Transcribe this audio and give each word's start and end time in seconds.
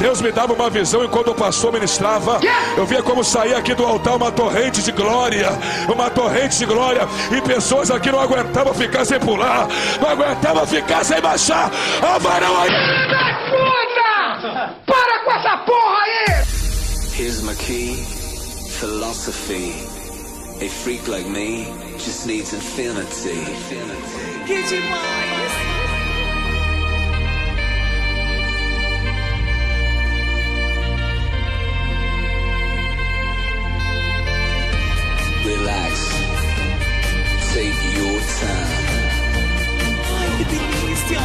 Deus 0.00 0.22
me 0.22 0.32
dava 0.32 0.54
uma 0.54 0.70
visão 0.70 1.04
e 1.04 1.08
quando 1.08 1.30
o 1.30 1.34
pastor 1.34 1.74
ministrava, 1.74 2.40
eu 2.74 2.86
via 2.86 3.02
como 3.02 3.22
saía 3.22 3.58
aqui 3.58 3.74
do 3.74 3.84
altar 3.84 4.16
uma 4.16 4.32
torrente 4.32 4.82
de 4.82 4.92
glória, 4.92 5.50
uma 5.92 6.08
torrente 6.08 6.56
de 6.56 6.64
glória, 6.64 7.06
e 7.30 7.40
pessoas 7.42 7.90
aqui 7.90 8.10
não 8.10 8.18
aguentavam 8.18 8.72
ficar 8.72 9.04
sem 9.04 9.20
pular, 9.20 9.68
não 10.00 10.08
aguentavam 10.08 10.66
ficar 10.66 11.04
sem 11.04 11.20
baixar. 11.20 11.70
A 12.00 12.16
varão 12.16 12.62
aí. 12.62 12.70
Puta! 13.50 14.74
Para 14.86 15.18
com 15.22 15.32
essa 15.32 15.56
porra 15.58 15.98
aí! 16.02 16.44
Here's 17.18 17.42
my 17.42 17.54
key, 17.56 18.02
philosophy. 18.80 19.74
A 20.62 20.68
freak 20.68 21.06
like 21.10 21.28
me 21.28 21.66
just 21.98 22.26
needs 22.26 22.54
infinity. 22.54 23.44
Que 24.46 24.62
demais! 24.62 25.69
Relax. 35.60 35.94
Take 37.52 37.80
your 37.96 38.18
time. 38.40 38.72
Ai, 40.16 40.28
que 40.38 40.44
delícia! 40.52 41.20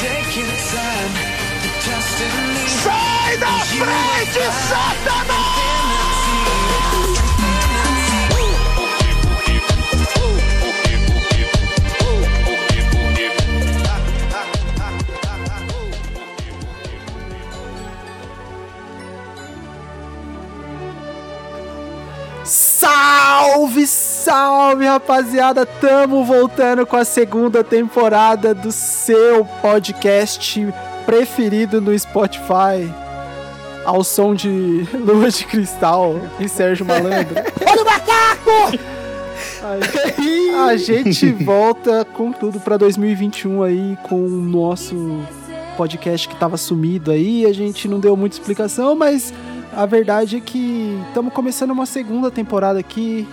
Take 0.00 0.36
your 0.40 0.54
time 0.72 1.12
to 1.62 1.68
trust 1.84 2.20
in 2.26 2.36
me. 2.54 2.64
Sai 2.84 3.36
da 3.36 3.54
frente, 3.76 4.42
Satanás! 4.68 5.61
Salve, 23.86 23.86
salve, 23.86 24.86
rapaziada! 24.86 25.66
Tamo 25.66 26.24
voltando 26.24 26.86
com 26.86 26.96
a 26.96 27.04
segunda 27.04 27.64
temporada 27.64 28.54
do 28.54 28.70
seu 28.70 29.44
podcast 29.44 30.66
preferido 31.04 31.80
no 31.80 31.96
Spotify. 31.98 32.92
Ao 33.84 34.04
som 34.04 34.34
de 34.34 34.86
Lua 34.94 35.30
de 35.30 35.44
Cristal 35.44 36.20
e 36.38 36.48
Sérgio 36.48 36.86
Malandro. 36.86 37.34
Olha 37.66 37.82
o 37.82 37.84
macaco! 37.84 38.92
A, 40.66 40.76
gente 40.76 41.30
volta 41.32 42.04
com 42.04 42.32
tudo 42.32 42.60
pra 42.60 42.76
2021 42.76 43.62
aí, 43.62 43.98
com 44.02 44.24
o 44.24 44.28
nosso 44.28 45.20
podcast 45.76 46.28
que 46.28 46.36
tava 46.36 46.56
sumido 46.56 47.10
aí. 47.10 47.46
A 47.46 47.52
gente 47.52 47.88
não 47.88 47.98
deu 47.98 48.16
muita 48.16 48.36
explicação, 48.36 48.94
mas 48.94 49.32
a 49.72 49.86
verdade 49.86 50.36
é 50.36 50.40
que 50.40 50.98
estamos 51.08 51.32
começando 51.32 51.70
uma 51.70 51.86
segunda 51.86 52.30
temporada 52.30 52.78
aqui. 52.78 53.26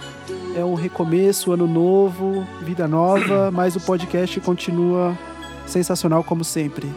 É 0.55 0.63
um 0.63 0.73
recomeço, 0.73 1.51
ano 1.51 1.67
novo, 1.67 2.45
vida 2.61 2.87
nova, 2.87 3.49
mas 3.53 3.75
o 3.75 3.79
podcast 3.79 4.39
continua 4.41 5.17
sensacional 5.65 6.23
como 6.23 6.43
sempre. 6.43 6.87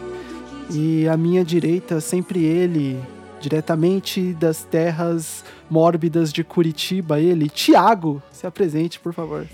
E 0.71 1.07
à 1.07 1.15
minha 1.15 1.43
direita, 1.43 2.01
sempre 2.01 2.43
ele, 2.43 2.99
diretamente 3.39 4.33
das 4.33 4.63
terras 4.63 5.43
mórbidas 5.69 6.31
de 6.33 6.43
Curitiba, 6.43 7.19
ele, 7.19 7.49
Tiago. 7.49 8.21
Se 8.31 8.47
apresente, 8.47 8.99
por 8.99 9.13
favor. 9.13 9.47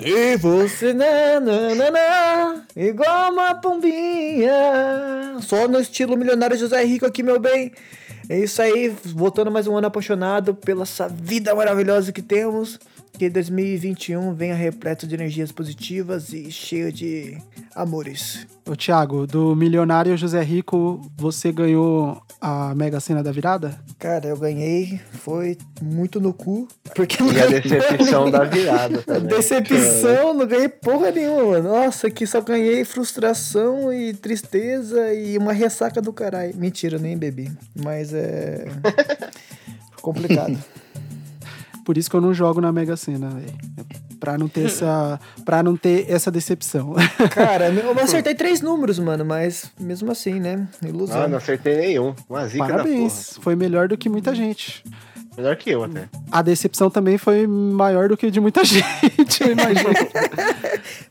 Se 0.00 0.36
você 0.38 0.94
nananana, 0.94 2.64
igual 2.74 3.30
uma 3.30 3.54
pombinha. 3.54 5.36
Só 5.42 5.68
no 5.68 5.78
estilo 5.78 6.16
milionário 6.16 6.56
José 6.56 6.82
Rico 6.82 7.04
aqui, 7.04 7.22
meu 7.22 7.38
bem. 7.38 7.70
É 8.26 8.38
isso 8.38 8.62
aí, 8.62 8.88
voltando 9.04 9.50
mais 9.50 9.66
um 9.66 9.76
ano 9.76 9.88
apaixonado 9.88 10.54
pela 10.54 10.84
essa 10.84 11.06
vida 11.06 11.54
maravilhosa 11.54 12.12
que 12.12 12.22
temos. 12.22 12.80
Que 13.20 13.28
2021 13.28 14.32
venha 14.32 14.54
repleto 14.54 15.06
de 15.06 15.14
energias 15.14 15.52
positivas 15.52 16.32
e 16.32 16.50
cheio 16.50 16.90
de 16.90 17.36
amores. 17.74 18.46
Ô, 18.66 18.74
Tiago, 18.74 19.26
do 19.26 19.54
milionário 19.54 20.16
José 20.16 20.42
Rico, 20.42 21.02
você 21.18 21.52
ganhou 21.52 22.22
a 22.40 22.74
Mega 22.74 22.98
Sena 22.98 23.22
da 23.22 23.30
virada? 23.30 23.78
Cara, 23.98 24.28
eu 24.28 24.38
ganhei, 24.38 24.98
foi 25.12 25.58
muito 25.82 26.18
no 26.18 26.32
cu. 26.32 26.66
Porque 26.94 27.22
E 27.22 27.42
a 27.42 27.60
decepção 27.60 28.30
da 28.30 28.44
virada 28.48 29.02
também. 29.02 29.36
Decepção, 29.36 30.32
não 30.32 30.46
ganhei 30.46 30.70
porra 30.70 31.10
nenhuma, 31.10 31.44
mano. 31.44 31.68
Nossa, 31.68 32.06
aqui 32.06 32.26
só 32.26 32.40
ganhei 32.40 32.86
frustração 32.86 33.92
e 33.92 34.14
tristeza 34.14 35.12
e 35.12 35.36
uma 35.36 35.52
ressaca 35.52 36.00
do 36.00 36.10
caralho. 36.10 36.56
Mentira, 36.56 36.98
nem 36.98 37.18
bebi. 37.18 37.52
Mas 37.84 38.14
é. 38.14 38.64
complicado. 40.00 40.58
Por 41.84 41.96
isso 41.96 42.10
que 42.10 42.16
eu 42.16 42.20
não 42.20 42.32
jogo 42.34 42.60
na 42.60 42.70
Mega 42.72 42.96
Sena, 42.96 43.28
velho. 43.30 43.52
Pra 44.18 44.36
não 44.36 44.48
ter 44.48 44.66
essa. 44.66 45.18
para 45.44 45.62
não 45.62 45.76
ter 45.76 46.10
essa 46.10 46.30
decepção. 46.30 46.94
Cara, 47.32 47.68
eu 47.68 47.98
acertei 47.98 48.34
três 48.34 48.60
números, 48.60 48.98
mano, 48.98 49.24
mas 49.24 49.70
mesmo 49.80 50.10
assim, 50.10 50.38
né? 50.38 50.68
Ilusão. 50.86 51.22
Ah, 51.22 51.28
não 51.28 51.38
acertei 51.38 51.76
nenhum. 51.76 52.14
Uma 52.28 52.46
zica 52.46 52.66
Parabéns. 52.66 53.38
Foi 53.40 53.56
melhor 53.56 53.88
do 53.88 53.96
que 53.96 54.08
muita 54.08 54.34
gente. 54.34 54.84
Melhor 55.36 55.56
que 55.56 55.70
eu 55.70 55.84
até. 55.84 56.08
A 56.30 56.42
decepção 56.42 56.90
também 56.90 57.16
foi 57.16 57.46
maior 57.46 58.08
do 58.08 58.16
que 58.16 58.30
de 58.30 58.40
muita 58.40 58.62
gente, 58.64 59.42
eu 59.42 59.52
imagino. 59.52 59.90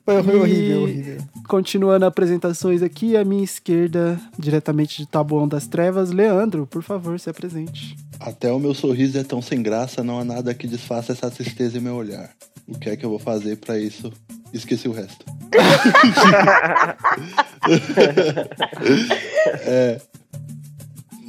Foi 0.06 0.16
E, 0.16 0.36
horrível, 0.36 0.82
horrível. 0.84 1.18
Continuando 1.48 2.06
apresentações 2.06 2.84
aqui, 2.84 3.18
à 3.18 3.26
minha 3.26 3.44
esquerda, 3.44 4.20
diretamente 4.38 4.98
de 4.98 5.08
Taboão 5.08 5.48
das 5.48 5.66
Trevas, 5.68 6.12
Leandro, 6.12 6.68
por 6.68 6.84
favor, 6.84 7.20
se 7.20 7.30
apresente. 7.30 7.96
Até 8.20 8.52
o 8.52 8.60
meu 8.60 8.74
sorriso 8.74 9.18
é 9.18 9.24
tão 9.24 9.42
sem 9.42 9.64
graça, 9.64 10.04
não 10.04 10.20
há 10.20 10.26
nada 10.26 10.54
que 10.54 10.68
desfaça 10.68 11.14
essa 11.14 11.32
tristeza 11.32 11.78
em 11.78 11.82
meu 11.82 11.96
olhar. 11.96 12.30
O 12.68 12.78
que 12.78 12.90
é 12.90 12.98
que 12.98 13.06
eu 13.06 13.10
vou 13.10 13.20
fazer 13.20 13.56
pra 13.58 13.80
isso? 13.80 14.12
Esqueci 14.54 14.88
o 14.88 14.92
resto. 14.92 15.26
É. 19.66 20.00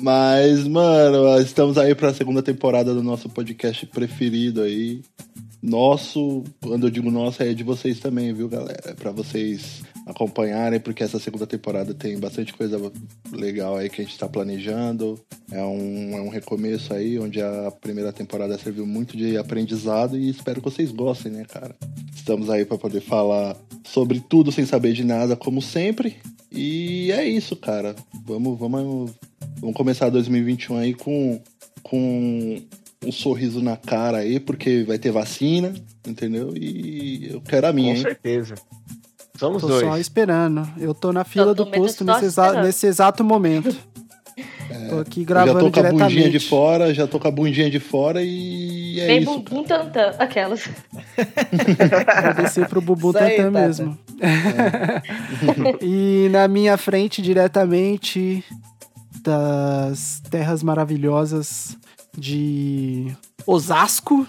Mas, 0.00 0.66
mano, 0.66 1.38
estamos 1.40 1.76
aí 1.76 1.94
pra 1.94 2.14
segunda 2.14 2.42
temporada 2.42 2.94
do 2.94 3.02
nosso 3.02 3.28
podcast 3.28 3.84
preferido 3.86 4.62
aí. 4.62 5.02
Nosso, 5.62 6.42
quando 6.62 6.86
eu 6.86 6.90
digo 6.90 7.10
nosso, 7.10 7.42
é 7.42 7.52
de 7.52 7.62
vocês 7.62 8.00
também, 8.00 8.32
viu, 8.32 8.48
galera? 8.48 8.80
É 8.86 8.94
pra 8.94 9.10
vocês 9.10 9.82
acompanharem, 10.10 10.80
porque 10.80 11.02
essa 11.02 11.18
segunda 11.18 11.46
temporada 11.46 11.94
tem 11.94 12.18
bastante 12.18 12.52
coisa 12.52 12.78
legal 13.32 13.76
aí 13.76 13.88
que 13.88 14.00
a 14.00 14.04
gente 14.04 14.18
tá 14.18 14.28
planejando. 14.28 15.18
É 15.50 15.62
um, 15.62 16.16
é 16.16 16.20
um 16.20 16.28
recomeço 16.28 16.92
aí, 16.92 17.18
onde 17.18 17.40
a 17.40 17.70
primeira 17.80 18.12
temporada 18.12 18.58
serviu 18.58 18.86
muito 18.86 19.16
de 19.16 19.36
aprendizado 19.36 20.18
e 20.18 20.28
espero 20.28 20.60
que 20.60 20.70
vocês 20.70 20.90
gostem, 20.90 21.32
né, 21.32 21.44
cara? 21.44 21.74
Estamos 22.14 22.50
aí 22.50 22.64
pra 22.64 22.78
poder 22.78 23.00
falar 23.00 23.56
sobre 23.84 24.20
tudo 24.20 24.52
sem 24.52 24.66
saber 24.66 24.92
de 24.92 25.04
nada, 25.04 25.36
como 25.36 25.62
sempre. 25.62 26.16
E 26.50 27.10
é 27.12 27.24
isso, 27.24 27.56
cara. 27.56 27.94
Vamos, 28.24 28.58
vamos, 28.58 29.12
vamos 29.60 29.76
começar 29.76 30.10
2021 30.10 30.76
aí 30.76 30.94
com, 30.94 31.40
com 31.82 32.60
um 33.04 33.12
sorriso 33.12 33.62
na 33.62 33.76
cara 33.76 34.18
aí, 34.18 34.38
porque 34.38 34.82
vai 34.82 34.98
ter 34.98 35.10
vacina, 35.10 35.72
entendeu? 36.06 36.52
E 36.56 37.30
eu 37.32 37.40
quero 37.40 37.66
a 37.66 37.72
minha, 37.72 37.92
Com 37.92 37.98
hein? 37.98 38.02
certeza. 38.02 38.54
Somos 39.40 39.62
Tô 39.62 39.68
dois. 39.68 39.80
só 39.80 39.96
esperando. 39.96 40.68
Eu 40.78 40.92
tô 40.94 41.12
na 41.14 41.24
fila 41.24 41.46
Eu 41.46 41.54
do 41.54 41.64
tô 41.64 41.70
posto 41.72 42.04
nesse, 42.04 42.26
exa- 42.26 42.62
nesse 42.62 42.86
exato 42.86 43.24
momento. 43.24 43.74
Tô 44.90 44.98
aqui 44.98 45.20
Eu 45.20 45.24
já 45.24 45.28
gravando 45.28 45.70
tô 45.70 45.72
com 45.72 45.80
a 45.80 45.82
bundinha 45.90 46.08
diretamente. 46.08 46.30
de 46.38 46.40
fora, 46.46 46.92
já 46.94 47.06
tô 47.06 47.18
com 47.18 47.26
a 47.26 47.30
bundinha 47.30 47.70
de 47.70 47.80
fora 47.80 48.20
e 48.22 49.00
é 49.00 49.06
Bem 49.06 49.20
isso, 49.22 49.30
bumbum 49.38 49.64
cara. 49.64 49.84
tantã, 49.86 50.14
aquelas. 50.18 50.68
Vou 52.24 52.34
descer 52.44 52.68
pro 52.68 52.82
Tantan 52.82 53.12
Tata. 53.12 53.50
mesmo. 53.50 53.98
e 55.80 56.28
na 56.30 56.46
minha 56.46 56.76
frente, 56.76 57.22
diretamente 57.22 58.44
das 59.22 60.20
terras 60.30 60.62
maravilhosas 60.62 61.76
de 62.16 63.06
Osasco, 63.46 64.26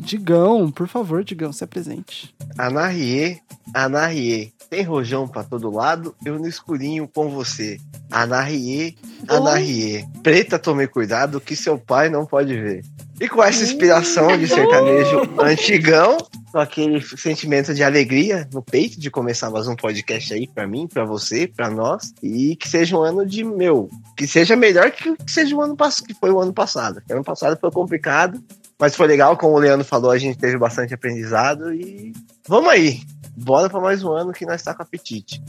Digão, 0.00 0.70
por 0.70 0.88
favor, 0.88 1.24
Digão, 1.24 1.52
se 1.52 1.64
apresente. 1.64 2.34
Anarrie, 2.58 3.40
Anarrie. 3.72 4.52
Tem 4.68 4.82
rojão 4.82 5.28
pra 5.28 5.44
todo 5.44 5.70
lado, 5.70 6.14
eu 6.24 6.38
no 6.38 6.48
escurinho 6.48 7.08
com 7.08 7.30
você. 7.30 7.78
Anarrie, 8.10 8.96
Anarrie. 9.28 10.04
Preta, 10.22 10.58
tome 10.58 10.86
cuidado 10.86 11.40
que 11.40 11.54
seu 11.54 11.78
pai 11.78 12.08
não 12.08 12.26
pode 12.26 12.54
ver. 12.54 12.84
E 13.20 13.28
com 13.28 13.42
essa 13.42 13.62
inspiração 13.62 14.36
de 14.36 14.48
sertanejo 14.48 15.22
antigão, 15.38 16.18
com 16.50 16.58
aquele 16.58 17.00
sentimento 17.00 17.72
de 17.72 17.84
alegria 17.84 18.48
no 18.52 18.62
peito 18.62 18.98
de 18.98 19.10
começar 19.10 19.50
mais 19.50 19.68
um 19.68 19.76
podcast 19.76 20.34
aí 20.34 20.48
pra 20.48 20.66
mim, 20.66 20.88
pra 20.88 21.04
você, 21.04 21.46
pra 21.46 21.70
nós, 21.70 22.12
e 22.22 22.56
que 22.56 22.68
seja 22.68 22.96
um 22.96 23.02
ano 23.02 23.24
de 23.24 23.44
meu, 23.44 23.88
que 24.16 24.26
seja 24.26 24.56
melhor 24.56 24.90
que 24.90 25.16
que 25.16 25.30
seja 25.30 25.54
o 25.54 25.62
ano 25.62 25.76
passado, 25.76 26.06
que 26.06 26.14
foi 26.14 26.30
o 26.30 26.40
ano 26.40 26.52
passado. 26.52 27.02
O 27.08 27.12
ano 27.12 27.24
passado 27.24 27.58
foi 27.60 27.70
complicado, 27.70 28.42
Mas 28.78 28.96
foi 28.96 29.06
legal, 29.06 29.36
como 29.36 29.54
o 29.54 29.58
Leandro 29.58 29.86
falou, 29.86 30.10
a 30.10 30.18
gente 30.18 30.38
teve 30.38 30.58
bastante 30.58 30.92
aprendizado 30.94 31.72
e 31.72 32.12
vamos 32.48 32.70
aí. 32.70 33.00
Bora 33.36 33.68
pra 33.68 33.80
mais 33.80 34.02
um 34.02 34.12
ano 34.12 34.32
que 34.32 34.46
nós 34.46 34.62
tá 34.62 34.74
com 34.74 34.82
apetite. 34.82 35.42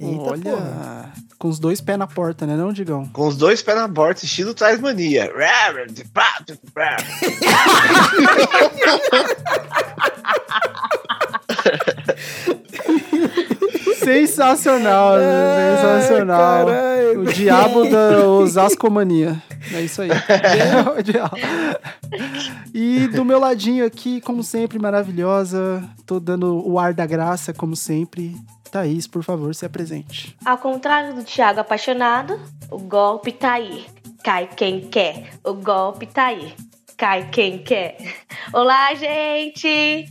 Eita, 0.00 0.22
Olha, 0.22 0.52
porra. 0.52 1.12
com 1.38 1.48
os 1.48 1.58
dois 1.58 1.80
pés 1.80 1.98
na 1.98 2.06
porta, 2.06 2.46
né, 2.46 2.56
não, 2.56 2.72
Digão? 2.72 3.06
Com 3.08 3.26
os 3.26 3.36
dois 3.36 3.60
pés 3.62 3.76
na 3.76 3.88
porta, 3.88 4.24
estilo 4.24 4.54
traz 4.54 4.80
mania. 4.80 5.30
Sensacional, 14.08 15.18
né? 15.18 15.76
sensacional. 15.76 16.66
caralho. 16.66 17.20
o 17.20 17.24
diabo 17.26 17.90
da 17.90 18.26
Osascomania. 18.26 19.42
É 19.72 19.82
isso 19.82 20.00
aí. 20.00 20.08
É 20.10 20.90
o 20.98 21.02
diabo. 21.02 21.36
E 22.72 23.06
do 23.08 23.22
meu 23.22 23.38
ladinho 23.38 23.84
aqui, 23.84 24.20
como 24.22 24.42
sempre, 24.42 24.78
maravilhosa. 24.78 25.84
Tô 26.06 26.18
dando 26.18 26.66
o 26.66 26.78
ar 26.78 26.94
da 26.94 27.04
graça, 27.04 27.52
como 27.52 27.76
sempre. 27.76 28.34
Thaís, 28.70 29.06
por 29.06 29.22
favor, 29.22 29.54
se 29.54 29.66
apresente. 29.66 30.34
Ao 30.44 30.56
contrário 30.56 31.14
do 31.14 31.22
Thiago 31.22 31.60
apaixonado, 31.60 32.40
o 32.70 32.78
golpe 32.78 33.30
tá 33.30 33.52
aí. 33.52 33.84
Cai 34.24 34.48
quem 34.56 34.80
quer. 34.88 35.30
O 35.44 35.52
golpe 35.52 36.06
tá 36.06 36.26
aí. 36.26 36.54
Cai 36.96 37.28
quem 37.30 37.58
quer. 37.58 37.96
Olá, 38.52 38.94
gente! 38.94 40.08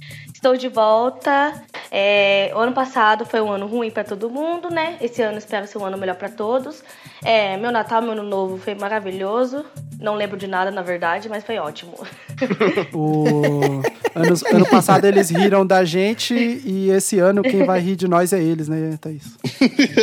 Estou 0.48 0.56
de 0.56 0.70
volta. 0.70 1.62
É, 1.92 2.54
o 2.56 2.60
ano 2.60 2.72
passado 2.72 3.26
foi 3.26 3.42
um 3.42 3.52
ano 3.52 3.68
ruim 3.68 3.92
para 3.92 4.06
todo 4.06 4.30
mundo, 4.30 4.70
né? 4.70 4.96
Esse 5.02 5.22
ano 5.22 5.38
espero 5.38 5.68
ser 5.68 5.78
um 5.78 5.84
ano 5.84 5.98
melhor 5.98 6.16
para 6.16 6.30
todos. 6.30 6.82
É, 7.24 7.58
meu 7.58 7.72
Natal, 7.72 8.02
meu 8.02 8.12
ano 8.12 8.24
novo 8.24 8.58
foi 8.58 8.76
maravilhoso. 8.76 9.66
Não 10.00 10.16
lembro 10.16 10.38
de 10.38 10.46
nada, 10.46 10.70
na 10.70 10.84
verdade, 10.84 11.28
mas 11.28 11.44
foi 11.44 11.58
ótimo. 11.58 11.94
O 12.94 13.82
ano, 14.14 14.36
ano 14.54 14.66
passado 14.68 15.06
eles 15.06 15.30
riram 15.30 15.66
da 15.66 15.84
gente 15.84 16.36
e 16.36 16.92
esse 16.92 17.18
ano 17.18 17.42
quem 17.42 17.66
vai 17.66 17.80
rir 17.80 17.96
de 17.96 18.08
nós 18.08 18.32
é 18.32 18.42
eles, 18.42 18.68
né, 18.68 18.96
Thaís? 19.02 19.24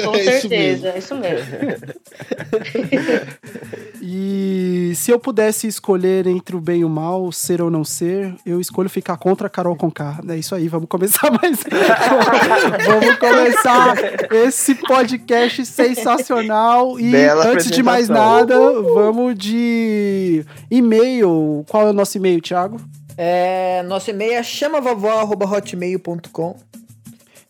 Com 0.04 0.16
É 0.16 0.20
isso 0.20 0.48
certeza, 0.48 0.88
é 0.88 0.98
isso 0.98 1.14
mesmo. 1.14 1.46
E 4.06 4.92
se 4.96 5.10
eu 5.10 5.18
pudesse 5.18 5.66
escolher 5.66 6.26
entre 6.26 6.54
o 6.54 6.60
bem 6.60 6.80
e 6.80 6.84
o 6.84 6.90
mal, 6.90 7.32
ser 7.32 7.62
ou 7.62 7.70
não 7.70 7.82
ser, 7.82 8.34
eu 8.44 8.60
escolho 8.60 8.90
ficar 8.90 9.16
contra 9.16 9.46
a 9.46 9.50
Carol 9.50 9.74
Conká. 9.74 10.20
É 10.28 10.36
isso 10.36 10.54
aí, 10.54 10.68
vamos 10.68 10.90
começar 10.90 11.30
mais. 11.30 11.64
vamos 12.84 13.16
começar 13.16 13.96
esse 14.30 14.74
podcast 14.74 15.64
sensacional. 15.64 17.00
E 17.08 17.10
Bela 17.10 17.46
antes 17.48 17.70
de 17.70 17.82
mais 17.82 18.08
nada, 18.08 18.54
vamos 18.82 19.34
de 19.36 20.44
e-mail. 20.70 21.64
Qual 21.68 21.86
é 21.86 21.90
o 21.90 21.92
nosso 21.92 22.16
e-mail, 22.16 22.40
Thiago? 22.40 22.80
É, 23.16 23.82
nosso 23.84 24.10
e-mail 24.10 24.32
é 24.34 24.42
chamavovó.hotmail.com. 24.42 26.56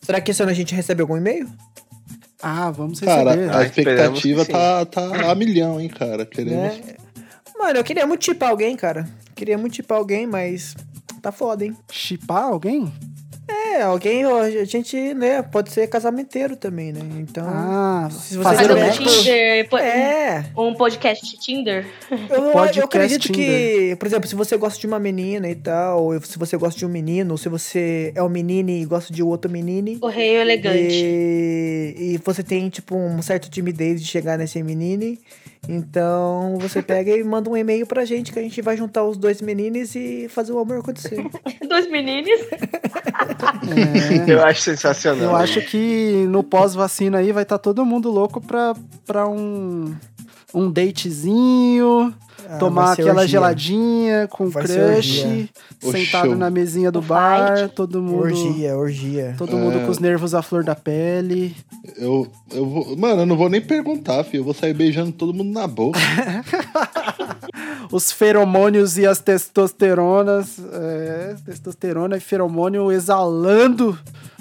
Será 0.01 0.19
que 0.21 0.29
esse 0.31 0.41
ano 0.41 0.51
a 0.51 0.55
gente 0.55 0.73
recebe 0.75 1.01
algum 1.01 1.17
e-mail? 1.17 1.47
Ah, 2.41 2.69
vamos 2.69 2.99
receber. 2.99 3.25
Cara, 3.25 3.51
a 3.51 3.57
Ah, 3.59 3.63
expectativa 3.63 4.45
tá, 4.45 4.85
tá 4.85 5.31
a 5.31 5.35
milhão, 5.35 5.79
hein, 5.81 5.89
cara. 5.89 6.25
Queremos. 6.25 6.77
Né? 6.77 6.95
Mano, 7.57 7.79
eu 7.79 7.83
queria 7.83 8.05
muito 8.05 8.23
chipar 8.25 8.49
alguém, 8.49 8.75
cara. 8.75 9.07
Queria 9.33 9.57
muito 9.57 9.75
chipar 9.77 9.97
alguém, 9.97 10.27
mas 10.27 10.75
tá 11.21 11.31
foda, 11.31 11.65
hein? 11.65 11.75
Chipar 11.91 12.43
alguém? 12.43 12.91
É, 13.75 13.81
alguém, 13.81 14.23
a 14.23 14.63
gente, 14.63 15.13
né, 15.13 15.41
pode 15.41 15.69
ser 15.69 15.87
casamenteiro 15.87 16.55
também, 16.55 16.93
né? 16.93 17.01
Então. 17.19 17.45
Ah, 17.47 18.07
se 18.09 18.37
você 18.37 18.43
fazer 18.43 18.67
Fazer 18.67 18.71
o 18.71 18.77
um 18.77 18.79
match-. 18.87 18.97
Tinder, 19.23 19.67
É, 19.81 20.45
um 20.57 20.73
podcast 20.73 21.25
de 21.29 21.37
Tinder. 21.37 21.85
eu, 22.29 22.51
Podcast 22.51 22.79
eu 22.79 22.85
acredito 22.85 23.21
Tinder. 23.23 23.35
que, 23.89 23.95
por 23.97 24.05
exemplo, 24.07 24.29
se 24.29 24.35
você 24.35 24.55
gosta 24.55 24.79
de 24.79 24.87
uma 24.87 24.97
menina 24.99 25.49
e 25.49 25.55
tal, 25.55 26.05
ou 26.05 26.21
se 26.21 26.39
você 26.39 26.55
gosta 26.55 26.79
de 26.79 26.85
um 26.85 26.89
menino, 26.89 27.33
ou 27.33 27.37
se 27.37 27.49
você 27.49 28.13
é 28.15 28.23
um 28.23 28.29
menino 28.29 28.69
e 28.69 28.85
gosta 28.85 29.13
de 29.13 29.21
outro 29.21 29.51
menino, 29.51 29.99
Correio 29.99 30.39
elegante. 30.41 30.77
E, 30.77 31.95
e 31.97 32.21
você 32.23 32.43
tem, 32.43 32.69
tipo, 32.69 32.95
um 32.95 33.21
certo 33.21 33.49
timidez 33.49 34.01
de 34.01 34.07
chegar 34.07 34.37
nesse 34.37 34.61
menino. 34.63 35.17
Então 35.67 36.57
você 36.59 36.81
pega 36.81 37.11
e 37.11 37.23
manda 37.23 37.49
um 37.49 37.57
e-mail 37.57 37.85
pra 37.85 38.05
gente 38.05 38.31
que 38.31 38.39
a 38.39 38.41
gente 38.41 38.61
vai 38.61 38.77
juntar 38.77 39.03
os 39.03 39.17
dois 39.17 39.41
meninos 39.41 39.95
e 39.95 40.27
fazer 40.29 40.51
o 40.51 40.59
amor 40.59 40.79
acontecer. 40.79 41.25
Dois 41.67 41.89
meninos. 41.89 42.39
Eu 44.27 44.43
acho 44.43 44.61
sensacional. 44.61 45.31
Eu 45.31 45.35
acho 45.35 45.61
que 45.61 46.25
no 46.29 46.43
pós-vacina 46.43 47.17
aí 47.19 47.31
vai 47.31 47.43
estar 47.43 47.57
todo 47.57 47.85
mundo 47.85 48.11
louco 48.11 48.39
pra, 48.39 48.75
pra 49.05 49.27
um, 49.27 49.95
um 50.55 50.71
datezinho, 50.71 52.13
Ah, 52.47 52.57
tomar 52.57 52.93
aquela 52.93 53.09
orgia. 53.21 53.27
geladinha 53.27 54.27
com 54.29 54.49
Vai 54.49 54.63
crush. 54.63 55.49
O 55.83 55.91
sentado 55.91 56.27
show. 56.27 56.35
na 56.35 56.49
mesinha 56.49 56.91
do 56.91 56.99
O 56.99 57.01
bar, 57.01 57.57
fight. 57.57 57.75
todo 57.75 58.01
mundo. 58.01 58.21
Orgia, 58.23 58.77
orgia. 58.77 59.35
Todo 59.37 59.57
mundo 59.57 59.77
É. 59.79 59.83
com 59.85 59.91
os 59.91 59.99
nervos 59.99 60.33
à 60.35 60.41
flor 60.41 60.63
da 60.63 60.75
pele. 60.75 61.55
Eu, 61.97 62.27
eu 62.51 62.65
vou. 62.67 62.95
Mano, 62.97 63.21
eu 63.21 63.25
não 63.25 63.35
vou 63.37 63.49
nem 63.49 63.61
perguntar, 63.61 64.23
filho. 64.23 64.41
Eu 64.41 64.45
vou 64.45 64.53
sair 64.53 64.73
beijando 64.73 65.11
todo 65.11 65.33
mundo 65.33 65.51
na 65.53 65.67
boca. 65.67 65.99
Os 67.91 68.11
feromônios 68.11 68.97
e 68.97 69.05
as 69.05 69.19
testosteronas. 69.19 70.57
É, 70.73 71.35
testosterona 71.45 72.17
e 72.17 72.19
feromônio 72.19 72.91
exalando 72.91 73.97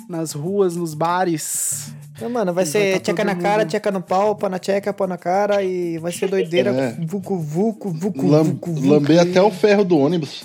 nas 0.08 0.32
ruas, 0.32 0.76
nos 0.76 0.94
bares. 0.94 1.93
Então, 2.16 2.31
mano, 2.31 2.52
vai 2.52 2.64
Vai 2.64 2.66
ser 2.72 2.93
tá 2.94 3.00
tcheca 3.00 3.25
na 3.25 3.34
cara, 3.34 3.58
mundo- 3.62 3.69
tcheca 3.70 3.90
no 3.90 4.00
pau, 4.00 4.37
pau 4.37 4.49
na 4.49 4.58
tcheca, 4.58 4.93
pau 4.93 5.06
na 5.08 5.19
cara 5.19 5.62
e 5.64 5.99
vai 5.99 6.12
ser 6.12 6.28
doideira. 6.28 6.70
É. 6.70 6.93
Vucu, 7.05 7.37
vucu, 7.38 7.90
vucu, 7.90 8.26
Lam, 8.28 8.44
vucu, 8.44 8.72
vucu. 8.72 8.87
lamber 8.88 9.20
até 9.20 9.43
o 9.43 9.50
ferro 9.50 9.84
do 9.84 9.99
ônibus. 9.99 10.44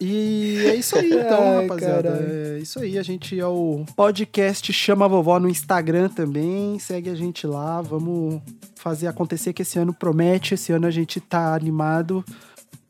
E 0.00 0.64
é 0.66 0.74
isso 0.74 0.98
aí, 0.98 1.12
então, 1.12 1.42
Ai, 1.58 1.62
rapaziada. 1.62 2.10
caralho. 2.10 2.54
É 2.56 2.58
isso 2.58 2.80
aí. 2.80 2.98
A 2.98 3.02
gente 3.02 3.38
é 3.38 3.46
o 3.46 3.84
podcast 3.96 4.72
Chama 4.72 5.08
Vovó 5.08 5.38
no 5.38 5.48
Instagram 5.48 6.08
também. 6.08 6.78
Segue 6.78 7.10
a 7.10 7.14
gente 7.14 7.46
lá. 7.46 7.80
Vamos 7.80 8.40
fazer 8.76 9.06
acontecer 9.06 9.52
que 9.52 9.62
esse 9.62 9.78
ano 9.78 9.92
promete. 9.94 10.54
Esse 10.54 10.72
ano 10.72 10.86
a 10.86 10.90
gente 10.90 11.20
tá 11.20 11.54
animado. 11.54 12.24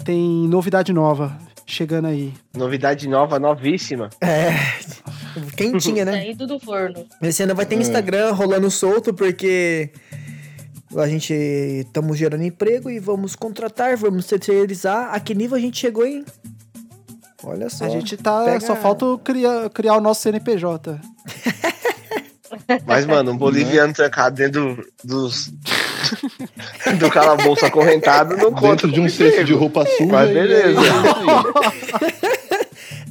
Tem 0.04 0.48
novidade 0.48 0.92
nova 0.92 1.36
chegando 1.66 2.06
aí. 2.08 2.32
Novidade 2.56 3.08
nova, 3.08 3.38
novíssima. 3.38 4.10
É. 4.20 4.50
Quentinha, 5.56 6.04
né? 6.04 6.12
Saindo 6.12 6.46
do 6.46 6.58
forno. 6.58 7.06
Esse 7.22 7.42
ano 7.42 7.54
vai 7.54 7.64
ter 7.66 7.76
Instagram 7.76 8.32
rolando 8.32 8.70
solto, 8.70 9.14
porque 9.14 9.90
a 10.96 11.06
gente 11.08 11.32
estamos 11.32 12.18
gerando 12.18 12.42
emprego 12.44 12.90
e 12.90 12.98
vamos 12.98 13.34
contratar, 13.34 13.96
vamos 13.96 14.26
terceirizar. 14.26 15.14
A 15.14 15.20
que 15.20 15.34
nível 15.34 15.56
a 15.56 15.60
gente 15.60 15.78
chegou, 15.78 16.04
hein? 16.06 16.24
Olha 17.44 17.68
só. 17.70 17.86
A 17.86 17.88
gente 17.88 18.16
tá. 18.16 18.44
Pega- 18.44 18.60
Só 18.60 18.76
falta 18.76 19.04
criar, 19.24 19.68
criar 19.70 19.96
o 19.96 20.00
nosso 20.00 20.20
CNPJ. 20.22 21.00
Mas, 22.86 23.06
mano, 23.06 23.32
um 23.32 23.36
boliviano 23.36 23.92
trancado 23.92 24.36
dentro 24.36 24.76
do- 24.76 24.86
dos. 25.02 25.50
do 26.98 27.10
calabouço 27.10 27.64
acorrentado 27.64 28.36
não 28.36 28.52
conta. 28.52 28.68
Dentro 28.86 28.92
de 28.92 29.00
um 29.00 29.08
cesto 29.08 29.44
de 29.44 29.52
roupa 29.52 29.84
suja. 29.86 30.06
Mas 30.06 30.30
beleza. 30.30 30.80
é. 30.80 32.32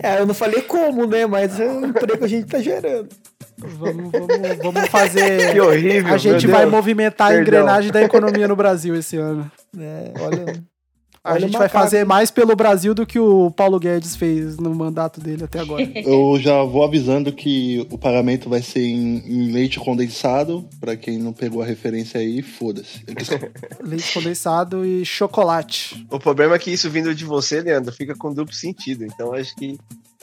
É, 0.03 0.20
eu 0.20 0.25
não 0.25 0.34
falei 0.34 0.63
como, 0.63 1.05
né? 1.05 1.27
Mas 1.27 1.60
é 1.60 1.67
o 1.67 1.86
emprego 1.86 2.25
a 2.25 2.27
gente 2.27 2.48
tá 2.48 2.60
gerando. 2.60 3.08
Vamos, 3.55 4.12
vamos, 4.12 4.58
vamos 4.63 4.89
fazer. 4.89 5.51
Que 5.53 5.60
horrível. 5.60 6.12
A 6.12 6.17
gente 6.17 6.48
vai 6.48 6.62
Deus. 6.62 6.72
movimentar 6.72 7.27
a 7.27 7.29
Perdão. 7.29 7.60
engrenagem 7.60 7.91
da 7.91 8.01
economia 8.01 8.48
no 8.48 8.55
Brasil 8.55 8.96
esse 8.96 9.17
ano. 9.17 9.51
né? 9.72 10.12
olha. 10.20 10.71
A 11.24 11.34
olha 11.34 11.42
gente 11.42 11.56
vai 11.56 11.70
fazer 11.70 12.04
mais 12.04 12.32
pelo 12.32 12.56
Brasil 12.56 12.96
do 12.96 13.06
que 13.06 13.20
o 13.20 13.51
Paulo 13.51 13.80
Guedes 13.80 14.16
fez 14.16 14.58
no 14.58 14.74
mandato 14.74 15.20
dele 15.22 15.44
até 15.44 15.60
agora. 15.60 15.84
Eu 16.04 16.40
já 16.40 16.63
vou 16.63 16.84
avisando 16.84 17.32
que 17.32 17.86
o 17.92 17.98
pagamento 17.98 18.50
vai 18.50 18.63
ser 18.63 18.82
em, 18.82 19.18
em 19.28 19.51
leite 19.51 19.80
condensado. 19.80 20.68
Pra 20.80 20.96
quem 20.96 21.20
não 21.20 21.32
pegou 21.32 21.62
a 21.62 21.66
referência 21.66 22.20
aí, 22.20 22.42
foda-se. 22.42 23.06
Leite 23.84 24.12
condensado 24.12 24.84
e 24.84 25.06
chocolate. 25.06 26.08
O 26.10 26.20
problema 26.20 26.56
é 26.56 26.60
que 26.60 26.72
isso 26.72 26.90
vindo 26.90 27.13
de 27.13 27.24
você, 27.24 27.62
Leandro, 27.62 27.94
fica 27.94 28.16
com 28.16 28.34
duplo 28.34 28.56
sentido. 28.56 29.06
Então 29.06 29.32
acho 29.32 29.56
que 29.56 29.78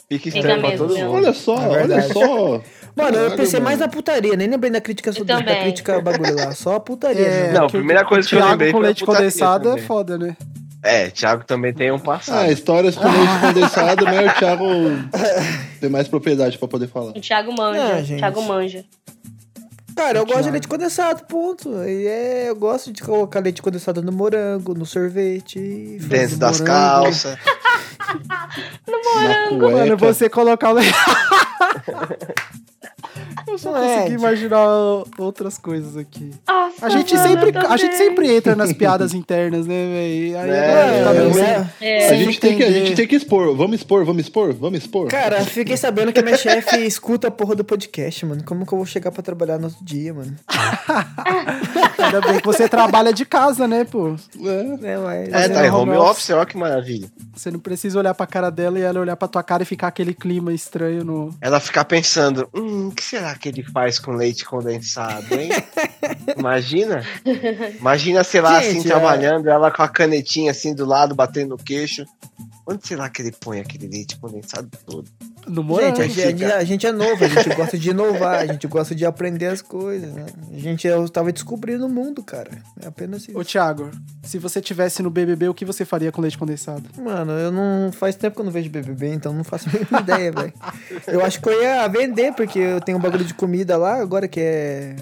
fica 0.09 0.29
estranho 0.31 0.61
pra 0.61 0.77
todo 0.77 0.97
mundo. 0.97 1.13
Olha 1.13 1.33
só, 1.33 1.63
É 1.63 1.83
olha 1.83 2.03
só. 2.13 2.61
Mano, 2.97 3.17
eu 3.17 3.37
pensei 3.37 3.61
mais 3.61 3.79
na 3.79 3.87
putaria, 3.87 4.35
nem 4.35 4.49
lembrei 4.49 4.73
da 4.73 4.81
crítica 4.81 5.13
sobre 5.13 5.33
da 5.33 5.61
crítica 5.63 6.01
bagulho 6.01 6.35
lá. 6.35 6.51
Só 6.51 6.75
a 6.75 6.81
putaria. 6.81 7.25
É, 7.25 7.43
né? 7.45 7.53
Não, 7.53 7.67
a 7.67 7.71
primeira 7.71 8.05
coisa 8.05 8.29
que 8.29 8.35
eu 8.35 8.45
lembrei 8.45 8.73
com 8.73 8.81
leite 8.81 9.05
condensado 9.05 9.79
é 9.79 9.81
foda, 9.81 10.19
né? 10.19 10.37
É, 10.83 11.11
Thiago 11.11 11.45
também 11.45 11.73
tem 11.75 11.91
um 11.91 11.99
passado. 11.99 12.39
Ah, 12.41 12.51
histórias 12.53 12.97
com 12.97 13.05
leite 13.09 13.41
condensado, 13.41 14.05
mas 14.05 14.31
o 14.31 14.35
Thiago 14.39 14.65
tem 15.81 15.91
mais 15.91 16.07
propriedade 16.07 16.57
pra 16.57 16.69
poder 16.69 16.87
falar. 16.87 17.11
O 17.11 17.21
Thiago 17.21 17.53
manja. 17.53 17.95
Ah, 17.95 18.03
gente. 18.03 18.19
Thiago 18.19 18.43
manja. 18.43 18.85
Cara, 19.97 20.19
eu 20.21 20.25
gosto 20.27 20.45
de 20.45 20.51
leite 20.53 20.69
condensado, 20.69 21.25
ponto. 21.25 21.69
E 21.83 22.07
é, 22.07 22.49
eu 22.49 22.55
gosto 22.55 22.93
de 22.93 23.03
colocar 23.03 23.41
leite 23.41 23.61
condensado 23.61 24.01
no 24.01 24.13
morango, 24.13 24.73
no 24.73 24.87
sorvete. 24.87 25.59
Dentro 26.03 26.37
das 26.37 26.61
morango. 26.61 26.79
calças. 27.05 27.37
Na 28.87 29.49
Mano, 29.49 29.59
cueca. 29.59 29.97
você 29.97 30.31
colocar 30.31 30.71
o 30.71 30.75
leite. 30.75 30.95
só 33.59 33.73
Não 33.73 33.79
é, 33.79 33.89
consegui 33.97 34.11
tipo- 34.11 34.21
imaginar 34.21 34.67
outras 35.19 35.59
coisas 35.59 35.97
aqui. 35.97 36.31
Nossa, 36.47 36.87
A 36.87 36.89
gente 36.89 37.15
mano, 37.15 37.29
sempre, 37.29 37.59
a 37.59 37.77
gente 37.77 37.97
sempre 37.97 38.33
entra 38.35 38.55
nas 38.57 38.73
piadas 38.75 39.15
internas, 39.15 39.67
né, 39.67 39.75
velho? 39.75 40.39
Aí 40.39 40.51
É, 40.51 41.05
tá 41.05 41.13
meio 41.13 41.29
é, 41.31 41.33
sem- 41.33 41.43
é. 41.43 41.67
É. 41.81 42.11
A 42.11 42.15
gente, 42.15 42.41
tem 42.41 42.57
que, 42.57 42.65
a 42.65 42.71
gente 42.71 42.95
tem 42.95 43.07
que 43.07 43.17
expor. 43.17 43.55
Vamos 43.57 43.77
expor, 43.77 44.05
vamos 44.05 44.23
expor, 44.23 44.53
vamos 44.55 44.79
expor. 44.81 45.09
Cara, 45.09 45.41
fiquei 45.45 45.77
sabendo 45.77 46.13
que 46.13 46.23
minha 46.23 46.37
chefe 46.37 46.79
escuta 46.87 47.29
a 47.29 47.31
porra 47.31 47.55
do 47.55 47.65
podcast, 47.65 48.25
mano. 48.27 48.43
Como 48.45 48.67
que 48.67 48.73
eu 48.73 48.79
vou 48.79 48.87
chegar 48.87 49.11
pra 49.11 49.23
trabalhar 49.23 49.59
no 49.59 49.65
outro 49.67 49.85
dia, 49.85 50.13
mano? 50.15 50.35
Ainda 51.99 52.21
bem 52.21 52.39
que 52.41 52.47
você 52.47 52.69
trabalha 52.69 53.13
de 53.13 53.25
casa, 53.25 53.67
né, 53.67 53.85
pô? 53.85 54.15
É. 54.45 54.89
É, 54.93 54.97
mas... 54.99 55.33
É, 55.33 55.49
tá 55.49 55.67
em 55.67 55.71
home 55.71 55.93
office, 55.97 56.31
ó 56.31 56.45
que 56.45 56.57
maravilha. 56.57 57.09
Você 57.35 57.51
não 57.51 57.59
precisa 57.61 57.99
olhar 57.99 58.15
pra 58.15 58.27
cara 58.27 58.51
dela 58.51 58.79
e 58.79 58.83
ela 58.83 59.01
olhar 59.01 59.17
pra 59.17 59.29
tua 59.29 59.43
cara 59.43 59.63
e 59.63 59.67
ficar 59.67 59.89
aquele 59.89 60.15
clima 60.15 60.53
estranho 60.53 61.05
no. 61.05 61.35
Ela 61.41 61.61
ficar 61.61 61.85
pensando, 61.85 62.49
hum, 62.55 62.89
o 62.89 62.93
que 62.93 63.03
será 63.05 63.35
que 63.35 63.48
ele 63.49 63.63
faz 63.63 63.99
com 63.99 64.13
leite 64.13 64.45
condensado, 64.45 65.35
hein? 65.35 65.51
Imagina. 66.37 67.05
Imagina, 67.79 68.23
sei 68.25 68.41
lá, 68.41 68.59
assim, 68.59 68.75
Gente, 68.75 68.87
é- 68.87 68.91
trabalhando, 68.91 69.49
ela 69.49 69.71
com 69.71 69.83
a 69.83 69.89
canetinha 69.89 70.51
assim 70.51 70.75
do 70.75 70.85
lado, 70.85 71.15
batendo 71.15 71.51
no 71.51 71.57
queixo. 71.57 72.05
Onde 72.67 72.87
será 72.87 73.09
que 73.09 73.23
ele 73.23 73.33
põe 73.33 73.61
aquele 73.61 73.89
leite 73.89 74.19
condensado 74.19 74.69
todo? 74.85 75.09
No 75.47 75.63
morango. 75.63 75.97
Gente, 76.03 76.21
a, 76.23 76.27
gente- 76.31 76.45
a 76.45 76.65
gente 76.65 76.87
é 76.87 76.93
novo, 76.93 77.25
a 77.25 77.29
gente 77.29 77.55
gosta 77.55 77.79
de 77.79 77.91
inovar, 77.91 78.41
a 78.41 78.47
gente 78.47 78.67
gosta 78.67 78.95
de 78.95 79.05
aprender 79.07 79.47
as 79.47 79.63
coisas. 79.63 80.13
Né? 80.13 80.27
A 80.55 80.59
gente 80.59 80.87
eu 80.87 81.09
tava 81.09 81.33
descobrindo 81.33 81.87
o 81.87 81.89
mundo, 81.89 82.23
cara. 82.23 82.51
É 82.83 82.87
apenas 82.89 83.23
isso. 83.29 83.39
Ô, 83.39 83.45
Thiago, 83.45 83.91
se 84.23 84.39
você 84.39 84.61
tivesse 84.61 85.03
no 85.03 85.11
BBB, 85.11 85.49
o 85.49 85.55
que 85.55 85.65
você 85.65 85.85
faria 85.85 86.11
com 86.13 86.21
leite 86.21 86.37
condensado? 86.37 86.83
Mano, 87.01 87.33
eu 87.33 87.51
não. 87.53 87.91
Faz 87.93 88.15
tempo 88.17 88.35
que 88.37 88.41
eu 88.41 88.45
não 88.45 88.53
vejo 88.53 88.69
BBB, 88.71 89.13
então 89.15 89.33
não 89.33 89.45
faço 89.45 89.69
a 89.69 89.73
mínima 89.73 90.01
ideia, 90.01 90.33
velho. 90.33 90.53
Eu 91.07 91.25
acho 91.25 91.41
que 91.41 91.49
eu 91.49 91.63
ia 91.63 91.87
vender, 91.89 92.33
porque 92.35 92.59
eu 92.59 92.81
tenho 92.81 92.99
um 92.99 93.01
bagulho 93.01 93.25
de 93.25 93.35
comida 93.35 93.77
lá, 93.77 93.95
agora 94.01 94.27
que 94.29 94.41
é. 94.41 94.97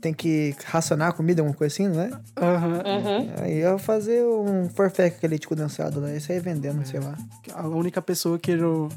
Tem 0.00 0.14
que 0.14 0.54
racionar 0.66 1.08
a 1.08 1.12
comida, 1.12 1.42
alguma 1.42 1.56
coisa 1.56 1.74
assim, 1.74 1.88
não 1.88 2.00
é? 2.00 2.10
Aham. 2.36 2.82
Uhum. 2.86 3.30
Aí 3.42 3.58
eu 3.60 3.72
ia 3.72 3.78
fazer 3.78 4.22
um 4.24 4.68
forfé 4.68 5.10
com 5.10 5.16
aquele 5.16 5.30
leite 5.32 5.48
condensado 5.48 6.00
lá, 6.00 6.12
isso 6.14 6.30
aí 6.32 6.38
vendendo, 6.40 6.86
sei 6.86 7.00
lá. 7.00 7.16
A 7.54 7.66
única 7.66 8.00
pessoa 8.00 8.38
que 8.38 8.52
eu. 8.52 8.88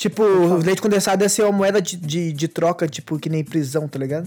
Tipo, 0.00 0.22
o 0.22 0.56
leite 0.56 0.80
condensado 0.80 1.22
ia 1.22 1.28
ser 1.28 1.42
uma 1.42 1.52
moeda 1.52 1.78
de, 1.78 1.94
de, 1.94 2.32
de 2.32 2.48
troca, 2.48 2.88
tipo, 2.88 3.18
que 3.18 3.28
nem 3.28 3.44
prisão, 3.44 3.86
tá 3.86 3.98
ligado? 3.98 4.26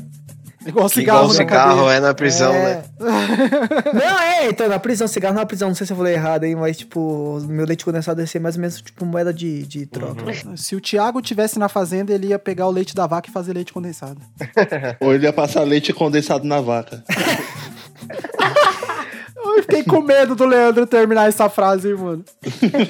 Igual 0.67 0.87
cigarro 0.87 1.17
igual 1.21 1.27
na 1.29 1.33
cigarro 1.33 1.89
é 1.89 1.99
na 1.99 2.13
prisão, 2.13 2.53
É. 2.53 2.75
né? 2.75 2.83
Não, 3.91 4.19
é, 4.19 4.49
então, 4.49 4.69
na 4.69 4.77
prisão, 4.77 5.07
cigarro 5.07 5.33
na 5.33 5.47
prisão, 5.47 5.69
não 5.69 5.75
sei 5.75 5.87
se 5.87 5.91
eu 5.91 5.97
falei 5.97 6.13
errado 6.13 6.43
aí, 6.43 6.55
mas, 6.55 6.77
tipo, 6.77 7.39
meu 7.47 7.65
leite 7.65 7.83
condensado 7.83 8.21
ia 8.21 8.27
ser 8.27 8.37
mais 8.39 8.53
ou 8.53 8.61
menos, 8.61 8.81
tipo, 8.83 9.03
moeda 9.03 9.33
de, 9.33 9.63
de 9.63 9.87
troca. 9.87 10.21
Se 10.55 10.75
o 10.75 10.79
Thiago 10.79 11.23
tivesse 11.23 11.57
na 11.57 11.67
fazenda, 11.67 12.13
ele 12.13 12.27
ia 12.27 12.37
pegar 12.37 12.67
o 12.67 12.71
leite 12.71 12.93
da 12.93 13.07
vaca 13.07 13.27
e 13.27 13.33
fazer 13.33 13.53
leite 13.53 13.73
condensado. 13.73 14.21
Ou 15.01 15.11
ele 15.15 15.25
ia 15.25 15.33
passar 15.33 15.63
leite 15.63 15.91
condensado 15.91 16.45
na 16.45 16.61
vaca. 16.61 17.03
Eu 19.55 19.61
fiquei 19.63 19.83
com 19.83 20.01
medo 20.01 20.35
do 20.35 20.45
Leandro 20.45 20.85
terminar 20.87 21.27
essa 21.27 21.47
frase, 21.49 21.89
hein, 21.89 21.95
mano. 21.95 22.23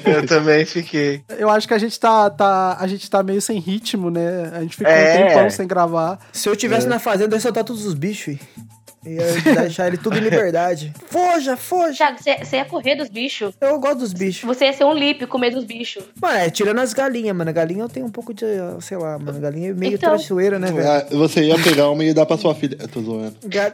Eu 0.04 0.26
também 0.26 0.64
fiquei. 0.64 1.22
Eu 1.38 1.50
acho 1.50 1.66
que 1.68 1.74
a 1.74 1.78
gente 1.78 1.98
tá, 1.98 2.28
tá, 2.30 2.76
a 2.80 2.86
gente 2.86 3.08
tá 3.10 3.22
meio 3.22 3.40
sem 3.40 3.58
ritmo, 3.58 4.10
né? 4.10 4.50
A 4.54 4.60
gente 4.62 4.76
ficou 4.76 4.92
É. 4.92 5.14
um 5.24 5.28
tempão 5.28 5.50
sem 5.50 5.66
gravar. 5.66 6.18
Se 6.32 6.48
eu 6.48 6.56
tivesse 6.56 6.86
na 6.86 6.98
fazenda, 6.98 7.34
eu 7.34 7.36
ia 7.36 7.40
soltar 7.40 7.64
todos 7.64 7.84
os 7.84 7.94
bichos. 7.94 8.36
Ia 9.06 9.54
deixar 9.62 9.86
ele 9.88 9.96
tudo 9.96 10.16
em 10.16 10.20
liberdade. 10.20 10.92
Foja, 11.10 11.56
foja! 11.56 11.96
Thiago, 12.14 12.18
você 12.44 12.56
ia 12.56 12.64
correr 12.64 12.96
dos 12.96 13.08
bichos? 13.08 13.54
Eu 13.60 13.78
gosto 13.78 13.98
dos 13.98 14.12
bichos. 14.12 14.44
Você 14.44 14.64
ia 14.66 14.72
ser 14.72 14.84
um 14.84 14.94
lip 14.94 15.26
com 15.26 15.38
medo 15.38 15.56
dos 15.56 15.64
bichos. 15.64 16.02
Mano, 16.20 16.38
é, 16.38 16.50
tirando 16.50 16.78
as 16.80 16.92
galinhas, 16.92 17.36
mano. 17.36 17.52
Galinha 17.52 17.82
eu 17.84 17.88
tenho 17.88 18.06
um 18.06 18.10
pouco 18.10 18.32
de, 18.34 18.44
sei 18.80 18.96
lá, 18.96 19.18
mano. 19.18 19.38
Galinha 19.40 19.70
é 19.70 19.74
meio 19.74 19.94
Então- 19.94 20.10
traiçoeira, 20.14 20.58
né, 20.58 20.70
velho? 20.72 20.88
Ah, 20.88 21.04
Você 21.10 21.42
ia 21.44 21.58
pegar 21.58 21.90
uma 21.90 22.04
e 22.04 22.12
dar 22.14 22.26
pra 22.26 22.36
sua 22.36 22.54
filha. 22.54 22.76
Eu 22.80 22.88
tô 22.88 23.00
zoando. 23.00 23.36
Ga- 23.46 23.72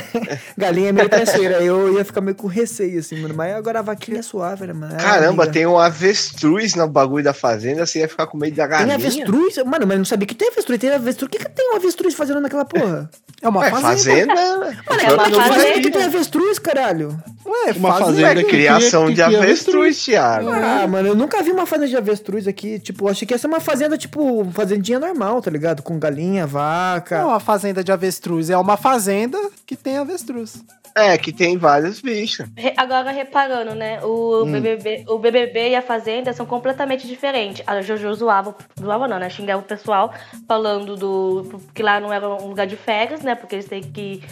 Galinha 0.56 0.88
é 0.90 0.92
meio 0.92 1.08
traiçoeira. 1.08 1.62
Eu 1.62 1.94
ia 1.96 2.04
ficar 2.04 2.20
meio 2.20 2.34
com 2.36 2.46
receio, 2.46 2.98
assim, 2.98 3.16
mano. 3.20 3.34
Mas 3.34 3.54
agora 3.54 3.78
a 3.78 3.82
vaquinha 3.82 4.18
é 4.18 4.22
suave, 4.22 4.66
né, 4.66 4.72
mano? 4.72 4.94
É, 4.94 4.98
Caramba, 4.98 5.44
amiga. 5.44 5.52
tem 5.52 5.66
um 5.66 5.78
avestruz 5.78 6.74
no 6.74 6.86
bagulho 6.88 7.24
da 7.24 7.32
fazenda, 7.32 7.86
você 7.86 8.00
ia 8.00 8.08
ficar 8.08 8.26
com 8.26 8.36
medo 8.36 8.56
da 8.56 8.66
Tem 8.68 8.70
galinha? 8.78 8.94
avestruz? 8.96 9.56
Mano, 9.58 9.86
mas 9.86 9.90
eu 9.92 9.98
não 9.98 10.04
sabia 10.04 10.26
que 10.26 10.34
tem 10.34 10.48
avestruz. 10.48 10.78
Tem 10.78 10.90
avestruz. 10.90 11.28
O 11.28 11.30
que, 11.30 11.38
que 11.38 11.50
tem 11.50 11.72
um 11.72 11.76
avestruz 11.76 12.14
fazendo 12.14 12.40
naquela 12.40 12.64
porra? 12.64 13.10
É 13.40 13.48
uma 13.48 13.60
Ué, 13.60 13.70
fazenda. 13.70 14.34
fazenda? 14.34 14.71
Mano, 14.88 15.00
é 15.02 15.12
uma 15.14 15.24
que 15.24 15.34
fazenda. 15.34 15.72
que, 15.74 15.80
que 15.82 15.90
tem 15.90 16.02
avestruz, 16.04 16.58
caralho? 16.58 17.22
Ué, 17.44 17.72
Uma 17.76 17.92
fazenda. 17.92 18.06
fazenda 18.06 18.40
É 18.40 18.44
que 18.44 18.50
criação 18.50 19.04
cria- 19.06 19.14
de 19.16 19.22
que 19.22 19.28
cria 19.36 19.38
avestruz, 19.42 20.04
Thiago. 20.04 20.48
Ah, 20.50 20.86
mano, 20.86 21.08
eu 21.08 21.14
nunca 21.14 21.42
vi 21.42 21.50
uma 21.50 21.66
fazenda 21.66 21.88
de 21.88 21.96
avestruz 21.96 22.46
aqui. 22.46 22.78
Tipo, 22.78 23.08
achei 23.08 23.26
que 23.26 23.34
ia 23.34 23.38
ser 23.38 23.46
uma 23.48 23.60
fazenda, 23.60 23.98
tipo, 23.98 24.44
fazendinha 24.52 24.98
normal, 24.98 25.42
tá 25.42 25.50
ligado? 25.50 25.82
Com 25.82 25.98
galinha, 25.98 26.46
vaca. 26.46 27.16
Não 27.18 27.24
é 27.24 27.32
uma 27.32 27.40
fazenda 27.40 27.82
de 27.82 27.90
avestruz, 27.92 28.48
é 28.50 28.56
uma 28.56 28.76
fazenda 28.76 29.38
que 29.66 29.74
tem 29.76 29.98
avestruz. 29.98 30.62
É, 30.94 31.16
que 31.16 31.32
tem 31.32 31.56
vários 31.56 32.02
bichos. 32.02 32.46
Re- 32.54 32.74
Agora 32.76 33.10
reparando, 33.10 33.74
né? 33.74 33.98
O, 34.04 34.44
BBB, 34.44 35.04
o 35.08 35.18
BBB 35.18 35.70
e 35.70 35.74
a 35.74 35.80
Fazenda 35.80 36.34
são 36.34 36.44
completamente 36.44 37.06
diferentes. 37.06 37.62
A 37.66 37.80
Jojo 37.80 38.12
zoava, 38.12 38.54
zoava 38.78 39.08
não, 39.08 39.18
né? 39.18 39.30
Xingava 39.30 39.62
o 39.62 39.64
pessoal 39.64 40.12
falando 40.46 40.94
do 40.94 41.58
que 41.72 41.82
lá 41.82 41.98
não 41.98 42.12
era 42.12 42.28
um 42.28 42.46
lugar 42.48 42.66
de 42.66 42.76
férias, 42.76 43.22
né? 43.22 43.34
Porque 43.34 43.54
eles 43.54 43.64
têm 43.66 43.82
que 43.82 44.22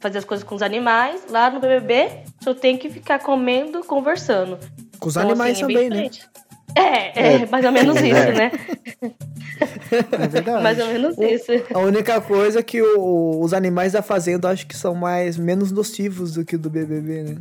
fazer 0.00 0.18
as 0.18 0.24
coisas 0.24 0.44
com 0.46 0.54
os 0.54 0.62
animais. 0.62 1.22
Lá 1.30 1.50
no 1.50 1.60
BBB 1.60 2.08
só 2.40 2.54
tem 2.54 2.76
que 2.76 2.88
ficar 2.90 3.18
comendo, 3.18 3.80
conversando. 3.84 4.58
Com 4.98 5.08
os 5.08 5.16
Então, 5.16 5.28
animais 5.30 5.52
assim, 5.56 5.64
é 5.64 5.66
também, 5.66 5.90
né? 5.90 6.08
diferente. 6.08 6.28
É, 6.74 7.20
é, 7.42 7.46
mais 7.46 7.64
ou 7.64 7.72
menos 7.72 7.96
isso, 8.02 8.32
né? 8.32 8.50
É 10.12 10.28
verdade. 10.28 10.62
Mais 10.62 10.78
ou 10.78 10.86
menos 10.86 11.18
isso. 11.18 11.50
A 11.74 11.78
única 11.80 12.20
coisa 12.20 12.60
é 12.60 12.62
que 12.62 12.80
o- 12.82 13.40
os 13.40 13.52
animais 13.52 13.92
da 13.92 14.02
fazenda 14.02 14.48
acho 14.50 14.66
que 14.66 14.76
são 14.76 14.94
mais 14.94 15.36
menos 15.36 15.72
nocivos 15.72 16.32
do 16.34 16.44
que 16.44 16.56
o 16.56 16.58
do 16.58 16.70
BBB, 16.70 17.22
né? 17.22 17.36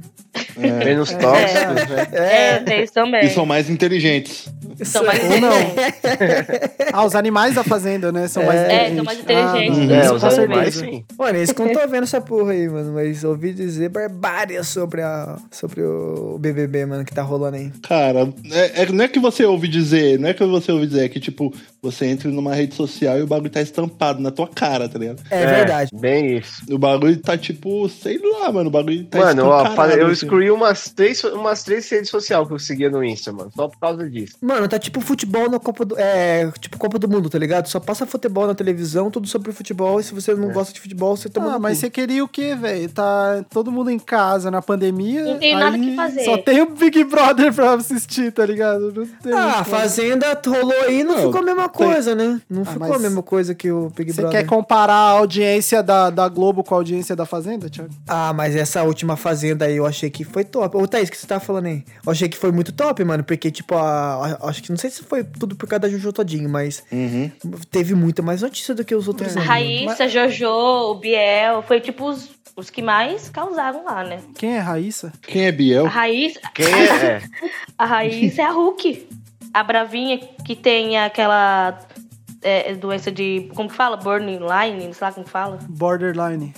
Menos 0.84 1.12
tóxicos, 1.12 1.90
né? 1.90 2.08
É, 2.14 2.60
tem 2.62 2.84
isso 2.84 2.94
também. 2.94 3.26
E 3.26 3.30
são 3.30 3.46
mais 3.46 3.70
inteligentes. 3.70 4.50
São 4.84 5.04
mais 5.06 5.24
Ou 5.24 5.42
não. 5.42 5.62
inteligentes. 5.62 6.92
Ah, 6.94 7.06
os 7.06 7.16
animais 7.16 7.56
da 7.56 7.64
fazenda, 7.64 8.12
né? 8.12 8.28
São 8.28 8.44
mais 8.46 8.60
É, 8.60 8.66
inteligentes. 8.66 8.96
são 8.96 9.04
mais 9.06 9.20
inteligentes. 9.20 9.78
Ah, 9.90 9.94
É, 9.96 10.06
isso 10.06 10.14
os 10.16 10.22
com 10.22 10.42
animais 10.42 10.76
sim. 10.76 11.06
Mano, 11.18 11.38
isso 11.42 11.54
que 11.56 11.62
eu 11.62 11.66
não 11.68 11.74
tô 11.74 11.88
vendo 11.88 12.04
essa 12.04 12.22
porra 12.22 12.52
aí, 12.52 12.68
mano. 12.70 12.94
Mas 12.94 13.24
ouvi 13.24 13.54
dizer 13.54 13.90
barbárie 13.90 14.64
sobre, 14.64 15.02
a, 15.02 15.38
sobre 15.52 15.82
o 15.84 16.38
BBB, 16.40 16.86
mano, 16.86 17.04
que 17.06 17.14
tá 17.14 17.22
rolando 17.22 17.58
aí. 17.58 17.72
Cara, 17.88 18.30
é, 18.52 18.84
é- 18.84 18.92
não 18.92 19.04
é 19.04 19.08
que 19.08 19.20
você 19.20 19.46
ouve 19.46 19.68
dizer, 19.68 20.20
não 20.20 20.30
é 20.30 20.34
que 20.34 20.46
você 20.46 20.72
ouve 20.72 20.88
dizer, 20.88 21.06
é 21.06 21.10
que, 21.10 21.20
tipo, 21.20 21.54
você 21.82 22.06
entra 22.08 22.30
numa 22.30 22.54
rede 22.54 22.76
social 22.76 23.18
e 23.18 23.22
o 23.22 23.28
bagulho 23.28 23.50
tá 23.50 23.62
estampado 23.62 24.22
na 24.22 24.32
tua 24.32 24.48
cara, 24.48 24.90
tá 24.90 24.98
ligado? 24.98 25.22
É, 25.30 25.46
verdade. 25.46 25.92
Bem 25.94 26.38
isso. 26.38 26.64
O 26.70 26.78
bagulho 26.78 27.18
tá, 27.18 27.38
tipo, 27.38 27.88
sei 27.90 28.20
lá, 28.20 28.52
mano, 28.52 28.70
o 28.70 28.72
bagulho 28.72 29.06
tá 29.06 29.20
Mano, 29.20 29.46
ó, 29.48 29.66
eu 29.66 30.08
assim. 30.08 30.12
excluí 30.26 30.50
umas 30.52 30.90
três, 30.90 31.24
umas 31.24 31.64
três 31.64 31.90
redes 31.90 32.10
sociais 32.10 32.48
que 32.48 32.54
eu 32.54 32.60
seguia 32.60 32.90
no 32.90 33.04
Insta, 33.04 33.32
mano. 33.32 33.52
Só 33.56 33.68
por 33.68 33.80
causa 33.80 34.10
disso. 34.10 34.38
Mano, 34.42 34.68
tá 34.68 34.80
tipo 34.80 35.00
futebol 35.02 35.50
na 35.50 35.60
Copa 35.60 35.86
do. 35.86 35.98
É, 35.98 36.52
tipo 36.60 36.78
Copa 36.78 36.98
do 37.00 37.08
Mundo, 37.08 37.30
tá 37.30 37.38
ligado? 37.38 37.68
Só 37.68 37.80
passa 37.80 38.06
futebol 38.06 38.48
na 38.48 38.56
televisão, 38.56 39.12
tudo 39.12 39.28
sobre 39.28 39.52
futebol. 39.52 40.00
E 40.00 40.04
se 40.04 40.14
você 40.14 40.34
não 40.34 40.52
gosta 40.52 40.74
de 40.74 40.80
futebol, 40.80 41.16
você 41.16 41.30
toma. 41.30 41.56
Ah, 41.56 41.60
mas 41.60 41.78
cu. 41.78 41.82
você 41.82 41.90
queria 41.90 42.24
o 42.24 42.28
quê, 42.28 42.56
velho? 42.56 42.90
Tá 42.90 43.44
todo 43.50 43.72
mundo 43.72 43.90
em 43.90 44.00
casa 44.00 44.50
na 44.52 44.62
pandemia. 44.62 45.24
Não 45.24 45.40
tem 45.40 45.56
nada 45.56 45.78
que 45.78 45.96
fazer. 45.96 46.24
Só 46.24 46.38
tem 46.38 46.62
o 46.62 46.70
Big 46.72 47.04
Brother 47.04 47.54
pra 47.54 47.74
assistir, 47.74 48.32
tá 48.32 48.46
ligado? 48.46 48.92
Não 48.94 49.06
tem 49.06 49.34
Ah, 49.34 49.60
a 49.60 49.64
Fazenda 49.64 50.40
rolou 50.46 50.82
aí 50.84 51.04
não, 51.04 51.16
Não, 51.16 51.24
ficou 51.26 51.42
a 51.42 51.44
mesma 51.44 51.67
tem- 51.70 51.88
coisa, 51.88 52.14
né? 52.16 52.42
Não 52.50 52.62
Ah, 52.64 52.66
ficou 52.66 52.88
mas 52.88 52.96
a 52.96 53.00
mesma 53.00 53.22
coisa 53.24 53.54
que 53.56 53.72
o 53.72 53.90
Big 53.96 54.12
Você 54.14 54.22
Brother. 54.22 54.40
quer 54.42 54.46
comparar 54.48 54.94
a 54.94 55.10
audiência 55.12 55.82
da, 55.84 56.10
da 56.10 56.28
Globo 56.28 56.64
com 56.64 56.74
a 56.74 56.78
audiência 56.78 57.16
da 57.16 57.26
Fazenda, 57.26 57.70
Thiago? 57.70 57.90
Ah, 58.08 58.34
mas 58.34 58.56
essa 58.56 58.84
última 58.84 59.16
Fazenda 59.18 59.66
aí 59.66 59.78
eu 59.78 59.86
achei 59.86 60.10
que 60.10 60.24
foi 60.24 60.44
top. 60.44 60.78
Ô, 60.78 60.88
Thaís, 60.88 61.10
o 61.10 61.12
que 61.12 61.18
você 61.18 61.28
tá 61.28 61.40
falando 61.40 61.68
aí? 61.68 61.84
Eu 62.06 62.12
achei 62.12 62.28
que 62.30 62.38
foi 62.38 62.52
muito 62.52 62.72
top, 62.72 63.04
mano, 63.04 63.24
porque, 63.24 63.50
tipo, 63.52 63.76
a, 63.76 64.38
a- 64.42 64.50
acho 64.50 64.62
que 64.64 64.70
não 64.70 64.78
sei 64.78 64.90
se 64.90 65.04
foi 65.04 65.24
tudo 65.24 65.56
por 65.56 65.68
causa 65.68 65.82
da 65.82 65.90
Jojo 65.90 66.12
Todinho, 66.14 66.50
mas 66.50 66.84
Uhum. 66.92 67.32
teve 67.72 67.94
muita 67.96 68.22
mais 68.22 68.42
notícia 68.42 68.74
do 68.74 68.84
que 68.86 68.96
os 68.96 69.08
outros 69.08 69.30
É. 69.30 69.32
anos. 69.34 69.46
Raíssa, 69.48 70.08
Jojo, 70.08 70.48
o 70.48 70.96
Biel, 70.96 71.62
foi 71.64 71.80
tipo 71.82 72.08
os, 72.10 72.30
os 72.56 72.70
que 72.70 72.82
mais 72.82 73.30
causaram 73.30 73.84
lá, 73.86 74.04
né? 74.04 74.20
Quem 74.36 74.56
é 74.56 74.60
Raíssa? 74.60 75.12
Quem 75.22 75.46
é 75.46 75.52
Biel? 75.52 75.86
A 75.86 75.90
Raíssa, 75.90 76.40
Quem 76.54 76.66
é? 76.66 77.06
é. 77.06 77.22
a 77.78 77.86
Raíssa 77.86 78.42
é 78.42 78.46
a 78.46 78.52
Hulk. 78.52 79.08
A 79.54 79.64
Bravinha 79.64 80.20
que 80.46 80.56
tem 80.56 80.98
aquela 80.98 81.80
é, 82.42 82.74
doença 82.76 83.12
de. 83.12 83.50
Como 83.56 83.70
que 83.70 83.76
fala? 83.76 83.98
Borderline, 83.98 84.86
não 84.86 84.94
sei 84.94 85.08
lá 85.08 85.14
como 85.14 85.28
fala. 85.28 85.60
Borderline. 85.68 86.54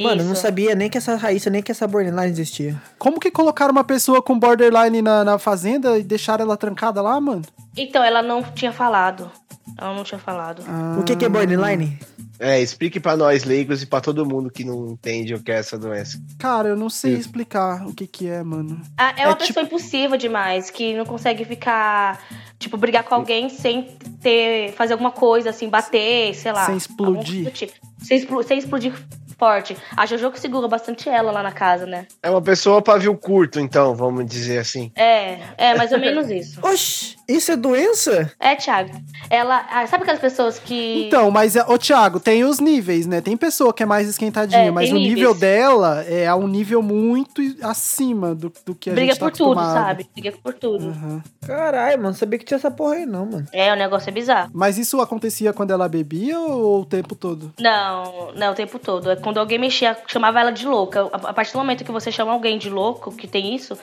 Mano, 0.00 0.22
eu 0.22 0.24
não 0.24 0.32
Isso. 0.32 0.42
sabia 0.42 0.74
nem 0.74 0.88
que 0.88 0.96
essa 0.96 1.16
Raíssa, 1.16 1.50
nem 1.50 1.62
que 1.62 1.70
essa 1.70 1.86
Borderline 1.86 2.30
existia. 2.30 2.80
Como 2.98 3.20
que 3.20 3.30
colocaram 3.30 3.72
uma 3.72 3.84
pessoa 3.84 4.22
com 4.22 4.38
borderline 4.38 5.02
na, 5.02 5.24
na 5.24 5.38
fazenda 5.38 5.98
e 5.98 6.02
deixaram 6.02 6.44
ela 6.44 6.56
trancada 6.56 7.02
lá, 7.02 7.20
mano? 7.20 7.42
Então, 7.76 8.02
ela 8.02 8.22
não 8.22 8.42
tinha 8.42 8.72
falado. 8.72 9.30
Ela 9.78 9.94
não 9.94 10.04
tinha 10.04 10.18
falado. 10.18 10.62
Ah, 10.66 10.96
O 11.00 11.04
que, 11.04 11.16
que 11.16 11.24
é 11.24 11.28
Borderline? 11.28 11.98
É, 12.38 12.58
explique 12.58 12.98
pra 12.98 13.18
nós 13.18 13.44
leigos 13.44 13.82
e 13.82 13.86
pra 13.86 14.00
todo 14.00 14.24
mundo 14.24 14.50
que 14.50 14.64
não 14.64 14.88
entende 14.88 15.34
o 15.34 15.42
que 15.42 15.52
é 15.52 15.56
essa 15.56 15.78
doença. 15.78 16.18
Cara, 16.38 16.68
eu 16.68 16.76
não 16.76 16.88
sei 16.88 17.12
explicar 17.14 17.86
o 17.86 17.94
que 17.94 18.06
que 18.06 18.28
é, 18.28 18.42
mano. 18.42 18.80
Ah, 18.96 19.12
é 19.14 19.26
uma 19.26 19.32
É 19.32 19.34
tipo- 19.34 19.46
pessoa 19.48 19.64
impulsiva 19.66 20.16
demais, 20.16 20.70
que 20.70 20.94
não 20.94 21.04
consegue 21.04 21.44
ficar 21.44 22.18
Tipo, 22.58 22.76
brigar 22.78 23.04
com 23.04 23.14
alguém 23.14 23.48
sem 23.50 23.82
ter. 24.22 24.72
fazer 24.72 24.92
alguma 24.94 25.10
coisa, 25.10 25.50
assim, 25.50 25.68
bater, 25.68 26.34
sei 26.34 26.52
lá. 26.52 26.64
Sem 26.66 26.76
explodir. 26.76 27.44
do 27.44 27.50
tipo. 27.50 27.72
Sem, 28.02 28.16
explo- 28.18 28.42
sem 28.42 28.58
explodir 28.58 28.92
forte. 29.38 29.74
A 29.96 30.04
Jojo 30.04 30.30
que 30.30 30.38
segura 30.40 30.68
bastante 30.68 31.08
ela 31.08 31.32
lá 31.32 31.42
na 31.42 31.52
casa, 31.52 31.86
né? 31.86 32.06
É 32.22 32.28
uma 32.30 32.42
pessoa 32.42 32.82
pavio 32.82 33.16
curto, 33.16 33.58
então, 33.58 33.94
vamos 33.94 34.26
dizer 34.26 34.58
assim. 34.58 34.92
É, 34.94 35.38
é 35.56 35.74
mais 35.74 35.90
ou 35.92 35.98
menos 35.98 36.28
isso. 36.30 36.60
Oxi, 36.62 37.16
isso 37.36 37.52
é 37.52 37.56
doença? 37.56 38.32
É, 38.38 38.54
Thiago. 38.56 38.90
Ela. 39.28 39.66
ah, 39.70 39.86
sabe 39.86 40.02
aquelas 40.02 40.20
pessoas 40.20 40.58
que. 40.58 41.06
Então, 41.06 41.30
mas, 41.30 41.56
ô 41.56 41.78
Thiago, 41.78 42.18
tem 42.20 42.44
os 42.44 42.58
níveis, 42.60 43.06
né? 43.06 43.20
Tem 43.20 43.36
pessoa 43.36 43.72
que 43.72 43.82
é 43.82 43.86
mais 43.86 44.08
esquentadinha, 44.08 44.62
É, 44.66 44.70
mas 44.70 44.90
o 44.90 44.94
tem 44.94 45.02
nível 45.02 45.32
níveis. 45.34 45.40
dela 45.40 46.04
é 46.06 46.26
a 46.26 46.36
um 46.36 46.46
nível 46.48 46.82
muito 46.82 47.40
acima 47.62 48.34
do, 48.34 48.52
do 48.64 48.74
que 48.74 48.90
a 48.90 48.92
briga 48.94 49.12
gente 49.12 49.20
tá 49.20 49.26
por 49.26 49.32
tudo, 49.32 49.52
acostumado. 49.52 49.86
sabe? 49.86 50.06
Briga 50.14 50.36
por 50.42 50.54
tudo. 50.54 50.88
Aham. 50.88 51.22
Caralho, 51.46 52.02
mano, 52.02 52.14
sabia 52.14 52.38
que 52.38 52.44
tinha 52.44 52.56
essa 52.56 52.70
porra 52.70 52.94
aí 52.94 53.06
não, 53.06 53.26
mano. 53.26 53.46
É, 53.52 53.72
o 53.72 53.76
negócio 53.76 54.08
é 54.08 54.12
bizarro. 54.12 54.50
Mas 54.54 54.78
isso 54.78 55.00
acontecia 55.00 55.52
quando 55.52 55.70
ela 55.72 55.88
bebia 55.88 56.38
ou 56.38 56.80
o 56.82 56.84
tempo 56.84 57.14
todo? 57.14 57.52
Não, 57.60 58.32
não, 58.34 58.52
o 58.52 58.54
tempo 58.54 58.78
todo. 58.78 59.10
É 59.10 59.16
quando 59.16 59.38
alguém 59.38 59.58
mexia, 59.58 59.96
chamava 60.06 60.40
ela 60.40 60.50
de 60.50 60.66
louca. 60.66 61.08
A, 61.12 61.32
partir 61.32 61.52
do 61.52 61.58
momento 61.58 61.84
que 61.84 61.92
você 61.92 62.10
chama 62.12 62.32
alguém 62.32 62.58
de 62.58 62.68
louco, 62.70 63.10
que 63.12 63.26
tem 63.26 63.54
isso, 63.54 63.76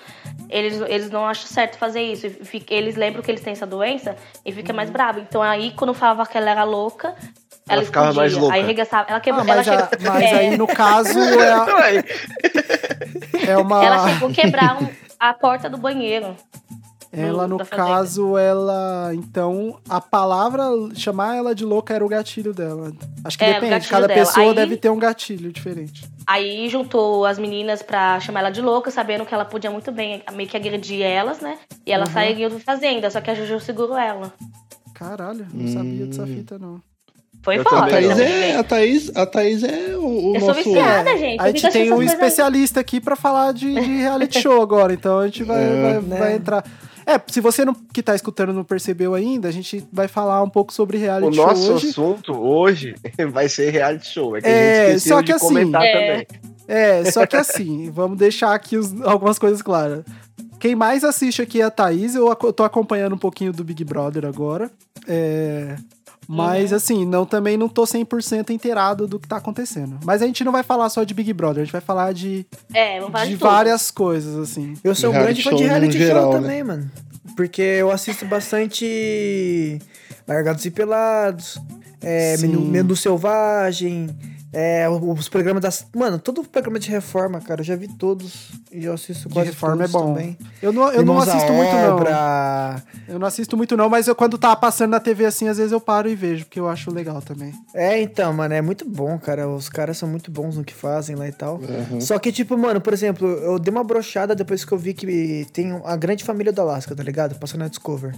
eles, 0.50 0.80
eles 0.88 1.10
não 1.10 1.26
acham 1.26 1.48
certo 1.48 1.78
fazer 1.78 2.02
isso. 2.02 2.28
Eles 2.70 2.96
lembram 2.96 3.22
que 3.22 3.32
eles 3.32 3.37
têm 3.42 3.54
essa 3.54 3.66
doença 3.66 4.16
e 4.46 4.52
fica 4.52 4.72
mais 4.74 4.90
bravo. 4.90 5.20
Então 5.20 5.42
aí, 5.42 5.72
quando 5.72 5.94
falava 5.94 6.26
que 6.26 6.38
ela 6.38 6.50
era 6.50 6.64
louca, 6.64 7.10
ela, 7.70 7.80
Ela 7.80 7.84
ficava 7.86 8.14
mais 8.14 8.34
louca. 8.34 8.56
Aí 8.56 8.62
arregaçava. 8.64 9.10
Ela 9.10 9.20
quebrou. 9.20 9.42
Ah, 9.44 9.46
mas, 9.48 9.68
ela 9.68 9.78
já- 9.80 9.90
chegou, 9.90 10.14
mas 10.14 10.24
é, 10.24 10.36
aí 10.36 10.58
no 10.58 10.68
caso 10.68 11.20
é, 11.20 11.52
a- 11.52 12.04
é 13.52 13.58
uma. 13.58 13.84
ela 13.86 14.10
chegou 14.10 14.30
a 14.30 14.32
quebrar 14.34 14.82
um- 14.82 14.88
a 15.20 15.34
porta 15.34 15.70
do 15.70 15.78
banheiro. 15.78 16.36
Ela, 17.12 17.48
no 17.48 17.58
fazenda. 17.60 17.76
caso, 17.78 18.38
ela. 18.38 19.12
Então, 19.14 19.80
a 19.90 20.02
palavra, 20.02 20.64
chamar 20.94 21.36
ela 21.38 21.56
de 21.56 21.64
louca 21.66 21.94
era 21.94 22.06
o 22.06 22.10
gatilho 22.10 22.54
dela. 22.54 22.92
Acho 23.24 23.38
que 23.38 23.46
É, 23.46 23.54
depende, 23.60 23.88
cada 23.88 24.08
dela. 24.08 24.20
pessoa 24.26 24.50
Aí- 24.50 24.56
deve 24.56 24.76
ter 24.78 24.90
um 24.90 25.00
gatilho 25.00 25.52
diferente. 25.52 26.06
Aí 26.28 26.68
juntou 26.68 27.26
as 27.26 27.40
meninas 27.40 27.82
pra 27.82 28.20
chamar 28.20 28.42
ela 28.42 28.50
de 28.50 28.62
louca, 28.62 28.92
sabendo 28.92 29.26
que 29.26 29.34
ela 29.34 29.46
podia 29.46 29.72
muito 29.72 29.92
bem 29.92 30.22
meio 30.34 30.50
que 30.50 30.58
agredir 30.58 31.02
elas, 31.02 31.40
né? 31.40 31.58
E 31.86 31.92
ela 31.94 32.06
Uhum. 32.06 32.12
saiu 32.12 32.50
da 32.50 32.60
fazenda, 32.60 33.10
só 33.10 33.22
que 33.22 33.32
a 33.32 33.36
Juju 33.36 33.60
segurou 33.62 33.98
ela. 33.98 34.34
Caralho, 34.94 35.46
não 35.54 35.68
sabia 35.72 36.06
dessa 36.06 36.26
fita, 36.28 36.58
não. 36.60 36.82
Foi 37.44 37.60
foda. 37.64 37.86
A 37.86 37.88
Thaís 37.90 38.10
não. 38.18 38.24
é, 38.26 38.56
a 38.58 38.64
Thaís, 38.64 39.12
a 39.16 39.26
Thaís 39.26 39.64
é 39.64 39.96
o, 39.96 40.32
o 40.32 40.36
Eu 40.36 40.40
sou 40.42 40.48
nosso. 40.50 40.64
viciada, 40.64 41.18
gente. 41.18 41.40
A 41.42 41.48
gente 41.52 41.70
tem 41.72 41.94
um 41.94 42.04
especialista 42.04 42.80
aqui 42.82 43.00
pra 43.00 43.16
falar 43.16 43.54
de, 43.54 43.74
de 43.74 43.80
reality 43.80 44.42
show 44.42 44.62
agora, 44.62 44.92
então 44.94 45.20
a 45.20 45.26
gente 45.28 45.44
vai, 45.46 45.64
É. 45.64 45.82
vai, 45.82 46.02
Né. 46.02 46.18
vai 46.20 46.34
entrar. 46.36 46.66
É, 47.08 47.20
se 47.32 47.40
você 47.40 47.64
não, 47.64 47.74
que 47.74 48.04
tá 48.04 48.14
escutando 48.14 48.52
não 48.52 48.66
percebeu 48.66 49.14
ainda, 49.16 49.48
a 49.48 49.52
gente 49.52 49.88
vai 49.94 50.10
falar 50.10 50.44
um 50.44 50.50
pouco 50.50 50.74
sobre 50.74 50.98
o 50.98 51.00
reality 51.00 51.36
show 51.38 51.46
nosso 51.48 51.74
hoje. 51.74 51.88
assunto 51.88 52.34
hoje 52.34 52.96
vai 53.32 53.48
ser 53.48 53.70
reality 53.70 54.08
show. 54.08 54.36
É 54.36 54.42
que 54.42 54.48
É, 54.48 54.52
a 54.52 54.86
gente 54.90 54.98
esqueceu 54.98 55.16
só 55.16 55.22
de 55.22 55.26
que 55.28 55.32
assim, 55.32 55.48
comentar 55.48 55.82
É. 55.84 55.94
também. 55.94 56.28
É, 56.68 57.06
só 57.12 57.26
que 57.26 57.38
assim, 57.38 57.90
vamos 57.96 58.18
deixar 58.18 58.54
aqui 58.54 58.76
os- 58.78 59.00
algumas 59.04 59.40
coisas 59.40 59.62
claras. 59.62 60.04
Quem 60.60 60.76
mais 60.76 61.04
assiste 61.06 61.42
aqui 61.42 61.62
é 61.62 61.64
a 61.64 61.72
Thaís, 61.72 62.14
eu 62.14 62.28
eu 62.28 62.52
tô 62.52 62.64
acompanhando 62.64 63.14
um 63.16 63.18
pouquinho 63.18 63.54
do 63.54 63.64
Big 63.64 63.86
Brother 63.86 64.26
agora. 64.26 64.70
É, 65.08 65.76
mas 66.28 66.74
assim, 66.74 67.06
não, 67.06 67.26
também 67.26 67.56
não 67.58 67.70
tô 67.70 67.84
100% 67.84 68.50
inteirado 68.50 69.08
do 69.08 69.20
que 69.20 69.28
tá 69.28 69.38
acontecendo. 69.38 69.98
Mas 70.04 70.22
a 70.22 70.26
gente 70.26 70.44
não 70.44 70.52
vai 70.52 70.64
falar 70.64 70.90
só 70.90 71.04
de 71.04 71.14
Big 71.14 71.32
Brother, 71.34 71.62
a 71.62 71.66
gente 71.66 71.72
vai 71.72 71.82
falar 71.82 72.14
de, 72.14 72.46
É, 72.74 73.00
vamos 73.00 73.12
falar 73.14 73.26
de, 73.26 73.32
de 73.32 73.38
tudo. 73.38 73.50
várias 73.50 73.92
coisas, 73.92 74.36
assim. 74.36 74.74
Eu 74.84 74.94
sou 74.94 75.10
um 75.12 75.14
grande 75.14 75.42
fã 75.42 75.56
de 75.56 75.64
reality 75.64 75.98
geral, 75.98 76.24
show 76.24 76.34
né? 76.34 76.40
também, 76.42 76.64
mano. 76.64 76.92
Porque 77.36 77.62
eu 77.62 77.92
assisto 77.92 78.26
bastante 78.26 79.80
Largados 80.28 80.66
e 80.66 80.72
Pelados, 80.72 81.60
é, 82.02 82.36
Sim. 82.38 82.48
Menu, 82.48 82.62
Menu 82.62 82.96
Selvagem, 82.96 84.10
é, 84.54 84.88
os 84.90 85.28
programas 85.28 85.62
das... 85.62 85.86
Mano, 85.96 86.20
todo 86.20 86.44
programa 86.44 86.80
de 86.80 86.90
reforma, 86.90 87.42
cara, 87.42 87.62
eu 87.62 87.66
já 87.66 87.76
vi 87.76 87.88
todos 87.88 88.50
e 88.72 88.86
eu 88.86 88.94
assisto 88.94 89.28
De 89.28 89.34
quase 89.34 89.50
reforma 89.50 89.84
é 89.84 89.88
bom. 89.88 90.14
também. 90.14 90.38
Eu 90.62 90.72
não, 90.72 90.84
eu 90.84 91.04
não 91.06 91.16
Irmãos 91.16 91.28
assisto 91.28 91.54
muito, 91.54 91.72
não. 91.74 91.96
Obra. 91.96 92.84
Eu 93.08 93.20
não 93.20 93.28
assisto 93.28 93.58
muito, 93.58 93.78
não, 93.78 93.90
mas 93.90 94.08
eu, 94.08 94.16
quando 94.16 94.38
tá 94.38 94.56
passando 94.56 94.92
na 94.92 95.00
TV 95.00 95.26
assim, 95.26 95.48
às 95.48 95.58
vezes 95.58 95.72
eu 95.72 95.82
paro 95.82 96.10
e 96.10 96.16
vejo, 96.16 96.46
porque 96.46 96.60
eu 96.60 96.68
acho 96.68 96.92
legal 96.92 97.22
também. 97.22 97.54
É, 97.74 98.02
então, 98.02 98.32
mano, 98.34 98.54
é 98.54 98.62
muito 98.62 98.88
bom, 98.88 99.18
cara. 99.20 99.48
Os 99.48 99.70
caras 99.70 99.98
são 99.98 100.08
muito 100.08 100.32
bons 100.32 100.58
no 100.58 100.64
que 100.64 100.74
fazem 100.74 101.16
lá 101.16 101.28
e 101.28 101.32
tal. 101.32 101.56
Uhum. 101.58 102.00
Só 102.00 102.18
que, 102.18 102.32
tipo, 102.32 102.58
mano, 102.58 102.80
por 102.80 102.94
exemplo, 102.94 103.28
eu 103.28 103.60
dei 103.60 103.72
uma 103.72 103.84
brochada 103.84 104.34
depois 104.34 104.64
que 104.64 104.72
eu 104.72 104.78
vi 104.78 104.94
que 104.94 105.46
tem 105.52 105.80
a 105.84 105.96
grande 105.96 106.24
família 106.24 106.54
do 106.54 106.62
Alasca, 106.62 106.96
tá 106.96 107.04
ligado? 107.04 107.36
Passando 107.36 107.62
na 107.62 107.68
Discover. 107.68 108.14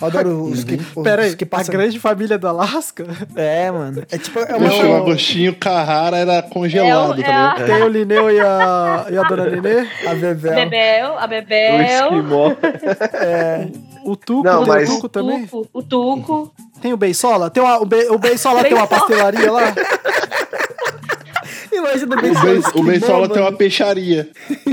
Eu 0.00 0.06
adoro 0.06 0.42
os 0.50 0.64
que, 0.64 0.74
os 0.96 1.02
Pera 1.04 1.22
aí, 1.22 1.36
que 1.36 1.44
a 1.44 1.46
passam. 1.46 1.72
grande 1.72 1.98
família 2.00 2.38
do 2.38 2.48
Alasca? 2.48 3.04
É, 3.36 3.70
mano. 3.70 4.02
É 4.10 4.16
tipo, 4.18 4.38
é 4.38 4.52
Eu 4.52 4.56
uma. 4.58 4.86
o 4.88 4.96
Agostinho 4.96 5.54
Carrara 5.54 6.16
era 6.16 6.40
congelado, 6.42 7.20
É 7.20 7.20
o- 7.20 7.24
tá 7.24 7.30
é 7.30 7.34
a- 7.34 7.52
ligado? 7.54 7.66
Tem 7.66 7.82
o 7.82 7.88
Lineu 7.88 8.30
e 8.30 8.40
a, 8.40 9.06
e 9.10 9.18
a 9.18 9.22
Dona 9.24 9.50
Nenê? 9.50 9.86
A 10.06 10.14
Bebel. 10.14 10.52
A 10.52 10.56
Bebel, 10.56 11.18
a 11.18 11.24
O 11.24 11.28
Bebel, 11.28 11.80
esquimó. 11.82 12.52
O 14.04 14.16
Tuco, 14.16 14.42
Não, 14.44 14.60
tem 14.64 14.68
mas- 14.68 14.88
o 14.88 14.92
Tuco 14.94 15.06
o 15.06 15.08
também? 15.10 15.46
Tuco, 15.46 15.68
o 15.74 15.82
Tuco. 15.82 16.54
Tem 16.80 16.94
o 16.94 16.96
Beisola? 16.96 17.50
Tem 17.50 17.62
uma, 17.62 17.76
o, 17.78 17.84
Be, 17.84 18.06
o 18.08 18.18
Beisola 18.18 18.62
tem 18.64 18.72
uma 18.72 18.86
pastelaria 18.86 19.52
lá? 19.52 19.74
Imagina 21.70 22.16
o 22.16 22.18
O, 22.18 22.22
Bensola. 22.22 22.54
ben, 22.54 22.62
o 22.74 22.82
Bensola 22.84 23.28
tem 23.28 23.42
uma 23.42 23.52
peixaria. 23.52 24.30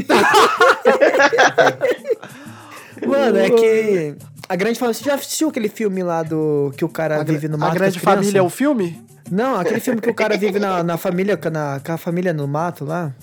Mano, 3.06 3.38
é 3.38 3.50
que. 3.50 4.16
A 4.50 4.56
grande 4.56 4.80
família. 4.80 4.94
Você 4.94 5.04
já 5.04 5.16
assistiu 5.16 5.50
aquele 5.50 5.70
filme 5.70 6.02
lá 6.04 6.24
do. 6.24 6.72
Que 6.78 6.86
o 6.86 6.90
cara 6.90 7.20
A, 7.22 7.24
vive 7.24 7.48
no 7.48 7.56
a 7.56 7.58
mato? 7.58 7.72
com 7.74 7.78
Grande? 7.80 8.00
Família 8.00 8.40
é 8.40 8.42
o 8.42 8.50
filme? 8.50 9.02
Não, 9.30 9.60
aquele 9.60 9.80
filme 9.82 10.00
que 10.00 10.10
o 10.10 10.14
cara 10.14 10.38
vive 10.38 10.58
na, 10.58 10.82
na 10.84 10.98
família, 10.98 11.38
na, 11.52 11.82
com 11.86 11.92
a 11.92 11.98
família 11.98 12.34
no 12.34 12.48
mato 12.48 12.86
lá. 12.86 13.14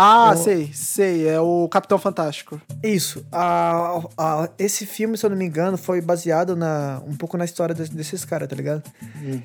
Ah, 0.00 0.30
Eu- 0.32 0.36
sei, 0.38 0.70
sei. 0.72 1.26
É 1.26 1.40
o 1.40 1.68
Capitão 1.68 1.98
Fantástico. 1.98 2.60
Isso. 2.84 3.26
A, 3.32 4.00
a- 4.16 4.48
esse 4.56 4.86
filme, 4.86 5.18
se 5.18 5.26
eu 5.26 5.30
não 5.30 5.36
me 5.36 5.44
engano, 5.44 5.76
foi 5.76 6.00
baseado 6.00 6.54
na, 6.54 7.02
um 7.04 7.16
pouco 7.16 7.36
na 7.36 7.44
história 7.44 7.74
des- 7.74 7.88
desses 7.88 8.24
caras, 8.24 8.46
tá 8.48 8.54
ligado? 8.54 8.84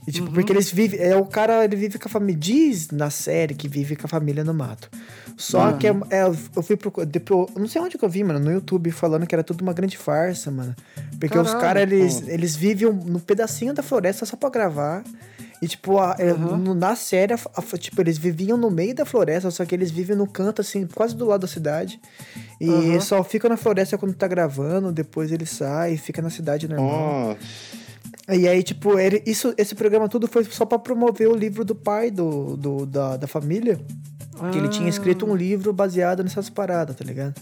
E, 0.08 0.12
tipo, 0.12 0.32
porque 0.32 0.52
eles 0.54 0.72
vivem. 0.72 1.00
É, 1.00 1.16
o 1.16 1.26
cara 1.26 1.64
ele 1.64 1.76
vive 1.76 1.98
com 1.98 2.08
a 2.08 2.12
família. 2.12 2.40
Diz 2.40 2.92
na 2.92 3.10
série 3.10 3.56
que 3.56 3.68
vive 3.68 3.96
com 3.96 4.06
a 4.06 4.10
família 4.10 4.44
no 4.44 4.54
mato. 4.54 4.88
Só 5.38 5.74
que 5.74 5.88
é, 5.88 5.92
é, 6.10 6.24
eu 6.24 6.64
fui 6.64 6.76
procurar. 6.78 7.06
Depois, 7.06 7.50
eu 7.56 7.60
não 7.60 7.68
sei 7.68 7.82
onde 7.82 7.98
que 7.98 8.06
eu 8.06 8.10
vi, 8.10 8.24
mano, 8.24 8.40
no 8.40 8.52
YouTube, 8.52 8.92
falando 8.92 9.26
que 9.26 9.34
era 9.34 9.44
tudo 9.44 9.62
uma 9.62 9.74
grande 9.74 9.98
farsa, 9.98 10.52
mano. 10.52 10.76
Porque 11.20 11.38
os 11.38 11.52
Caralho, 11.54 11.62
caras, 11.62 11.92
eles, 11.92 12.28
eles 12.28 12.56
vivem 12.56 12.92
num 12.92 13.20
pedacinho 13.20 13.74
da 13.74 13.82
floresta 13.84 14.26
só 14.26 14.36
pra 14.38 14.50
gravar. 14.50 15.04
E, 15.62 15.68
tipo, 15.68 15.98
a- 15.98 16.18
no- 16.58 16.76
na 16.76 16.94
série, 16.96 17.34
a- 17.34 17.40
a- 17.56 17.78
tipo, 17.78 18.02
eles 18.02 18.18
viviam 18.18 18.58
no 18.58 18.70
meio 18.70 18.94
da 18.94 19.06
floresta, 19.06 19.50
só 19.50 19.64
que 19.66 19.74
eles 19.74 19.90
vivem 19.92 20.16
no 20.16 20.28
canto, 20.28 20.60
assim, 20.62 20.86
quase 20.86 21.16
do 21.16 21.26
lado 21.26 21.42
da 21.42 21.48
cidade. 21.48 22.02
E 22.60 22.70
Aham. 22.70 23.00
só 23.00 23.24
ficam 23.24 23.50
na 23.50 23.56
floresta 23.56 23.98
quando 23.98 24.14
tá 24.14 24.28
gravando, 24.28 24.92
depois 24.92 25.32
eles 25.32 25.50
saem, 25.50 25.96
fica 25.98 26.22
na 26.22 26.30
cidade 26.30 26.68
normal. 26.68 27.38
E 28.30 28.48
aí, 28.48 28.62
tipo, 28.62 29.00
ele, 29.00 29.22
isso, 29.26 29.54
esse 29.58 29.74
programa 29.76 30.08
tudo 30.10 30.28
foi 30.28 30.44
só 30.46 30.66
pra 30.66 30.78
promover 30.80 31.28
o 31.30 31.36
livro 31.36 31.64
do 31.66 31.76
pai 31.76 32.12
do, 32.12 32.56
do- 32.58 32.86
da, 32.86 33.16
da 33.18 33.28
família. 33.28 33.80
Que 34.52 34.58
ele 34.58 34.68
tinha 34.68 34.90
escrito 34.90 35.26
um 35.26 35.36
livro 35.36 35.72
baseado 35.72 36.24
nessas 36.24 36.50
paradas, 36.50 36.96
tá 36.96 37.04
ligado? 37.06 37.36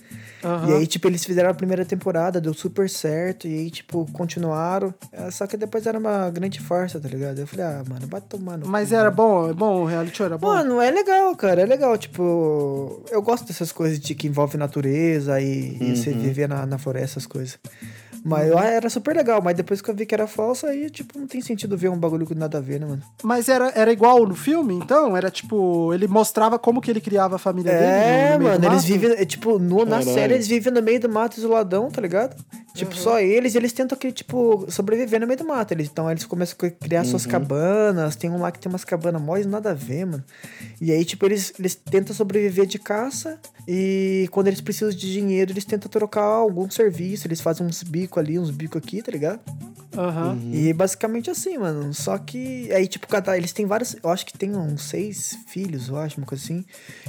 Aham. 0.43 0.69
E 0.69 0.73
aí, 0.73 0.88
tipo, 0.88 1.08
eles 1.08 1.23
fizeram 1.23 1.49
a 1.49 1.54
primeira 1.54 1.86
temporada, 1.86 2.41
deu 2.41 2.54
super 2.54 2.89
certo. 2.89 3.47
E 3.47 3.54
aí, 3.54 3.71
tipo, 3.71 4.06
continuaram. 4.12 4.93
É, 5.12 5.30
Só 5.32 5.47
que 5.47 5.56
depois 5.56 5.86
era 5.86 5.97
uma 5.97 6.30
grande 6.30 6.60
farsa, 6.60 6.99
tá 6.99 7.08
ligado? 7.08 7.39
Eu 7.39 7.47
falei, 7.47 7.65
ah, 7.65 7.84
mano, 7.88 8.08
vai 8.08 8.19
tomar 8.21 8.58
no 8.58 8.67
Mas 8.67 8.89
cu, 8.89 8.95
era 8.95 9.04
mano. 9.06 9.15
bom, 9.15 9.49
é 9.49 9.54
bom, 9.54 9.82
o 9.84 9.86
reality 9.86 10.17
show 10.17 10.25
era 10.25 10.38
bom. 10.38 10.47
Mano, 10.47 10.82
é 10.82 10.91
legal, 10.91 11.36
cara, 11.36 11.62
é 11.62 11.65
legal. 11.65 11.97
Tipo, 11.97 13.04
eu 13.12 13.21
gosto 13.21 13.45
dessas 13.47 13.71
coisas 13.71 13.99
de 13.99 14.13
que 14.15 14.27
envolve 14.27 14.58
natureza 14.58 15.39
e, 15.39 15.77
e 15.80 15.95
você 15.95 16.12
viver 16.12 16.49
na, 16.49 16.65
na 16.65 16.77
floresta, 16.77 17.19
essas 17.19 17.25
coisas. 17.27 17.58
Mas 18.24 18.50
eu- 18.50 18.60
era 18.60 18.90
super 18.90 19.16
legal, 19.16 19.42
mas 19.42 19.56
depois 19.56 19.82
que 19.82 19.90
eu 19.90 19.96
vi 19.96 20.06
que 20.06 20.14
era 20.14 20.28
falso, 20.28 20.68
aí, 20.68 20.90
tipo, 20.90 21.18
não 21.18 21.26
tem 21.28 21.42
sentido 21.42 21.76
ver 21.78 21.90
um 21.90 21.98
bagulho 21.98 22.26
com 22.26 22.36
nada 22.36 22.60
a 22.60 22.62
ver, 22.62 22.80
né, 22.80 22.86
mano? 22.86 23.02
Mas 23.24 23.50
era, 23.50 23.72
era 23.76 23.92
igual 23.92 24.26
no 24.28 24.36
filme, 24.36 24.76
então? 24.76 25.18
Era 25.18 25.32
tipo, 25.32 25.94
ele 25.94 26.08
mostrava 26.08 26.60
como 26.60 26.80
que 26.82 26.92
ele 26.92 27.02
criava 27.02 27.36
a 27.38 27.40
família 27.40 27.72
dele? 27.72 27.84
no- 27.84 27.88
É, 27.92 28.28
meio 28.28 28.38
do 28.40 28.44
mano, 28.44 28.66
eles 28.66 28.84
vivem, 28.86 29.12
é, 29.12 29.26
tipo, 29.26 29.58
no, 29.58 29.80
na 29.86 29.98
Caralho. 29.98 30.14
série 30.14 30.34
eles 30.36 30.48
vivem 30.48 30.72
no 30.72 30.82
meio 30.82 31.00
do 31.00 31.10
mato 31.10 31.38
isoladão, 31.38 31.90
tá 31.90 32.00
ligado? 32.02 32.36
Tipo, 32.74 32.96
só 32.96 33.20
eles, 33.20 33.54
eles 33.56 33.74
tentam, 33.74 33.98
que, 33.98 34.12
tipo, 34.14 34.66
sobreviver 34.72 35.20
no 35.20 35.28
meio 35.28 35.38
do 35.40 35.46
mato. 35.46 35.74
Eles, 35.74 35.90
então 35.92 36.10
eles 36.10 36.24
começam 36.24 36.56
a 36.62 36.70
criar 36.70 37.04
suas 37.04 37.26
cabanas, 37.26 38.16
tem 38.16 38.30
um 38.30 38.40
lá 38.40 38.50
que 38.52 38.60
tem 38.60 38.72
umas 38.72 38.86
cabanas 38.86 39.22
mó 39.22 39.36
nada 39.46 39.72
a 39.72 39.74
ver, 39.74 40.06
mano. 40.06 40.24
E 40.80 40.92
aí, 40.92 41.04
tipo, 41.04 41.26
eles, 41.26 41.54
eles 41.60 41.76
tentam 41.76 42.16
sobreviver 42.16 42.66
de 42.66 42.80
caça 42.80 43.40
e 43.68 44.28
quando 44.32 44.48
eles 44.48 44.62
precisam 44.62 44.90
de 44.90 45.12
dinheiro, 45.12 45.52
eles 45.52 45.66
tentam 45.66 45.90
trocar 45.90 46.24
algum 46.24 46.70
serviço, 46.70 47.28
eles 47.28 47.42
fazem 47.42 47.66
uns 47.68 47.84
bicos 47.84 48.11
ali, 48.19 48.38
uns 48.39 48.52
bicos 48.52 48.78
aqui, 48.82 49.02
tá 49.02 49.12
ligado? 49.12 49.39
Aham. 49.97 50.38
E 50.54 50.71
basicamente 50.71 51.30
assim, 51.30 51.58
mano. 51.58 51.93
Só 51.93 52.17
que 52.17 52.71
aí, 52.71 52.88
tipo, 52.88 53.06
cada. 53.08 53.36
Eles 53.38 53.52
têm 53.52 53.65
vários. 53.65 53.95
Eu 54.02 54.10
acho 54.10 54.26
que 54.26 54.38
tem 54.38 54.56
uns 54.56 54.84
seis 54.84 55.38
filhos, 55.47 55.89
eu 55.89 55.97
acho, 55.97 56.17
uma 56.17 56.26
coisa 56.26 56.41
assim. 56.43 56.63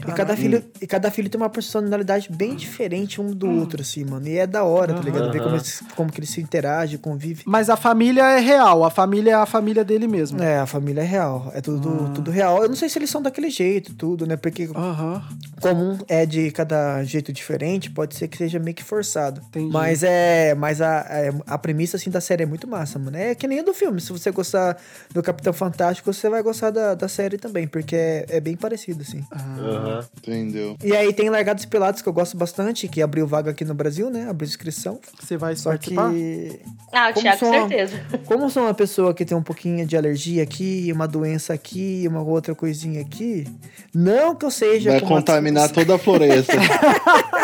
E 0.06 0.12
cada, 0.12 0.36
filho, 0.36 0.64
e 0.80 0.86
cada 0.86 1.08
filho 1.10 1.28
tem 1.30 1.40
uma 1.40 1.48
personalidade 1.48 2.28
bem 2.32 2.56
diferente 2.56 3.20
um 3.20 3.30
do 3.30 3.48
outro, 3.48 3.82
assim, 3.82 4.04
mano. 4.04 4.26
E 4.26 4.36
é 4.36 4.46
da 4.48 4.64
hora, 4.64 4.94
tá 4.94 5.00
ligado? 5.00 5.30
Ver 5.30 5.40
como, 5.40 5.54
eles- 5.54 5.80
como 5.94 6.10
que 6.10 6.18
eles 6.18 6.30
se 6.30 6.40
interagem, 6.40 6.98
convivem. 6.98 7.44
Mas 7.46 7.70
a 7.70 7.76
família 7.76 8.24
é 8.36 8.40
real, 8.40 8.84
a 8.84 8.90
família 8.90 9.30
é 9.30 9.34
a 9.34 9.46
família 9.46 9.84
dele 9.84 10.08
mesmo. 10.08 10.42
É, 10.42 10.58
a 10.58 10.66
família 10.66 11.02
é 11.02 11.06
real. 11.06 11.52
É 11.54 11.60
tudo, 11.60 12.10
tudo 12.12 12.30
real. 12.32 12.62
Eu 12.64 12.68
não 12.68 12.76
sei 12.76 12.88
se 12.88 12.98
eles 12.98 13.10
são 13.10 13.22
daquele 13.22 13.48
jeito, 13.48 13.94
tudo, 13.94 14.26
né? 14.26 14.36
Porque 14.36 14.68
Aham. 14.74 15.22
como 15.60 15.92
um 15.92 15.98
é 16.08 16.26
de 16.26 16.50
cada 16.50 17.04
jeito 17.04 17.32
diferente, 17.32 17.90
pode 17.92 18.16
ser 18.16 18.26
que 18.26 18.36
seja 18.36 18.58
meio 18.58 18.74
que 18.74 18.82
forçado. 18.82 19.40
Entendi. 19.48 19.72
Mas 19.72 20.02
é. 20.02 20.52
Mas 20.56 20.80
a, 20.80 20.91
a, 21.00 21.55
a 21.55 21.59
premissa 21.59 21.96
assim 21.96 22.11
da 22.11 22.20
série 22.20 22.42
é 22.42 22.46
muito 22.46 22.66
massa, 22.68 22.98
mano. 22.98 23.16
É 23.16 23.35
que 23.35 23.46
nem 23.46 23.61
a 23.61 23.62
do 23.62 23.72
filme. 23.74 24.00
Se 24.00 24.12
você 24.12 24.31
gostar 24.31 24.76
do 25.12 25.22
Capitão 25.22 25.52
Fantástico, 25.52 26.12
você 26.12 26.28
vai 26.28 26.42
gostar 26.42 26.70
da, 26.70 26.94
da 26.94 27.09
série 27.09 27.38
também, 27.38 27.66
porque 27.66 27.96
é, 27.96 28.26
é 28.28 28.40
bem 28.40 28.57
parecido, 28.57 29.02
assim. 29.02 29.24
Aham. 29.33 30.05
Entendeu? 30.18 30.76
E 30.83 30.94
aí 30.96 31.12
tem 31.12 31.28
Largados 31.31 31.64
e 31.64 31.66
Pelados, 31.66 32.02
que 32.02 32.09
eu 32.09 32.12
gosto 32.12 32.37
bastante, 32.37 32.87
que 32.88 33.00
abriu 33.02 33.26
vaga 33.26 33.50
aqui 33.50 33.64
no 33.64 33.74
Brasil, 33.74 34.11
né? 34.11 34.28
Abriu 34.28 34.48
inscrição. 34.48 34.98
Você 35.20 35.37
vai 35.37 35.57
Só 35.57 35.70
participar? 35.70 36.11
que. 36.12 36.61
Ah, 36.92 37.09
o 37.11 37.14
Como 37.14 37.22
Thiago, 37.22 37.38
sou- 37.38 37.52
certeza. 37.52 38.00
Como 38.26 38.44
eu 38.44 38.50
sou 38.50 38.62
uma 38.64 38.74
pessoa 38.74 39.14
que 39.14 39.24
tem 39.24 39.37
um 39.37 39.42
pouquinho 39.42 39.87
de 39.87 39.96
alergia 39.96 40.42
aqui, 40.42 40.90
uma 40.92 41.07
doença 41.09 41.52
aqui, 41.55 42.05
uma 42.09 42.22
outra 42.22 42.55
coisinha 42.55 43.00
aqui, 43.00 43.46
não 43.94 44.35
que 44.35 44.44
eu 44.44 44.50
seja. 44.50 44.90
Vai 44.90 45.00
como 45.00 45.12
uma- 45.12 45.18
contaminar 45.20 45.70
toda 45.70 45.94
a 45.94 45.98
floresta. 45.98 46.52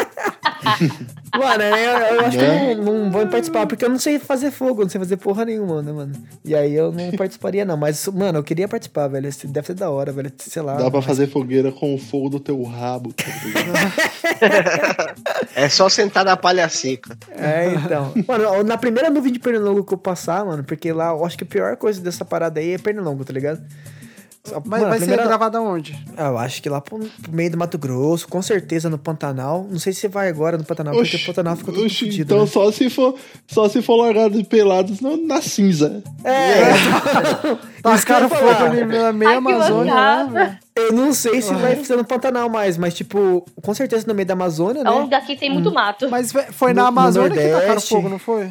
Mano, 1.39 1.63
eu, 1.63 1.99
eu 2.17 2.21
acho 2.23 2.39
que 2.39 2.43
Né? 2.43 2.73
eu 2.73 2.83
não, 2.83 3.05
não 3.05 3.11
vou 3.11 3.27
participar, 3.27 3.67
porque 3.67 3.85
eu 3.85 3.91
não 3.91 3.99
sei 3.99 4.19
fazer 4.19 4.51
fogo, 4.51 4.81
eu 4.81 4.85
não 4.87 4.91
sei 4.91 4.99
fazer 4.99 5.17
porra 5.19 5.45
nenhuma, 5.45 5.83
né, 5.83 5.93
mano? 5.93 6.13
E 6.45 6.55
aí 6.55 6.75
eu 6.75 6.91
não 6.91 7.11
participaria, 7.13 7.65
não. 7.67 7.77
Mas, 7.77 8.07
mano, 8.09 8.39
eu 8.39 8.43
queria 8.43 8.67
participar, 8.67 9.09
velho. 9.09 9.29
Deve 9.45 9.67
ser 9.67 9.75
da 9.75 9.91
hora, 9.91 10.11
velho. 10.11 10.33
Sei 10.39 10.63
lá. 10.63 10.75
Dá 10.77 10.85
pra 10.91 11.01
mas- 11.01 11.05
fazer 11.05 11.27
fogueira 11.29 11.71
com 11.71 11.95
o 11.95 11.99
fogo 11.99 12.31
do 12.31 12.41
teu 12.41 12.63
rabo. 12.65 13.13
tá 13.13 13.25
ligado? 13.45 13.79
É 15.55 15.69
só 15.69 15.89
sentar 15.89 16.25
na 16.25 16.37
palha 16.37 16.69
seca. 16.69 17.17
É, 17.37 17.73
então. 17.75 18.13
Mano, 18.27 18.63
na 18.63 18.77
primeira 18.79 19.11
nuvem 19.11 19.33
de 19.33 19.39
pernilongo 19.39 19.85
que 19.85 19.93
eu 19.95 19.99
passar, 19.99 20.45
mano, 20.45 20.63
porque 20.65 20.93
lá 20.93 21.09
eu 21.11 21.25
acho 21.25 21.37
que 21.37 21.45
a 21.45 21.47
pior 21.47 21.77
coisa 21.77 22.01
dessa 22.01 22.25
parada 22.25 22.61
aí 22.61 22.73
é 22.75 22.79
pernilongo, 22.79 23.25
tá 23.25 23.33
ligado? 23.33 23.61
Mas 24.53 24.81
mano, 24.81 24.89
vai 24.89 24.99
primeira- 24.99 25.23
ser 25.23 25.29
gravado 25.29 25.57
aonde? 25.59 25.99
Ah, 26.17 26.29
Eu 26.29 26.39
acho 26.39 26.63
que 26.63 26.69
lá 26.69 26.81
pro, 26.81 26.99
pro 26.99 27.33
meio 27.33 27.51
do 27.51 27.57
Mato 27.59 27.77
Grosso, 27.79 28.27
com 28.29 28.41
certeza 28.43 28.89
no 28.91 28.99
Pantanal. 28.99 29.67
Não 29.71 29.79
sei 29.79 29.93
se 29.93 30.01
você 30.01 30.09
vai 30.09 30.29
agora 30.29 30.57
no 30.59 30.65
Pantanal, 30.65 30.95
porque 30.95 31.17
o 31.17 31.27
Pantanal 31.27 31.57
ficou 31.57 31.75
tudo 31.75 31.87
oxi, 31.87 32.05
fudido. 32.07 32.23
então 32.23 32.41
né? 32.41 32.47
só 32.47 32.71
se 32.73 32.89
for 32.91 33.15
só 33.47 33.69
se 33.69 33.81
for 33.83 33.97
largado 33.97 34.37
de 34.37 34.45
pelados 34.45 35.01
no- 35.01 35.17
na 35.27 35.41
cinza. 35.43 36.03
É, 36.25 36.71
eu 36.71 37.91
ia 37.93 37.99
fogo 37.99 38.29
falar. 38.29 38.71
ali 38.71 38.85
na 38.85 39.13
meia 39.13 39.39
Amazônia 39.39 39.95
lá, 39.95 40.59
eu 40.77 40.93
não 40.93 41.13
sei 41.13 41.41
se 41.43 41.53
vai 41.55 41.77
ser 41.85 41.97
no 41.97 42.05
Pantanal 42.05 42.49
mais, 42.49 42.77
mas 42.77 42.95
tipo, 42.95 43.45
com 43.63 43.75
certeza 43.75 44.07
no 44.07 44.15
meio 44.15 44.27
da 44.27 44.35
Amazônia, 44.35 44.83
É 44.85 44.91
um 44.91 44.95
né? 44.97 45.01
lugar 45.03 45.25
que 45.27 45.37
tem 45.37 45.51
muito 45.53 45.73
mato. 45.73 46.09
Mas 46.11 46.33
foi 46.53 46.73
na 46.73 46.83
No- 46.83 46.93
no 46.93 47.01
Amazônia 47.01 47.31
que 47.41 47.49
tacaram 47.53 47.81
fogo, 47.81 48.09
não 48.09 48.19
foi? 48.19 48.51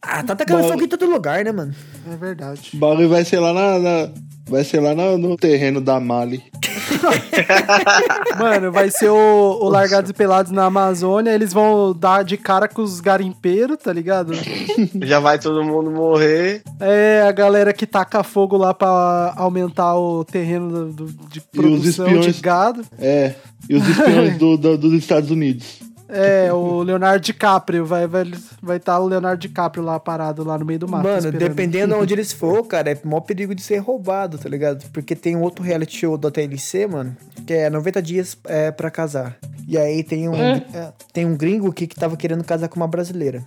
Ah, 0.00 0.22
tá 0.24 0.34
tacando 0.34 0.62
Bom. 0.62 0.68
fogo 0.68 0.82
em 0.84 0.88
todo 0.88 1.06
lugar, 1.06 1.44
né, 1.44 1.52
mano? 1.52 1.72
É 2.10 2.16
verdade. 2.16 2.70
O 2.74 2.76
bagulho 2.78 3.08
vai 3.08 3.24
ser 3.24 3.38
lá 3.40 3.52
na, 3.52 3.78
na- 3.78 4.08
vai 4.48 4.64
ser 4.64 4.80
lá 4.80 4.94
na- 4.94 5.16
no 5.18 5.36
terreno 5.36 5.80
da 5.80 5.98
Mali. 6.00 6.42
Mano, 8.38 8.70
vai 8.72 8.90
ser 8.90 9.08
o, 9.10 9.58
o 9.60 9.68
Largados 9.68 10.10
e 10.10 10.14
Pelados 10.14 10.52
na 10.52 10.64
Amazônia. 10.66 11.30
Eles 11.32 11.52
vão 11.52 11.92
dar 11.94 12.22
de 12.24 12.36
cara 12.36 12.68
com 12.68 12.82
os 12.82 13.00
garimpeiros, 13.00 13.76
tá 13.78 13.92
ligado? 13.92 14.32
Já 15.02 15.20
vai 15.20 15.38
todo 15.38 15.62
mundo 15.64 15.90
morrer. 15.90 16.62
É 16.80 17.24
a 17.26 17.32
galera 17.32 17.72
que 17.72 17.86
taca 17.86 18.22
fogo 18.22 18.56
lá 18.56 18.72
pra 18.74 19.34
aumentar 19.36 19.96
o 19.96 20.24
terreno 20.24 20.92
do- 20.92 21.06
do- 21.06 21.28
de 21.28 21.40
produção 21.40 22.06
de 22.06 22.14
espiões- 22.14 22.40
gado. 22.40 22.82
É. 22.98 23.34
E 23.68 23.74
os 23.74 23.88
espiões 23.88 24.36
do- 24.38 24.56
do- 24.56 24.78
dos 24.78 24.92
Estados 24.94 25.30
Unidos. 25.30 25.80
É, 26.12 26.52
o 26.52 26.82
Leonardo 26.82 27.24
DiCaprio. 27.24 27.86
Vai 27.86 28.04
estar 28.04 28.18
vai, 28.18 28.32
vai 28.62 28.78
tá 28.78 28.98
o 28.98 29.08
Leonardo 29.08 29.40
DiCaprio 29.40 29.82
lá 29.82 29.98
parado 29.98 30.44
lá 30.44 30.58
no 30.58 30.64
meio 30.64 30.78
do 30.78 30.86
mato. 30.86 31.04
Mano, 31.04 31.16
esperando. 31.16 31.38
dependendo 31.38 31.96
onde 31.98 32.12
eles 32.12 32.32
for, 32.32 32.62
cara, 32.66 32.90
é 32.90 32.98
maior 33.02 33.20
perigo 33.20 33.54
de 33.54 33.62
ser 33.62 33.78
roubado, 33.78 34.36
tá 34.36 34.48
ligado? 34.48 34.84
Porque 34.92 35.16
tem 35.16 35.34
um 35.34 35.40
outro 35.40 35.64
reality 35.64 35.98
show 35.98 36.18
do 36.18 36.30
TLC, 36.30 36.86
mano, 36.86 37.16
que 37.46 37.54
é 37.54 37.70
90 37.70 38.02
dias 38.02 38.36
é, 38.44 38.70
pra 38.70 38.90
casar. 38.90 39.38
E 39.66 39.78
aí 39.78 40.02
tem 40.04 40.28
um, 40.28 40.34
é, 40.34 40.92
tem 41.12 41.24
um 41.24 41.36
gringo 41.36 41.68
aqui 41.70 41.86
que 41.86 41.94
tava 41.94 42.16
querendo 42.16 42.44
casar 42.44 42.68
com 42.68 42.76
uma 42.76 42.88
brasileira. 42.88 43.42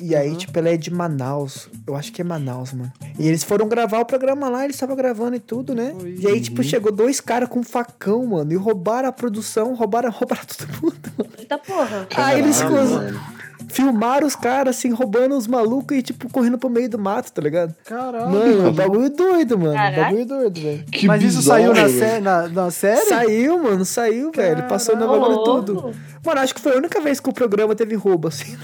E 0.00 0.16
aí, 0.16 0.34
tipo, 0.34 0.58
ela 0.58 0.68
é 0.70 0.76
de 0.76 0.90
Manaus. 0.90 1.68
Eu 1.86 1.94
acho 1.94 2.10
que 2.12 2.20
é 2.22 2.24
Manaus, 2.24 2.72
mano. 2.72 2.90
E 3.18 3.28
eles 3.28 3.44
foram 3.44 3.68
gravar 3.68 4.00
o 4.00 4.04
programa 4.04 4.48
lá, 4.48 4.64
eles 4.64 4.76
estavam 4.76 4.96
gravando 4.96 5.36
e 5.36 5.40
tudo, 5.40 5.74
né? 5.74 5.94
E 6.18 6.26
aí, 6.26 6.40
tipo, 6.40 6.62
chegou 6.62 6.90
dois 6.90 7.20
caras 7.20 7.48
com 7.48 7.60
um 7.60 7.64
facão, 7.64 8.24
mano, 8.26 8.52
e 8.52 8.56
roubaram 8.56 9.08
a 9.08 9.12
produção, 9.12 9.74
roubaram, 9.74 10.08
roubaram 10.12 10.42
todo 10.46 10.68
mundo, 10.82 10.98
mano. 11.18 11.30
Eita 11.38 11.58
porra. 11.58 12.06
Aí 12.16 12.38
eles 12.40 12.58
Caralho, 12.62 12.76
cons- 12.78 12.90
mano. 12.92 13.20
filmaram 13.68 14.26
os 14.26 14.34
caras, 14.34 14.76
assim, 14.76 14.90
roubando 14.90 15.36
os 15.36 15.46
malucos 15.46 15.96
e, 15.96 16.02
tipo, 16.02 16.28
correndo 16.30 16.56
pro 16.58 16.70
meio 16.70 16.88
do 16.88 16.98
mato, 16.98 17.30
tá 17.32 17.42
ligado? 17.42 17.74
Caralho. 17.84 18.30
Mano, 18.30 18.72
bagulho 18.72 19.10
doido, 19.10 19.58
mano. 19.58 19.74
Caralho. 19.74 20.02
Bagulho 20.02 20.26
doido, 20.26 20.60
velho. 20.60 20.84
Que 20.90 21.06
Mas 21.06 21.22
isso 21.22 21.38
bizarro, 21.38 21.60
saiu 21.60 21.74
na, 21.74 21.88
sé 21.88 22.20
na, 22.20 22.48
na 22.48 22.70
série? 22.70 23.06
Saiu, 23.06 23.62
mano, 23.62 23.84
saiu, 23.84 24.32
velho. 24.32 24.66
Passou 24.66 24.96
no 24.96 25.02
Caralho. 25.06 25.20
bagulho 25.20 25.44
tudo. 25.44 25.92
Mano, 26.24 26.40
acho 26.40 26.54
que 26.54 26.60
foi 26.60 26.74
a 26.74 26.76
única 26.76 27.00
vez 27.00 27.18
que 27.18 27.30
o 27.30 27.32
programa 27.32 27.74
teve 27.74 27.94
roubo, 27.94 28.28
assim. 28.28 28.54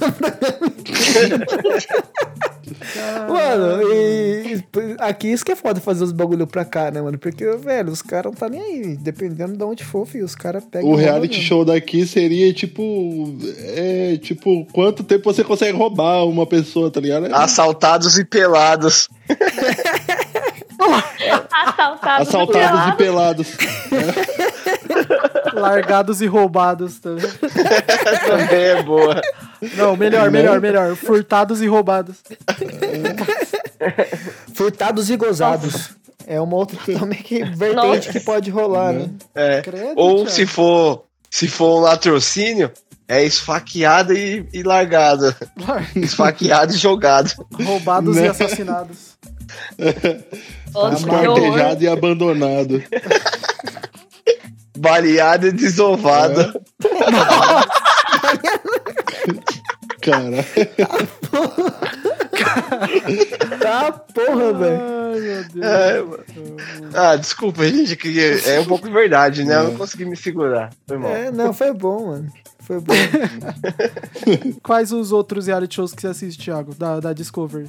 mano, 3.28 3.82
e 3.92 4.62
aqui 4.98 5.28
isso 5.28 5.44
que 5.44 5.52
é 5.52 5.56
foda 5.56 5.80
fazer 5.80 6.04
os 6.04 6.12
bagulho 6.12 6.46
pra 6.46 6.66
cá, 6.66 6.90
né, 6.90 7.00
mano? 7.00 7.16
Porque, 7.16 7.44
velho, 7.56 7.90
os 7.90 8.02
caras 8.02 8.32
não 8.32 8.38
tá 8.38 8.48
nem 8.48 8.60
aí. 8.60 8.96
Dependendo 8.96 9.56
de 9.56 9.64
onde 9.64 9.84
for, 9.84 10.06
filho, 10.06 10.26
os 10.26 10.34
caras 10.34 10.64
pegam. 10.70 10.90
O 10.90 11.00
e 11.00 11.02
reality 11.02 11.40
show 11.40 11.64
daqui 11.64 12.06
seria 12.06 12.52
tipo. 12.52 13.38
É, 13.58 14.18
tipo, 14.18 14.66
quanto 14.72 15.02
tempo 15.02 15.32
você 15.32 15.42
consegue 15.42 15.76
roubar 15.76 16.26
uma 16.26 16.46
pessoa, 16.46 16.90
tá 16.90 17.00
ligado? 17.00 17.34
Assaltados 17.34 18.18
e 18.18 18.24
pelados. 18.24 19.08
Assaltados. 21.50 22.28
Assaltados 22.28 22.92
e 22.92 22.96
pelados. 22.96 23.48
Largados 25.54 26.20
e 26.20 26.26
roubados 26.26 26.98
também. 26.98 27.24
Também 28.26 28.62
é 28.64 28.82
boa. 28.82 29.20
Não, 29.76 29.96
melhor, 29.96 30.30
melhor, 30.30 30.60
melhor. 30.60 30.94
Furtados 30.96 31.62
e 31.62 31.66
roubados. 31.66 32.16
Furtados 34.54 35.10
e 35.10 35.16
gozados. 35.16 35.90
É 36.26 36.40
uma 36.40 36.56
outra 36.56 36.76
também 36.98 37.22
que 37.22 37.44
vertente 37.44 37.74
Nossa. 37.74 38.12
que 38.12 38.20
pode 38.20 38.50
rolar, 38.50 38.92
né? 38.92 39.08
É. 39.34 39.62
Credo, 39.62 39.92
Ou 39.96 40.16
Thiago. 40.16 40.30
se 40.30 40.46
for, 40.46 41.04
se 41.30 41.46
for 41.46 41.78
um 41.78 41.80
latrocínio, 41.82 42.70
é 43.06 43.22
esfaqueada 43.24 44.12
e, 44.12 44.44
e 44.52 44.62
largada. 44.64 45.36
Esfaqueado 45.94 46.72
e 46.74 46.76
jogado. 46.76 47.32
Roubados 47.52 48.16
e 48.16 48.20
Né? 48.22 48.28
assassinados. 48.28 49.16
Nossa, 50.74 51.04
que 51.06 51.10
horror. 51.14 51.38
Esquartejado 51.38 51.84
e 51.84 51.88
abandonado. 51.88 52.82
Baleada 54.76 55.48
e 55.48 55.52
desovada. 55.52 56.52
Cara. 60.02 60.44
Tá, 63.60 63.92
porra, 63.92 64.52
velho. 64.52 64.80
Ai, 64.80 65.20
meu 65.20 65.44
Deus. 65.44 65.66
É, 65.66 66.02
mano. 66.02 66.24
Ah, 66.94 67.16
desculpa, 67.16 67.66
gente, 67.66 67.96
que 67.96 68.20
é 68.46 68.60
um 68.60 68.64
pouco 68.64 68.90
verdade, 68.90 69.44
né? 69.44 69.56
Eu 69.56 69.64
não 69.64 69.76
consegui 69.76 70.04
me 70.04 70.16
segurar. 70.16 70.70
Foi 70.86 70.98
mal. 70.98 71.10
É, 71.10 71.30
não, 71.30 71.52
foi 71.52 71.72
bom, 71.72 72.06
mano. 72.06 72.32
Foi 72.60 72.80
bom. 72.80 72.94
Quais 74.62 74.92
os 74.92 75.12
outros 75.12 75.46
reality 75.46 75.76
shows 75.76 75.92
que 75.92 76.02
você 76.02 76.08
assiste, 76.08 76.44
Thiago? 76.44 76.74
Da, 76.74 77.00
da 77.00 77.12
Discovery. 77.12 77.68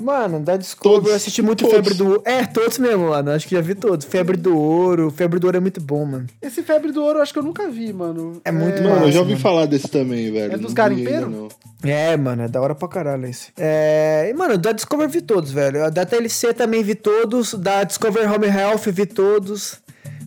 Mano, 0.00 0.40
da 0.40 0.56
Discovery 0.56 0.94
Todos, 0.96 1.10
eu 1.10 1.16
assisti 1.16 1.42
muito 1.42 1.60
todos. 1.64 1.74
Febre 1.76 1.94
do 1.94 2.06
Ouro. 2.08 2.22
É, 2.24 2.44
todos 2.46 2.78
mesmo, 2.78 3.08
mano. 3.10 3.30
Acho 3.30 3.46
que 3.46 3.54
já 3.54 3.60
vi 3.60 3.74
todos. 3.74 4.04
Febre 4.06 4.36
do 4.36 4.56
Ouro. 4.56 5.10
Febre 5.10 5.38
do 5.38 5.44
Ouro 5.46 5.56
é 5.56 5.60
muito 5.60 5.80
bom, 5.80 6.04
mano. 6.04 6.26
Esse 6.40 6.62
Febre 6.62 6.92
do 6.92 7.02
Ouro 7.02 7.18
eu 7.18 7.22
acho 7.22 7.32
que 7.32 7.38
eu 7.38 7.42
nunca 7.42 7.68
vi, 7.68 7.92
mano. 7.92 8.40
É 8.44 8.50
muito 8.52 8.82
Mano, 8.82 9.06
eu 9.06 9.12
já 9.12 9.20
ouvi 9.20 9.32
mano. 9.32 9.42
falar 9.42 9.66
desse 9.66 9.88
também, 9.88 10.30
velho. 10.32 10.52
É 10.54 10.56
dos 10.56 10.72
garimpeiros? 10.72 11.52
É, 11.84 12.16
mano, 12.16 12.42
é 12.42 12.48
da 12.48 12.60
hora 12.60 12.74
pra 12.74 12.86
caralho 12.88 13.26
esse. 13.26 13.48
É, 13.58 14.28
e, 14.30 14.34
mano, 14.34 14.56
da 14.56 14.72
Discovery 14.72 15.10
vi 15.10 15.20
todos, 15.20 15.50
velho. 15.50 15.90
Da 15.90 16.04
TLC 16.06 16.54
também 16.54 16.82
vi 16.82 16.94
todos. 16.94 17.54
Da 17.54 17.82
Discovery 17.84 18.26
Home 18.26 18.46
Health 18.46 18.82
vi 18.86 19.06
todos. 19.06 19.81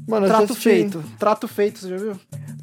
Mano, 0.07 0.25
eu 0.25 0.29
já 0.29 0.37
Trato 0.37 0.51
assisti- 0.53 0.69
feito. 0.69 1.03
Trato 1.17 1.47
feito, 1.47 1.79
você 1.79 1.89
já 1.89 1.97
viu? 1.97 2.13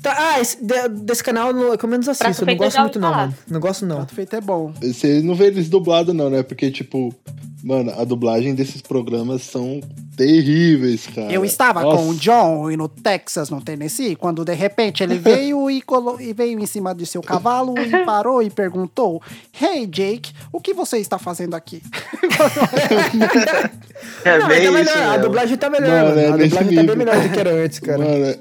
Tá, 0.02 0.14
ah, 0.16 0.40
esse, 0.40 0.64
de- 0.64 0.88
desse 1.02 1.22
canal 1.24 1.50
eu 1.50 1.74
eu 1.80 1.88
menos 1.88 2.08
assisto. 2.08 2.42
Eu 2.42 2.46
não 2.46 2.56
gosto 2.56 2.80
muito, 2.80 2.98
não, 3.00 3.10
falar. 3.10 3.22
mano. 3.26 3.34
Não 3.48 3.60
gosto, 3.60 3.86
não. 3.86 3.96
Trato 3.96 4.14
feito 4.14 4.36
é 4.36 4.40
bom. 4.40 4.72
Você 4.82 5.20
não 5.22 5.34
vê 5.34 5.46
eles 5.46 5.68
dublado, 5.68 6.12
não, 6.14 6.28
né? 6.30 6.42
Porque, 6.42 6.70
tipo, 6.70 7.14
mano, 7.62 7.92
a 7.96 8.04
dublagem 8.04 8.54
desses 8.54 8.80
programas 8.82 9.42
são 9.42 9.80
terríveis, 10.16 11.06
cara. 11.06 11.32
Eu 11.32 11.44
estava 11.44 11.82
Nossa. 11.82 11.96
com 11.96 12.08
o 12.10 12.14
John 12.14 12.70
e 12.70 12.76
no 12.76 12.88
Texas, 12.88 13.48
no 13.48 13.60
Tennessee, 13.62 14.14
quando 14.16 14.44
de 14.44 14.54
repente 14.54 15.02
ele 15.02 15.16
veio 15.18 15.70
e, 15.70 15.80
colo- 15.82 16.20
e 16.20 16.32
veio 16.32 16.58
em 16.60 16.66
cima 16.66 16.94
de 16.94 17.06
seu 17.06 17.22
cavalo 17.22 17.74
e 17.78 18.04
parou 18.04 18.42
e 18.42 18.50
perguntou: 18.50 19.22
Hey 19.60 19.86
Jake, 19.86 20.32
o 20.52 20.60
que 20.60 20.74
você 20.74 20.98
está 20.98 21.18
fazendo 21.18 21.54
aqui? 21.54 21.80
É 24.24 24.38
Não, 24.38 24.48
bem 24.48 24.56
tá 24.58 24.62
isso 24.64 24.72
melhor. 24.72 24.96
A 24.98 25.08
mesmo. 25.10 25.22
dublagem 25.22 25.56
tá 25.56 25.70
melhor, 25.70 25.88
Mano, 25.90 26.08
mano. 26.08 26.20
é 26.20 26.26
A 26.28 26.30
dublagem 26.36 26.74
tá 26.76 26.82
bem 26.82 26.96
melhor 26.96 27.20
do 27.28 27.28
que 27.32 27.40
era 27.40 27.52
antes, 27.52 27.78
cara. 27.78 27.98
Mano, 27.98 28.34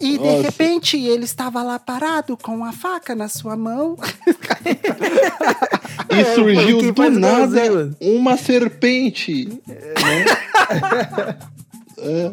E 0.00 0.18
de 0.18 0.24
Nossa. 0.24 0.42
repente 0.42 0.96
ele 0.96 1.24
estava 1.24 1.62
lá 1.62 1.78
parado 1.78 2.36
com 2.36 2.64
a 2.64 2.72
faca 2.72 3.14
na 3.14 3.28
sua 3.28 3.56
mão. 3.56 3.96
e 6.10 6.34
surgiu 6.34 6.92
do 6.92 7.10
nada 7.10 7.96
uma 8.00 8.36
serpente. 8.36 9.48
É. 12.00 12.30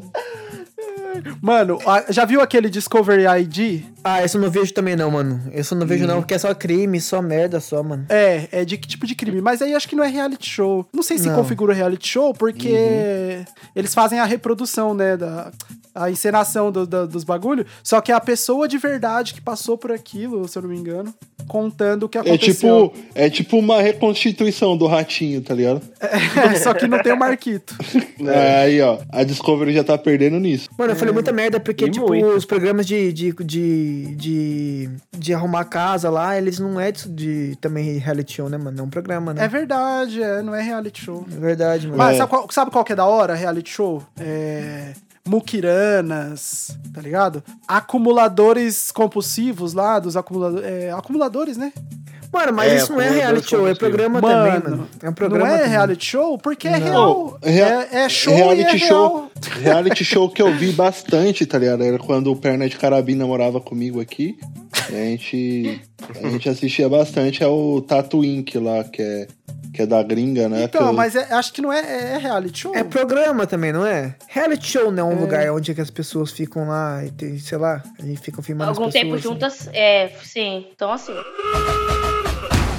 Mano, 1.41 1.79
já 2.09 2.25
viu 2.25 2.41
aquele 2.41 2.69
Discovery 2.69 3.23
ID? 3.41 3.83
Ah, 4.03 4.23
esse 4.23 4.35
eu 4.35 4.41
não 4.41 4.49
vejo 4.51 4.73
também 4.73 4.95
não, 4.95 5.09
mano. 5.09 5.41
Esse 5.53 5.73
eu 5.73 5.77
não 5.77 5.87
vejo 5.87 6.05
não, 6.05 6.17
porque 6.21 6.33
é 6.33 6.37
só 6.37 6.53
crime, 6.53 6.99
só 6.99 7.21
merda, 7.21 7.59
só, 7.59 7.81
mano. 7.81 8.05
É, 8.09 8.47
é 8.51 8.65
de 8.65 8.77
que 8.77 8.87
tipo 8.87 9.07
de 9.07 9.15
crime? 9.15 9.41
Mas 9.41 9.61
aí 9.61 9.73
acho 9.73 9.87
que 9.87 9.95
não 9.95 10.03
é 10.03 10.07
reality 10.09 10.49
show. 10.49 10.85
Não 10.93 11.01
sei 11.01 11.17
se 11.17 11.27
Não. 11.27 11.35
configura 11.35 11.73
reality 11.73 12.07
show, 12.09 12.33
porque 12.33 13.43
eles 13.75 13.93
fazem 13.93 14.19
a 14.19 14.25
reprodução, 14.25 14.93
né? 14.93 15.15
Da, 15.17 15.51
a 15.93 16.11
encenação 16.11 16.71
do- 16.71 16.85
da- 16.85 17.05
dos 17.05 17.23
bagulho. 17.23 17.65
Só 17.81 18.01
que 18.01 18.11
é 18.11 18.15
a 18.15 18.19
pessoa 18.19 18.67
de 18.67 18.77
verdade 18.77 19.33
que 19.33 19.39
passou 19.41 19.77
por 19.77 19.91
aquilo, 19.93 20.45
se 20.47 20.57
eu 20.57 20.63
não 20.63 20.69
me 20.69 20.77
engano, 20.77 21.13
contando 21.47 22.03
o 22.03 22.09
que 22.09 22.17
É 22.17 22.21
aconteceu. 22.21 22.89
tipo, 22.89 23.05
é 23.15 23.29
tipo 23.29 23.57
uma 23.57 23.81
reconstituição 23.81 24.75
do 24.77 24.87
ratinho, 24.87 25.41
tá 25.41 25.53
ligado? 25.55 25.81
só 26.61 26.73
que 26.73 26.85
não 26.87 26.99
tem 27.01 27.13
o 27.13 27.17
Marquito. 27.19 27.75
Aí, 28.61 28.81
ó, 28.81 28.99
a 29.09 29.23
Discovery 29.23 29.73
já 29.73 29.83
tá 29.85 29.97
perdendo 29.97 30.37
nisso. 30.39 30.67
Mano, 30.77 30.91
eu 30.91 30.95
falei 30.95 31.13
muita 31.13 31.31
merda, 31.31 31.59
porque, 31.59 31.85
E 31.85 31.89
tipo, 31.91 32.07
muito. 32.07 32.27
os 32.27 32.43
programas 32.45 32.85
de, 32.85 33.13
de, 33.13 33.31
de, 33.31 34.15
de, 34.15 34.89
de 35.17 35.33
arrumar 35.33 35.63
casa 35.65 36.09
lá, 36.09 36.38
eles 36.38 36.59
não 36.59 36.79
é 36.79 36.91
de, 36.91 37.07
de 37.09 37.55
também 37.61 37.97
reality 37.97 38.33
show, 38.33 38.49
né, 38.49 38.57
mano? 38.57 38.79
É 38.79 38.83
um 38.83 38.89
programa, 38.89 39.33
né? 39.33 39.45
É 39.45 39.47
verdade, 39.47 40.21
é, 40.21 40.41
não 40.41 40.53
é 40.53 40.61
reality 40.61 41.01
show. 41.01 41.25
É 41.31 41.39
verdade, 41.39 41.88
mano. 41.88 41.97
Mas 41.97 42.15
É. 42.15 42.17
sabe, 42.17 42.29
qual, 42.29 42.47
sabe 42.51 42.71
qual 42.71 42.83
que 42.83 42.91
é 42.93 42.95
da 42.95 43.05
hora, 43.05 43.33
reality 43.35 43.69
show? 43.69 44.03
É. 44.19 44.91
Mukiranas, 45.27 46.77
tá 46.93 47.01
ligado? 47.01 47.43
Acumuladores 47.67 48.91
compulsivos 48.91 49.73
lá, 49.73 49.97
dos 49.99 50.15
acumuladores. 50.17 50.67
É, 50.69 50.91
acumuladores, 50.91 51.57
né? 51.57 51.71
Mano, 52.31 52.53
mas 52.53 52.71
É, 52.71 52.75
isso 52.77 52.91
não 52.93 53.01
é 53.01 53.09
reality 53.09 53.49
show, 53.49 53.67
é 53.67 53.73
programa 53.75 54.19
Mano, 54.21 54.51
também, 54.61 54.71
mano. 54.71 54.89
É 55.01 55.09
um 55.09 55.13
programa 55.13 55.45
não 55.47 55.53
é 55.53 55.57
também. 55.57 55.71
reality 55.71 56.05
show 56.05 56.38
porque 56.38 56.67
é 56.67 56.79
Não. 56.79 56.85
real. 56.88 57.39
Rea- 57.43 57.88
é, 57.91 57.97
é 58.03 58.09
show 58.09 58.33
reality 58.35 58.61
e 58.61 58.75
é 58.75 58.77
show. 58.77 59.09
real. 59.17 59.31
Reality 59.61 60.03
show 60.05 60.29
que 60.29 60.41
eu 60.41 60.51
vi 60.53 60.71
bastante, 60.71 61.45
tá 61.45 61.57
ligado? 61.57 61.83
Era 61.83 61.97
quando 61.97 62.31
o 62.31 62.35
Perna 62.35 62.67
de 62.67 62.75
Carabina 62.77 63.25
morava 63.25 63.61
comigo 63.61 64.01
aqui. 64.01 64.38
A 64.89 64.91
gente, 64.91 65.81
a 66.23 66.27
gente 66.29 66.49
assistia 66.49 66.88
bastante. 66.89 67.41
É 67.43 67.47
o 67.47 67.81
Tatu 67.81 68.23
Inc. 68.23 68.55
lá, 68.55 68.83
que 68.83 69.01
é, 69.01 69.27
que 69.73 69.81
é 69.81 69.85
da 69.85 70.03
gringa, 70.03 70.47
né? 70.49 70.63
Então, 70.63 70.88
eu- 70.88 70.93
mas 70.93 71.15
é- 71.15 71.33
acho 71.33 71.53
que 71.53 71.61
não 71.61 71.71
é, 71.71 72.13
é 72.15 72.17
reality 72.17 72.59
show. 72.59 72.75
É 72.75 72.83
programa 72.83 73.47
também, 73.47 73.71
não 73.71 73.85
é? 73.85 74.15
Reality 74.27 74.67
show 74.67 74.91
não 74.91 75.11
é 75.11 75.15
um 75.15 75.19
lugar 75.19 75.49
onde 75.51 75.73
que 75.73 75.81
as 75.81 75.89
pessoas 75.89 76.31
ficam 76.31 76.67
lá 76.67 77.03
e 77.05 77.11
tem, 77.11 77.38
sei 77.39 77.57
lá, 77.57 77.81
a 77.97 78.05
gente 78.05 78.19
fica 78.21 78.41
filmando 78.41 78.71
Algum 78.71 78.85
as 78.85 78.93
pessoas. 78.93 79.03
tempo 79.03 79.15
assim. 79.15 79.23
juntas, 79.23 79.69
é, 79.73 80.09
sim. 80.23 80.67
Então, 80.75 80.91
assim. 80.91 81.13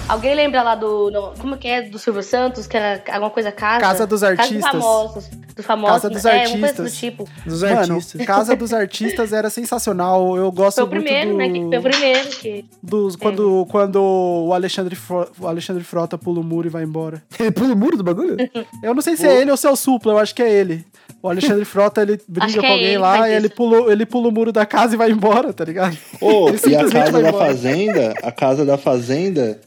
Alguém 0.09 0.35
lembra 0.37 0.63
lá 0.63 0.75
do. 0.77 1.11
no- 1.11 1.33
como 1.39 1.57
que 1.57 1.67
é? 1.67 1.83
Do 1.83 1.99
Silvio 1.99 2.23
Santos, 2.23 2.67
que 2.67 2.77
era 2.77 3.03
alguma 3.13 3.31
coisa 3.31 3.51
casa? 3.51 3.81
Casa 3.81 4.07
dos 4.07 4.23
Artistas. 4.23 4.63
Casa 4.63 4.73
dos 4.77 4.83
famosos. 4.85 5.29
Dos 5.57 5.67
famosos. 5.67 5.95
Casa 5.97 6.11
dos 6.11 6.25
é, 6.25 6.31
uma 6.31 6.39
coisa 6.39 6.67
Artistas. 6.67 6.93
do 6.93 6.97
tipo. 6.97 7.29
Dos 7.45 7.63
Mano, 7.63 7.95
artistas. 7.95 8.27
Casa 8.27 8.55
dos 8.57 8.73
Artistas 8.73 9.33
era 9.33 9.51
sensacional. 9.51 10.37
Eu 10.37 10.53
gosto 10.53 10.77
Foi 10.77 10.85
o 10.85 10.87
muito 10.87 11.03
primeiro, 11.05 11.31
do, 11.33 11.37
né? 11.39 11.49
Que 11.49 11.59
foi 11.69 11.79
o 11.79 11.83
primeiro 11.83 12.29
que. 12.29 12.65
dos 12.81 13.17
quando, 13.17 13.67
quando 13.69 13.97
o 14.01 14.53
Alexandre, 14.55 14.95
Fro- 14.95 15.29
o 15.41 15.47
Alexandre 15.49 15.83
Frota 15.83 16.17
pula 16.17 16.41
o 16.41 16.45
muro 16.45 16.69
e 16.69 16.71
vai 16.71 16.85
embora. 16.85 17.21
Ele 17.41 17.51
pula 17.51 17.75
o 17.75 17.77
muro 17.77 17.97
do 17.97 18.05
bagulho? 18.05 18.37
Eu 18.85 18.95
não 18.95 19.03
sei 19.03 19.17
se 19.17 19.27
é 19.27 19.41
ele 19.41 19.51
ou 19.51 19.57
se 19.57 19.67
é 19.67 19.71
o 19.71 19.77
Supla, 19.77 20.13
eu 20.13 20.19
acho 20.19 20.35
que 20.35 20.43
é 20.43 20.51
ele. 20.53 20.85
O 21.23 21.29
Alexandre 21.29 21.65
Frota, 21.65 22.03
ele 22.03 22.21
briga 22.29 22.61
com 22.61 22.67
é 22.67 22.71
alguém 22.71 22.85
ele, 22.89 22.99
lá 22.99 23.29
e 23.29 23.35
ele 23.35 23.49
pula, 23.49 23.91
ele 23.93 24.07
pula 24.07 24.29
o 24.29 24.33
muro 24.33 24.53
da 24.53 24.65
casa 24.65 24.95
e 24.95 24.97
vai 24.97 25.11
embora, 25.11 25.53
tá 25.53 25.65
ligado? 25.65 25.97
Ô, 26.21 26.49
Ele 26.49 26.61
e 26.69 26.77
a 26.77 26.89
casa 26.89 27.13
da 27.21 27.29
embora. 27.31 27.47
fazenda, 27.47 28.15
a 28.23 28.31
casa 28.31 28.65
da 28.65 28.79
fazenda 28.79 29.61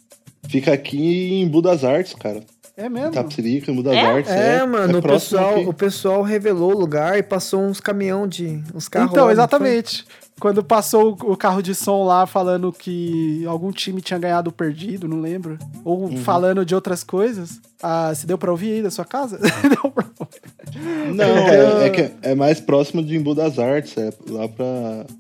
fica 0.49 0.73
aqui 0.73 1.41
em 1.41 1.47
Budas 1.47 1.83
Artes, 1.83 2.13
cara. 2.15 2.41
É 2.75 2.87
mesmo? 2.87 3.11
Tapsirica, 3.11 3.71
em 3.71 3.75
Budas 3.75 3.93
É? 3.93 4.01
Artes. 4.01 4.31
É, 4.31 4.65
mano, 4.65 4.99
o, 4.99 5.01
próximo 5.01 5.37
pessoal, 5.37 5.55
aqui. 5.55 5.69
o 5.69 5.73
pessoal 5.73 6.21
revelou 6.21 6.73
o 6.73 6.77
lugar 6.77 7.17
e 7.17 7.23
passou 7.23 7.61
uns 7.61 7.81
caminhão 7.81 8.27
de. 8.27 8.63
uns 8.73 8.87
carros. 8.87 9.11
Então, 9.11 9.29
exatamente. 9.29 10.05
Quando 10.39 10.63
passou 10.63 11.17
o 11.23 11.35
carro 11.35 11.61
de 11.61 11.75
som 11.75 12.03
lá 12.05 12.25
falando 12.25 12.71
que 12.71 13.45
algum 13.45 13.71
time 13.71 14.01
tinha 14.01 14.17
ganhado 14.19 14.49
ou 14.49 14.53
perdido, 14.53 15.07
não 15.07 15.19
lembro. 15.19 15.57
Ou 15.83 16.03
Uhum. 16.05 16.17
falando 16.17 16.65
de 16.65 16.73
outras 16.73 17.03
coisas. 17.03 17.59
Ah, 17.81 18.11
se 18.15 18.25
deu 18.25 18.37
pra 18.37 18.51
ouvir 18.51 18.73
aí 18.73 18.81
da 18.83 18.91
sua 18.91 19.05
casa? 19.05 19.37
Deu 19.63 19.91
pra 19.91 20.05
ouvir. 20.19 21.13
Não, 21.15 21.25
é, 21.25 21.87
é 21.87 21.89
que 21.89 22.11
é 22.21 22.35
mais 22.35 22.59
próximo 22.59 23.01
de 23.03 23.15
Embu 23.15 23.33
das 23.33 23.57
Artes, 23.57 23.97
é 23.97 24.11
lá 24.29 24.47
pra. 24.47 24.65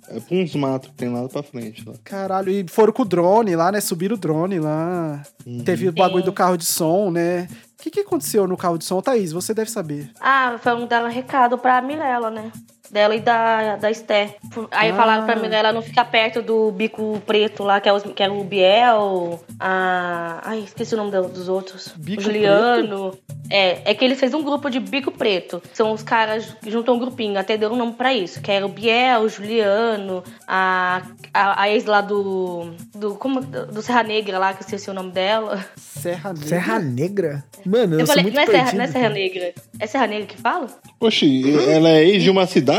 É 0.09 0.19
pra 0.19 0.37
uns 0.37 0.53
matos 0.55 0.89
que 0.89 0.95
tem 0.95 1.09
lá 1.09 1.27
pra 1.27 1.41
frente. 1.41 1.87
Lá. 1.87 1.93
Caralho, 2.03 2.51
e 2.51 2.65
foram 2.67 2.91
com 2.93 3.01
o 3.01 3.05
drone 3.05 3.55
lá, 3.55 3.71
né? 3.71 3.79
Subiram 3.81 4.15
o 4.15 4.19
drone 4.19 4.59
lá. 4.59 5.21
Uhum. 5.45 5.63
Teve 5.63 5.87
o 5.89 5.93
bagulho 5.93 6.19
Sim. 6.23 6.25
do 6.29 6.33
carro 6.33 6.57
de 6.57 6.65
som, 6.65 7.09
né? 7.09 7.47
O 7.79 7.81
que, 7.83 7.89
que 7.89 8.01
aconteceu 8.01 8.45
no 8.45 8.57
carro 8.57 8.77
de 8.77 8.83
som? 8.85 9.01
Thaís, 9.01 9.31
você 9.31 9.53
deve 9.53 9.71
saber. 9.71 10.11
Ah, 10.19 10.57
foi 10.61 10.75
um 10.75 10.85
dela 10.85 11.07
recado 11.09 11.57
pra 11.57 11.81
Mirella, 11.81 12.29
né? 12.29 12.51
Dela 12.91 13.15
e 13.15 13.19
da, 13.19 13.75
da 13.75 13.91
Esté. 13.91 14.35
Aí 14.71 14.89
Ah. 14.91 14.95
falaram 14.95 15.25
pra 15.25 15.35
Mirella 15.35 15.71
não 15.71 15.81
ficar 15.81 16.05
perto 16.05 16.41
do 16.41 16.71
bico 16.71 17.21
preto 17.25 17.63
lá, 17.63 17.79
que 17.79 17.87
é, 17.87 17.93
os, 17.93 18.01
que 18.03 18.23
é 18.23 18.29
o 18.29 18.43
Biel, 18.43 19.39
a. 19.59 20.41
Ai, 20.43 20.59
esqueci 20.59 20.93
o 20.95 20.97
nome 20.97 21.11
do- 21.11 21.29
dos 21.29 21.47
outros. 21.49 21.93
Bico 21.97 22.21
o 22.21 22.23
Juliano. 22.23 23.17
É, 23.51 23.91
é 23.91 23.93
que 23.95 24.05
ele 24.05 24.15
fez 24.15 24.33
um 24.33 24.43
grupo 24.43 24.69
de 24.69 24.79
bico 24.79 25.11
preto. 25.11 25.61
São 25.73 25.91
os 25.91 26.03
caras 26.03 26.45
que 26.61 26.69
juntam 26.69 26.95
um 26.95 26.99
grupinho, 26.99 27.37
até 27.39 27.57
deu 27.57 27.71
um 27.71 27.75
nome 27.75 27.93
pra 27.93 28.13
isso. 28.13 28.41
Que 28.41 28.51
era 28.51 28.65
o 28.65 28.69
Biel, 28.69 29.21
o 29.21 29.29
Juliano, 29.29 30.23
a, 30.47 31.01
a, 31.33 31.61
a 31.63 31.69
ex 31.69 31.85
lá 31.85 32.01
do. 32.01 32.71
do 32.95 33.15
como, 33.15 33.41
do 33.41 33.81
Serra 33.81 34.03
Negra 34.03 34.37
lá, 34.39 34.53
que 34.53 34.59
eu 34.61 34.65
esqueci 34.65 34.89
o 34.89 34.93
nome 34.93 35.11
dela. 35.11 35.63
Serra 35.75 36.31
Negra. 36.33 36.47
Serra 36.47 36.79
Negra? 36.79 37.43
Mano, 37.65 37.95
eu, 37.95 37.99
Eu 38.01 38.05
sou 38.05 38.15
falei, 38.15 38.23
muito 38.23 38.35
não 38.35 38.41
é, 38.41 38.45
Serra, 38.45 38.57
perdido. 38.63 38.77
não 38.77 38.83
é 38.83 38.87
Serra 38.87 39.09
Negra. 39.09 39.53
É 39.79 39.87
Serra 39.87 40.07
Negra 40.07 40.25
que 40.27 40.37
fala? 40.37 40.67
Oxi, 40.99 41.43
ela 41.69 41.89
é 41.89 42.03
ex 42.05 42.23
de 42.23 42.29
uma 42.29 42.45
cidade? 42.45 42.78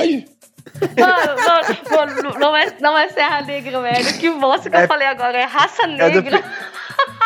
Mano, 0.99 1.35
mano, 1.91 2.15
mano, 2.23 2.39
não, 2.39 2.57
é, 2.57 2.73
não 2.81 2.99
é 2.99 3.09
Serra 3.09 3.41
Negra, 3.43 3.81
velho. 3.81 4.19
Que 4.19 4.31
bosta 4.31 4.69
que 4.69 4.77
eu 4.77 4.87
falei 4.87 5.09
agora. 5.09 5.39
É 5.39 5.45
raça 5.45 5.87
do 5.87 5.95
negra. 5.95 6.43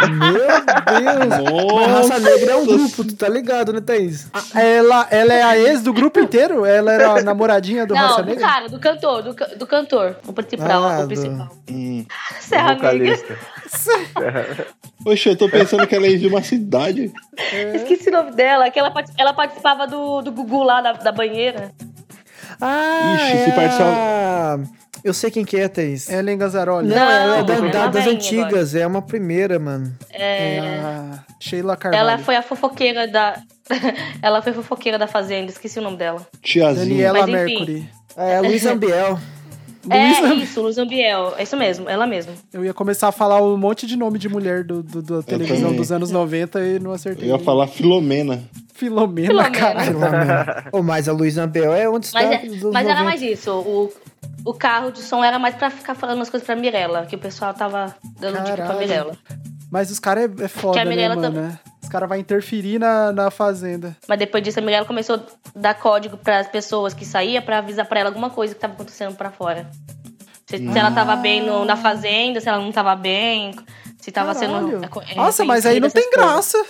Meu 0.09 0.37
Deus! 0.39 1.75
Mas 1.75 1.91
Raça 1.91 2.19
Negra 2.21 2.53
é 2.53 2.57
um 2.57 2.65
grupo, 2.67 3.05
tu 3.05 3.17
tá 3.17 3.29
ligado, 3.29 3.73
né, 3.73 3.81
Thaís? 3.81 4.29
Ela, 4.55 5.07
ela 5.11 5.35
é 5.35 5.43
a 5.43 5.59
ex 5.59 5.83
do 5.83 5.93
grupo 5.93 6.21
inteiro? 6.21 6.65
Ela 6.65 6.93
era 6.93 7.11
a 7.19 7.23
namoradinha 7.23 7.85
do 7.87 7.95
Raça 7.95 8.19
não, 8.19 8.25
do 8.25 8.29
Negra? 8.31 8.47
cara, 8.47 8.69
do 8.69 8.79
cantor, 8.79 9.23
do, 9.23 9.35
do 9.57 9.67
cantor. 9.67 10.17
O 10.27 10.33
principal, 10.33 10.85
Ah, 10.85 10.99
o 10.99 11.03
do- 11.03 11.07
principal. 11.09 11.49
Hum. 11.71 12.07
Serra 12.41 12.75
Negra. 12.75 13.19
Oxe, 15.07 15.29
eu 15.29 15.37
tô 15.37 15.49
pensando 15.49 15.87
que 15.87 15.95
ela 15.95 16.07
é 16.07 16.11
ex 16.11 16.21
de 16.21 16.29
uma 16.29 16.43
cidade. 16.43 17.13
Esqueci 17.75 18.09
o 18.09 18.13
nome 18.13 18.31
dela, 18.33 18.71
que 18.71 18.79
ela, 18.79 18.93
ela 19.19 19.33
participava 19.35 19.87
do, 19.87 20.23
do 20.23 20.31
Gugu 20.33 20.63
lá 20.63 20.81
da, 20.81 20.93
da 20.93 21.13
banheira. 21.13 21.73
Ah, 22.61 23.15
Ixi, 23.17 23.37
é 23.37 23.45
se 23.45 23.53
Eu 25.03 25.13
sei 25.13 25.31
quem 25.31 25.45
que 25.45 25.57
é, 25.57 25.69
Thaís. 25.69 26.09
Ellen 26.09 26.39
Gazzaroli. 26.39 26.89
Não, 26.89 26.97
ela 26.97 27.37
é 27.37 27.39
Não, 27.41 27.45
da- 27.47 27.61
da- 27.61 27.85
é 27.85 27.89
das 27.91 28.07
antigas, 28.07 28.75
é 28.75 28.87
uma 28.87 29.03
primeira, 29.03 29.59
mano. 29.59 29.93
É 30.11 30.59
a 30.83 31.19
Sheila 31.39 31.77
Carvalho. 31.77 32.01
Ela 32.01 32.19
foi 32.19 32.37
a 32.37 32.43
fofoqueira 32.43 33.07
da. 33.07 33.39
ela 34.23 34.41
foi 34.41 34.53
a 34.53 34.55
fofoqueira 34.55 34.99
da 34.99 35.07
Fazenda, 35.07 35.51
esqueci 35.51 35.79
o 35.79 35.83
nome 35.83 35.97
dela. 35.99 36.27
Tiazinha. 36.43 36.87
Daniela 36.87 37.21
Mas. 37.27 37.31
Mercury. 37.31 37.89
É 38.17 38.37
a 38.37 38.41
Luísa 38.41 38.75
É 39.91 40.35
isso, 40.35 40.61
Luz 40.63 40.79
Ambiel. 40.79 41.35
É 41.37 41.43
isso 41.43 41.57
mesmo, 41.57 41.89
ela 41.89 42.07
mesma. 42.07 42.33
Eu 42.53 42.65
ia 42.65 42.73
começar 42.75 43.09
a 43.09 43.13
falar 43.13 43.43
um 43.43 43.57
monte 43.57 43.87
de 43.87 43.97
nome 43.97 44.19
de 44.19 44.29
mulher 44.29 44.65
do, 44.65 44.83
do- 44.83 45.03
da 45.03 45.23
televisão 45.23 45.75
dos 45.75 45.91
anos 45.93 46.11
90 46.11 46.61
e 46.61 46.79
não 46.79 46.91
Eu 46.91 46.95
acertei. 46.95 47.29
ia 47.29 47.39
falar 47.39 47.67
Filomena. 47.67 48.43
Filomena, 48.75 49.29
Filomena. 49.51 49.51
cara. 49.51 50.83
Mas 50.83 51.09
a 51.09 51.13
Luísa 51.13 51.45
Ambiel 51.45 51.73
é 51.73 51.89
onde 51.89 52.07
está 52.07 52.21
Mas, 52.23 52.31
é- 52.33 52.49
mas 52.73 52.87
era 52.87 53.01
90. 53.01 53.05
mais 53.05 53.23
isso. 53.23 53.53
O, 53.53 53.93
o 54.45 54.53
carro 54.53 54.91
de 54.91 55.01
som 55.01 55.23
era 55.23 55.39
mais 55.39 55.55
pra 55.55 55.71
ficar 55.71 55.95
falando 55.95 56.21
as 56.23 56.29
coisas 56.31 56.45
pra 56.45 56.57
Mirella, 56.57 57.07
que 57.07 57.15
o 57.15 57.19
pessoal 57.19 57.55
tava 57.55 57.95
dando 58.19 58.35
dica 58.43 58.57
pra 58.57 58.67
Caralho. 58.67 58.79
Mirella. 58.81 59.13
Mas 59.75 59.91
os 59.91 59.99
caras 59.99 60.31
é, 60.41 60.45
é 60.45 60.47
foda, 60.47 60.75
Que 60.75 60.79
a 60.79 60.85
né, 60.85 60.91
Mirella 60.91 61.17
mano? 61.17 61.35
tam- 61.35 61.45
É. 61.47 61.59
Os 61.83 61.89
caras 61.89 62.09
vão 62.09 62.17
interferir 62.17 62.79
na, 62.79 63.11
na 63.13 63.29
fazenda. 63.29 63.97
Mas 64.07 64.19
depois 64.21 64.41
disso, 64.45 64.61
a 64.61 64.63
Mirella 64.63 64.87
começou 64.87 65.17
a 65.17 65.21
dar 65.59 65.75
código 65.75 66.17
pras 66.17 66.47
pessoas 66.47 66.95
que 66.95 67.05
saía 67.05 67.43
pra 67.43 67.59
avisar 67.59 67.85
pra 67.87 67.99
ela 67.99 68.09
alguma 68.11 68.31
coisa 68.31 68.55
que 68.55 68.61
tava 68.61 68.75
acontecendo 68.75 69.17
pra 69.17 69.33
fora. 69.33 69.69
Se, 70.47 70.59
se 70.59 70.79
ela 70.79 70.93
tava 70.93 71.17
bem 71.17 71.45
no- 71.45 71.65
na 71.65 71.75
fazenda, 71.77 72.41
se 72.41 72.49
ela 72.49 72.59
não 72.59 72.71
tava 72.71 72.95
bem, 72.95 73.53
se 73.99 74.13
tava 74.13 74.33
Caralho. 74.33 74.81
sendo. 74.81 75.03
é, 75.11 75.15
Nossa, 75.17 75.45
mas 75.45 75.67
aí 75.67 75.81
não 75.81 75.91
tem 75.91 76.05
coisas. 76.09 76.25
graça. 76.31 76.65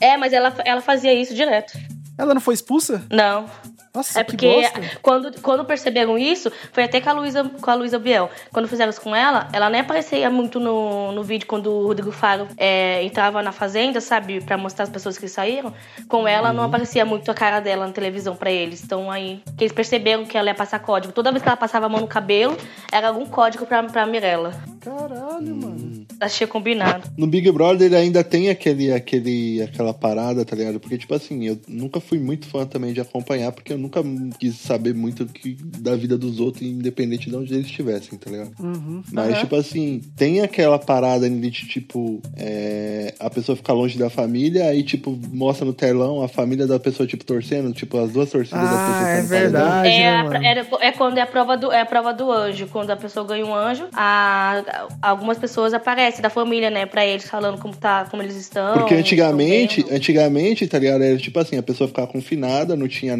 É, 0.00 0.16
mas 0.16 0.32
ela, 0.32 0.52
ela 0.64 0.80
fazia 0.80 1.14
isso 1.14 1.32
direto. 1.32 1.78
Ela 2.18 2.34
não 2.34 2.40
foi 2.40 2.54
expulsa? 2.54 3.04
Não. 3.08 3.46
Nossa, 3.94 4.20
É 4.20 4.24
que 4.24 4.32
porque 4.32 4.48
bosta. 4.50 4.80
quando, 5.00 5.40
quando 5.40 5.64
perceberam 5.64 6.18
isso, 6.18 6.50
foi 6.72 6.82
até 6.84 7.00
com 7.00 7.10
a 7.10 7.12
Luísa 7.12 7.44
com 7.44 7.70
a 7.70 7.74
Luísa 7.74 7.98
Biel. 7.98 8.28
Quando 8.52 8.66
fizeram 8.66 8.90
isso 8.90 9.00
com 9.00 9.14
ela, 9.14 9.48
ela 9.52 9.70
nem 9.70 9.80
aparecia 9.82 10.28
muito 10.30 10.58
no, 10.58 11.12
no 11.12 11.22
vídeo 11.22 11.46
quando 11.46 11.70
o 11.70 11.86
Rodrigo 11.86 12.10
Faro 12.10 12.48
é, 12.56 13.02
entrava 13.04 13.40
na 13.42 13.52
fazenda, 13.52 14.00
sabe? 14.00 14.40
Pra 14.40 14.56
mostrar 14.58 14.84
as 14.84 14.90
pessoas 14.90 15.16
que 15.16 15.28
saíram. 15.28 15.72
Com 16.08 16.26
ela 16.26 16.48
Uhum. 16.50 16.56
não 16.56 16.64
aparecia 16.64 17.04
muito 17.04 17.30
a 17.30 17.34
cara 17.34 17.60
dela 17.60 17.86
na 17.86 17.92
televisão 17.92 18.34
pra 18.34 18.50
eles. 18.50 18.82
Então 18.82 19.10
aí, 19.10 19.40
que 19.56 19.62
eles 19.64 19.72
perceberam 19.72 20.24
que 20.24 20.36
ela 20.36 20.48
ia 20.48 20.54
passar 20.54 20.78
código. 20.80 21.12
Toda 21.12 21.30
vez 21.30 21.42
que 21.42 21.48
ela 21.48 21.56
passava 21.56 21.86
a 21.86 21.88
mão 21.88 22.00
no 22.00 22.08
cabelo, 22.08 22.56
era 22.90 23.08
algum 23.08 23.26
código 23.26 23.64
pra, 23.64 23.82
pra 23.84 24.04
Mirella. 24.06 24.52
Caralho, 24.80 25.54
mano. 25.56 26.04
Achei 26.20 26.46
combinado. 26.46 27.08
No 27.16 27.26
Big 27.26 27.50
Brother 27.50 27.92
ainda 27.94 28.22
tem 28.22 28.48
aquele, 28.50 28.92
aquele, 28.92 29.62
aquela 29.62 29.92
parada, 29.94 30.44
tá 30.44 30.54
ligado? 30.54 30.78
Porque, 30.78 30.96
tipo 30.98 31.14
assim, 31.14 31.46
eu 31.46 31.58
nunca 31.66 32.00
fui 32.00 32.18
muito 32.18 32.46
fã 32.46 32.64
também 32.66 32.92
de 32.92 33.00
acompanhar, 33.00 33.50
porque 33.52 33.72
eu 33.72 33.78
nunca 33.84 34.02
quis 34.38 34.56
saber 34.56 34.94
muito 34.94 35.26
que, 35.26 35.56
da 35.78 35.94
vida 35.96 36.16
dos 36.18 36.40
outros, 36.40 36.62
independente 36.62 37.28
de 37.30 37.36
onde 37.36 37.54
eles 37.54 37.66
estivessem, 37.66 38.18
tá 38.18 38.30
ligado? 38.30 38.50
Uhum. 38.58 39.02
Mas, 39.12 39.30
Aham. 39.32 39.40
tipo 39.40 39.56
assim, 39.56 40.00
tem 40.16 40.40
aquela 40.40 40.78
parada 40.78 41.26
ali 41.26 41.50
de, 41.50 41.66
tipo, 41.68 42.20
é, 42.36 43.14
a 43.18 43.30
pessoa 43.30 43.56
ficar 43.56 43.72
longe 43.72 43.98
da 43.98 44.10
família, 44.10 44.64
aí, 44.66 44.82
tipo, 44.82 45.18
mostra 45.32 45.64
no 45.64 45.72
telão 45.72 46.22
a 46.22 46.28
família 46.28 46.66
da 46.66 46.78
pessoa, 46.78 47.06
tipo, 47.06 47.24
torcendo, 47.24 47.72
tipo, 47.72 47.98
as 47.98 48.10
duas 48.12 48.30
torcidas 48.30 48.60
da 48.70 48.76
pessoa. 48.76 49.08
Ah, 49.08 49.10
é 49.18 49.22
verdade, 49.22 49.88
É, 49.88 50.22
né, 50.38 50.66
a- 50.80 50.84
é 50.86 50.92
quando 50.92 51.18
é 51.18 51.20
a 51.22 51.26
prova 51.26 51.56
do, 51.56 51.70
é 51.72 51.80
a 51.80 51.86
prova 51.86 52.12
do 52.12 52.30
anjo. 52.30 52.66
Quando 52.72 52.90
a 52.90 52.96
pessoa 52.96 53.26
ganha 53.26 53.44
um 53.44 53.54
anjo, 53.54 53.86
a- 53.92 54.86
algumas 55.02 55.38
pessoas 55.38 55.72
aparecem 55.74 56.20
da 56.22 56.30
família, 56.30 56.70
né, 56.70 56.86
pra 56.86 57.04
eles, 57.06 57.28
falando 57.28 57.58
como, 57.58 57.74
tá, 57.76 58.06
como 58.10 58.22
eles 58.22 58.36
estão. 58.36 58.74
Porque 58.78 58.94
antigamente, 58.94 59.84
antigamente, 59.90 60.66
tá 60.66 60.78
ligado? 60.78 61.02
Era 61.02 61.16
tipo 61.18 61.38
assim, 61.38 61.56
a 61.56 61.62
pessoa 61.62 61.88
ficava 61.88 62.06
confinada, 62.06 62.76
não 62.76 62.88
tinha 62.88 63.16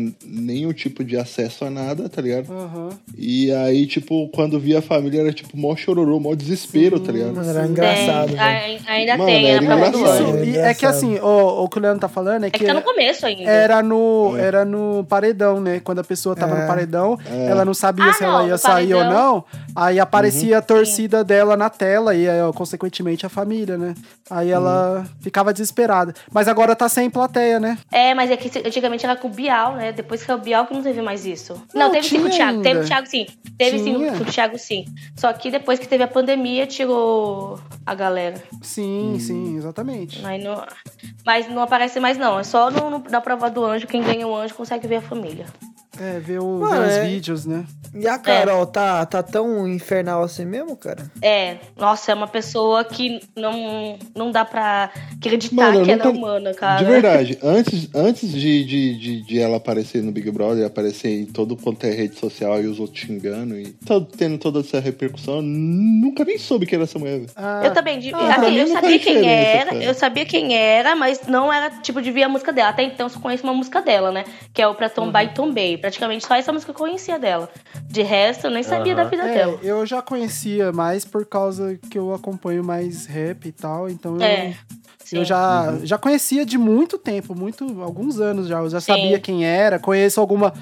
nenhum 0.55 0.73
tipo 0.73 1.03
de 1.05 1.17
acesso 1.17 1.65
a 1.65 1.71
nada, 1.71 2.09
tá 2.09 2.23
ligado? 2.23 2.53
Aham. 2.53 2.89
E 3.17 3.53
aí, 3.53 3.87
tipo, 3.87 4.29
quando 4.29 4.59
via 4.59 4.79
a 4.79 4.83
família, 4.83 5.21
era 5.21 5.33
tipo 5.33 5.57
mó 5.57 5.75
chororô, 5.77 6.19
mó 6.21 6.35
desespero, 6.35 6.99
tá 7.01 7.11
ligado? 7.13 7.35
Mano, 7.35 7.51
era 7.51 7.63
Tem, 7.63 7.71
engraçado, 7.71 8.29
velho. 8.29 8.41
ai- 8.41 8.81
ainda 8.87 9.17
Mano, 9.17 9.31
tem, 9.31 9.47
é 9.47 9.51
era 9.51 9.65
engraçado. 9.65 10.39
Isso, 10.39 10.45
e 10.45 10.57
é 10.59 10.75
que 10.75 10.87
assim, 10.87 11.19
o, 11.19 11.65
o 11.65 11.69
que 11.69 11.79
o 11.79 11.83
Leandro 11.83 12.01
tá 12.01 12.09
falando 12.09 12.45
é 12.45 12.47
É 12.49 12.51
que, 12.51 12.59
que 12.61 12.65
tá 12.67 12.75
no 12.75 12.83
começo 12.83 13.27
ainda. 13.27 13.43
era 13.51 13.83
no, 13.83 14.37
era 14.39 14.65
no 14.65 15.05
paredão, 15.09 15.61
né? 15.61 15.81
Quando 15.83 15.99
a 15.99 16.05
pessoa 16.05 16.35
tava 16.37 16.57
É. 16.57 16.61
no 16.63 16.67
paredão, 16.67 17.19
É. 17.31 17.47
ela 17.51 17.65
não 17.65 17.75
sabia 17.75 18.07
Ah, 18.07 18.13
se 18.13 18.23
não, 18.23 18.31
ela 18.41 18.47
ia 18.49 18.59
sair 18.59 18.95
ou 18.95 19.01
paredão. 19.01 19.23
não. 19.23 19.45
Aí 19.77 19.99
aparecia 19.99 20.59
a 20.59 20.63
torcida 20.63 21.25
dela 21.25 21.57
na 21.57 21.69
tela 21.69 22.15
e, 22.15 22.29
aí, 22.29 22.39
consequentemente, 22.55 23.27
a 23.27 23.29
família, 23.29 23.77
né? 23.77 23.95
Aí 24.31 24.51
ela 24.51 25.05
ficava 25.21 25.53
desesperada. 25.53 26.15
Mas 26.33 26.47
agora 26.49 26.75
tá 26.77 26.89
sem 26.89 27.11
plateia, 27.11 27.59
né? 27.59 27.77
É, 27.91 28.15
mas 28.15 28.31
é 28.31 28.37
que 28.37 28.51
antigamente 28.67 29.05
era 29.05 29.17
com 29.17 29.29
o 29.29 29.31
Bial, 29.31 29.75
né? 29.75 29.93
Depois 29.93 30.25
que 30.25 30.31
é 30.31 30.35
o 30.35 30.39
Bial 30.45 30.67
que 30.67 30.75
não 30.75 30.83
teve 30.83 31.03
mais 31.03 31.27
isso. 31.27 31.55
Não, 31.75 31.87
Não, 31.87 31.91
teve 31.91 32.07
sim 32.09 32.21
com 32.21 32.29
o 32.29 32.31
Thiago. 32.31 32.63
Teve 32.63 32.81
o 32.81 32.85
Thiago 32.85 33.07
sim. 33.09 33.27
Teve 33.59 33.83
Tinha. 33.83 34.13
sim 34.13 34.19
com 34.19 34.25
o 34.25 34.33
Thiago 34.33 34.59
sim. 34.59 34.85
Só 35.17 35.33
que 35.33 35.51
depois 35.51 35.79
que 35.79 35.89
teve 35.89 36.05
a 36.05 36.09
pandemia, 36.09 36.67
tirou 36.67 37.59
a 37.85 37.95
galera. 37.95 38.41
Sim, 38.63 39.17
sim, 39.19 39.57
exatamente. 39.57 40.25
Aí 40.25 40.43
não... 40.43 40.65
Mas 41.27 41.49
não 41.49 41.63
aparece 41.63 41.99
mais, 41.99 42.17
não. 42.19 42.39
É 42.39 42.45
só 42.45 42.71
no- 42.71 42.91
no- 42.91 43.05
na 43.11 43.21
prova 43.21 43.51
do 43.51 43.65
anjo. 43.65 43.87
Quem 43.87 44.03
ganha 44.03 44.27
o 44.29 44.37
anjo 44.37 44.55
consegue 44.55 44.87
ver 44.87 44.97
a 44.97 45.03
família. 45.03 45.47
É, 46.01 46.19
ver, 46.19 46.41
o, 46.41 46.59
Mano, 46.61 46.81
ver 46.83 46.87
os 46.89 46.93
é- 46.95 47.05
vídeos, 47.07 47.47
né? 47.47 47.65
E 47.97 48.09
a 48.09 48.19
Carol, 48.19 48.67
tá, 48.67 49.07
tá 49.07 49.23
tão 49.23 49.69
infernal 49.69 50.25
assim 50.25 50.45
mesmo, 50.45 50.77
cara? 50.77 51.07
É, 51.23 51.59
nossa, 51.77 52.11
é 52.11 52.15
uma 52.17 52.27
pessoa 52.27 52.83
que 52.85 53.21
não, 53.37 53.97
não 54.17 54.33
dá 54.33 54.45
pra 54.45 54.91
acreditar 55.17 55.55
Mano, 55.55 55.85
que 55.85 55.93
ela 55.93 56.05
é 56.05 56.09
humana, 56.09 56.53
cara. 56.55 56.83
De 56.83 56.91
verdade, 56.91 57.39
antes, 57.41 57.89
antes 57.95 58.33
de, 58.33 58.65
de, 58.65 58.99
de, 58.99 59.23
de 59.23 59.39
ela 59.41 59.59
aparecer 59.59 60.03
no 60.03 60.11
Big 60.11 60.29
Brother, 60.33 60.67
aparecer 60.67 61.11
em 61.21 61.25
todo 61.27 61.57
quanto 61.57 61.85
é 61.85 61.91
rede 61.93 62.19
social 62.19 62.61
e 62.61 62.67
os 62.67 62.81
outros 62.81 62.99
xingando 62.99 63.57
e 63.57 63.69
tá 63.87 64.01
tendo 64.17 64.39
toda 64.39 64.59
essa 64.59 64.81
repercussão, 64.81 65.37
eu 65.37 65.43
nunca 65.43 66.25
nem 66.25 66.37
soube 66.37 66.67
que 66.67 66.75
era 66.75 66.83
essa 66.83 66.99
mulher. 66.99 67.27
Ah, 67.37 67.63
Eu 67.65 67.73
também, 67.73 68.01
de- 68.01 68.13
Ah, 68.13 68.35
assim, 68.41 68.57
eu 68.57 68.67
sabia 68.67 68.99
quem 68.99 69.29
era, 69.29 69.71
cara. 69.71 69.85
eu 69.85 69.95
sabia 69.95 70.27
quem 70.27 70.57
era, 70.57 70.97
mas 70.97 71.21
não 71.29 71.53
era 71.53 71.71
tipo 71.81 72.03
de 72.03 72.11
ver 72.11 72.25
a 72.25 72.29
música 72.29 72.53
dela. 72.53 72.71
Até 72.71 72.83
então 72.83 73.07
eu 73.07 73.11
só 73.11 73.21
conheço 73.21 73.45
uma 73.45 73.55
música 73.55 73.81
dela, 73.81 74.11
né? 74.11 74.25
Que 74.53 74.61
é 74.61 74.67
o 74.67 74.75
Pra 74.75 74.89
Tombar 74.89 75.23
Uhum. 75.25 75.31
e 75.31 75.35
Tombei. 75.35 75.79
Praticamente 75.85 76.27
só 76.27 76.35
essa 76.35 76.51
música 76.51 76.71
eu 76.71 76.75
conhecia 76.75 77.19
dela. 77.19 77.47
De 77.87 78.01
resto, 78.01 78.47
eu 78.47 78.51
nem 78.51 78.63
sabia 78.63 78.95
da 78.95 79.05
vida 79.05 79.25
É, 79.25 79.35
dela. 79.35 79.59
eu 79.63 79.85
já 79.85 80.01
conhecia 80.01 80.73
mais 80.73 81.05
por 81.05 81.27
causa 81.27 81.79
que 81.91 81.99
eu 81.99 82.15
acompanho 82.15 82.65
mais 82.65 83.05
rap 83.05 83.45
e 83.47 83.53
tal, 83.53 83.91
então 83.91 84.17
eu, 84.17 84.23
É. 84.23 84.57
Sim. 85.05 85.19
eu 85.19 85.25
já, 85.27 85.77
já 85.83 85.99
conhecia 85.99 86.47
de 86.47 86.57
muito 86.57 86.97
tempo, 86.97 87.35
muito 87.39 87.83
alguns 87.83 88.19
anos 88.19 88.47
já, 88.49 88.61
eu 88.61 88.71
já 88.71 88.81
Sim. 88.81 88.93
sabia 88.95 89.21
quem 89.21 89.45
era, 89.45 89.79
conheço 89.79 90.19
alguma 90.23 90.55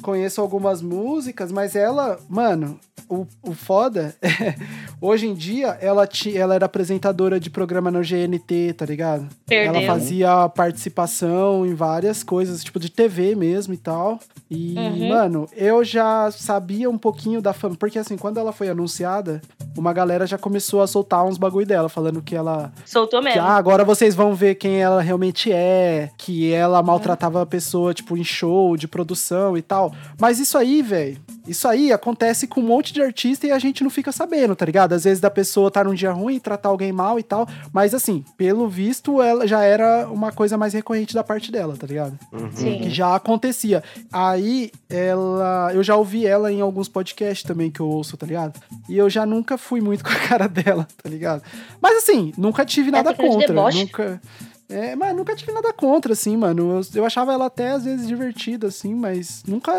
conheço 0.00 0.40
algumas 0.40 0.80
músicas, 0.80 1.52
mas 1.52 1.76
ela, 1.76 2.18
mano, 2.26 2.80
o, 3.06 3.26
o 3.42 3.52
foda 3.52 4.16
é, 4.22 4.54
hoje 4.98 5.26
em 5.26 5.34
dia 5.34 5.76
ela 5.78 6.06
ti, 6.06 6.34
ela 6.34 6.54
era 6.54 6.64
apresentadora 6.64 7.38
de 7.38 7.50
programa 7.50 7.90
no 7.90 8.00
GNT, 8.00 8.72
tá 8.78 8.86
ligado? 8.86 9.28
Perdeu. 9.44 9.74
Ela 9.74 9.86
fazia 9.86 10.48
participação 10.48 11.66
em 11.66 11.74
várias 11.74 12.22
coisas, 12.22 12.64
tipo 12.64 12.80
de 12.80 12.90
TV 12.90 13.34
mesmo 13.34 13.74
e 13.74 13.76
tal. 13.76 14.18
E, 14.50 14.74
Uhum. 14.76 15.08
mano, 15.08 15.46
eu 15.56 15.84
já 15.84 16.28
sabia 16.32 16.90
um 16.90 16.98
pouquinho 16.98 17.40
da 17.40 17.52
fama. 17.52 17.76
Porque, 17.78 17.98
assim, 17.98 18.16
quando 18.16 18.38
ela 18.38 18.52
foi 18.52 18.68
anunciada, 18.68 19.40
uma 19.76 19.92
galera 19.92 20.26
já 20.26 20.36
começou 20.36 20.82
a 20.82 20.86
soltar 20.88 21.24
uns 21.24 21.38
bagulho 21.38 21.64
dela, 21.66 21.88
falando 21.88 22.20
que 22.20 22.34
ela. 22.34 22.72
Soltou 22.84 23.20
Que, 23.20 23.26
mesmo. 23.26 23.42
ah, 23.42 23.54
agora 23.54 23.84
vocês 23.84 24.14
vão 24.14 24.34
ver 24.34 24.56
quem 24.56 24.82
ela 24.82 25.00
realmente 25.00 25.52
é. 25.52 26.10
Que 26.18 26.52
ela 26.52 26.82
maltratava 26.82 27.40
a 27.42 27.46
pessoa, 27.46 27.94
tipo, 27.94 28.16
em 28.16 28.24
show, 28.24 28.76
de 28.76 28.88
produção 28.88 29.56
e 29.56 29.62
tal. 29.62 29.94
Mas 30.20 30.40
isso 30.40 30.58
aí, 30.58 30.82
velho. 30.82 31.16
Isso 31.46 31.66
aí 31.68 31.92
acontece 31.92 32.46
com 32.46 32.60
um 32.60 32.66
monte 32.66 32.92
de 32.92 33.00
artista 33.02 33.46
e 33.46 33.52
a 33.52 33.58
gente 33.58 33.82
não 33.82 33.90
fica 33.90 34.10
sabendo, 34.12 34.54
tá 34.56 34.64
ligado? 34.66 34.92
Às 34.92 35.04
vezes 35.04 35.20
da 35.20 35.30
pessoa 35.30 35.70
tá 35.70 35.82
num 35.84 35.94
dia 35.94 36.12
ruim, 36.12 36.38
tratar 36.38 36.68
alguém 36.68 36.92
mal 36.92 37.18
e 37.18 37.22
tal. 37.22 37.46
Mas 37.72 37.94
assim, 37.94 38.24
pelo 38.36 38.68
visto, 38.68 39.22
ela 39.22 39.46
já 39.46 39.62
era 39.62 40.08
uma 40.10 40.32
coisa 40.32 40.56
mais 40.58 40.72
recorrente 40.74 41.14
da 41.14 41.22
parte 41.24 41.50
dela, 41.52 41.76
tá 41.76 41.86
ligado? 41.86 42.18
Sim. 42.52 42.78
Que 42.82 42.90
já 42.90 43.14
acontecia. 43.14 43.82
Aí 44.12 44.39
ela. 44.88 45.70
Eu 45.74 45.82
já 45.82 45.96
ouvi 45.96 46.26
ela 46.26 46.52
em 46.52 46.60
alguns 46.60 46.88
podcasts 46.88 47.42
também 47.46 47.70
que 47.70 47.80
eu 47.80 47.86
ouço, 47.88 48.16
tá 48.16 48.26
ligado? 48.26 48.60
E 48.88 48.96
eu 48.96 49.08
já 49.10 49.24
nunca 49.26 49.56
fui 49.58 49.80
muito 49.80 50.02
com 50.04 50.10
a 50.10 50.16
cara 50.28 50.48
dela, 50.48 50.86
tá 51.02 51.08
ligado? 51.08 51.42
Mas 51.80 51.98
assim, 51.98 52.32
nunca 52.36 52.64
tive 52.64 52.90
nada 52.90 53.12
tem 53.14 53.16
cara 53.26 53.28
de 53.38 53.46
contra. 53.46 53.72
Nunca. 53.80 54.20
É, 54.72 54.94
mas 54.94 55.16
nunca 55.16 55.34
tive 55.34 55.50
nada 55.50 55.72
contra, 55.72 56.12
assim, 56.12 56.36
mano. 56.36 56.78
Eu, 56.94 57.00
eu 57.00 57.04
achava 57.04 57.32
ela 57.32 57.46
até 57.46 57.70
às 57.72 57.84
vezes 57.84 58.06
divertida, 58.06 58.68
assim, 58.68 58.94
mas 58.94 59.42
nunca. 59.44 59.72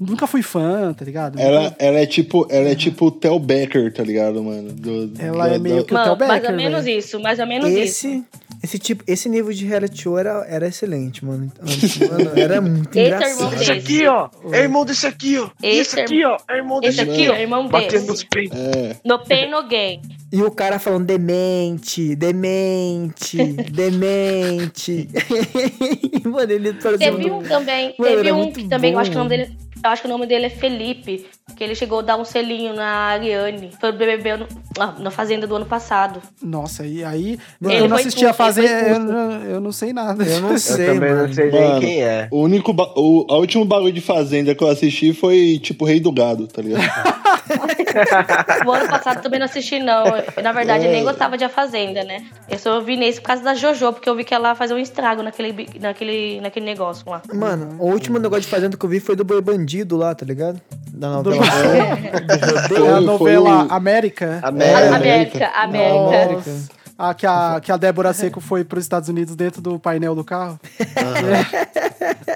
Nunca 0.00 0.26
fui 0.26 0.40
fã, 0.40 0.94
tá 0.94 1.04
ligado? 1.04 1.38
Ela, 1.38 1.64
Nunca- 1.64 1.76
ela 1.78 1.98
é 1.98 2.06
tipo, 2.06 2.46
ela 2.48 2.70
é 2.70 2.74
tipo 2.74 3.04
o 3.06 3.10
Tel 3.10 3.38
Becker, 3.38 3.92
tá 3.92 4.02
ligado, 4.02 4.42
mano? 4.42 4.72
Do- 4.72 5.12
Ela 5.18 5.48
do- 5.50 5.54
é 5.54 5.58
meio 5.58 5.76
do- 5.76 5.84
que 5.84 5.92
o 5.92 5.94
Mano, 5.98 6.16
Theo 6.16 6.26
mais 6.26 6.40
Becker, 6.40 6.50
ou 6.52 6.56
menos 6.56 6.84
velho. 6.86 6.98
isso, 6.98 7.20
mais 7.20 7.38
ou 7.38 7.46
menos 7.46 7.68
isso. 7.68 8.24
Esse, 8.64 8.76
esse, 8.76 8.78
tipo, 8.78 9.04
esse 9.06 9.28
nível 9.28 9.52
de 9.52 9.64
reality 9.66 10.02
show 10.02 10.18
era, 10.18 10.44
era 10.48 10.66
excelente, 10.66 11.24
mano. 11.24 11.52
Antes, 11.60 11.98
mano, 11.98 12.30
era 12.34 12.60
muito 12.60 12.90
Esse 12.98 13.00
é 13.00 13.02
o 13.02 13.06
engraçado. 13.06 13.30
irmão 13.30 13.52
Esse 13.52 13.58
desse. 13.58 13.72
aqui, 13.72 14.06
ó, 14.06 14.28
é 14.52 14.60
irmão 14.62 14.84
desse 14.84 15.06
aqui, 15.06 15.38
ó. 15.38 15.50
Esse 15.62 15.80
esse 15.80 16.00
aqui, 16.00 16.24
ó, 16.24 16.36
é 16.48 16.56
irmão 16.56 16.80
desse 16.80 17.00
Esse 17.00 17.10
aqui, 17.10 17.28
ó, 17.28 17.34
irmão 17.36 17.68
Batendo 17.68 18.06
nos 18.06 18.24
peitos. 18.24 18.58
É, 18.58 18.96
No 19.04 19.18
pain, 19.24 19.50
no 19.50 19.68
gain. 19.68 20.00
E 20.32 20.42
o 20.42 20.50
cara 20.50 20.78
falando 20.78 21.06
demente, 21.06 22.16
demente, 22.16 23.36
demente. 23.70 25.08
mano, 26.24 26.52
ele. 26.52 26.72
Teve 26.72 27.30
um 27.30 27.42
também, 27.42 27.94
Mano, 27.98 28.16
teve 28.16 28.32
um 28.32 28.52
que 28.52 28.68
também, 28.68 28.92
eu 28.92 28.98
acho 28.98 29.10
que 29.10 29.16
o 29.16 29.18
nome 29.20 29.30
dele. 29.36 29.56
Eu 29.84 29.90
acho 29.90 30.00
que 30.02 30.08
o 30.08 30.10
nome 30.10 30.26
dele 30.26 30.46
é 30.46 30.50
Felipe, 30.50 31.26
que 31.56 31.62
ele 31.62 31.74
chegou 31.74 31.98
a 31.98 32.02
dar 32.02 32.16
um 32.16 32.24
selinho 32.24 32.74
na 32.74 32.86
Ariane. 32.86 33.70
Foi 33.78 33.90
o 33.90 33.92
BBB 33.92 34.38
no- 34.38 34.48
ah, 34.78 34.94
na 34.98 35.10
Fazenda 35.10 35.46
do 35.46 35.54
ano 35.54 35.66
passado. 35.66 36.20
Nossa, 36.42 36.86
e 36.86 37.04
aí. 37.04 37.38
Ele 37.62 37.76
eu 37.80 37.88
não 37.88 37.96
assisti 37.96 38.24
a 38.24 38.32
Fazenda. 38.32 38.88
Eu, 38.88 38.98
não- 38.98 39.32
eu 39.44 39.60
não 39.60 39.70
sei 39.72 39.92
nada. 39.92 40.24
Eu 40.24 40.40
não 40.40 40.52
Eu 40.54 40.58
sei, 40.58 40.86
também 40.86 41.10
mano. 41.10 41.26
não 41.26 41.32
sei 41.34 41.50
nem 41.50 41.60
Mano. 41.60 41.80
quem 41.80 42.02
é. 42.02 42.28
o 42.30 42.40
único. 42.40 42.72
O, 42.96 43.26
a 43.30 43.36
última 43.36 43.64
bagulho 43.64 43.92
de 43.92 44.00
Fazenda 44.00 44.54
que 44.54 44.64
eu 44.64 44.68
assisti 44.68 45.12
foi 45.12 45.58
tipo 45.62 45.84
Rei 45.84 46.00
do 46.00 46.10
Gado, 46.10 46.46
tá 46.48 46.62
ligado? 46.62 46.82
O 48.66 48.72
ano 48.72 48.88
passado 48.88 49.22
também 49.22 49.38
não 49.38 49.44
assisti, 49.46 49.78
não. 49.78 50.04
Eu, 50.06 50.42
Na 50.42 50.50
verdade, 50.50 50.84
eu 50.86 50.90
nem 50.90 51.04
gostava 51.04 51.38
de 51.38 51.44
A 51.44 51.48
Fazenda, 51.48 52.02
né? 52.02 52.24
Eu 52.48 52.58
só 52.58 52.80
vi 52.80 52.96
nesse 52.96 53.20
por 53.20 53.28
causa 53.28 53.42
da 53.44 53.54
Jojo, 53.54 53.92
porque 53.92 54.08
eu 54.08 54.16
vi 54.16 54.24
que 54.24 54.34
ela 54.34 54.54
fazia 54.56 54.74
um 54.74 54.78
estrago 54.80 55.22
naquele, 55.22 55.68
naquele, 55.80 56.40
naquele 56.40 56.66
negócio 56.66 57.08
lá. 57.08 57.22
Mano, 57.32 57.76
o 57.78 57.86
último 57.90 58.18
negócio 58.18 58.42
de 58.42 58.48
fazenda 58.48 58.76
que 58.76 58.84
eu 58.84 58.90
vi 58.90 58.98
foi 58.98 59.14
do 59.14 59.22
Boi 59.24 59.40
Bandido 59.40 59.96
lá, 59.96 60.12
tá 60.14 60.26
ligado? 60.26 60.60
Da 60.92 61.08
novela. 61.10 61.33
É 61.42 62.90
a 62.96 63.00
novela 63.00 63.18
foi 63.66 63.76
América. 63.76 64.40
América. 64.42 64.96
América, 64.96 65.46
América. 65.54 66.50
Ah, 66.96 67.12
que 67.12 67.26
a, 67.26 67.60
que 67.60 67.72
a 67.72 67.76
Débora 67.76 68.12
Seco 68.12 68.40
foi 68.40 68.62
pros 68.62 68.84
Estados 68.84 69.08
Unidos 69.08 69.34
dentro 69.34 69.60
do 69.60 69.80
painel 69.80 70.14
do 70.14 70.22
carro. 70.22 70.60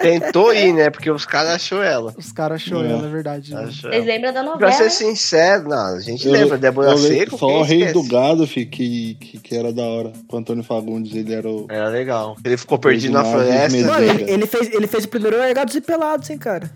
Tentou 0.02 0.52
ir, 0.52 0.72
né? 0.72 0.90
Porque 0.90 1.11
os 1.11 1.24
caras 1.24 1.50
achou 1.52 1.82
ela. 1.82 2.12
Os 2.16 2.32
caras 2.32 2.62
achou 2.62 2.84
É. 2.84 2.90
ela, 2.90 3.06
é 3.06 3.11
verdade. 3.11 3.54
Achou 3.54 3.90
Vocês 3.90 4.04
lembram 4.04 4.33
da 4.33 4.42
Pra 4.42 4.52
novela? 4.52 4.73
ser 4.73 4.85
né? 4.85 4.90
sincero, 4.90 5.68
não, 5.68 5.96
a 5.96 6.00
gente 6.00 6.27
Eu- 6.27 6.33
lembra. 6.33 6.58
Débora 6.58 6.96
Seco. 6.96 7.38
Só 7.38 7.46
o 7.46 7.62
rei 7.62 7.79
esquece? 7.85 7.94
do 7.94 8.02
gado, 8.08 8.46
fi, 8.48 8.66
que, 8.66 9.14
que, 9.20 9.38
que 9.38 9.56
era 9.56 9.73
da 9.73 9.83
hora. 9.83 10.12
O 10.31 10.37
Antônio 10.37 10.64
Fagundes, 10.64 11.14
ele 11.14 11.33
era 11.33 11.48
o. 11.48 11.66
Era 11.70 11.88
legal. 11.88 12.37
Ele 12.44 12.56
ficou 12.56 12.79
perdido 12.79 13.12
na 13.12 13.25
floresta. 13.25 13.79
Mano, 13.87 14.04
ele, 14.04 14.31
ele 14.31 14.46
fez, 14.46 14.73
ele 14.73 14.87
fez 14.87 15.04
o 15.04 15.08
primeiro 15.08 15.38
Largados 15.38 15.75
e 15.75 15.81
Pelados, 15.81 16.29
hein, 16.31 16.38
cara. 16.38 16.68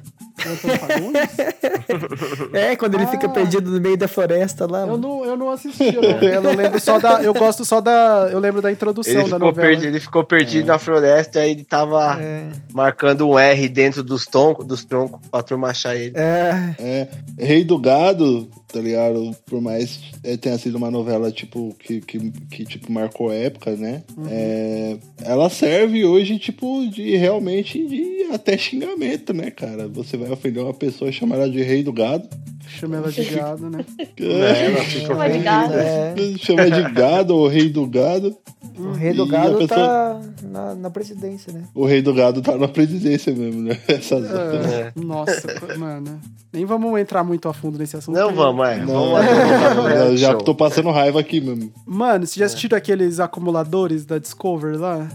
Fagundes? 0.42 1.22
É, 2.52 2.76
quando 2.76 2.94
ele 2.94 3.06
fica 3.06 3.26
Ah. 3.26 3.30
perdido 3.30 3.70
no 3.70 3.80
meio 3.80 3.96
da 3.96 4.08
floresta 4.08 4.66
lá. 4.70 4.80
Eu 4.86 4.96
não, 4.96 5.24
eu 5.24 5.36
não 5.36 5.50
assisti 5.50 5.88
a 5.88 5.92
novela, 6.00 6.50
eu 6.50 6.56
lembro 6.56 6.80
só 6.80 6.98
da. 6.98 7.22
Eu 7.22 7.34
gosto 7.34 7.64
só 7.64 7.80
da. 7.80 8.28
Eu 8.30 8.38
lembro 8.38 8.60
da 8.62 8.70
introdução 8.70 9.12
Ele 9.12 9.20
da 9.22 9.24
ficou, 9.36 9.38
novela. 9.40 9.66
perdido, 9.68 9.86
ele 9.88 10.00
ficou 10.00 10.24
perdido 10.24 10.66
na 10.66 10.78
floresta 10.78 11.44
e 11.46 11.50
ele 11.50 11.64
tava 11.64 12.18
É. 12.20 12.44
marcando 12.72 13.28
um 13.28 13.38
R 13.38 13.68
dentro 13.68 14.02
dos 14.02 14.26
troncos, 14.26 14.66
dos 14.66 14.84
troncos 14.84 15.20
pra 15.30 15.42
turma 15.42 15.68
achar 15.68 15.94
ele. 15.96 16.12
É, 16.16 16.74
É, 16.78 17.08
Rei 17.38 17.64
do 17.64 17.78
Gado, 17.78 18.48
tá 18.72 18.80
ligado? 18.80 19.34
Por 19.46 19.60
mais 19.60 20.00
é, 20.24 20.36
tenha 20.36 20.56
sido 20.58 20.76
uma 20.76 20.90
novela, 20.90 21.30
tipo, 21.30 21.74
que, 21.78 22.00
que, 22.00 22.30
que, 22.50 22.64
tipo, 22.64 22.90
marcou 22.90 23.32
época, 23.32 23.76
né? 23.76 24.02
É, 24.28 24.96
ela 25.22 25.48
serve 25.50 26.04
hoje, 26.04 26.38
tipo, 26.38 26.88
de 26.88 27.16
realmente 27.16 27.86
de 27.86 28.28
até 28.32 28.56
xingamento, 28.56 29.32
né, 29.32 29.50
cara? 29.50 29.86
Você 29.88 30.16
vai 30.16 30.30
ofender 30.30 30.62
uma 30.62 30.74
pessoa 30.74 31.10
e 31.10 31.12
chamar 31.12 31.36
ela 31.36 31.50
de 31.50 31.62
Rei 31.62 31.82
do 31.82 31.92
Gado. 31.92 32.28
Chama 32.68 32.96
ela 32.96 33.12
de 33.12 33.24
gado, 33.24 33.68
né? 33.68 33.84
É, 34.18 34.66
ela 34.66 34.84
fica 34.84 35.06
Chama 35.06 35.28
de 35.28 35.38
gado. 35.38 35.74
é. 35.74 36.14
Chama 36.38 36.70
de 36.70 36.92
gado 36.92 37.36
ou 37.36 37.46
Rei 37.48 37.68
do 37.68 37.86
Gado. 37.86 38.36
O 38.78 38.92
rei 38.92 39.12
do 39.12 39.26
gado 39.26 39.56
a 39.56 39.58
pessoa- 39.58 39.78
tá 39.86 40.20
na, 40.44 40.74
na 40.74 40.90
presidência, 40.90 41.52
né? 41.52 41.62
O 41.74 41.84
Rei 41.84 42.00
do 42.02 42.14
Gado 42.14 42.40
tá 42.40 42.56
na 42.56 42.68
presidência 42.68 43.32
mesmo, 43.34 43.62
né? 43.62 43.78
Essas... 43.88 44.24
É, 44.30 44.92
Nossa, 44.96 45.60
co- 45.60 45.78
mano. 45.78 46.20
Nem 46.52 46.64
vamos 46.64 46.98
entrar 47.00 47.22
muito 47.24 47.48
a 47.48 47.52
fundo 47.52 47.78
nesse 47.78 47.96
assunto. 47.96 48.14
Não 48.16 48.28
né? 48.30 48.34
vamos, 48.36 48.68
é. 48.68 48.76
Não, 48.84 50.16
já 50.16 50.30
show. 50.32 50.38
tô 50.42 50.54
passando 50.54 50.90
raiva 50.90 51.20
aqui 51.20 51.40
mesmo. 51.40 51.72
Mano, 51.86 52.26
você 52.26 52.40
já 52.40 52.46
assistiu 52.46 52.70
aqueles 52.76 53.20
acumuladores 53.20 54.04
da 54.04 54.18
Discovery 54.18 54.76
lá? 54.76 55.08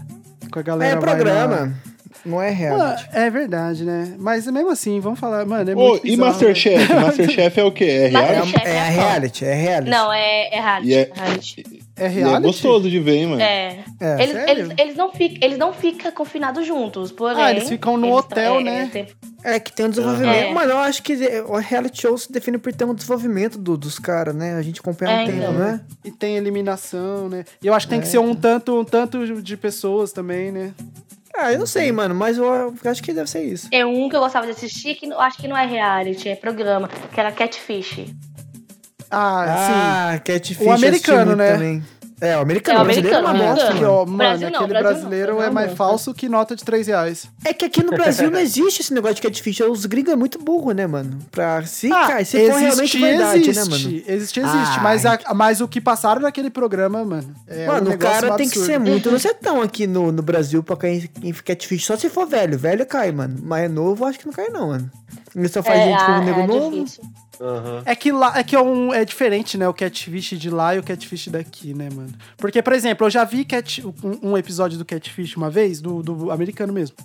Com 0.52 0.58
a 0.58 0.62
galera. 0.62 0.96
É 0.96 1.00
programa, 1.00 1.56
na- 1.66 1.72
não 2.26 2.42
é 2.42 2.50
reality. 2.50 3.08
é 3.12 3.30
verdade, 3.30 3.84
né? 3.84 4.14
Mas 4.18 4.46
mesmo 4.46 4.70
assim, 4.70 4.98
vamos 5.00 5.18
falar, 5.20 5.46
mano, 5.46 5.70
é 5.70 5.74
muito 5.74 6.06
e 6.06 6.10
bizarro, 6.10 6.28
Masterchef? 6.30 6.92
Masterchef 6.94 7.60
é 7.60 7.64
o 7.64 7.72
quê? 7.72 7.84
É 7.84 8.06
reality? 8.08 8.54
É, 8.64 8.70
é 8.70 8.88
reality, 8.90 9.44
é 9.44 9.54
reality. 9.54 9.90
Não, 9.90 10.12
é, 10.12 10.48
é 10.54 10.60
reality. 10.60 10.88
E 10.88 10.94
é- 10.94 11.10
reality. 11.14 11.77
É 11.98 12.10
E 12.12 12.22
é 12.22 12.40
gostoso 12.40 12.88
de 12.88 12.98
ver, 13.00 13.16
hein, 13.16 13.26
mano? 13.26 13.40
É. 13.42 13.84
É, 14.00 14.22
eles, 14.22 14.34
eles, 14.48 14.74
eles 14.78 14.96
não 14.96 15.12
ficam, 15.12 15.38
eles 15.42 15.58
não 15.58 15.72
ficam 15.72 16.12
confinados 16.12 16.66
juntos, 16.66 17.10
porém. 17.10 17.42
Ah, 17.42 17.50
eles 17.50 17.68
ficam 17.68 17.96
no 17.96 18.06
eles 18.06 18.18
hotel, 18.18 18.60
é, 18.60 18.62
né? 18.64 18.88
têm- 18.92 19.06
É 19.42 19.58
que 19.60 19.72
tem 19.72 19.86
um 19.86 19.90
desenvolvimento. 19.90 20.50
É. 20.50 20.52
Mano, 20.52 20.72
eu 20.72 20.78
acho 20.78 21.02
que 21.02 21.14
o 21.46 21.56
reality 21.56 22.02
show 22.02 22.16
se 22.18 22.30
define 22.30 22.58
por 22.58 22.72
ter 22.72 22.84
um 22.84 22.94
desenvolvimento 22.94 23.58
do- 23.58 23.76
dos 23.76 23.98
caras, 23.98 24.34
né? 24.34 24.54
A 24.54 24.62
gente 24.62 24.80
acompanha 24.80 25.10
há 25.10 25.14
um 25.14 25.18
É, 25.18 25.24
tempo, 25.26 25.38
então. 25.38 25.52
né? 25.54 25.80
E 26.04 26.10
tem 26.10 26.36
eliminação, 26.36 27.28
né? 27.28 27.44
E 27.62 27.66
eu 27.66 27.74
acho 27.74 27.86
que 27.86 27.90
tem 27.90 28.00
que 28.00 28.06
É, 28.06 28.10
ser 28.10 28.18
um 28.18 28.34
tanto, 28.34 28.78
um 28.80 28.84
tanto 28.84 29.42
de 29.42 29.56
pessoas 29.56 30.12
também, 30.12 30.50
né? 30.52 30.72
Ah, 31.36 31.52
eu 31.52 31.58
não 31.60 31.66
sei, 31.66 31.92
mano, 31.92 32.14
mas 32.16 32.36
eu, 32.36 32.44
eu 32.44 32.74
acho 32.90 33.00
que 33.02 33.12
deve 33.12 33.30
ser 33.30 33.44
isso. 33.44 33.68
É 33.70 33.86
um 33.86 34.08
que 34.08 34.16
eu 34.16 34.20
gostava 34.20 34.44
de 34.44 34.50
assistir, 34.52 34.96
que 34.96 35.06
eu 35.06 35.20
acho 35.20 35.38
que 35.38 35.46
não 35.46 35.56
é 35.56 35.64
reality, 35.66 36.28
é 36.28 36.34
programa, 36.34 36.88
que 36.88 37.20
era 37.20 37.30
Catfish. 37.30 38.06
Ah, 39.10 40.12
Ah, 40.14 40.18
Catfish 40.20 40.60
O 40.60 40.70
americano, 40.70 41.34
né? 41.36 41.52
também. 41.52 41.82
É, 42.20 42.36
o 42.36 42.40
americano. 42.40 42.78
É, 42.80 42.82
o 42.82 42.84
brasileiro 42.84 43.14
é 43.16 43.20
uma 43.20 43.30
americano, 43.30 43.54
bosta, 43.54 43.70
sim. 43.70 43.76
Aqui, 43.76 43.84
ó, 43.84 44.04
mano, 44.04 44.16
Brasil 44.16 44.50
não, 44.50 44.58
aquele 44.58 44.68
Brasil 44.72 44.88
brasileiro 44.90 45.26
Brasil 45.26 45.42
é 45.42 45.46
não, 45.46 45.54
mais 45.54 45.68
não. 45.68 45.76
falso 45.76 46.12
que 46.14 46.28
nota 46.28 46.56
de 46.56 46.64
3 46.64 46.86
reais. 46.88 47.28
É 47.44 47.52
que 47.54 47.64
aqui 47.64 47.80
no 47.84 47.92
Brasil 47.92 48.28
não 48.28 48.40
existe 48.40 48.80
esse 48.82 48.92
negócio 48.92 49.14
de 49.16 49.22
catfish. 49.22 49.60
Os 49.60 49.86
gringos 49.86 50.12
é 50.12 50.16
muito 50.16 50.36
burro, 50.36 50.72
né, 50.72 50.84
mano? 50.84 51.16
Pra 51.30 51.64
se, 51.64 51.92
Ah, 51.92 52.08
cara, 52.08 52.24
se 52.24 52.50
for 52.50 52.58
realmente 52.58 52.98
verdade, 53.00 53.38
existe, 53.42 53.54
né, 53.56 53.62
mano? 53.62 54.02
Existe, 54.08 54.40
existe. 54.40 54.40
Ah, 54.40 54.80
mas, 54.82 55.06
a- 55.06 55.20
mas 55.32 55.60
o 55.60 55.68
que 55.68 55.80
passaram 55.80 56.20
naquele 56.22 56.50
programa, 56.50 57.04
mano. 57.04 57.32
É 57.46 57.62
um 57.62 57.66
mano, 57.68 57.86
o 57.86 57.90
negócio 57.90 58.20
cara 58.22 58.34
tem 58.36 58.48
que 58.48 58.58
ser 58.58 58.80
muito 58.80 59.12
nocetão 59.12 59.62
aqui 59.62 59.86
no, 59.86 60.10
no 60.10 60.20
Brasil 60.20 60.60
pra 60.60 60.76
cair 60.76 61.08
em 61.22 61.32
catfish. 61.32 61.84
Só 61.86 61.96
se 61.96 62.08
for 62.08 62.26
velho. 62.26 62.58
Velho 62.58 62.84
cai, 62.84 63.12
mano. 63.12 63.36
Mas 63.44 63.62
é 63.66 63.68
novo, 63.68 64.04
acho 64.04 64.18
que 64.18 64.26
não 64.26 64.32
cai, 64.32 64.48
não, 64.48 64.66
mano. 64.70 64.90
Ele 65.36 65.46
só 65.46 65.62
faz 65.62 65.78
é, 65.78 65.84
gente 65.84 66.04
com 66.04 66.10
ah, 66.10 66.18
um 66.20 66.24
nego 66.24 66.40
é 66.40 66.46
novo. 66.48 66.70
difícil. 66.84 67.04
Aham. 67.40 67.82
É 67.84 67.94
que 67.94 68.10
lá 68.12 68.38
é 68.38 68.42
que 68.42 68.56
é, 68.56 68.60
um, 68.60 68.92
é 68.92 69.04
diferente, 69.04 69.56
né? 69.56 69.68
O 69.68 69.74
catfish 69.74 70.30
de 70.38 70.50
lá 70.50 70.74
e 70.74 70.78
o 70.78 70.82
catfish 70.82 71.28
daqui, 71.28 71.72
né, 71.74 71.88
mano? 71.94 72.12
Porque, 72.36 72.60
por 72.62 72.72
exemplo, 72.72 73.06
eu 73.06 73.10
já 73.10 73.24
vi 73.24 73.44
cat, 73.44 73.84
um, 74.02 74.30
um 74.30 74.38
episódio 74.38 74.76
do 74.78 74.84
catfish 74.84 75.36
uma 75.36 75.48
vez, 75.50 75.80
do, 75.80 76.02
do 76.02 76.30
americano 76.32 76.72
mesmo. 76.72 76.96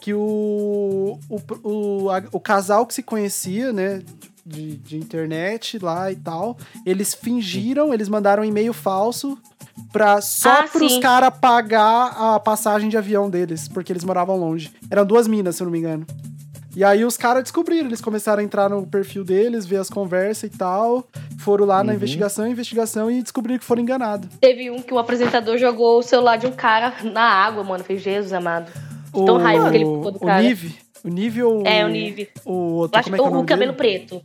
Que 0.00 0.12
o, 0.14 1.18
o, 1.28 1.40
o, 1.68 2.10
a- 2.10 2.22
o 2.32 2.38
casal 2.40 2.86
que 2.86 2.94
se 2.94 3.02
conhecia, 3.02 3.72
né? 3.72 4.02
De, 4.46 4.76
de 4.78 4.96
internet 4.96 5.78
lá 5.78 6.10
e 6.10 6.16
tal, 6.16 6.56
eles 6.86 7.12
fingiram, 7.12 7.92
eles 7.92 8.08
mandaram 8.08 8.42
um 8.42 8.46
e-mail 8.46 8.72
falso 8.72 9.36
pra, 9.92 10.22
só 10.22 10.60
Ah, 10.60 10.62
pros 10.62 10.96
caras 10.98 11.38
pagar 11.38 12.06
a 12.34 12.40
passagem 12.40 12.88
de 12.88 12.96
avião 12.96 13.28
deles, 13.28 13.68
porque 13.68 13.92
eles 13.92 14.04
moravam 14.04 14.38
longe. 14.38 14.72
Eram 14.90 15.04
duas 15.04 15.28
minas, 15.28 15.56
se 15.56 15.62
eu 15.62 15.66
não 15.66 15.72
me 15.72 15.78
engano. 15.80 16.06
E 16.76 16.84
aí 16.84 17.04
os 17.04 17.16
caras 17.16 17.42
descobriram, 17.42 17.86
eles 17.86 18.00
começaram 18.00 18.40
a 18.40 18.44
entrar 18.44 18.68
no 18.68 18.86
perfil 18.86 19.24
deles, 19.24 19.66
ver 19.66 19.76
as 19.78 19.88
conversas 19.90 20.52
e 20.52 20.56
tal. 20.56 21.06
Foram 21.38 21.64
lá 21.64 21.78
Uhum. 21.78 21.84
na 21.84 21.94
investigação, 21.94 22.46
investigação 22.46 23.10
e 23.10 23.22
descobriram 23.22 23.58
que 23.58 23.64
foram 23.64 23.82
enganados. 23.82 24.28
Teve 24.40 24.70
um 24.70 24.80
que 24.80 24.92
o 24.92 24.98
apresentador 24.98 25.56
jogou 25.58 25.98
o 25.98 26.02
celular 26.02 26.36
de 26.36 26.46
um 26.46 26.52
cara 26.52 26.92
na 27.04 27.22
água, 27.22 27.64
mano. 27.64 27.82
Fez 27.82 28.02
Jesus 28.02 28.32
amado. 28.32 28.70
De 29.14 29.24
Tão 29.24 29.38
raiva 29.38 29.70
que 29.70 29.76
ele 29.76 29.84
ficou 29.86 30.10
do 30.12 30.16
o 30.18 30.20
cara. 30.20 30.42
Nive. 30.42 30.76
O 31.04 31.08
Nive 31.08 31.42
ou. 31.42 31.64
É, 31.66 31.84
o 31.84 31.88
Nive. 31.88 32.28
O 32.44 32.52
outro, 32.52 32.98
acho 32.98 33.04
como 33.10 33.16
é 33.16 33.18
que 33.18 33.24
é 33.24 33.28
o 33.28 33.38
o, 33.38 33.42
o 33.42 33.46
cabelo 33.46 33.72
dele? 33.72 33.98
preto. 33.98 34.22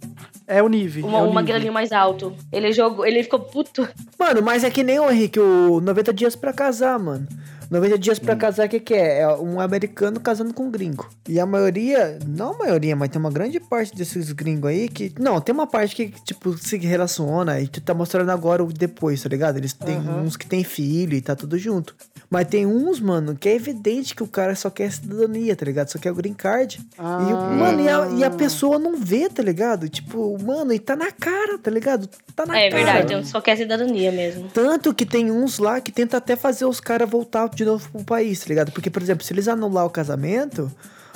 É 0.48 0.62
o 0.62 0.68
Nive. 0.68 1.02
Uma, 1.04 1.20
é 1.20 1.22
o 1.22 1.30
uma 1.30 1.42
Nive. 1.42 1.70
mais 1.70 1.92
alto. 1.92 2.36
Ele 2.52 2.72
jogou, 2.74 3.06
ele 3.06 3.24
ficou 3.24 3.40
puto. 3.40 3.88
Mano, 4.20 4.42
mas 4.42 4.64
é 4.64 4.70
que 4.70 4.84
nem 4.84 5.00
o 5.00 5.10
Henrique, 5.10 5.40
o 5.40 5.80
90 5.80 6.12
dias 6.14 6.36
pra 6.36 6.52
casar, 6.52 7.00
mano. 7.00 7.28
90 7.74 7.98
dias 7.98 8.20
Hum. 8.20 8.22
pra 8.26 8.36
casar, 8.36 8.68
o 8.68 8.70
que, 8.70 8.80
que 8.80 8.94
é? 8.94 9.22
É 9.22 9.28
um 9.38 9.60
americano 9.60 10.20
casando 10.20 10.54
com 10.54 10.64
um 10.66 10.72
gringo. 10.72 11.10
E 11.28 11.40
a 11.40 11.46
maioria, 11.46 12.20
não 12.28 12.54
a 12.54 12.58
maioria, 12.58 12.96
mas 12.96 13.10
tem 13.10 13.20
uma 13.20 13.32
grande 13.32 13.60
parte 13.60 13.96
desses 13.96 14.32
gringos 14.32 14.70
aí 14.70 14.88
que. 14.88 15.12
Não, 15.20 15.42
tem 15.42 15.54
uma 15.54 15.68
parte 15.68 15.96
que, 15.96 16.10
tipo, 16.24 16.58
se 16.58 16.78
relaciona 16.78 17.60
e 17.60 17.68
tu 17.68 17.82
tá 17.82 17.94
mostrando 17.94 18.30
agora 18.30 18.64
o 18.64 18.72
depois, 18.72 19.22
tá 19.24 19.30
ligado? 19.30 19.58
Eles 19.58 19.74
têm 19.74 19.98
Aham. 19.98 20.22
uns 20.22 20.38
que 20.38 20.46
tem 20.46 20.64
filho 20.64 21.16
e 21.16 21.22
tá 21.22 21.36
tudo 21.36 21.58
junto. 21.58 21.96
Mas 22.30 22.48
tem 22.48 22.66
uns, 22.66 23.00
mano, 23.00 23.36
que 23.36 23.48
é 23.50 23.56
evidente 23.56 24.16
que 24.16 24.24
o 24.24 24.28
cara 24.28 24.56
só 24.56 24.70
quer 24.70 24.92
cidadania, 24.92 25.56
tá 25.56 25.66
ligado? 25.66 25.90
Só 25.90 26.00
quer 26.00 26.12
o 26.12 26.16
green 26.16 26.34
card. 26.34 26.80
E, 26.98 27.02
o- 27.02 27.06
Ah. 27.06 27.50
mano, 27.60 27.82
e 27.82 27.90
a, 27.90 28.08
e 28.20 28.24
a 28.24 28.30
pessoa 28.32 28.80
não 28.80 28.98
vê, 28.98 29.30
tá 29.30 29.44
ligado? 29.44 29.88
Tipo, 29.90 30.38
mano, 30.44 30.74
e 30.74 30.80
tá 30.80 30.96
na 30.96 31.12
cara, 31.12 31.58
tá 31.60 31.70
ligado? 31.70 32.08
Tá 32.36 32.46
na 32.46 32.60
É 32.60 32.70
cara. 32.72 32.84
verdade, 32.84 33.14
eu 33.14 33.24
só 33.24 33.40
quero 33.40 33.60
cidadania 33.60 34.12
mesmo. 34.12 34.48
Tanto 34.54 34.94
que 34.94 35.06
tem 35.06 35.30
uns 35.32 35.60
lá 35.60 35.80
que 35.80 35.92
tenta 35.92 36.18
até 36.18 36.36
fazer 36.36 36.66
os 36.66 36.80
caras 36.80 37.08
voltar 37.10 37.48
de 37.50 37.63
novo 37.66 37.90
pro 37.92 38.04
país, 38.04 38.40
tá 38.40 38.46
ligado? 38.50 38.72
Porque, 38.72 38.90
por 38.90 39.02
exemplo, 39.02 39.24
se 39.24 39.34
eles 39.34 39.48
anular 39.48 39.86
o 39.86 39.90
casamento, 39.90 40.72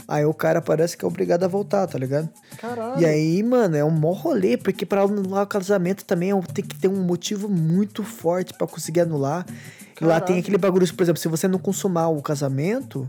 aí 0.07 0.25
o 0.25 0.33
cara 0.33 0.61
parece 0.61 0.95
que 0.97 1.03
é 1.03 1.07
obrigado 1.07 1.43
a 1.43 1.47
voltar, 1.47 1.85
tá 1.87 1.97
ligado? 1.97 2.29
Caralho. 2.57 3.01
E 3.01 3.05
aí, 3.05 3.43
mano, 3.43 3.75
é 3.75 3.83
um 3.83 3.91
mó 3.91 4.11
rolê, 4.13 4.57
porque 4.57 4.85
pra 4.85 5.01
anular 5.01 5.43
o 5.43 5.47
casamento 5.47 6.03
também 6.05 6.31
é 6.31 6.41
tem 6.53 6.63
que 6.65 6.75
ter 6.77 6.87
um 6.87 7.01
motivo 7.03 7.47
muito 7.49 8.03
forte 8.03 8.53
pra 8.53 8.65
conseguir 8.67 9.01
anular. 9.01 9.45
E 9.99 10.03
lá 10.05 10.15
tem 10.19 10.27
Caralho. 10.27 10.39
aquele 10.41 10.57
bagulho, 10.59 10.93
por 10.95 11.03
exemplo, 11.03 11.19
se 11.19 11.27
você 11.27 11.47
não 11.47 11.57
consumar 11.57 12.07
o 12.09 12.21
casamento, 12.21 13.07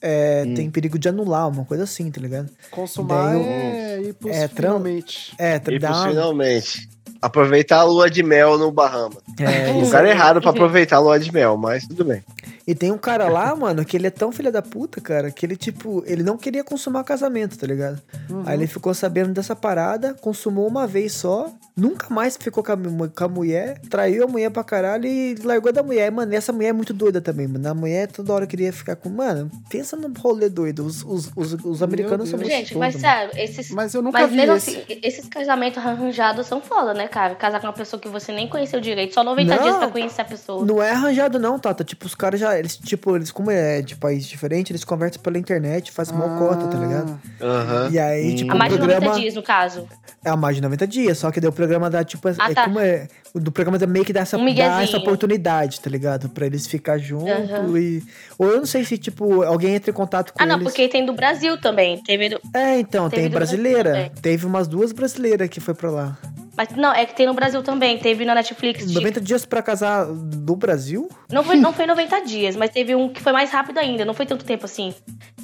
é, 0.00 0.44
Hum. 0.46 0.54
tem 0.54 0.70
perigo 0.70 0.98
de 0.98 1.08
anular, 1.08 1.46
uma 1.48 1.64
coisa 1.64 1.84
assim, 1.84 2.10
tá 2.10 2.20
ligado? 2.20 2.50
Consumar 2.70 3.34
Daí 3.34 3.42
é 3.42 4.00
ir 4.02 4.14
pros 4.14 4.34
é, 4.34 4.48
finalmente. 4.48 5.34
É, 5.38 5.60
E 5.68 5.78
dá 5.78 6.08
finalmente. 6.08 6.88
Aproveitar 7.22 7.78
a 7.78 7.84
lua 7.84 8.10
de 8.10 8.22
mel 8.22 8.58
no 8.58 8.72
Bahamas. 8.72 9.18
é, 9.38 9.70
O 9.70 9.80
lugar 9.80 10.04
errado 10.04 10.40
pra 10.40 10.50
aproveitar 10.50 10.96
a 10.96 11.00
lua 11.00 11.18
de 11.20 11.32
mel, 11.32 11.56
mas 11.56 11.86
tudo 11.86 12.04
bem. 12.04 12.22
E 12.66 12.74
tem 12.74 12.92
um 12.92 12.98
cara 12.98 13.28
lá, 13.28 13.54
mano, 13.56 13.84
que 13.84 13.96
ele 13.96 14.06
é 14.06 14.10
tão 14.10 14.30
filha 14.32 14.50
da 14.50 14.62
puta, 14.62 15.00
cara, 15.00 15.30
que 15.30 15.44
ele, 15.46 15.56
tipo, 15.56 16.02
ele 16.06 16.22
não 16.22 16.36
queria 16.36 16.62
consumar 16.62 17.02
casamento, 17.04 17.56
tá 17.58 17.66
ligado? 17.66 18.00
Aí 18.46 18.56
ele 18.56 18.66
ficou 18.68 18.92
sabendo 18.94 19.32
dessa 19.32 19.54
parada, 19.56 20.14
consumou 20.20 20.66
uma 20.68 20.86
vez 20.86 21.12
só, 21.12 21.50
nunca 21.76 22.06
mais 22.12 22.36
ficou 22.36 22.62
com 22.62 22.70
a, 22.72 22.76
com 23.08 23.24
a 23.24 23.28
mulher, 23.28 23.80
traiu 23.90 24.24
a 24.24 24.26
mulher 24.28 24.48
pra 24.50 24.62
caralho 24.62 25.06
e 25.06 25.34
largou 25.42 25.72
da 25.72 25.82
mulher. 25.82 26.10
Mano, 26.12 26.32
e 26.32 26.36
essa 26.36 26.52
mulher 26.52 26.68
é 26.68 26.72
muito 26.72 26.92
doida 26.92 27.20
também, 27.20 27.48
mano. 27.48 27.68
A 27.68 27.74
mulher 27.74 28.06
toda 28.06 28.32
hora 28.32 28.46
queria 28.46 28.72
ficar 28.72 28.94
com. 28.94 29.08
Mano, 29.08 29.50
pensa 29.68 29.96
no 29.96 30.12
rolê 30.16 30.48
doido. 30.48 30.84
Os, 30.86 31.02
os, 31.02 31.30
os, 31.34 31.52
os 31.64 31.82
americanos 31.82 32.28
são 32.28 32.38
muito 32.38 32.50
Gente, 32.50 32.76
mas 32.78 32.94
mano. 32.94 33.04
sério, 33.06 33.32
esses. 33.36 33.70
Mas 33.72 33.92
eu 33.92 34.02
nunca 34.02 34.20
Mas 34.20 34.30
vi 34.30 34.36
mesmo 34.36 34.54
esse. 34.56 34.70
assim, 34.76 35.00
esses 35.02 35.28
casamentos 35.28 35.78
arranjados 35.84 36.46
são 36.46 36.60
foda, 36.60 36.94
né, 36.94 37.08
cara? 37.12 37.34
Casar 37.34 37.60
com 37.60 37.66
uma 37.66 37.72
pessoa 37.72 38.00
que 38.00 38.08
você 38.08 38.32
nem 38.32 38.48
conheceu 38.48 38.80
direito, 38.80 39.14
só 39.14 39.22
90 39.22 39.54
Não. 39.54 39.62
dias 39.62 39.76
pra 39.76 39.88
conhecer 39.88 40.22
a 40.22 40.24
pessoa. 40.24 40.64
Não 40.64 40.82
é 40.82 40.90
arranjado, 40.90 41.38
não, 41.38 41.58
Tata. 41.58 41.84
Tipo, 41.84 42.06
os 42.06 42.14
caras 42.14 42.40
já 42.40 42.58
eles, 42.58 42.76
tipo, 42.76 43.14
eles, 43.14 43.30
como 43.30 43.50
é 43.50 43.80
de 43.82 43.94
país 43.96 44.26
diferente, 44.26 44.72
eles 44.72 44.82
conversam 44.84 45.22
pela 45.22 45.38
internet, 45.38 45.92
faz 45.92 46.10
mó 46.10 46.38
cota, 46.38 46.66
tá 46.66 46.78
ligado? 46.78 47.20
Aham. 47.40 47.88
E 47.92 47.98
aí, 47.98 48.32
Hum. 48.32 48.34
tipo, 48.36 48.52
Há 48.52 48.54
o 48.54 48.58
mais 48.58 48.72
de 48.72 48.78
90 48.78 48.96
programa. 48.98 49.20
dias, 49.20 49.34
no 49.34 49.42
caso. 49.42 49.88
É 50.24 50.30
a 50.30 50.36
mais 50.36 50.56
de 50.56 50.62
90 50.62 50.86
dias, 50.86 51.18
só 51.18 51.30
que 51.30 51.40
daí 51.40 51.48
o 51.48 51.52
programa 51.52 51.90
dá, 51.90 52.02
tipo, 52.04 52.26
Ah, 52.28 52.50
é 52.50 52.54
tá. 52.54 52.64
como 52.64 52.80
é. 52.80 53.06
O 53.34 53.40
do 53.40 53.50
programa 53.50 53.78
dá 53.78 53.86
meio 53.86 54.04
que 54.04 54.12
dá 54.12 54.20
essa, 54.20 54.36
Um 54.36 54.54
dá 54.54 54.82
essa 54.82 54.98
oportunidade, 54.98 55.80
tá 55.80 55.88
ligado? 55.88 56.28
Pra 56.28 56.44
eles 56.46 56.66
ficar 56.66 56.98
junto 56.98 57.30
Aham. 57.30 57.78
e. 57.78 58.02
Ou 58.38 58.46
eu 58.48 58.58
não 58.58 58.66
sei 58.66 58.84
se, 58.84 58.98
tipo, 58.98 59.42
alguém 59.42 59.74
entra 59.74 59.90
em 59.90 59.94
contato 59.94 60.32
com 60.32 60.42
Ah, 60.42 60.46
não, 60.46 60.56
eles. 60.56 60.64
porque 60.64 60.86
tem 60.88 61.04
do 61.06 61.12
Brasil 61.14 61.58
também. 61.58 62.02
Teve 62.02 62.28
do... 62.28 62.40
É, 62.54 62.78
então, 62.78 63.08
Teve 63.08 63.22
tem 63.22 63.30
brasileira. 63.30 64.12
Teve 64.20 64.44
umas 64.46 64.68
duas 64.68 64.92
brasileiras 64.92 65.48
que 65.48 65.60
foi 65.60 65.72
pra 65.74 65.90
lá. 65.90 66.18
Mas 66.56 66.68
não, 66.76 66.92
é 66.92 67.06
que 67.06 67.14
tem 67.16 67.26
no 67.26 67.32
Brasil 67.34 67.62
também. 67.62 67.96
Teve 67.98 68.24
na 68.24 68.34
Netflix. 68.34 68.86
de- 68.86 68.94
90 68.94 69.20
dias 69.20 69.46
pra 69.46 69.62
casar 69.62 70.04
do 70.06 70.54
Brasil? 70.54 71.08
Não 71.30 71.42
foi, 71.42 71.56
não 71.56 71.72
foi 71.74 71.86
90 71.86 72.20
dias, 72.20 72.56
mas 72.56 72.70
teve 72.70 72.94
um 72.94 73.08
que 73.08 73.20
foi 73.22 73.32
mais 73.32 73.50
rápido 73.50 73.78
ainda, 73.78 74.04
não 74.04 74.12
foi 74.14 74.26
tanto 74.26 74.44
tempo 74.44 74.66
assim. 74.66 74.94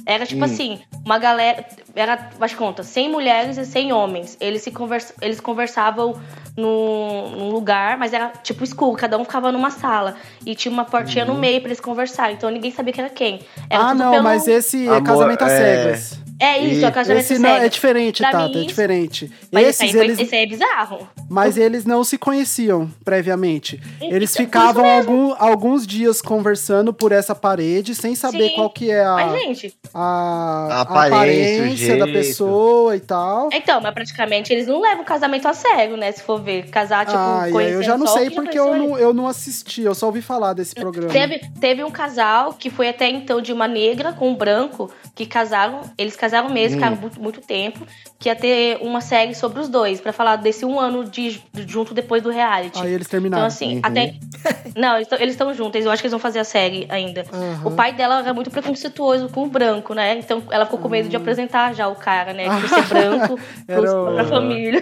Era 0.05 0.25
tipo 0.25 0.41
Hum. 0.41 0.45
assim, 0.45 0.79
uma 1.05 1.17
galera. 1.17 1.65
Era, 1.95 2.17
faz 2.37 2.53
conta, 2.53 2.83
100 2.83 3.09
mulheres 3.09 3.57
e 3.57 3.65
100 3.65 3.91
homens. 3.91 4.37
Eles, 4.39 4.61
se 4.61 4.71
conversa, 4.71 5.13
eles 5.21 5.39
conversavam 5.39 6.15
num, 6.55 7.29
num 7.37 7.49
lugar, 7.49 7.97
mas 7.97 8.13
era 8.13 8.29
tipo 8.43 8.63
escuro, 8.63 8.95
cada 8.97 9.17
um 9.17 9.23
ficava 9.23 9.51
numa 9.51 9.71
sala. 9.71 10.15
E 10.45 10.53
tinha 10.55 10.71
uma 10.71 10.85
portinha 10.85 11.25
no 11.25 11.33
meio 11.35 11.59
pra 11.59 11.69
eles 11.69 11.79
conversarem, 11.79 12.35
então 12.35 12.49
ninguém 12.49 12.71
sabia 12.71 12.93
que 12.93 13.01
era 13.01 13.09
quem. 13.09 13.39
Era 13.69 13.81
Uhum. 13.83 13.87
ah, 13.87 13.91
tudo 13.91 14.03
não, 14.03 14.11
pelo- 14.11 14.23
mas 14.23 14.47
esse 14.47 14.85
é 14.85 14.89
Amor, 14.89 15.03
casamento 15.03 15.41
às 15.43 15.51
é- 15.51 15.57
cegas. 15.57 16.19
É 16.39 16.57
isso, 16.57 16.85
a 16.85 16.91
casamento 16.91 17.23
Esse 17.23 17.37
não, 17.37 17.49
é 17.49 17.67
diferente, 17.67 18.21
Pra 18.21 18.31
Tata, 18.31 18.49
mim, 18.49 18.63
é 18.63 18.65
diferente. 18.67 19.31
Mas 19.51 19.67
Esses, 19.67 19.81
esse, 19.81 19.83
aí 19.83 19.91
foi- 19.91 20.03
eles, 20.05 20.19
esse 20.19 20.35
aí 20.35 20.43
é 20.43 20.45
bizarro. 20.47 21.07
mas 21.29 21.57
eles 21.57 21.85
não 21.85 22.03
se 22.03 22.17
conheciam 22.17 22.89
previamente. 23.03 23.81
Eles 24.01 24.31
Então, 24.33 24.45
ficavam 24.45 24.85
isso 24.85 25.09
algum- 25.09 25.35
alguns 25.37 25.85
dias 25.85 26.21
conversando 26.21 26.93
por 26.93 27.11
essa 27.11 27.35
parede 27.35 27.93
sem 27.93 28.15
saber 28.15 28.49
Sim. 28.49 28.55
qual 28.55 28.69
que 28.69 28.89
é 28.89 29.03
a, 29.03 29.15
Mas, 29.15 29.31
gente, 29.41 29.73
a, 29.93 30.67
A 30.71 30.81
aparência, 30.81 31.15
aparência, 31.17 31.95
o 31.95 31.99
da 31.99 32.07
pessoa 32.07 32.95
e 32.95 32.99
tal. 33.01 33.49
então, 33.51 33.81
mas 33.81 33.93
praticamente 33.93 34.53
eles 34.53 34.67
não 34.67 34.79
levam 34.79 35.03
casamento 35.03 35.47
a 35.47 35.53
sério, 35.53 35.97
né? 35.97 36.11
Se 36.11 36.23
for 36.23 36.41
ver. 36.41 36.69
Casar, 36.69 37.05
tipo, 37.05 37.17
ah, 37.17 37.49
e 37.49 37.57
aí 37.57 37.71
eu 37.73 37.83
já 37.83 37.97
não 37.97 38.07
só 38.07 38.15
o 38.15 38.17
sei 38.19 38.29
porque 38.29 38.57
eu 38.57 38.75
não, 38.75 38.97
eu 38.97 39.13
não 39.13 39.27
assisti, 39.27 39.81
eu 39.81 39.93
só 39.95 40.05
ouvi 40.05 40.21
falar 40.21 40.53
desse 40.53 40.73
programa. 40.75 41.11
Teve, 41.11 41.39
teve 41.59 41.83
um 41.83 41.91
casal 41.91 42.53
que 42.53 42.69
foi 42.69 42.87
até 42.87 43.09
então 43.09 43.41
de 43.41 43.51
uma 43.51 43.67
negra 43.67 44.13
com 44.13 44.29
um 44.29 44.35
branco, 44.35 44.89
que 45.15 45.25
casaram, 45.25 45.81
eles 45.97 46.15
casaram 46.15 46.28
mesmo, 46.49 46.77
ficaram 46.77 46.95
muito, 46.97 47.21
muito 47.21 47.41
tempo, 47.41 47.85
que 48.19 48.29
ia 48.29 48.35
ter 48.35 48.77
uma 48.81 49.01
série 49.01 49.33
sobre 49.33 49.59
os 49.59 49.67
dois, 49.69 49.99
pra 50.01 50.13
falar 50.13 50.35
desse 50.35 50.65
um 50.65 50.79
ano 50.79 51.03
de, 51.05 51.41
de- 51.53 51.67
junto 51.71 51.93
depois 51.93 52.21
do 52.21 52.29
reality. 52.29 52.79
Aí 52.81 52.93
eles 52.93 53.07
terminaram. 53.07 53.43
Então, 53.43 53.47
assim, 53.47 53.79
até. 53.81 54.13
Não, 54.75 54.97
eles 54.97 55.31
estão 55.33 55.53
juntos, 55.53 55.83
eu 55.83 55.91
acho 55.91 56.01
que 56.01 56.05
eles 56.07 56.11
vão 56.11 56.19
fazer 56.19 56.39
a 56.39 56.43
série 56.43 56.85
ainda. 56.89 57.25
Aham. 57.33 57.61
O 57.67 57.71
pai 57.71 57.93
dela 57.93 58.19
era 58.19 58.33
muito 58.33 58.49
preconceituoso 58.51 59.29
com 59.29 59.43
o 59.43 59.47
branco, 59.49 59.93
né? 59.93 60.17
Então 60.19 60.43
ela 60.51 60.65
ficou 60.65 60.79
com 60.79 60.87
medo 60.89 61.09
de 61.09 61.15
apresentar 61.15 61.73
já 61.73 61.87
o 61.87 61.95
cara, 61.95 62.33
né? 62.33 62.45
Por 62.59 62.69
ser 62.69 62.83
branco 62.87 63.39
pros- 63.65 63.91
o- 63.91 64.13
pra 64.13 64.23
família. 64.25 64.81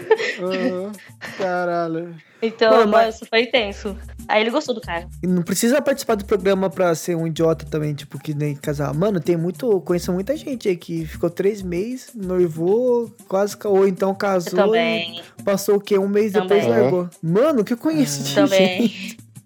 Caralho. 1.38 2.16
Então, 2.42 2.72
Mano, 2.72 2.92
mas- 2.92 3.16
isso 3.16 3.26
foi 3.26 3.46
tenso. 3.48 3.96
Aí 4.28 4.42
ele 4.42 4.50
gostou 4.52 4.76
do 4.76 4.82
cara. 4.82 5.08
E 5.24 5.28
não 5.28 5.42
precisa 5.42 5.82
participar 5.82 6.16
do 6.16 6.26
programa 6.26 6.70
pra 6.70 6.94
ser 6.94 7.16
um 7.16 7.26
idiota 7.26 7.66
também, 7.66 7.94
tipo, 7.94 8.20
que 8.20 8.34
nem 8.34 8.54
casar. 8.56 8.94
Mano, 8.94 9.20
tem 9.20 9.38
muito. 9.38 9.80
Conheço 9.82 10.12
muita 10.14 10.36
gente 10.36 10.68
aí 10.68 10.76
que 10.76 11.06
ficou 11.06 11.30
três 11.30 11.62
meses, 11.62 12.10
noivou, 12.14 13.10
quase. 13.28 13.56
Ou 13.66 13.88
então 13.88 14.14
casou. 14.14 14.76
E 14.76 15.16
Passou 15.44 15.76
o 15.78 15.80
quê? 15.80 15.98
Um 15.98 16.08
mês 16.10 16.34
Também. 16.34 16.48
depois 16.60 16.68
largou. 16.68 17.10
Mano, 17.24 17.64
que 17.64 17.74
eu 17.74 17.78
conheço 17.78 18.22
de 18.24 18.30
gente. 18.30 18.36
Também. 18.36 18.94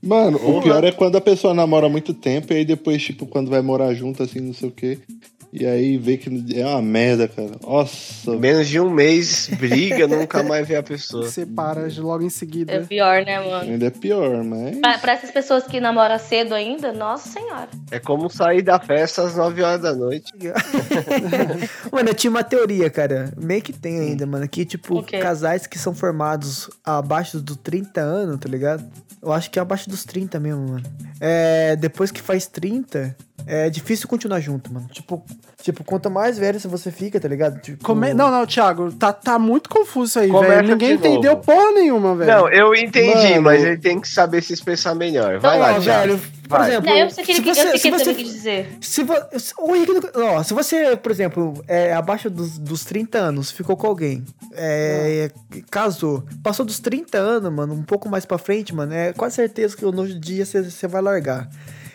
Mano, 0.04 0.38
o 0.38 0.40
Porra. 0.40 0.62
pior 0.64 0.84
é 0.84 0.92
quando 0.92 1.16
a 1.16 1.22
pessoa 1.22 1.54
namora 1.54 1.88
muito 1.88 2.12
tempo 2.12 2.52
e 2.52 2.56
aí 2.58 2.66
depois, 2.66 3.04
tipo, 3.04 3.28
quando 3.28 3.52
vai 3.52 3.62
morar 3.62 3.94
junto, 3.94 4.24
assim, 4.24 4.40
não 4.40 4.54
sei 4.54 4.68
o 4.70 4.72
quê. 4.72 4.98
E 5.54 5.66
aí 5.66 5.98
vê 5.98 6.16
que 6.16 6.30
é 6.58 6.66
uma 6.66 6.82
merda, 6.82 7.28
cara. 7.28 7.52
Nossa. 7.62 8.38
Menos 8.38 8.68
de 8.68 8.80
um 8.80 8.90
mês, 8.90 9.50
briga, 9.60 10.08
nunca 10.08 10.42
mais 10.44 10.66
vê 10.66 10.78
a 10.78 10.84
pessoa. 10.84 11.28
Separa 11.30 11.90
logo 11.98 12.24
em 12.24 12.30
seguida. 12.30 12.72
É 12.72 12.80
pior, 12.80 13.26
né, 13.26 13.40
mano? 13.40 13.70
Ainda 13.70 13.88
é 13.88 13.90
pior, 13.90 14.44
mas. 14.46 14.78
Pra, 14.80 14.98
pra 14.98 15.12
essas 15.14 15.30
pessoas 15.30 15.66
que 15.66 15.82
namoram 15.82 16.18
cedo 16.18 16.56
ainda, 16.56 16.94
nossa 16.94 17.30
senhora. 17.30 17.68
É 17.92 18.00
como 18.00 18.30
sair 18.30 18.62
da 18.62 18.80
festa 18.80 19.24
às 19.24 19.36
9 19.36 19.62
horas 19.62 19.82
da 19.82 19.94
noite. 19.94 20.32
mano, 21.92 22.10
eu 22.10 22.14
tinha 22.14 22.32
uma 22.32 22.44
teoria, 22.44 22.90
cara. 22.90 23.34
Meio 23.36 23.62
que 23.62 23.74
tem 23.74 24.00
ainda, 24.00 24.26
mano. 24.26 24.48
Que, 24.48 24.64
tipo, 24.64 25.00
O 25.00 25.04
quê? 25.04 25.20
casais 25.20 25.68
que 25.68 25.78
são 25.78 25.94
formados 25.94 26.70
abaixo 26.84 27.40
dos 27.42 27.58
30 27.58 28.00
anos, 28.00 28.40
tá 28.40 28.48
ligado? 28.48 28.86
Eu 29.22 29.32
acho 29.32 29.52
que 29.52 29.60
é 29.60 29.62
abaixo 29.62 29.90
dos 29.90 30.04
30 30.04 30.40
mesmo, 30.40 30.68
mano. 30.68 30.84
É, 31.20 31.76
depois 31.76 32.10
que 32.10 32.22
faz 32.22 32.48
30, 32.48 33.16
é 33.46 33.70
difícil 33.70 34.08
continuar 34.08 34.40
junto, 34.40 34.74
mano. 34.74 34.88
Tipo, 34.92 35.24
tipo 35.62 35.84
quanto 35.84 36.10
mais 36.10 36.38
velho 36.38 36.60
você 36.60 36.92
fica, 36.92 37.20
tá 37.20 37.28
ligado? 37.28 37.60
Tipo, 37.62 37.84
Come- 37.84 38.14
Não, 38.14 38.30
não, 38.32 38.46
Thiago, 38.46 38.92
tá, 38.94 39.12
tá 39.14 39.38
muito 39.40 39.70
confuso 39.70 40.08
isso 40.10 40.20
aí, 40.20 40.32
velho. 40.48 40.68
Ninguém 40.70 40.90
de 40.90 41.04
novo. 41.04 41.08
entendeu 41.08 41.38
porra 41.38 41.72
nenhuma, 41.74 42.16
velho. 42.16 42.32
Não, 42.32 42.50
eu 42.50 42.74
entendi, 42.76 43.30
Mano. 43.32 43.42
mas 43.44 43.64
ele 43.64 43.78
tem 43.78 44.00
que 44.00 44.08
saber 44.08 44.42
se 44.42 44.54
expressar 44.54 44.96
melhor. 44.96 45.40
Vai 45.40 45.58
Não, 45.60 45.66
lá, 45.66 45.80
Thiago. 45.80 46.08
velho, 46.18 46.22
por 46.48 46.60
Vai. 46.60 46.70
exemplo, 46.70 46.90
Não, 46.90 46.98
eu 46.98 47.10
sei 47.10 47.24
que 47.24 47.32
ele, 47.32 47.40
se 47.40 47.46
você, 47.54 47.78
se 47.78 47.90
você, 47.92 48.14
que 48.14 48.24
dizer. 48.24 48.78
se 48.82 49.04
vo- 49.04 49.14
não- 50.16 50.36
ó, 50.36 50.44
se 50.44 50.54
você, 50.54 50.96
por 50.98 51.12
exemplo, 51.12 51.54
é 51.68 51.94
abaixo 51.94 52.30
dos, 52.30 52.58
dos 52.58 52.84
30 52.84 53.18
anos, 53.20 53.52
ficou 53.52 53.78
com 53.78 53.88
alguém, 53.88 54.24
é, 54.54 55.32
casou, 55.70 56.24
passou 56.44 56.66
dos 56.66 56.80
30 56.80 57.18
anos, 57.18 57.52
mano, 57.54 57.74
um 57.74 57.84
pouco 57.84 58.10
mais 58.10 58.26
pra 58.26 58.38
frente, 58.38 58.74
mano, 58.76 58.94
é 58.94 59.14
quase 59.14 59.36
certeza 59.36 59.76
que 59.78 59.86
no 59.86 60.08
dia 60.08 60.46
você 60.46 60.62
você 60.62 60.88
vai 60.88 61.02
largar. 61.02 61.50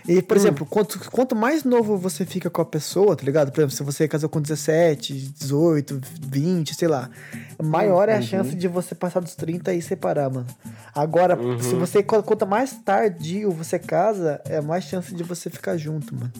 E, 0.09 0.23
por 0.23 0.37
exemplo, 0.37 0.65
quanto, 0.65 0.99
quanto 1.11 1.35
mais 1.35 1.65
novo 1.65 1.97
você 1.97 2.25
fica 2.25 2.49
com 2.49 2.63
a 2.63 2.65
pessoa, 2.65 3.17
tá 3.17 3.25
ligado? 3.25 3.51
Por 3.51 3.61
exemplo, 3.61 3.75
se 3.77 3.83
você 3.83 4.07
casou 4.07 4.29
com 4.29 4.41
17, 4.41 5.13
18, 5.39 6.01
20, 6.29 6.75
sei 6.75 6.87
lá, 6.89 7.11
maior 7.63 8.09
é 8.09 8.15
a 8.17 8.23
chance 8.23 8.55
de 8.55 8.69
você 8.69 8.95
passar 8.95 9.21
dos 9.21 9.35
30 9.35 9.75
e 9.75 9.83
separar, 9.83 10.31
mano. 10.31 10.47
Agora, 10.95 11.37
se 11.61 11.75
você, 11.75 12.03
qu- 12.03 12.23
quanto 12.23 12.47
mais 12.47 12.73
tardio 12.85 13.51
você 13.51 13.79
casa, 13.79 14.41
é 14.45 14.61
mais 14.61 14.85
chance 14.85 15.13
de 15.15 15.23
você 15.25 15.51
ficar 15.51 15.77
junto, 15.77 16.15
mano. 16.15 16.33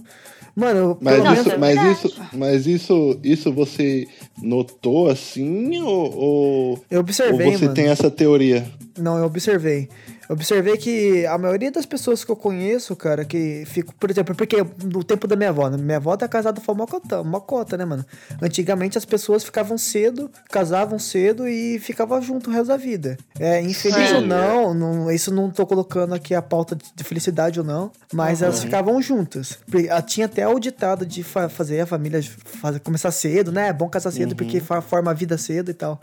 Mano, 0.55 0.97
Mas, 1.03 1.17
isso, 1.19 1.49
menos- 1.49 1.59
mas, 1.59 1.99
isso, 1.99 2.23
mas 2.33 2.67
isso, 2.67 3.21
isso 3.23 3.53
você 3.53 4.09
notou 4.41 5.11
assim 5.11 5.79
ou, 5.83 6.15
ou, 6.17 6.85
eu 6.91 6.99
ou 6.99 7.01
observei, 7.01 7.53
você 7.53 7.65
mano. 7.65 7.75
tem 7.75 7.89
essa 7.89 8.11
teoria? 8.11 8.67
Não, 8.99 9.19
eu 9.19 9.25
observei. 9.27 9.91
Observei 10.29 10.77
que 10.77 11.25
a 11.27 11.39
maioria 11.39 11.71
das 11.71 11.87
pessoas 11.87 12.25
que 12.25 12.31
eu 12.31 12.37
conheço, 12.37 12.95
cara, 12.97 13.25
que 13.25 13.65
fico, 13.67 13.95
por 13.95 14.11
exemplo, 14.11 14.35
porque 14.35 14.57
no 14.85 15.05
tempo 15.05 15.27
da 15.27 15.37
minha 15.37 15.51
avó, 15.51 15.69
né? 15.71 15.77
Minha 15.77 15.99
avó 15.99 16.17
tá 16.17 16.27
casada 16.27 16.61
foi 16.61 16.75
uma 16.75 16.87
cota, 16.87 17.21
uma 17.21 17.41
cota, 17.41 17.77
né, 17.77 17.85
mano? 17.85 18.05
Antigamente 18.43 18.99
as 18.99 19.05
pessoas 19.05 19.45
ficavam 19.45 19.79
cedo, 19.79 20.31
casavam 20.51 20.99
cedo 20.99 21.47
e 21.49 21.79
ficavam 21.79 22.21
junto 22.21 22.51
o 22.51 22.53
resto 22.53 22.69
da 22.69 22.77
vida. 22.77 23.17
É, 23.39 23.61
infeliz 23.63 24.09
Sim. 24.09 24.15
ou 24.17 24.21
não, 24.23 24.75
não, 24.75 25.11
isso 25.11 25.33
não 25.33 25.51
tô 25.51 25.67
colocando 25.67 26.15
aqui 26.15 26.35
a 26.35 26.43
pauta 26.43 26.75
de- 26.75 26.85
de 26.95 27.05
felicidade 27.05 27.59
ou 27.61 27.65
não, 27.67 27.91
mas 28.13 28.43
elas 28.43 28.61
ficavam 28.63 29.01
juntas. 29.01 29.59
Porque, 29.71 29.89
ah, 29.91 30.03
Tinha 30.03 30.27
até 30.27 30.47
o 30.49 30.59
ditado 30.59 31.05
de 31.05 31.23
fa- 31.23 31.49
fazer 31.49 31.81
a 31.81 31.87
família 31.87 32.23
fazer, 32.45 32.81
começar 32.81 33.11
cedo, 33.11 33.51
né? 33.53 33.69
É 33.69 33.73
bom 33.73 33.89
casar 33.89 34.11
cedo 34.11 34.35
porque 34.37 34.61
fa- 34.61 34.81
forma 34.81 35.11
a 35.11 35.15
vida 35.15 35.37
cedo 35.37 35.71
e 35.71 35.75
tal. 35.75 36.01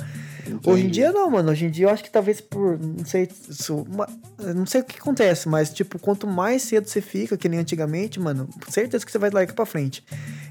Hoje 0.66 0.86
em 0.86 0.90
dia 0.90 1.12
não, 1.12 1.30
mano. 1.30 1.52
Hoje 1.52 1.66
em 1.66 1.70
dia 1.70 1.86
eu 1.86 1.90
acho 1.90 2.04
que 2.04 2.12
talvez 2.12 2.42
por. 2.42 2.78
Não 2.80 3.06
sei. 3.06 3.28
Isso, 3.50 3.86
uma- 3.90 4.08
não 4.56 4.66
sei 4.66 4.82
o 4.82 4.84
que 4.84 5.00
acontece, 5.00 5.48
mas, 5.48 5.70
tipo, 5.72 5.98
quanto 6.00 6.28
mais 6.28 6.62
cedo 6.64 6.88
você 6.88 7.00
fica, 7.02 7.38
que 7.38 7.48
nem 7.48 7.60
antigamente, 7.60 8.20
mano, 8.20 8.50
certeza 8.70 9.06
que 9.06 9.12
você 9.12 9.18
vai 9.18 9.30
largar 9.30 9.54
pra 9.54 9.66
frente. 9.66 10.04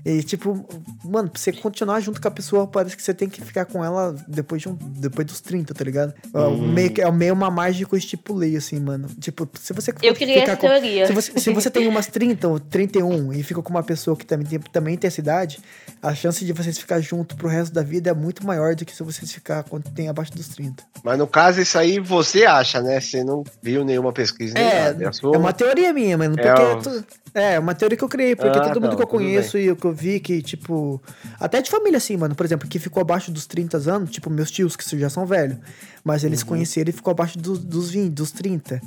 E, 0.05 0.23
tipo, 0.23 0.67
mano, 1.05 1.29
pra 1.31 1.41
você 1.41 1.53
continuar 1.53 2.01
junto 2.01 2.21
com 2.21 2.27
a 2.27 2.31
pessoa, 2.31 2.67
parece 2.67 2.97
que 2.97 3.03
você 3.03 3.15
tem 3.15 3.29
que 3.29 3.41
ficar 3.41 3.67
com 3.67 3.85
ela 3.85 4.17
depois, 4.27 4.63
de 4.63 4.69
um, 4.69 4.75
depois 4.75 5.27
dos 5.27 5.41
30, 5.41 5.73
tá 5.75 5.85
ligado? 5.85 6.13
É 6.35 6.39
o 6.39 6.57
meio, 6.59 6.93
é 7.01 7.11
meio 7.13 7.35
uma 7.35 7.51
margem 7.51 7.87
que 7.87 7.95
eu 7.95 7.99
estipulei, 7.99 8.57
assim, 8.57 8.81
mano. 8.81 9.07
Tipo, 9.21 9.49
se 9.61 9.73
você. 9.73 9.93
Eu 10.03 10.15
criei 10.15 10.41
ficar 10.41 10.53
essa 10.53 10.61
com- 10.61 10.67
teoria. 10.69 11.07
Se 11.07 11.13
você, 11.13 11.39
se 11.39 11.51
você 11.53 11.71
tem 11.71 11.87
umas 11.87 12.07
30 12.07 12.49
ou 12.49 12.59
31 12.59 13.33
e 13.33 13.43
fica 13.43 13.63
com 13.63 13.71
uma 13.71 13.83
pessoa 13.83 14.17
que 14.17 14.25
também 14.27 14.47
tem, 14.47 14.59
também 14.59 14.97
tem 14.97 15.07
essa 15.09 15.21
idade, 15.21 15.61
a 16.03 16.15
chance 16.15 16.45
de 16.45 16.53
vocês 16.53 16.79
ficar 16.79 17.01
junto 17.01 17.37
pro 17.37 17.47
resto 17.47 17.73
da 17.73 17.83
vida 17.83 18.11
é 18.11 18.15
muito 18.15 18.45
maior 18.45 18.75
do 18.75 18.85
que 18.85 18.95
se 18.97 19.03
vocês 19.05 19.31
ficar 19.31 19.63
quando 19.83 19.95
tem 19.95 20.09
abaixo 20.09 20.33
dos 20.33 20.49
30. 20.49 20.83
Mas 21.05 21.19
no 21.19 21.27
caso, 21.27 21.61
isso 21.61 21.77
aí 21.79 21.99
você 21.99 22.45
acha, 22.45 22.81
né? 22.81 23.01
Você 23.01 23.23
não 23.25 23.43
viu 23.63 23.85
nenhuma 23.85 24.13
pesquisa 24.13 24.59
É. 24.59 24.97
É 25.01 25.13
sua- 25.13 25.35
é 25.35 25.39
uma 25.39 25.53
teoria 25.53 25.93
minha, 25.93 26.17
mano. 26.17 26.35
É 26.39 26.43
Porque. 26.43 26.63
o- 26.63 27.01
tu- 27.01 27.05
É, 27.35 27.59
uma 27.59 27.75
teoria 27.75 27.97
que 27.97 28.05
eu 28.05 28.09
criei, 28.11 28.37
porque 28.37 28.59
Ah, 28.59 28.61
todo 28.69 28.75
mundo 28.79 28.91
não, 28.91 28.97
que 28.97 29.03
eu 29.03 29.07
conheço 29.07 29.57
e 29.57 29.75
que 29.75 29.85
eu 29.87 29.93
vi 29.93 30.21
que, 30.21 30.43
tipo. 30.43 31.01
Até 31.41 31.63
de 31.63 31.71
família, 31.71 31.97
assim, 31.97 32.15
mano. 32.17 32.35
Por 32.35 32.45
exemplo, 32.45 32.69
que 32.69 32.79
ficou 32.79 33.01
abaixo 33.01 33.31
dos 33.33 33.47
30 33.47 33.79
anos, 33.91 34.11
tipo, 34.11 34.29
meus 34.29 34.51
tios, 34.51 34.77
que 34.77 34.99
já 34.99 35.09
são 35.09 35.25
velhos. 35.25 35.57
Mas 36.05 36.23
Uhum. 36.23 36.29
eles 36.29 36.43
conheceram 36.43 36.91
e 36.91 36.93
ficou 36.93 37.11
abaixo 37.11 37.39
dos, 37.39 37.59
dos 37.59 37.91
20, 37.91 38.13
dos 38.13 38.31
30. 38.33 38.81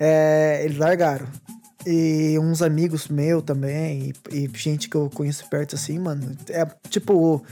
É, 0.00 0.62
eles 0.64 0.78
largaram. 0.78 1.26
E 1.86 2.38
uns 2.38 2.62
amigos 2.62 3.08
meus 3.08 3.42
também, 3.42 4.12
e, 4.30 4.44
e 4.44 4.50
gente 4.54 4.88
que 4.88 4.96
eu 4.96 5.10
conheço 5.12 5.44
perto, 5.50 5.74
assim, 5.74 5.98
mano. 5.98 6.30
É 6.48 6.64
tipo. 6.88 7.44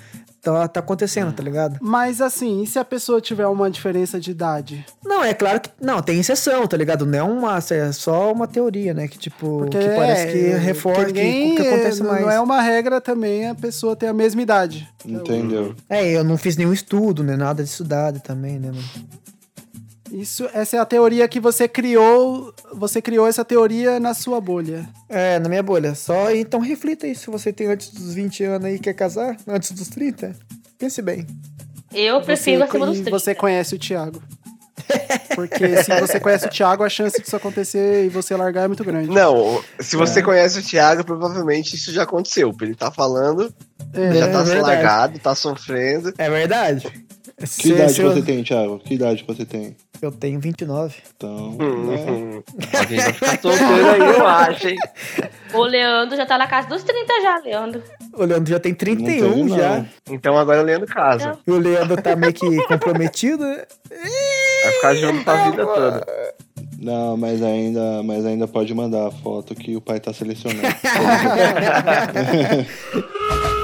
Tá, 0.43 0.69
tá 0.69 0.81
acontecendo, 0.81 1.33
tá 1.33 1.43
ligado? 1.43 1.79
Mas 1.81 2.21
assim, 2.21 2.63
e 2.63 2.67
se 2.67 2.79
a 2.79 2.85
pessoa 2.85 3.21
tiver 3.21 3.47
uma 3.47 3.71
diferença 3.71 4.19
de 4.19 4.31
idade? 4.31 4.85
Não, 5.05 5.23
é 5.23 5.35
claro 5.35 5.61
que. 5.61 5.71
Não, 5.81 6.03
tem 6.03 6.21
exceção, 6.21 6.67
tá 6.67 6.77
ligado? 6.77 7.07
Não 7.07 7.19
é 7.19 7.23
uma. 7.23 7.59
É 7.71 7.93
só 7.93 8.33
uma 8.33 8.47
teoria, 8.47 8.95
né? 8.95 9.09
Que 9.09 9.19
tipo. 9.19 9.67
que 9.69 9.79
parece 9.79 10.33
que 10.33 10.39
reforça 10.57 11.07
que, 11.07 11.13
ninguém, 11.13 11.55
que 11.55 11.63
acontece 11.63 12.03
não, 12.03 12.11
mais. 12.11 12.23
não 12.23 12.31
é 12.31 12.41
uma 12.41 12.61
regra 12.61 13.01
também 13.01 13.49
a 13.49 13.55
pessoa 13.55 13.95
ter 13.95 14.07
a 14.07 14.13
mesma 14.13 14.43
idade. 14.43 14.89
Entendeu? 15.05 15.75
É, 15.89 16.11
eu 16.11 16.25
não 16.25 16.37
fiz 16.37 16.57
nenhum 16.57 16.73
estudo, 16.73 17.23
né? 17.23 17.37
Nada 17.37 17.63
de 17.63 17.69
estudado 17.69 18.21
também, 18.21 18.59
né, 18.59 18.69
mano? 18.69 19.21
Isso, 20.11 20.49
essa 20.53 20.77
é 20.77 20.81
a 20.81 20.85
teoria 20.85 21.27
que 21.29 21.39
você 21.39 21.69
criou. 21.69 22.53
Você 22.75 23.01
criou 23.01 23.27
essa 23.27 23.45
teoria 23.45 24.01
na 24.01 24.13
sua 24.13 24.41
bolha. 24.41 24.89
É, 25.09 25.39
na 25.39 25.49
minha 25.49 25.63
bolha. 25.63 25.95
Só 25.95 26.31
então 26.33 26.61
reflita 26.61 27.07
aí 27.07 27.15
se 27.15 27.31
você 27.31 27.53
tem 27.53 27.69
antes 27.69 27.91
dos 27.91 28.15
20 28.15 28.45
anos 28.45 28.67
aí 28.67 28.75
e 28.75 28.79
quer 28.79 28.95
casar, 28.95 29.37
antes 29.47 29.71
dos 29.73 29.89
30. 29.89 30.35
Pense 30.79 31.01
bem. 31.01 31.27
Eu 31.93 32.21
prefiro 32.23 32.59
você, 32.59 32.65
acima 32.65 32.87
dos 32.87 32.99
e 32.99 33.03
30. 33.03 33.19
você 33.19 33.35
conhece 33.35 33.75
o 33.75 33.79
Thiago. 33.79 34.21
Porque 35.35 35.83
se 35.83 36.01
você 36.01 36.19
conhece 36.19 36.47
o 36.47 36.51
Thiago, 36.51 36.83
a 36.83 36.89
chance 36.89 37.21
disso 37.21 37.37
acontecer 37.37 38.05
e 38.05 38.09
você 38.09 38.35
largar 38.35 38.65
é 38.65 38.69
muito 38.69 38.85
grande. 38.85 39.09
Não, 39.09 39.63
se 39.79 39.97
você 39.97 40.23
conhece 40.23 40.59
o 40.59 40.63
Thiago, 40.63 41.05
provavelmente 41.05 41.77
isso 41.77 41.93
já 41.93 42.03
aconteceu. 42.03 42.55
Ele 42.61 42.75
tá 42.75 42.91
falando, 42.91 43.53
É, 43.93 44.13
já 44.15 44.29
tá 44.29 44.55
é 44.55 44.61
largado, 44.61 45.19
tá 45.19 45.35
sofrendo. 45.35 46.13
É 46.19 46.29
verdade. 46.29 46.91
Que 47.41 47.47
Se- 47.47 47.73
idade 47.73 47.93
se 47.95 48.03
eu, 48.03 48.13
você 48.13 48.21
tem, 48.23 48.43
Thiago? 48.43 48.79
Que 48.79 48.95
idade 48.95 49.25
você 49.27 49.45
tem? 49.47 49.75
eu 50.03 50.13
tenho 50.13 50.39
29. 50.41 50.95
Então, 51.17 51.53
né? 51.53 51.97
Hum, 52.11 52.43
Alguém 52.79 52.99
vai 53.01 53.13
ficar 53.13 53.41
solteiro 53.41 53.91
aí, 53.91 54.01
eu 54.01 54.27
acho, 54.27 54.69
hein? 54.69 54.77
O 55.55 55.63
Leandro 55.63 56.17
já 56.17 56.25
tá 56.27 56.37
na 56.39 56.47
casa 56.47 56.69
dos 56.69 56.83
30 56.83 57.21
já, 57.23 57.39
Leandro. 57.39 57.83
O 58.15 58.25
Leandro 58.25 58.51
já 58.51 58.59
tem 58.61 58.73
Não 58.73 58.79
31 58.79 59.33
teve, 59.35 59.49
já. 59.61 59.85
Então 60.11 60.37
agora 60.39 60.61
o 60.61 60.65
Leandro 60.65 60.87
casa. 60.87 61.39
E 61.47 61.51
o 61.51 61.59
Leandro 61.59 62.01
tá 62.01 62.15
meio 62.17 62.33
que 62.33 62.63
comprometido, 62.67 63.45
né? 63.45 63.65
Vai 64.63 64.73
ficar 64.73 64.95
junto 64.95 65.25
pra 65.25 65.51
vida 65.51 65.67
toda. 65.67 66.07
Não, 66.79 67.17
mas 67.17 67.43
ainda, 67.43 68.03
mas 68.03 68.25
ainda 68.25 68.49
pode 68.49 68.73
mandar 68.75 69.09
a 69.09 69.11
foto 69.11 69.55
que 69.55 69.77
o 69.77 69.81
pai 69.83 70.01
tá 70.01 70.13
selecionando. 70.15 70.61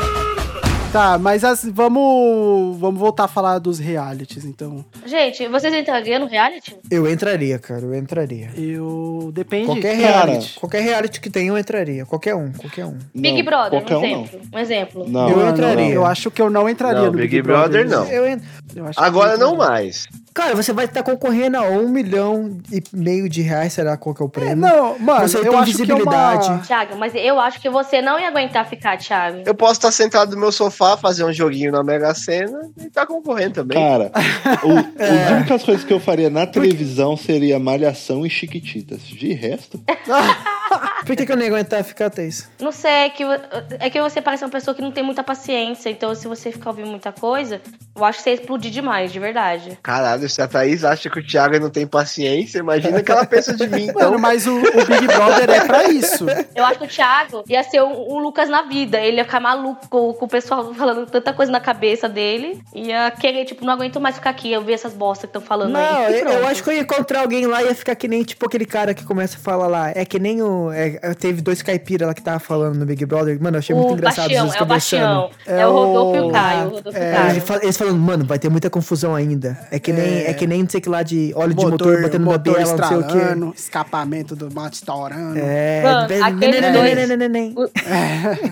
Tá, 0.93 1.19
mas 1.19 1.45
as- 1.45 1.65
vamos, 1.65 2.79
vamos 2.79 2.99
voltar 2.99 3.25
a 3.25 3.29
falar 3.29 3.59
dos 3.59 3.79
realities, 3.79 4.47
então. 4.47 4.83
Gente, 5.05 5.47
vocês 5.49 5.75
entrariam 5.75 6.21
no 6.21 6.27
reality? 6.27 6.75
Eu 6.91 7.11
entraria, 7.11 7.59
cara, 7.59 7.83
eu 7.83 7.95
entraria. 7.95 8.51
Eu. 8.57 9.31
Depende. 9.35 9.67
Qualquer 9.67 10.01
Cara. 10.01 10.25
reality. 10.27 10.59
Qualquer 10.59 10.81
reality 10.83 11.21
que 11.21 11.29
tenha, 11.29 11.49
eu 11.51 11.59
entraria. 11.59 12.07
Qualquer 12.07 12.35
um, 12.35 12.51
qualquer 12.53 12.87
um. 12.87 12.97
Big 13.15 13.37
Não, 13.39 13.45
Brother, 13.45 13.83
um 13.83 13.85
um 13.85 13.91
não. 13.91 14.05
exemplo. 14.05 14.41
Um 14.55 14.59
exemplo. 14.59 15.05
Não, 15.09 15.29
Eu 15.29 15.37
não, 15.37 15.49
entraria. 15.51 15.85
não. 15.85 15.93
Eu 15.93 16.07
acho 16.07 16.31
que 16.31 16.41
eu 16.41 16.49
não 16.49 16.67
entraria 16.69 17.03
Não, 17.03 17.13
no 17.13 17.19
Big 17.19 17.43
Brother, 17.43 17.87
não. 17.87 18.05
Eu 18.07 18.27
en- 18.27 18.41
Eu 18.75 18.87
acho 18.87 18.99
que 18.99 19.05
Agora 19.05 19.33
eu 19.33 19.39
não 19.39 19.57
mais. 19.57 20.07
Cara, 20.33 20.55
você 20.55 20.71
vai 20.73 20.85
estar 20.85 21.03
concorrendo 21.03 21.57
a 21.57 21.63
um 21.63 21.89
milhão 21.89 22.59
e 22.71 22.83
meio 22.93 23.27
de 23.27 23.41
reais, 23.41 23.73
será 23.73 23.97
qual 23.97 24.15
que 24.15 24.23
é 24.23 24.25
o 24.27 24.29
prêmio? 24.29 24.53
É, 24.53 24.55
não, 24.55 24.99
mano, 24.99 25.27
Você 25.27 25.39
eu 25.39 25.45
tem 25.45 25.49
acho 25.49 25.49
que 25.49 25.49
é 25.49 25.51
uma... 25.51 25.65
visibilidade. 25.65 26.67
Thiago, 26.67 26.97
mas 26.99 27.15
eu 27.15 27.41
acho 27.41 27.59
que 27.59 27.71
você 27.71 28.03
não 28.03 28.19
ia 28.21 28.29
aguentar 28.29 28.69
ficar, 28.69 28.99
Thiago. 28.99 29.39
Eu 29.47 29.55
posso 29.55 29.73
estar 29.75 29.91
sentado 29.91 30.33
no 30.33 30.39
meu 30.41 30.53
sofá, 30.53 30.76
fazer 30.97 31.25
um 31.25 31.33
joguinho 31.33 31.73
na 31.73 31.83
Mega 31.83 32.15
Sena 32.15 32.71
e 32.77 32.91
tá 32.91 33.07
concorrendo 33.07 33.55
também. 33.55 33.79
Cara, 33.79 34.13
o, 34.63 34.79
as 35.03 35.31
únicas 35.33 35.63
coisas 35.63 35.85
que 35.85 35.93
eu 35.93 36.01
faria 36.01 36.31
na 36.31 36.47
televisão 36.47 37.17
seria 37.17 37.59
Malhação 37.59 38.27
e 38.27 38.31
Chiquititas. 38.31 39.03
De 39.03 39.33
resto, 39.33 39.81
Por 41.05 41.17
que, 41.17 41.27
que 41.27 41.33
eu 41.33 41.37
não 41.37 41.43
ia 41.43 41.49
aguentar 41.49 41.85
ficar, 41.85 42.11
Thaís? 42.11 42.49
Não 42.61 42.73
sei, 42.73 42.91
é 42.91 43.11
que, 43.11 43.23
é 43.79 43.91
que 43.91 44.01
você 44.01 44.21
parece 44.21 44.45
uma 44.45 44.51
pessoa 44.51 44.75
que 44.75 44.83
não 44.83 44.91
tem 44.91 45.03
muita 45.03 45.23
paciência. 45.23 45.91
Então, 45.91 46.15
se 46.15 46.27
você 46.27 46.51
ficar 46.51 46.71
ouvindo 46.71 46.89
muita 46.89 47.13
coisa, 47.13 47.61
eu 47.95 48.05
acho 48.05 48.19
que 48.19 48.25
você 48.25 48.31
ia 48.31 48.35
explodir 48.35 48.71
demais, 48.71 49.13
de 49.13 49.19
verdade. 49.19 49.79
Caralho, 49.83 50.29
se 50.29 50.41
a 50.41 50.49
Thaís 50.49 50.85
acha 50.85 51.11
que 51.11 51.19
o 51.19 51.27
Thiago 51.27 51.59
não 51.59 51.71
tem 51.71 51.87
paciência, 51.87 52.59
imagina 52.59 52.99
o 52.99 53.05
que 53.05 53.11
ela 53.11 53.27
pensa 53.27 53.55
de 53.55 53.67
mim, 53.69 53.85
então. 53.89 54.11
Mano, 54.11 54.19
mas 54.19 54.47
o, 54.47 54.57
o 54.57 54.63
Big 54.63 55.07
Brother 55.07 55.51
é 55.51 55.65
pra 55.65 55.85
isso. 55.85 56.27
Eu 56.55 56.65
acho 56.65 56.79
que 56.79 56.85
o 56.85 56.89
Thiago 56.89 57.45
ia 57.49 57.63
ser 57.63 57.83
um, 57.83 58.15
um 58.15 58.19
Lucas 58.19 58.49
na 58.49 58.63
vida. 58.63 59.01
Ele 59.01 59.19
ia 59.19 59.25
ficar 59.25 59.41
maluco 59.41 59.89
com, 59.89 60.11
o 60.11 60.29
pessoal 60.29 60.75
falando 60.75 61.07
tanta 61.07 61.33
coisa 61.33 61.51
na 61.51 61.61
cabeça 61.61 62.09
dele. 62.09 62.61
Ia 62.75 63.11
querer, 63.11 63.45
tipo, 63.45 63.65
não 63.65 63.73
aguento 63.73 64.01
mais 64.01 64.17
ficar 64.17 64.31
aqui, 64.31 64.53
eu 64.53 64.63
ver 64.63 64.75
essas 64.75 64.93
bostas 64.93 65.31
que 65.31 65.37
estão 65.37 65.43
falando 65.43 65.73
Não, 65.73 65.81
aí. 65.81 66.15
E 66.15 66.21
eu, 66.21 66.29
eu 66.29 66.47
acho 66.47 66.63
que 66.63 66.71
eu 66.71 66.75
ia 66.75 66.81
encontrar 66.81 67.21
alguém 67.21 67.47
lá 67.47 67.63
e 67.63 67.67
ia 67.67 67.75
ficar 67.75 67.95
que 67.95 68.09
nem, 68.09 68.23
tipo, 68.23 68.47
aquele 68.47 68.67
cara 68.67 68.95
que 68.95 69.05
começa 69.05 69.37
a 69.37 69.41
falar 69.41 69.67
lá. 69.67 69.91
É 69.95 70.05
que 70.05 70.19
nem 70.19 70.43
o. 70.43 70.71
é, 70.73 70.86
teve 71.19 71.41
dois 71.43 71.63
caipiras 71.63 72.07
lá 72.09 72.15
que 72.15 72.23
tava 72.23 72.39
falando 72.39 72.77
no 72.79 72.87
Big 72.87 73.05
Brother. 73.07 73.41
Mano, 73.43 73.57
eu 73.57 73.59
achei 73.59 73.75
muito 73.75 73.91
O 73.91 73.95
engraçado 73.95 74.25
Bastião, 74.25 74.45
eles 74.47 74.57
é 74.57 74.63
o 74.63 74.67
Bastião. 74.67 75.23
conversando. 75.31 75.61
É, 75.61 75.67
o 75.67 75.73
Rodolfo 75.73 76.17
e 76.17 76.21
o- 76.21 76.29
o 76.29 76.33
Caio. 76.33 76.67
O 76.67 76.71
Rodolfo 76.75 76.99
o 76.99 77.03
é, 77.03 77.13
Caio. 77.13 77.31
Eles, 77.31 77.45
fal- 77.45 77.61
eles 77.63 77.77
falando, 77.77 77.99
mano, 77.99 78.25
vai 78.25 78.39
ter 78.39 78.49
muita 78.49 78.71
confusão 78.71 79.15
ainda. 79.15 79.59
É 79.71 79.79
que 79.79 79.93
nem, 79.93 80.25
é. 80.25 80.35
que 80.35 80.47
nem 80.47 80.63
não 80.63 80.69
sei 80.71 80.81
que 80.81 80.89
lá 80.89 81.03
de 81.03 81.33
óleo 81.37 81.55
de 81.55 81.65
motor 81.67 82.03
batendo 82.03 82.25
na 82.25 82.33
motor 82.33 82.55
biela, 82.55 82.77
não 82.77 82.89
sei 82.89 82.97
o 82.97 83.07
quê. 83.07 83.57
escapamento 83.57 84.35
do 84.37 84.53
moto 84.55 84.75
estourando. 84.75 85.39
É. 85.39 85.83
Mano, 85.83 86.09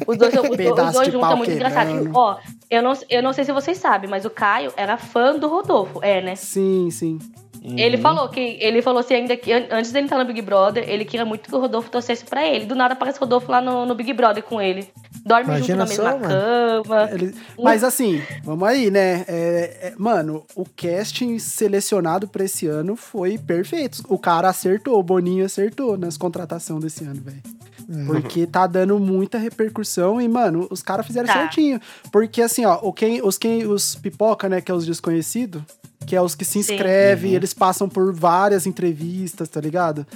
Os 0.07 0.19
dois, 0.19 0.35
os, 0.35 0.57
dois- 0.57 0.97
os 0.97 1.13
juntos 1.13 1.31
é 1.31 1.35
muito 1.35 1.51
engraçado. 1.53 2.11
Ó, 2.15 2.37
eu 2.71 2.83
não, 2.83 2.93
eu 3.11 3.23
não 3.23 3.33
sei 3.33 3.45
se 3.45 3.53
vocês 3.53 3.79
sabem, 3.79 4.09
mas 4.09 4.25
o 4.25 4.31
Caio 4.31 4.73
era 4.77 4.97
fã 4.97 5.39
do 5.39 5.49
Rodolfo. 5.49 6.01
É, 6.03 6.21
né? 6.21 6.35
Sim, 6.37 6.89
sim. 6.91 7.19
Ele 7.65 7.97
falou 7.97 8.29
que 8.29 8.59
ele 8.61 8.83
falou 8.83 9.01
assim 9.01 9.15
ainda 9.15 9.37
que 9.37 9.51
an- 9.51 9.67
antes 9.71 9.91
dele 9.91 10.05
entrar 10.05 10.19
no 10.19 10.25
Big 10.27 10.43
Brother, 10.43 10.85
ele 10.87 11.05
queria 11.05 11.25
muito 11.25 11.49
que 11.49 11.55
o 11.55 11.59
Rodolfo 11.59 11.91
torcesse 11.91 12.23
pra 12.25 12.47
ele. 12.47 12.67
Do 12.67 12.75
nada 12.75 12.93
aparece 12.93 13.17
o 13.19 13.21
Rodolfo 13.21 13.51
lá 13.51 13.61
no, 13.63 13.87
no 13.87 13.95
Big 13.95 14.13
Brother 14.13 14.43
com 14.43 14.61
ele. 14.61 14.87
Dorme 15.25 15.45
Imagina 15.45 15.87
junto 15.87 16.03
na 16.03 16.11
só, 16.11 16.19
mesma 16.19 16.29
cama. 16.29 17.09
Ele- 17.11 17.35
Mas 17.59 17.83
assim, 17.83 18.21
vamos 18.45 18.69
aí, 18.69 18.91
né? 18.91 19.25
É, 19.27 19.79
é, 19.89 19.95
mano, 19.97 20.45
o 20.55 20.67
casting 20.77 21.39
selecionado 21.39 22.29
pra 22.29 22.45
esse 22.45 22.67
ano 22.67 22.97
foi 22.97 23.39
perfeito. 23.39 24.03
O 24.09 24.19
cara 24.19 24.51
acertou, 24.51 24.99
o 24.99 25.03
Boninho 25.03 25.47
acertou 25.47 25.97
nas 25.97 26.19
contratações 26.19 26.83
desse 26.85 27.05
ano, 27.05 27.23
velho. 27.23 27.41
Porque 28.07 28.47
tá 28.47 28.67
dando 28.67 28.99
muita 28.99 29.37
repercussão 29.39 30.21
e, 30.21 30.29
mano, 30.29 30.67
os 30.71 30.83
caras 30.83 31.07
fizeram 31.07 31.27
Tá. 31.27 31.35
certinho. 31.35 31.81
Porque 32.13 32.41
assim, 32.43 32.65
ó, 32.65 32.79
o 32.83 32.93
quem, 32.93 33.23
os, 33.23 33.37
quem, 33.39 33.67
os 33.67 33.95
pipoca, 33.95 34.49
né, 34.49 34.61
que 34.61 34.71
é 34.71 34.75
os 34.75 34.87
desconhecidos, 34.87 35.63
que 36.07 36.15
é 36.17 36.21
os 36.21 36.35
que 36.35 36.45
se 36.45 36.63
Sim. 36.63 36.75
inscrevem, 36.75 37.35
eles 37.35 37.53
passam 37.55 37.89
por 37.89 38.13
várias 38.13 38.67
entrevistas, 38.67 39.49
tá 39.49 39.61
ligado? 39.61 40.07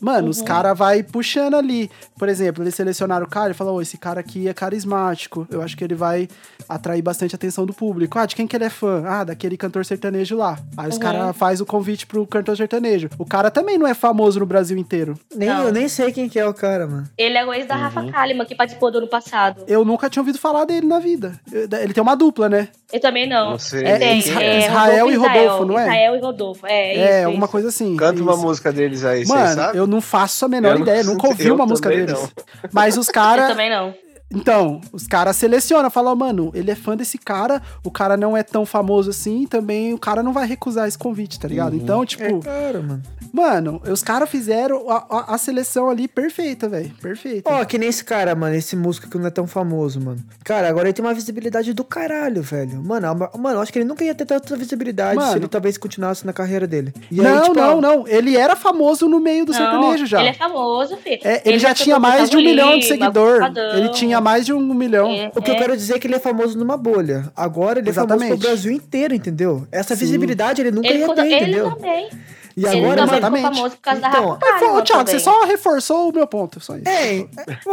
Mano, 0.00 0.28
os 0.28 0.42
caras 0.42 0.76
vai 0.76 1.02
puxando 1.02 1.54
ali. 1.54 1.90
Por 2.18 2.28
exemplo, 2.28 2.62
eles 2.62 2.74
selecionaram 2.74 3.24
o 3.26 3.28
cara 3.28 3.50
e 3.52 3.54
falaram, 3.54 3.76
ô, 3.76 3.82
esse 3.82 3.96
cara 3.96 4.20
aqui 4.20 4.48
é 4.48 4.54
carismático. 4.54 5.46
Eu 5.50 5.62
acho 5.62 5.76
que 5.76 5.84
ele 5.84 5.94
vai 5.94 6.28
atrair 6.68 7.02
bastante 7.02 7.34
atenção 7.34 7.64
do 7.66 7.72
público. 7.72 8.18
Ah, 8.18 8.26
de 8.26 8.34
quem 8.34 8.46
que 8.46 8.56
ele 8.56 8.64
é 8.64 8.70
fã? 8.70 9.02
Ah, 9.06 9.24
daquele 9.24 9.56
cantor 9.56 9.84
sertanejo 9.84 10.36
lá. 10.36 10.58
Aí 10.76 10.88
os 10.88 10.94
Uhum. 10.96 11.00
caras 11.00 11.36
faz 11.36 11.60
o 11.60 11.66
convite 11.66 12.06
pro 12.06 12.26
cantor 12.26 12.56
sertanejo. 12.56 13.08
O 13.18 13.24
cara 13.24 13.50
também 13.50 13.78
não 13.78 13.86
é 13.86 13.94
famoso 13.94 14.40
no 14.40 14.46
Brasil 14.46 14.76
inteiro. 14.76 15.18
nem, 15.34 15.48
Não. 15.48 15.64
eu 15.64 15.72
nem 15.72 15.88
sei 15.88 16.12
quem 16.12 16.28
que 16.28 16.38
é 16.38 16.46
o 16.46 16.54
cara, 16.54 16.86
mano. 16.86 17.08
Ele 17.16 17.36
é 17.36 17.44
o 17.44 17.52
ex 17.52 17.66
da 17.66 17.76
Rafa 17.76 18.04
Kalimann, 18.10 18.46
que 18.46 18.54
participou 18.54 18.90
do 18.90 18.98
ano 18.98 19.08
passado. 19.08 19.64
Eu 19.66 19.84
nunca 19.84 20.08
tinha 20.10 20.20
ouvido 20.20 20.38
falar 20.38 20.64
dele 20.64 20.86
na 20.86 20.98
vida. 20.98 21.38
Ele 21.52 21.92
tem 21.92 22.02
uma 22.02 22.14
dupla, 22.16 22.48
né? 22.48 22.68
Eu 22.92 23.00
também 23.00 23.28
não. 23.28 23.52
Não 23.52 23.58
sei. 23.58 23.82
É, 23.84 24.02
é, 24.04 24.18
Israel 24.58 25.10
e 25.10 25.16
Rodolfo, 25.40 25.64
não 25.64 25.78
é? 25.78 25.82
Israel 25.82 26.16
e 26.16 26.20
Rodolfo, 26.20 26.66
é, 26.66 26.94
É, 26.96 27.16
isso, 27.18 27.26
alguma 27.26 27.44
isso. 27.44 27.52
coisa 27.52 27.68
assim. 27.68 27.96
Canta 27.96 28.22
uma 28.22 28.32
Isso. 28.32 28.42
música 28.42 28.72
deles 28.72 29.04
aí, 29.04 29.26
Mano, 29.26 29.62
eu 29.74 29.86
não 29.86 30.00
faço 30.00 30.44
a 30.44 30.48
menor 30.48 30.70
Eu 30.72 30.74
não- 30.76 30.82
ideia, 30.82 31.02
nunca 31.04 31.26
ouvi 31.28 31.50
uma 31.52 31.66
música 31.66 31.88
deles. 31.88 32.12
não. 32.12 32.28
Mas 32.72 32.96
os 32.98 33.08
Eu 33.08 33.14
caras. 33.14 33.48
também 33.48 33.70
não. 33.70 33.94
Então, 34.34 34.80
os 34.92 35.06
caras 35.06 35.36
selecionam, 35.36 35.90
falam, 35.90 36.14
mano, 36.16 36.50
ele 36.54 36.70
é 36.70 36.74
fã 36.74 36.96
desse 36.96 37.18
cara, 37.18 37.60
o 37.84 37.90
cara 37.90 38.16
não 38.16 38.36
é 38.36 38.42
tão 38.42 38.64
famoso 38.64 39.10
assim, 39.10 39.46
também 39.46 39.92
o 39.92 39.98
cara 39.98 40.22
não 40.22 40.32
vai 40.32 40.46
recusar 40.46 40.88
esse 40.88 40.98
convite, 40.98 41.38
tá 41.38 41.48
ligado? 41.48 41.76
Então, 41.76 42.04
tipo, 42.04 42.22
É 42.24 42.40
claro, 42.40 42.82
mano. 42.82 43.02
mano, 43.32 43.80
os 43.90 44.02
caras 44.02 44.28
fizeram 44.28 44.88
a, 44.90 44.96
a- 45.10 45.34
a 45.34 45.38
seleção 45.38 45.88
ali 45.90 46.06
perfeita, 46.08 46.68
velho. 46.68 46.90
Perfeita. 47.00 47.50
Ó, 47.50 47.64
que 47.64 47.78
nem 47.78 47.88
esse 47.88 48.04
cara, 48.04 48.34
mano, 48.34 48.54
esse 48.54 48.74
músico 48.76 49.08
que 49.08 49.18
não 49.18 49.26
é 49.26 49.30
tão 49.30 49.46
famoso, 49.46 50.00
mano. 50.00 50.18
Cara, 50.44 50.68
agora 50.68 50.86
ele 50.88 50.92
tem 50.92 51.04
uma 51.04 51.14
visibilidade 51.14 51.72
do 51.72 51.84
caralho, 51.84 52.42
velho. 52.42 52.82
Mano, 52.82 53.06
a- 53.32 53.38
mano, 53.38 53.60
acho 53.60 53.72
que 53.72 53.78
ele 53.78 53.86
nunca 53.86 54.04
ia 54.04 54.14
ter 54.14 54.24
tanta 54.26 54.56
visibilidade 54.56 55.16
Mano. 55.16 55.30
se 55.32 55.38
ele 55.38 55.48
talvez 55.48 55.76
continuasse 55.78 56.24
na 56.26 56.32
carreira 56.32 56.66
dele. 56.66 56.92
E 57.10 57.20
aí, 57.20 57.26
não, 57.26 57.42
tipo, 57.42 57.54
não, 57.54 57.78
ó, 57.78 57.80
não. 57.80 58.08
Ele 58.08 58.36
era 58.36 58.56
famoso 58.56 59.08
no 59.08 59.20
meio 59.20 59.44
do 59.44 59.52
Não, 59.52 59.58
sertanejo 59.58 60.06
já. 60.06 60.20
Ele 60.20 60.28
é 60.30 60.34
famoso, 60.34 60.96
filho. 60.96 61.20
É, 61.24 61.42
ele, 61.44 61.58
já 61.58 61.74
tinha 61.74 61.98
mais 61.98 62.30
de 62.30 62.36
um 62.36 62.40
milhão 62.40 62.78
de 62.78 62.86
seguidor. 62.86 63.40
Ele 63.76 63.88
tinha 63.90 64.20
mais 64.22 64.46
de 64.46 64.52
um 64.52 64.60
milhão. 64.74 65.10
É, 65.10 65.30
O 65.34 65.42
que 65.42 65.50
eu 65.50 65.56
quero 65.56 65.76
dizer 65.76 65.94
é 65.94 65.98
que 65.98 66.06
ele 66.06 66.14
é 66.14 66.18
famoso 66.20 66.58
numa 66.58 66.76
bolha. 66.76 67.30
Agora 67.36 67.78
ele 67.80 67.90
é 67.90 67.92
famoso 67.92 68.14
Exatamente. 68.14 68.38
pro 68.40 68.48
Brasil 68.48 68.72
inteiro, 68.72 69.14
entendeu? 69.14 69.66
Essa 69.70 69.94
Sim. 69.94 70.04
visibilidade 70.06 70.60
ele 70.62 70.70
nunca 70.70 70.88
Ele, 70.88 71.00
ia 71.00 71.14
ter, 71.14 71.20
ele 71.26 71.34
entendeu? 71.34 71.70
também. 71.74 72.08
E 72.56 72.64
Ele 72.66 72.84
agora, 72.84 72.96
também 73.02 73.18
exatamente. 73.18 73.42
ficou 73.44 73.54
famoso 73.56 73.76
por 73.76 73.82
causa 73.82 74.00
da 74.00 74.08
Então, 74.08 74.28
ô, 74.30 74.36
Kalimann 74.36 74.82
Thiago, 74.84 75.04
também. 75.04 75.06
você 75.06 75.20
só 75.20 75.44
reforçou 75.44 76.08
o 76.10 76.12
meu 76.12 76.26
ponto, 76.26 76.60
só 76.60 76.76
isso. 76.76 76.88
É, 76.88 77.26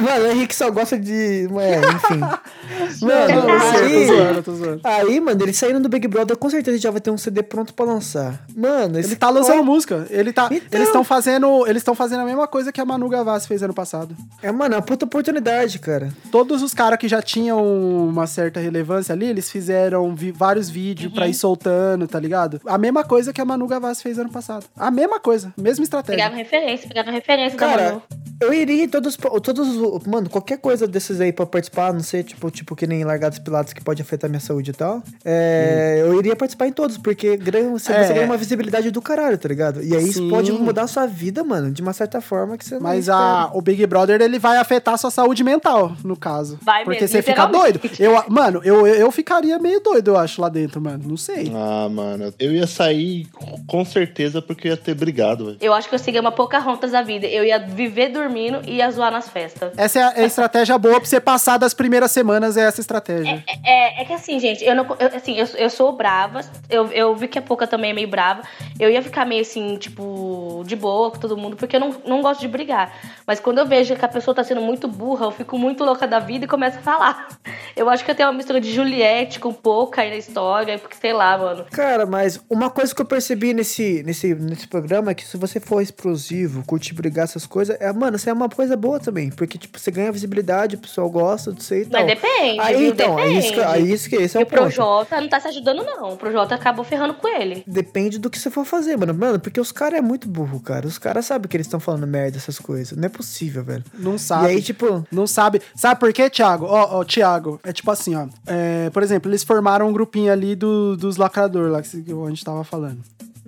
mano, 0.00 0.24
o 0.24 0.30
Henrique 0.30 0.54
só 0.54 0.70
gosta 0.70 0.98
de. 0.98 1.46
É, 1.60 1.80
enfim. 1.80 2.20
Mano, 3.02 3.30
eu 3.34 3.42
tô 3.42 3.76
aí, 3.78 4.06
zoando, 4.06 4.38
eu 4.38 4.42
tô 4.42 4.54
zoando. 4.54 4.80
aí, 4.84 5.20
mano, 5.20 5.42
ele 5.42 5.52
saindo 5.52 5.80
do 5.80 5.88
Big 5.88 6.06
Brother, 6.08 6.36
com 6.36 6.48
certeza 6.50 6.78
já 6.78 6.90
vai 6.90 7.00
ter 7.00 7.10
um 7.10 7.18
CD 7.18 7.42
pronto 7.42 7.72
pra 7.74 7.84
lançar. 7.84 8.44
Mano, 8.56 8.98
esse 8.98 9.10
Ele 9.10 9.16
tá 9.16 9.28
lançando 9.30 9.52
cara- 9.54 9.62
música. 9.64 10.06
Ele 10.10 10.32
tá, 10.32 10.46
Então. 10.50 10.68
Eles 10.72 10.88
estão 10.88 11.04
fazendo. 11.04 11.66
Eles 11.66 11.80
estão 11.80 11.94
fazendo 11.94 12.20
a 12.20 12.24
mesma 12.24 12.46
coisa 12.46 12.72
que 12.72 12.80
a 12.80 12.84
Manu 12.84 13.08
Gavassi 13.08 13.46
fez 13.48 13.62
ano 13.62 13.74
passado. 13.74 14.16
É, 14.42 14.50
mano, 14.52 14.74
é 14.74 14.78
uma 14.78 14.82
puta 14.82 15.04
oportunidade, 15.04 15.78
cara. 15.78 16.10
Todos 16.30 16.62
os 16.62 16.74
caras 16.74 16.98
que 16.98 17.08
já 17.08 17.22
tinham 17.22 17.62
uma 18.08 18.26
certa 18.26 18.60
relevância 18.60 19.12
ali, 19.12 19.26
eles 19.26 19.50
fizeram 19.50 20.14
vi- 20.14 20.32
vários 20.32 20.68
vídeos 20.68 21.12
pra 21.12 21.28
ir 21.28 21.34
soltando, 21.34 22.06
tá 22.08 22.18
ligado? 22.18 22.60
A 22.66 22.78
mesma 22.78 23.04
coisa 23.04 23.32
que 23.32 23.40
a 23.40 23.44
Manu 23.46 23.66
Gavassi 23.66 24.02
fez 24.02 24.18
ano 24.18 24.30
passado. 24.30 24.66
A 24.76 24.90
mesma 24.90 25.18
coisa, 25.20 25.52
mesma 25.56 25.84
estratégia. 25.84 26.16
Pegaram 26.24 26.36
referência, 26.36 26.88
pegaram 26.88 27.12
referência 27.12 27.58
da 27.58 27.66
Cara, 27.66 27.84
Manu. 27.90 28.02
eu 28.40 28.52
iria 28.52 28.84
em 28.84 28.88
todos, 28.88 29.16
todos. 29.16 29.68
os- 29.76 30.04
Mano, 30.06 30.28
qualquer 30.28 30.58
coisa 30.58 30.86
desses 30.86 31.20
aí 31.20 31.32
pra 31.32 31.46
participar, 31.46 31.92
não 31.92 32.00
sei, 32.00 32.22
tipo, 32.22 32.50
tipo 32.50 32.74
que 32.76 32.86
nem 32.86 33.04
largados 33.04 33.38
pilatos 33.38 33.72
que 33.72 33.82
pode 33.82 34.02
afetar 34.02 34.28
minha 34.28 34.40
saúde 34.40 34.70
e 34.70 34.74
tal. 34.74 35.02
É, 35.24 36.02
Eu 36.06 36.18
iria 36.18 36.34
participar 36.36 36.66
em 36.68 36.72
todos, 36.72 36.96
porque 36.98 37.36
ganha, 37.36 37.68
você, 37.70 37.92
É. 37.92 38.12
ganha 38.12 38.26
uma 38.26 38.36
visibilidade 38.36 38.90
do 38.90 39.00
caralho, 39.02 39.36
tá 39.38 39.48
ligado? 39.48 39.82
E 39.82 39.94
aí 39.94 40.04
isso 40.08 40.20
Sim. 40.20 40.28
pode 40.30 40.52
mudar 40.52 40.82
a 40.82 40.86
sua 40.86 41.06
vida, 41.06 41.42
mano, 41.44 41.70
de 41.70 41.82
uma 41.82 41.92
certa 41.92 42.20
forma 42.20 42.56
que 42.56 42.64
você 42.64 42.74
não 42.76 42.82
Mas 42.82 43.00
espera. 43.00 43.18
a, 43.18 43.50
o 43.54 43.60
Big 43.60 43.84
Brother, 43.86 44.20
ele 44.20 44.38
vai 44.38 44.56
afetar 44.58 44.94
a 44.94 44.96
sua 44.96 45.10
saúde 45.10 45.42
mental, 45.44 45.92
no 46.04 46.16
caso. 46.16 46.58
Vai 46.62 46.84
Porque 46.84 47.00
mesmo, 47.02 47.12
você 47.16 47.22
fica 47.22 47.46
doido. 47.46 47.80
Eu, 47.98 48.22
mano, 48.28 48.60
eu, 48.64 48.86
eu 48.86 49.10
ficaria 49.10 49.58
meio 49.58 49.80
doido, 49.80 50.08
eu 50.12 50.16
acho, 50.16 50.40
lá 50.40 50.48
dentro, 50.48 50.80
mano. 50.80 51.02
Não 51.06 51.16
sei. 51.16 51.50
Ah, 51.54 51.88
mano, 51.88 52.32
eu 52.38 52.52
ia 52.52 52.66
sair 52.66 53.26
com 53.66 53.84
certeza 53.84 54.40
porque 54.40 54.68
ia 54.68 54.76
ter 54.76 54.94
brigado, 54.94 55.46
velho. 55.46 55.58
Eu 55.60 55.72
acho 55.74 55.88
que 55.88 55.94
eu 55.94 55.98
segui 55.98 56.18
uma 56.18 56.32
Pocahontas 56.32 56.92
da 56.92 57.02
vida. 57.02 57.26
Eu 57.26 57.44
ia 57.44 57.58
viver 57.58 58.08
dormindo 58.08 58.60
e 58.66 58.76
ia 58.76 58.90
zoar 58.90 59.10
nas 59.10 59.28
festas. 59.28 59.72
Essa 59.76 59.98
é 59.98 60.02
a, 60.02 60.12
é 60.16 60.22
a 60.22 60.26
estratégia 60.26 60.78
boa 60.78 60.96
pra 61.00 61.08
você 61.08 61.20
passar 61.20 61.58
das 61.58 61.74
primeiras 61.74 62.10
semanas, 62.10 62.56
é 62.56 62.62
essa 62.62 62.80
estratégia. 62.80 63.44
É, 63.64 64.02
é 64.02 64.04
que 64.04 64.12
assim, 64.12 64.38
gente, 64.38 64.64
eu 64.64 64.74
não. 64.74 64.84
eu- 64.98 65.16
assim, 65.16 65.36
eu, 65.36 65.46
eu 65.56 65.70
sou 65.70 65.92
brava. 65.92 66.40
Eu, 66.68 66.86
eu 66.92 67.14
vi 67.16 67.28
que 67.28 67.38
a 67.38 67.42
Poca 67.42 67.66
também 67.66 67.90
é 67.90 67.94
meio 67.94 68.08
brava. 68.08 68.42
Eu 68.78 68.90
ia 68.90 69.02
ficar 69.02 69.24
meio 69.24 69.42
assim, 69.42 69.76
tipo, 69.76 70.62
de 70.66 70.76
boa 70.76 71.10
com 71.10 71.18
todo 71.18 71.36
mundo, 71.36 71.56
porque 71.56 71.76
eu 71.76 71.80
não, 71.80 71.94
não 72.06 72.22
gosto 72.22 72.40
de 72.40 72.48
brigar. 72.48 72.92
Mas 73.26 73.40
quando 73.40 73.58
eu 73.58 73.66
vejo 73.66 73.96
que 73.96 74.04
a 74.04 74.08
pessoa 74.08 74.34
tá 74.34 74.44
sendo 74.44 74.60
muito 74.60 74.86
burra, 74.88 75.26
eu 75.26 75.30
fico 75.30 75.58
muito 75.58 75.84
louca 75.84 76.06
da 76.06 76.18
vida 76.18 76.44
e 76.44 76.48
começo 76.48 76.78
a 76.78 76.82
falar. 76.82 77.28
Eu 77.76 77.90
acho 77.90 78.02
que 78.06 78.10
eu 78.10 78.14
tenho 78.14 78.30
uma 78.30 78.34
mistura 78.34 78.58
de 78.58 78.72
Juliette 78.72 79.38
com 79.38 79.52
Poca 79.52 80.00
aí 80.00 80.08
na 80.08 80.16
história, 80.16 80.78
porque 80.78 80.96
sei 80.96 81.12
lá, 81.12 81.36
mano. 81.36 81.66
Cara, 81.70 82.06
mas 82.06 82.40
uma 82.48 82.70
coisa 82.70 82.94
que 82.94 83.02
eu 83.02 83.04
percebi 83.04 83.25
nesse, 83.34 84.02
nesse, 84.04 84.34
nesse 84.34 84.68
programa 84.68 85.10
é 85.10 85.14
que 85.14 85.26
se 85.26 85.36
você 85.36 85.58
for 85.58 85.80
explosivo, 85.80 86.62
curtir 86.64 86.94
brigar 86.94 87.24
essas 87.24 87.46
coisas, 87.46 87.76
é, 87.80 87.92
mano, 87.92 88.16
isso 88.16 88.28
é 88.28 88.32
uma 88.32 88.48
coisa 88.48 88.76
boa 88.76 89.00
também. 89.00 89.30
Porque, 89.30 89.58
tipo, 89.58 89.78
você 89.78 89.90
ganha 89.90 90.12
visibilidade, 90.12 90.76
o 90.76 90.78
pessoal 90.78 91.08
gosta 91.10 91.52
de 91.52 91.62
você 91.62 91.82
e 91.82 91.86
tal. 91.86 92.04
Mas 92.04 92.14
depende. 92.14 92.60
Aí, 92.60 92.76
viu? 92.76 92.88
então, 92.92 93.18
aí 93.18 93.38
isso, 93.38 93.48
que- 93.48 93.56
Depende. 93.56 93.74
aí 93.74 93.92
isso 93.92 94.08
que 94.08 94.16
esse 94.16 94.36
é 94.36 94.40
E 94.40 94.44
o 94.44 94.46
o 94.46 94.50
ponto. 94.50 94.60
Projota 94.60 95.20
não 95.20 95.28
tá 95.28 95.40
se 95.40 95.48
ajudando, 95.48 95.84
não. 95.84 96.12
O 96.12 96.16
Projota 96.16 96.54
acabou 96.54 96.84
ferrando 96.84 97.14
com 97.14 97.26
ele. 97.28 97.64
Depende 97.66 98.18
do 98.18 98.30
que 98.30 98.38
você 98.38 98.50
for 98.50 98.64
fazer, 98.64 98.96
mano. 98.96 99.14
Mano, 99.14 99.40
porque 99.40 99.60
os 99.60 99.72
caras 99.72 99.98
é 99.98 100.02
muito 100.02 100.28
burro, 100.28 100.60
cara. 100.60 100.86
Os 100.86 100.98
caras 100.98 101.26
sabem 101.26 101.48
que 101.48 101.56
eles 101.56 101.66
estão 101.66 101.80
falando 101.80 102.06
merda, 102.06 102.36
essas 102.36 102.58
coisas. 102.58 102.96
Não 102.96 103.06
é 103.06 103.08
possível, 103.08 103.64
velho. 103.64 103.84
Não 103.98 104.18
sabe. 104.18 104.46
E 104.46 104.48
aí, 104.50 104.62
tipo, 104.62 105.04
Não 105.10 105.26
sabe. 105.26 105.60
Sabe 105.74 105.98
por 106.00 106.12
quê, 106.12 106.28
Thiago? 106.30 106.66
Ó, 106.66 106.98
ó, 107.00 107.04
Thiago, 107.04 107.60
é 107.64 107.72
tipo 107.72 107.90
assim, 107.90 108.14
ó. 108.14 108.26
É, 108.46 108.90
por 108.90 109.02
exemplo, 109.02 109.30
eles 109.30 109.42
formaram 109.42 109.88
um 109.88 109.92
grupinho 109.92 110.32
ali 110.32 110.54
do, 110.54 110.96
dos 110.96 111.16
lacradores 111.16 111.70
lá 111.72 111.82
que 111.82 111.88
a 111.88 112.28
gente 112.28 112.44
tava 112.44 112.64
falando. 112.64 112.98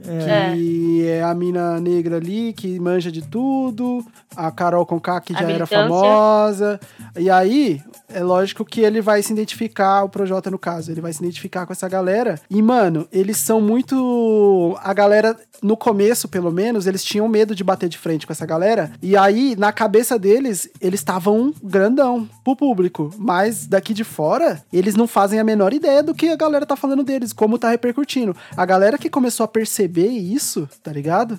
Que 0.02 1.06
é. 1.08 1.22
a 1.22 1.34
mina 1.34 1.80
negra 1.80 2.16
ali, 2.16 2.52
que 2.52 2.78
manja 2.78 3.10
de 3.10 3.22
tudo. 3.22 4.04
A 4.36 4.50
Carol 4.50 4.86
Conká, 4.86 5.20
que 5.20 5.32
A 5.34 5.36
já 5.36 5.42
era 5.42 5.52
militância. 5.52 5.82
famosa. 5.82 6.80
E 7.16 7.28
aí, 7.28 7.82
é 8.08 8.22
lógico 8.22 8.64
que 8.64 8.80
ele 8.80 9.00
vai 9.00 9.22
se 9.22 9.32
identificar, 9.32 10.02
o 10.02 10.08
Projota 10.08 10.50
no 10.50 10.58
caso, 10.58 10.90
ele 10.90 11.00
vai 11.00 11.12
se 11.12 11.22
identificar 11.22 11.66
com 11.66 11.72
essa 11.72 11.88
galera. 11.88 12.40
E, 12.48 12.62
mano, 12.62 13.06
eles 13.12 13.36
são 13.36 13.60
muito. 13.60 14.78
A 14.82 14.92
galera, 14.94 15.36
no 15.62 15.76
começo, 15.76 16.28
pelo 16.28 16.50
menos, 16.50 16.86
eles 16.86 17.04
tinham 17.04 17.28
medo 17.28 17.54
de 17.54 17.62
bater 17.62 17.88
de 17.88 17.98
frente 17.98 18.26
com 18.26 18.32
essa 18.32 18.46
galera. 18.46 18.90
E 19.02 19.16
aí, 19.16 19.54
na 19.56 19.72
cabeça 19.72 20.18
deles, 20.18 20.68
eles 20.80 21.00
estavam 21.00 21.52
grandão 21.62 22.28
pro 22.42 22.56
público. 22.56 23.12
Mas 23.18 23.66
daqui 23.66 23.92
de 23.92 24.04
fora, 24.04 24.62
eles 24.72 24.94
não 24.94 25.06
fazem 25.06 25.38
a 25.38 25.44
menor 25.44 25.72
ideia 25.72 26.02
do 26.02 26.14
que 26.14 26.28
a 26.28 26.36
galera 26.36 26.64
tá 26.64 26.76
falando 26.76 27.04
deles, 27.04 27.32
como 27.32 27.58
tá 27.58 27.70
repercutindo. 27.70 28.34
A 28.56 28.64
galera 28.64 28.98
que 28.98 29.10
começou 29.10 29.44
a 29.44 29.48
perceber 29.48 30.08
isso, 30.08 30.68
tá 30.82 30.92
ligado? 30.92 31.38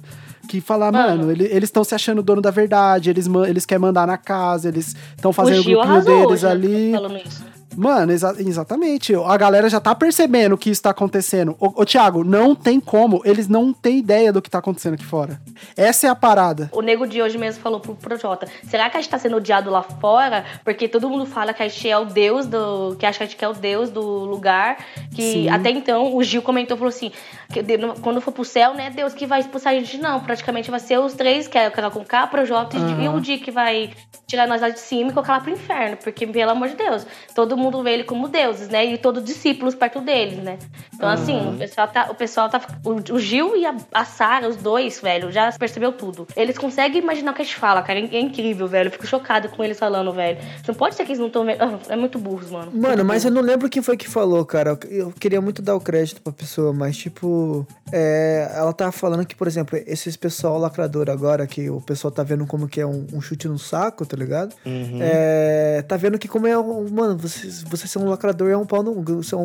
Que 0.50 0.60
falar, 0.60 0.92
mano, 0.92 1.20
Mano. 1.20 1.32
ele- 1.32 1.46
eles 1.46 1.66
estão 1.70 1.84
se 1.84 1.94
achando 1.94 2.24
dono 2.24 2.42
da 2.42 2.50
verdade, 2.50 3.12
eles, 3.12 3.28
eles 3.48 3.68
querem 3.68 3.82
mandar 3.82 4.08
na 4.08 4.18
casa, 4.18 4.68
eles 4.68 4.96
estão 5.16 5.32
fazendo 5.32 5.60
o 5.60 5.64
grupinho 5.64 5.80
arrasou 5.82 6.26
deles 6.28 6.44
ali. 6.44 6.92
falando 6.92 7.18
isso. 7.18 7.44
Mano, 7.80 8.12
exa- 8.12 8.36
exatamente. 8.38 9.14
A 9.16 9.38
galera 9.38 9.70
já 9.70 9.80
tá 9.80 9.96
percebendo 9.96 10.58
que 10.58 10.70
isso 10.70 10.82
tá 10.82 10.90
acontecendo. 10.90 11.56
Ô, 11.60 11.82
ô, 11.82 11.86
Thiago, 11.86 12.26
não 12.26 12.54
tem 12.54 12.78
como. 12.80 13.22
Eles 13.24 13.48
não 13.48 13.72
têm 13.72 14.00
ideia 14.00 14.34
do 14.34 14.42
que 14.42 14.50
tá 14.50 14.58
acontecendo 14.60 14.96
aqui 14.96 15.06
fora. 15.06 15.40
Essa 15.78 16.08
é 16.08 16.10
a 16.10 16.16
parada. 16.16 16.70
O 16.74 16.82
nego 16.82 17.08
de 17.08 17.22
hoje 17.22 17.38
mesmo 17.38 17.62
falou 17.62 17.80
pro 17.80 17.96
Projota: 17.96 18.48
será 18.68 18.90
que 18.90 18.98
a 18.98 19.02
gente 19.02 19.10
tá 19.10 19.18
sendo 19.18 19.38
odiado 19.38 19.70
lá 19.70 19.82
fora? 19.82 20.44
Porque 20.66 20.90
todo 20.90 21.10
mundo 21.10 21.26
fala 21.26 21.54
que 21.54 21.64
a 21.64 21.68
gente 21.70 21.90
é 21.90 21.98
o 21.98 22.04
deus 22.06 22.46
do. 22.46 22.98
que 23.00 23.06
acha 23.06 23.20
que 23.20 23.24
a 23.24 23.28
gente 23.28 23.44
é 23.46 23.48
o 23.48 23.54
deus 23.54 23.90
do 23.90 24.02
lugar. 24.02 24.78
Que 25.16 25.22
Sim. 25.22 25.50
até 25.50 25.70
então 25.70 26.16
o 26.16 26.22
Gil 26.22 26.42
comentou 26.42 26.76
falou 26.76 26.90
assim: 26.90 27.12
que 27.54 27.64
quando 28.02 28.20
for 28.20 28.32
pro 28.34 28.44
céu, 28.44 28.74
né, 28.74 28.90
Deus 28.90 29.14
que 29.14 29.26
vai 29.26 29.40
expulsar 29.40 29.72
a 29.74 29.76
gente, 29.78 29.98
não. 29.98 30.20
Praticamente 30.20 30.70
vai 30.70 30.80
ser 30.82 31.00
os 31.00 31.14
três, 31.14 31.48
que 31.48 31.58
é 31.58 31.70
o 31.70 31.72
cara 31.72 31.90
com 31.90 32.04
K, 32.04 32.28
Projota 32.28 32.76
e- 32.78 33.06
e 33.06 33.08
o 33.08 33.22
Di 33.22 33.38
que 33.38 33.52
vai 33.52 33.92
tirar 34.28 34.48
nós 34.48 34.62
lá 34.62 34.70
de 34.70 34.80
cima 34.80 35.10
e 35.10 35.14
colocar 35.14 35.34
lá 35.34 35.40
pro 35.40 35.52
inferno. 35.52 35.98
Porque, 35.98 36.28
pelo 36.28 36.52
amor 36.52 36.68
de 36.68 36.76
Deus, 36.76 37.06
todo 37.34 37.56
mundo 37.58 37.69
vê 37.84 37.94
ele 37.94 38.04
como 38.04 38.28
deuses, 38.28 38.68
né? 38.70 38.86
E 38.86 38.98
todos 38.98 39.24
discípulos 39.24 39.76
perto 39.76 40.02
deles, 40.02 40.38
né? 40.38 40.58
Então, 40.94 41.08
assim, 41.08 41.50
o 41.50 41.58
pessoal 41.58 41.88
tá. 41.88 42.08
O, 42.12 42.16
pessoal 42.16 42.50
tá, 42.50 42.62
o, 42.84 43.14
o 43.16 43.20
Gil 43.20 43.56
e 43.56 43.66
a, 43.66 43.76
a 43.94 44.06
Sara, 44.06 44.48
os 44.48 44.58
dois, 44.58 45.00
velho, 45.00 45.32
já 45.32 45.52
percebeu 45.54 45.92
tudo. 45.92 46.28
Eles 46.36 46.58
conseguem 46.58 47.02
imaginar 47.02 47.32
o 47.32 47.34
que 47.34 47.42
a 47.42 47.46
gente 47.46 47.56
fala, 47.56 47.82
cara. 47.82 48.00
É, 48.00 48.16
é 48.16 48.20
incrível, 48.20 48.68
velho. 48.68 48.88
Eu 48.88 48.92
fico 48.92 49.08
chocado 49.08 49.50
com 49.50 49.64
eles 49.64 49.80
falando, 49.80 50.12
velho. 50.12 50.38
Não 50.68 50.76
pode 50.76 50.96
ser 50.96 51.06
que 51.06 51.12
eles 51.12 51.20
não 51.20 51.28
estão. 51.28 51.46
É 51.90 51.96
muito 51.96 52.20
burros, 52.20 52.52
mano. 52.52 52.72
Mano, 52.74 53.06
mas 53.06 53.26
eu 53.26 53.32
não 53.32 53.42
lembro 53.42 53.70
quem 53.70 53.82
foi 53.82 53.98
que 53.98 54.08
falou, 54.08 54.46
cara. 54.46 54.78
Eu 54.90 55.12
queria 55.12 55.42
muito 55.42 55.62
dar 55.62 55.76
o 55.76 55.82
crédito 55.82 56.22
pra 56.22 56.34
pessoa, 56.34 56.74
mas, 56.74 56.98
tipo, 56.98 57.66
é, 57.92 58.52
ela 58.56 58.74
tava 58.74 58.92
falando 58.92 59.26
que, 59.26 59.36
por 59.36 59.48
exemplo, 59.48 59.80
esses 59.86 60.16
pessoal 60.16 60.58
lacrador 60.58 61.10
agora, 61.10 61.48
que 61.48 61.70
o 61.70 61.82
pessoal 61.82 62.12
tá 62.12 62.24
vendo 62.24 62.46
como 62.46 62.68
que 62.68 62.82
é 62.82 62.86
um, 62.86 63.08
um 63.14 63.22
chute 63.22 63.48
no 63.48 63.58
saco, 63.58 64.06
tá 64.06 64.16
ligado? 64.16 64.54
É, 65.00 65.84
tá 65.88 65.98
vendo 65.98 66.20
que 66.20 66.28
como 66.28 66.48
é 66.48 66.58
um. 66.58 66.90
Mano, 66.90 67.18
você, 67.18 67.49
você 67.70 67.88
ser 67.88 68.00
um 68.00 68.10
lacrador 68.10 68.50
é 68.50 68.58
um 68.58 68.66
pau 68.66 68.82
no. 68.84 69.04
Você, 69.22 69.36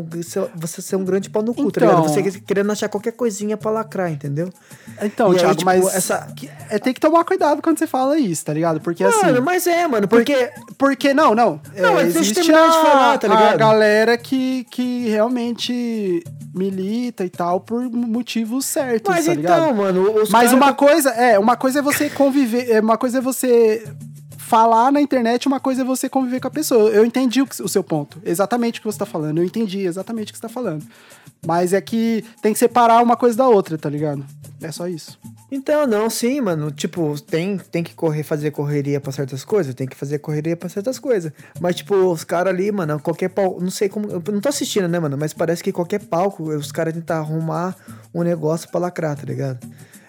você 0.54 0.82
ser 0.82 0.96
um 0.96 1.04
grande 1.04 1.28
pau 1.30 1.42
no 1.42 1.54
cu, 1.54 1.70
tá 1.70 1.80
Então. 1.84 2.02
ligado? 2.04 2.08
Você 2.30 2.40
querendo 2.40 2.70
achar 2.72 2.88
qualquer 2.88 3.12
coisinha 3.12 3.56
pra 3.56 3.70
lacrar, 3.70 4.10
entendeu? 4.12 4.48
Então, 5.02 5.28
E 5.32 5.36
aí, 5.36 5.38
Thiago, 5.40 5.54
tipo, 5.56 5.64
mas 5.66 5.94
essa- 5.94 6.26
é, 6.70 6.78
tem 6.78 6.92
que 6.94 7.00
tomar 7.00 7.24
cuidado 7.24 7.60
quando 7.62 7.78
você 7.78 7.86
fala 7.86 8.18
isso, 8.18 8.44
tá 8.44 8.52
ligado? 8.52 8.80
Porque 8.80 9.02
assim. 9.04 9.26
Mano, 9.26 9.42
mas 9.42 9.66
é, 9.66 9.86
mano, 9.86 10.06
porque. 10.08 10.50
Porque, 10.78 11.14
não, 11.14 11.34
não. 11.34 11.60
Não, 11.76 11.90
é, 11.90 11.94
mas 11.94 12.14
deixa 12.14 12.18
eu 12.18 12.22
existe 12.22 12.52
a, 12.52 12.66
de 12.68 12.72
falar, 12.72 13.18
tá 13.18 13.26
a 13.26 13.30
ligado? 13.30 13.58
galera 13.58 14.18
que, 14.18 14.64
que 14.70 15.08
realmente 15.08 16.22
milita 16.54 17.24
e 17.24 17.28
tal 17.30 17.60
por 17.60 17.82
motivos 17.90 18.64
certos, 18.66 19.12
Mas 19.12 19.26
tá 19.26 19.32
então, 19.34 19.56
ligado? 19.70 19.74
mano, 19.76 20.22
os 20.22 20.30
Mas 20.30 20.50
cara- 20.50 20.56
uma 20.56 20.72
coisa, 20.72 21.10
é, 21.10 21.38
uma 21.38 21.56
coisa 21.56 21.80
é 21.80 21.82
você 21.82 22.08
conviver, 22.10 22.70
é, 22.70 22.80
uma 22.80 22.96
coisa 22.96 23.18
é 23.18 23.20
você 23.20 23.84
falar 24.54 24.92
na 24.92 25.00
internet, 25.00 25.48
uma 25.48 25.58
coisa 25.58 25.82
é 25.82 25.84
você 25.84 26.08
conviver 26.08 26.38
com 26.38 26.46
a 26.46 26.50
pessoa. 26.50 26.88
Eu 26.90 27.04
entendi 27.04 27.42
o, 27.42 27.46
que- 27.46 27.60
o 27.60 27.66
seu 27.68 27.82
ponto, 27.82 28.20
exatamente 28.24 28.78
o 28.78 28.82
que 28.82 28.86
você 28.86 28.98
tá 28.98 29.04
falando. 29.06 29.38
Eu 29.38 29.44
entendi 29.44 29.80
exatamente 29.80 30.30
o 30.30 30.32
que 30.32 30.38
você 30.38 30.42
tá 30.42 30.48
falando. 30.48 30.84
Mas 31.44 31.72
é 31.72 31.80
que 31.80 32.24
tem 32.40 32.52
que 32.52 32.58
separar 32.58 33.02
uma 33.02 33.16
coisa 33.16 33.36
da 33.36 33.48
outra, 33.48 33.76
tá 33.76 33.90
ligado? 33.90 34.24
É 34.62 34.70
só 34.70 34.86
isso. 34.86 35.18
Então, 35.50 35.86
não, 35.88 36.08
sim, 36.08 36.40
mano. 36.40 36.70
Tipo, 36.70 37.20
tem, 37.20 37.58
tem 37.58 37.82
que 37.82 37.94
correr, 37.94 38.22
fazer 38.22 38.52
correria 38.52 39.00
pra 39.00 39.10
certas 39.10 39.44
coisas, 39.44 39.74
tem 39.74 39.88
que 39.88 39.96
fazer 39.96 40.18
correria 40.20 40.56
pra 40.56 40.68
certas 40.68 41.00
coisas. 41.00 41.32
Mas, 41.60 41.74
tipo, 41.74 41.94
os 41.96 42.22
caras 42.22 42.54
ali, 42.54 42.70
mano, 42.70 42.98
qualquer 43.00 43.30
palco. 43.30 43.60
Não 43.60 43.70
sei 43.72 43.88
como. 43.88 44.08
Eu 44.08 44.22
não 44.32 44.40
tô 44.40 44.48
assistindo, 44.48 44.86
né, 44.88 45.00
mano? 45.00 45.18
Mas 45.18 45.32
parece 45.32 45.62
que 45.64 45.72
qualquer 45.72 45.98
palco, 46.00 46.44
os 46.44 46.70
caras 46.70 46.94
tentam 46.94 47.16
arrumar 47.16 47.74
um 48.14 48.22
negócio 48.22 48.70
pra 48.70 48.78
lacrar, 48.80 49.16
tá 49.16 49.24
ligado? 49.26 49.58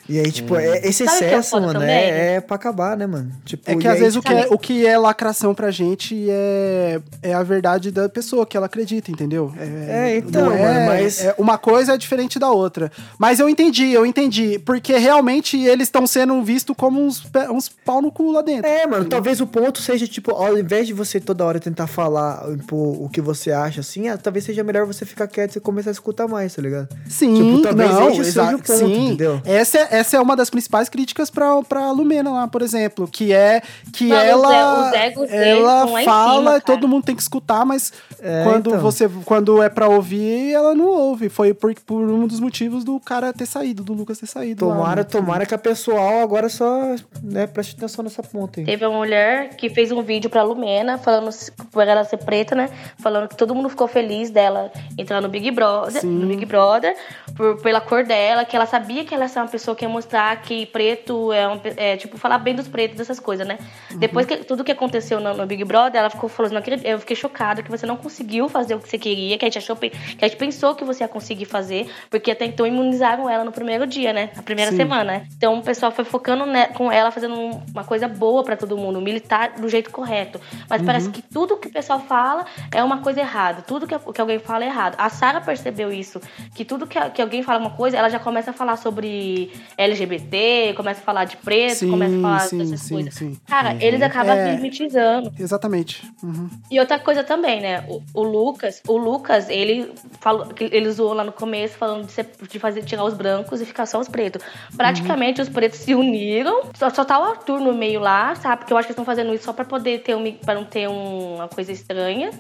E 0.08 0.20
aí, 0.20 0.32
tipo, 0.32 0.56
é, 0.56 0.80
esse 0.88 1.04
Sabe 1.06 1.24
é 1.24 1.28
excesso, 1.30 1.50
foda 1.52 1.66
mano, 1.68 1.80
também? 1.80 1.96
é, 1.96 2.36
é 2.36 2.42
pra 2.42 2.56
acabar, 2.56 2.96
né, 2.96 3.08
mano? 3.08 3.32
Tipo, 3.44 3.70
É 3.72 3.76
que 3.76 3.88
às 3.88 3.96
aí, 3.96 4.00
vezes 4.00 4.16
o 4.16 4.20
tipo, 4.22 4.34
que, 4.36 4.40
é, 4.42 4.48
o 4.52 4.58
que 4.58 4.86
é 4.86 4.98
lacração 4.98 5.56
pra 5.56 5.72
gente 5.72 6.28
é, 6.30 7.00
é 7.24 7.34
a 7.34 7.42
verdade 7.42 7.90
da 7.90 8.08
pessoa 8.08 8.46
que 8.46 8.56
ela 8.56 8.68
acredita, 8.68 9.10
entendeu? 9.12 9.52
É, 9.58 10.18
então, 10.18 10.46
não 10.46 10.52
é, 10.54 10.74
mano, 10.74 10.86
mas- 10.88 11.24
é- 11.26 11.34
uma 11.40 11.58
coisa 11.58 11.94
é 11.94 11.98
diferente 11.98 12.38
da 12.38 12.52
outra. 12.52 12.92
Mas 13.18 13.40
eu 13.40 13.50
entendi, 13.50 13.92
eu 13.92 14.06
entendi. 14.06 14.60
Porque 14.60 14.96
realmente 14.98 15.58
eles 15.60 15.88
estão 15.88 16.06
sendo 16.06 16.42
vistos 16.44 16.76
como 16.78 17.02
uns, 17.04 17.24
uns 17.52 17.68
pau 17.70 18.02
no 18.02 18.12
cu 18.12 18.32
lá 18.32 18.42
dentro. 18.44 18.68
É, 18.70 18.86
mano, 18.86 19.06
talvez 19.06 19.42
o 19.42 19.48
ponto 19.48 19.82
seja, 19.82 20.08
tipo, 20.08 20.32
ao 20.32 20.58
invés 20.58 20.86
de 20.88 20.94
você 20.94 21.20
toda 21.20 21.44
hora 21.44 21.60
tentar 21.60 21.88
falar 21.88 22.46
impor, 22.52 23.02
o 23.04 23.10
que 23.10 23.22
você 23.22 23.52
acha, 23.52 23.82
assim, 23.82 24.08
ah, 24.08 24.18
talvez 24.18 24.46
seja 24.46 24.64
melhor 24.64 24.86
você 24.86 25.04
ficar 25.06 25.28
quieto 25.28 25.56
e 25.56 25.60
começar 25.60 25.90
a 25.90 25.94
escutar 25.94 26.28
mais, 26.28 26.54
tá 26.56 26.62
ligado? 26.62 26.90
Sim, 27.10 27.34
Tipo, 27.34 27.62
talvez 27.64 27.90
não, 27.90 28.24
seja 28.24 28.56
o 28.56 28.60
ponto, 28.60 28.72
sim. 28.78 29.06
entendeu? 29.08 29.42
Essa, 29.46 29.80
é- 29.80 29.95
essa 29.98 30.18
é 30.18 30.20
uma 30.22 30.36
das 30.36 30.50
principais 30.50 30.90
críticas 30.90 31.30
pra, 31.30 31.62
pra 31.64 31.92
Lumena 31.92 32.32
lá, 32.32 32.48
por 32.48 32.62
exemplo, 32.62 33.08
que 33.08 33.34
é 33.34 33.62
que 33.94 34.08
Mano, 34.08 34.22
ela 34.22 34.90
os 34.90 34.94
egos 34.94 35.30
ela 35.32 35.86
lá 35.86 36.02
fala, 36.04 36.38
cima, 36.52 36.62
todo 36.62 36.88
mundo 36.88 37.04
tem 37.06 37.16
que 37.16 37.22
escutar, 37.22 37.66
mas 37.66 37.92
É, 38.20 38.44
quando 38.44 38.70
então. 38.70 38.82
você 38.82 39.10
quando 39.26 39.62
é 39.62 39.70
pra 39.70 39.88
ouvir, 39.88 40.54
ela 40.54 40.74
não 40.76 40.88
ouve. 40.88 41.30
Foi 41.30 41.54
por, 41.54 41.74
por 41.86 42.02
um 42.02 42.28
dos 42.28 42.40
motivos 42.40 42.84
do 42.84 43.00
cara 43.00 43.32
ter 43.34 43.46
saído, 43.46 43.84
do 43.84 43.94
Lucas 43.94 44.20
ter 44.20 44.28
saído. 44.28 44.68
lá, 44.68 44.76
Tomara, 44.76 44.96
né? 45.02 45.04
tomara 45.04 45.46
que 45.46 45.54
a 45.54 45.58
pessoal 45.58 46.20
agora 46.22 46.50
só, 46.50 46.96
né, 47.24 47.48
preste 47.48 47.76
atenção 47.76 48.04
nessa 48.04 48.22
ponta 48.24 48.60
aí. 48.60 48.66
Teve 48.66 48.86
uma 48.86 48.98
mulher 48.98 49.50
que 49.56 49.70
fez 49.70 49.92
um 49.92 50.02
vídeo 50.02 50.30
pra 50.30 50.44
Lumena, 50.44 50.98
falando 50.98 51.30
por 51.72 51.88
ela 51.88 52.04
ser 52.04 52.18
preta, 52.18 52.56
né? 52.56 52.70
Falando 53.00 53.28
que 53.28 53.36
todo 53.36 53.54
mundo 53.56 53.70
ficou 53.70 53.88
feliz 53.88 54.30
dela 54.30 54.72
entrar 54.98 55.22
no 55.22 55.30
Big 55.30 55.50
Brother, 55.52 56.02
Sim. 56.02 56.08
no 56.08 56.28
Big 56.28 56.46
Brother 56.46 56.96
por, 57.36 57.62
pela 57.62 57.80
cor 57.82 58.04
dela, 58.04 58.44
que 58.46 58.56
ela 58.56 58.66
sabia 58.66 59.04
que 59.06 59.14
ela 59.14 59.26
ia 59.26 59.30
ser 59.30 59.40
uma 59.40 59.48
pessoa 59.48 59.76
que 59.76 59.85
ia 59.86 59.90
mostrar 59.90 60.36
que 60.42 60.66
preto 60.68 61.32
é, 61.32 61.48
um, 61.48 61.60
é 61.78 61.98
tipo, 61.98 62.18
falar 62.18 62.38
bem 62.40 62.56
dos 62.56 62.68
pretos, 62.68 62.98
dessas 62.98 63.20
coisas, 63.20 63.48
né? 63.48 63.58
Uhum. 63.92 63.98
Depois 64.00 64.26
que 64.26 64.38
tudo 64.38 64.64
que 64.64 64.72
aconteceu 64.72 65.20
no, 65.20 65.34
no 65.34 65.46
Big 65.46 65.64
Brother, 65.64 66.00
ela 66.00 66.10
ficou 66.10 66.30
falando, 66.30 66.58
acredito, 66.58 66.86
eu 66.86 67.00
fiquei 67.00 67.16
chocada 67.16 67.62
que 67.64 67.70
você 67.72 67.86
não 67.86 67.98
conseguiu 67.98 68.50
fazer 68.50 68.76
o 68.76 68.80
que 68.80 68.90
você 68.90 68.98
queria, 68.98 69.38
que 69.38 69.46
a 69.46 69.48
gente 69.48 69.58
achou, 69.58 69.76
que 69.76 69.92
a 70.22 70.28
gente 70.28 70.38
pensou 70.38 70.76
que 70.76 70.84
você 70.84 71.04
ia 71.04 71.08
conseguir 71.08 71.46
fazer, 71.46 71.90
porque 72.10 72.32
até 72.32 72.46
então 72.46 72.66
imunizaram 72.66 73.30
ela 73.30 73.44
no 73.44 73.52
primeiro 73.52 73.86
dia, 73.88 74.12
né? 74.14 74.32
Na 74.36 74.44
primeira 74.44 74.72
Sim. 74.72 74.78
semana, 74.78 75.04
né? 75.04 75.28
Então 75.38 75.58
o 75.60 75.64
pessoal 75.64 75.92
foi 75.92 76.06
focando 76.06 76.46
né, 76.46 76.68
com 76.68 76.92
ela, 76.92 77.12
fazendo 77.12 77.36
um- 77.36 77.62
uma 77.74 77.84
coisa 77.84 78.08
boa 78.08 78.44
pra 78.44 78.56
todo 78.58 78.78
mundo, 78.78 79.00
militar 79.02 79.52
do 79.60 79.68
jeito 79.70 79.92
correto. 79.92 80.40
Mas 80.70 80.80
Uhum. 80.82 80.86
parece 80.86 81.10
que 81.10 81.22
tudo 81.22 81.58
que 81.58 81.68
o 81.68 81.72
pessoal 81.72 82.00
fala 82.00 82.46
é 82.74 82.84
uma 82.84 83.00
coisa 83.00 83.20
errada. 83.20 83.62
Tudo 83.62 83.88
que, 83.88 83.98
que 83.98 84.22
alguém 84.22 84.40
fala 84.40 84.64
é 84.64 84.68
errado. 84.68 84.96
A 84.98 85.10
Sara 85.10 85.40
percebeu 85.42 85.92
isso. 85.92 86.20
Que 86.56 86.66
tudo 86.66 86.88
que, 86.88 87.00
que 87.12 87.22
alguém 87.22 87.44
fala 87.44 87.60
uma 87.60 87.72
coisa, 87.72 87.98
ela 87.98 88.10
já 88.10 88.20
começa 88.20 88.52
a 88.52 88.54
falar 88.54 88.78
sobre 88.78 89.52
LGBT, 89.78 90.74
começa 90.76 91.02
a 91.02 91.04
falar 91.04 91.26
de 91.26 91.38
preto, 91.38 91.76
Sim, 91.76 91.92
começa 91.92 92.16
a 92.18 92.22
falar 92.22 92.40
sim, 92.42 92.58
dessas 92.58 92.80
sim, 92.82 92.94
coisas. 92.94 93.14
sim. 93.14 93.38
Cara, 93.48 93.76
eles 93.84 94.02
acabam 94.02 94.36
É. 94.38 94.56
mimetizando. 94.56 95.32
Exatamente. 95.40 96.04
Uhum. 96.24 96.50
E 96.72 96.80
outra 96.80 97.00
coisa 97.00 97.24
também, 97.24 97.62
né? 97.62 97.84
O, 97.90 98.02
o 98.14 98.24
Lucas, 98.24 98.82
o 98.88 98.98
Lucas, 98.98 99.50
ele 99.50 99.92
falou 100.20 100.48
ele 100.60 100.90
zoou 100.92 101.14
lá 101.14 101.24
no 101.24 101.32
começo 101.32 101.78
falando 101.78 102.06
de, 102.06 102.12
ser- 102.12 102.30
de 102.50 102.60
fazer 102.60 102.84
tirar 102.84 103.04
os 103.04 103.14
brancos 103.14 103.62
e 103.62 103.66
ficar 103.66 103.86
só 103.86 104.00
os 104.00 104.08
pretos. 104.08 104.42
Praticamente 104.76 105.42
os 105.42 105.50
pretos 105.50 105.80
se 105.80 105.94
uniram. 105.96 106.64
Só, 106.76 106.90
só 106.90 107.04
tá 107.06 107.20
o 107.20 107.24
Arthur 107.24 107.60
no 107.60 107.74
meio 107.74 108.00
lá, 108.00 108.36
sabe? 108.36 108.58
Porque 108.60 108.74
eu 108.74 108.78
acho 108.78 108.88
que 108.88 108.92
eles 108.92 108.96
estão 109.00 109.06
fazendo 109.06 109.34
isso 109.34 109.46
só 109.46 109.54
pra 109.54 109.66
poder 109.66 110.00
ter 110.02 110.16
um, 110.16 110.32
para 110.34 110.56
não 110.56 110.66
ter 110.66 110.88
um- 110.88 111.36
uma 111.36 111.48
coisa 111.48 111.72
estranha. 111.72 112.32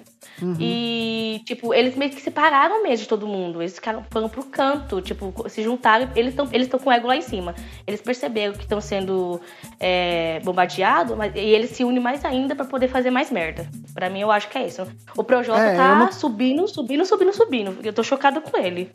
E, 0.59 1.41
tipo, 1.45 1.73
eles 1.73 1.95
meio 1.95 2.11
que 2.11 2.21
separaram 2.21 2.83
mesmo 2.83 3.03
de 3.03 3.07
todo 3.09 3.27
mundo. 3.27 3.61
Eles 3.61 3.75
ficaram, 3.75 4.03
foram 4.09 4.29
pro 4.29 4.43
canto, 4.43 5.01
tipo, 5.01 5.33
se 5.49 5.61
juntaram. 5.63 6.09
Eles 6.15 6.31
estão 6.31 6.47
eles 6.51 6.67
tão 6.67 6.79
com 6.79 6.89
o 6.89 6.93
ego 6.93 7.07
lá 7.07 7.15
em 7.15 7.21
cima. 7.21 7.55
Eles 7.85 8.01
perceberam 8.01 8.53
que 8.53 8.61
estão 8.63 8.79
sendo 8.81 9.39
é, 9.79 10.39
bombardeados, 10.43 11.15
mas, 11.17 11.33
e 11.35 11.39
eles 11.39 11.71
se 11.71 11.83
unem 11.83 12.01
mais 12.01 12.23
ainda 12.25 12.55
pra 12.55 12.65
poder 12.65 12.87
fazer 12.87 13.11
mais 13.11 13.31
merda. 13.31 13.67
Pra 13.93 14.09
mim, 14.09 14.21
eu 14.21 14.31
acho 14.31 14.49
que 14.49 14.57
é 14.57 14.65
isso. 14.67 14.85
O 15.15 15.23
Projota 15.23 15.59
É, 15.59 15.75
tá 15.75 15.95
não- 15.95 16.11
subindo, 16.11 16.67
subindo, 16.67 17.05
subindo, 17.05 17.33
subindo. 17.33 17.77
Eu 17.83 17.93
tô 17.93 18.03
chocada 18.03 18.41
com 18.41 18.57
ele. 18.57 18.89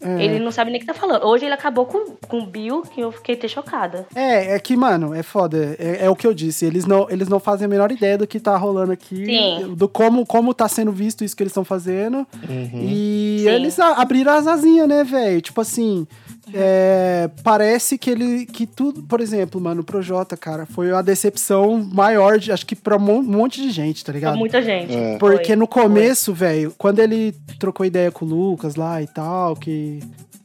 É. 0.00 0.22
Ele 0.24 0.38
não 0.38 0.50
sabe 0.52 0.70
nem 0.70 0.78
o 0.78 0.80
que 0.80 0.86
tá 0.86 0.94
falando. 0.94 1.24
Hoje 1.24 1.44
ele 1.46 1.54
acabou 1.54 1.86
com, 1.86 2.16
com 2.28 2.40
o 2.40 2.46
Bill, 2.46 2.82
que 2.82 3.00
eu 3.00 3.10
fiquei 3.10 3.34
até 3.34 3.48
chocada. 3.48 4.06
É, 4.14 4.54
é 4.54 4.58
que, 4.58 4.76
mano, 4.76 5.14
é 5.14 5.22
foda. 5.22 5.76
É, 5.78 6.04
é 6.04 6.10
o 6.10 6.16
que 6.16 6.26
eu 6.26 6.34
disse. 6.34 6.66
Eles 6.66 6.84
não, 6.84 7.08
eles 7.08 7.28
não 7.28 7.40
fazem 7.40 7.64
a 7.64 7.68
menor 7.68 7.90
ideia 7.90 8.18
do 8.18 8.26
que 8.26 8.38
tá 8.38 8.56
rolando 8.56 8.92
aqui. 8.92 9.24
Sim. 9.24 9.74
Do 9.74 9.88
como, 9.88 10.26
como 10.26 10.52
tá 10.52 10.68
sendo 10.74 10.92
visto 10.92 11.24
isso 11.24 11.34
que 11.36 11.42
eles 11.42 11.50
estão 11.52 11.64
fazendo. 11.64 12.26
E 12.74 13.40
Sim. 13.42 13.48
eles 13.48 13.78
a- 13.78 13.94
abriram 14.00 14.32
as 14.32 14.46
asinhas, 14.46 14.88
né, 14.88 15.04
velho? 15.04 15.40
Tipo 15.40 15.60
assim. 15.60 16.06
é, 16.52 17.30
parece 17.42 17.96
que 17.96 18.10
ele. 18.10 18.44
Que 18.44 18.66
tudo. 18.66 19.02
Por 19.04 19.20
exemplo, 19.20 19.60
mano, 19.60 19.80
o 19.80 19.84
Projota, 19.84 20.36
cara, 20.36 20.66
foi 20.66 20.92
a 20.92 21.00
decepção 21.00 21.82
maior, 21.92 22.38
de, 22.38 22.52
acho 22.52 22.66
que 22.66 22.76
pra 22.76 22.96
um 22.96 23.22
monte 23.22 23.62
de 23.62 23.70
gente, 23.70 24.04
tá 24.04 24.12
Pra 24.12 24.18
ligado? 24.18 24.36
muita 24.36 24.60
gente. 24.60 24.92
É. 24.94 25.16
Porque 25.18 25.46
Foi. 25.46 25.56
no 25.56 25.66
começo, 25.66 26.34
velho, 26.34 26.74
quando 26.76 26.98
ele 26.98 27.34
trocou 27.58 27.86
ideia 27.86 28.10
com 28.10 28.24
o 28.26 28.28
Lucas 28.28 28.74
lá 28.74 29.00
e 29.00 29.06
tal, 29.06 29.56
que, 29.56 30.00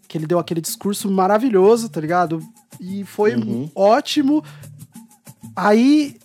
que 0.08 0.18
ele 0.18 0.26
deu 0.26 0.40
aquele 0.40 0.62
discurso 0.62 1.10
maravilhoso, 1.12 1.90
tá 1.90 2.00
ligado? 2.00 2.42
E 2.80 3.04
foi 3.04 3.36
Uhum. 3.36 3.70
ótimo. 3.76 4.42
Aí, 5.56 6.16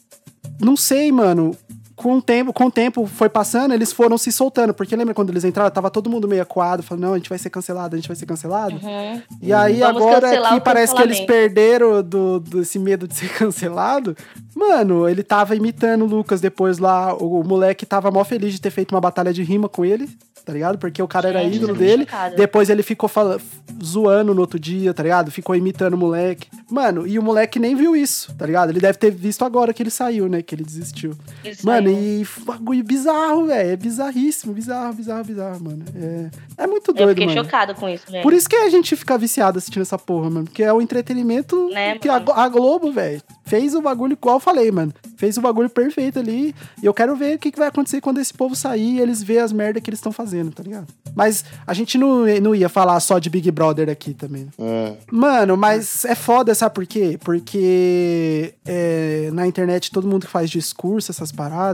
não 0.60 0.76
sei, 0.76 1.10
mano. 1.10 1.56
Com 1.96 2.16
o, 2.18 2.22
tempo, 2.22 2.52
com 2.52 2.64
o 2.66 2.70
tempo 2.72 3.06
foi 3.06 3.28
passando, 3.28 3.72
eles 3.72 3.92
foram 3.92 4.18
se 4.18 4.32
soltando. 4.32 4.74
Porque 4.74 4.96
lembra 4.96 5.14
quando 5.14 5.30
eles 5.30 5.44
entraram, 5.44 5.70
tava 5.70 5.90
todo 5.90 6.10
mundo 6.10 6.26
meio 6.26 6.42
acuado, 6.42 6.82
falando, 6.82 7.04
não, 7.04 7.12
a 7.14 7.16
gente 7.16 7.28
vai 7.28 7.38
ser 7.38 7.50
cancelado, 7.50 7.94
a 7.94 7.98
gente 7.98 8.08
vai 8.08 8.16
ser 8.16 8.26
cancelado. 8.26 8.74
Uhum. 8.74 9.22
E 9.40 9.52
aí 9.52 9.78
Vamos 9.78 10.02
agora 10.02 10.48
que 10.54 10.60
parece 10.60 10.94
que 10.94 11.02
eles 11.02 11.20
perderam 11.20 12.02
do, 12.02 12.40
desse 12.40 12.78
medo 12.80 13.06
de 13.06 13.14
ser 13.14 13.28
cancelado. 13.38 14.16
Mano, 14.56 15.08
ele 15.08 15.22
tava 15.22 15.54
imitando 15.54 16.02
o 16.02 16.08
Lucas 16.08 16.40
depois 16.40 16.78
lá. 16.78 17.14
O, 17.14 17.40
o 17.40 17.44
moleque 17.46 17.86
tava 17.86 18.10
mó 18.10 18.24
feliz 18.24 18.52
de 18.52 18.60
ter 18.60 18.70
feito 18.70 18.92
uma 18.92 19.00
batalha 19.00 19.32
de 19.32 19.42
rima 19.42 19.68
com 19.68 19.84
ele, 19.84 20.08
tá 20.44 20.52
ligado? 20.52 20.78
Porque 20.78 21.00
o 21.02 21.08
cara 21.08 21.28
era 21.28 21.42
Gente, 21.42 21.56
ídolo 21.56 21.72
eu 21.72 21.76
fiquei 21.76 21.88
dele. 21.90 22.04
chocada. 22.04 22.36
Depois 22.36 22.70
ele 22.70 22.82
ficou 22.82 23.08
fala- 23.08 23.38
zoando 23.82 24.34
no 24.34 24.40
outro 24.40 24.58
dia, 24.58 24.92
tá 24.94 25.02
ligado? 25.02 25.30
Ficou 25.30 25.54
imitando 25.56 25.94
o 25.94 25.98
moleque. 25.98 26.48
Mano, 26.70 27.06
e 27.06 27.18
o 27.18 27.22
moleque 27.22 27.58
nem 27.58 27.74
viu 27.74 27.94
isso, 27.96 28.34
tá 28.36 28.46
ligado? 28.46 28.70
Ele 28.70 28.80
deve 28.80 28.98
ter 28.98 29.10
visto 29.10 29.44
agora 29.44 29.72
que 29.72 29.82
ele 29.82 29.90
saiu, 29.90 30.28
né? 30.28 30.42
Que 30.42 30.54
ele 30.54 30.64
desistiu. 30.64 31.14
Ele 31.44 31.56
Mano, 31.62 31.83
saiu. 31.92 32.22
e 32.22 32.26
bagulho 32.44 32.84
bizarro, 32.84 33.46
velho. 33.46 33.70
É 33.70 33.76
bizarríssimo, 33.76 34.52
bizarro, 34.52 34.94
bizarro, 34.94 35.24
bizarro, 35.24 35.60
mano. 35.64 35.84
É, 35.94 36.62
é 36.64 36.66
muito 36.66 36.90
Eu 36.90 36.94
doido, 36.94 37.08
fiquei 37.10 37.26
mano. 37.26 37.44
chocada 37.44 37.74
com 37.74 37.88
isso, 37.88 38.04
né? 38.10 38.22
Por 38.22 38.32
isso 38.32 38.48
que 38.48 38.56
a 38.56 38.68
gente 38.70 38.94
fica 38.96 39.16
viciado 39.18 39.58
assistindo 39.58 39.82
essa 39.82 39.98
porra, 39.98 40.30
mano. 40.30 40.44
Porque 40.46 40.62
é 40.62 40.72
o 40.72 40.80
entretenimento 40.80 41.68
Né, 41.70 41.98
que 41.98 42.08
a, 42.08 42.14
mano? 42.20 42.32
a 42.32 42.48
Globo, 42.48 42.92
velho, 42.92 43.20
fez 43.44 43.74
o 43.74 43.80
bagulho 43.82 44.12
igual 44.12 44.36
eu 44.36 44.40
falei, 44.40 44.70
mano. 44.70 44.92
Fez 45.16 45.36
o 45.36 45.40
bagulho 45.40 45.70
perfeito 45.70 46.18
ali. 46.18 46.54
E 46.82 46.86
eu 46.86 46.92
quero 46.94 47.14
ver 47.16 47.36
o 47.36 47.38
que, 47.38 47.50
que 47.52 47.58
vai 47.58 47.68
acontecer 47.68 48.00
quando 48.00 48.18
esse 48.20 48.32
povo 48.34 48.54
sair 48.54 48.96
e 48.96 49.00
eles 49.00 49.22
ver 49.22 49.38
as 49.38 49.52
merdas 49.52 49.82
que 49.82 49.90
eles 49.90 49.98
estão 49.98 50.12
fazendo, 50.12 50.50
tá 50.50 50.62
ligado? 50.62 50.86
Mas 51.14 51.44
a 51.66 51.72
gente 51.72 51.96
não, 51.96 52.24
não 52.42 52.54
ia 52.54 52.68
falar 52.68 52.98
só 53.00 53.18
de 53.18 53.30
Big 53.30 53.50
Brother 53.50 53.88
aqui 53.88 54.12
também. 54.12 54.48
É. 54.58 54.94
Mano, 55.10 55.56
mas 55.56 56.04
é 56.04 56.14
foda, 56.14 56.54
sabe 56.54 56.74
por 56.74 56.84
quê? 56.86 57.18
Porque 57.22 58.54
é, 58.66 59.30
na 59.32 59.46
internet 59.46 59.90
todo 59.90 60.06
mundo 60.08 60.26
que 60.26 60.32
faz 60.32 60.50
discurso, 60.50 61.10
essas 61.10 61.30
paradas, 61.32 61.73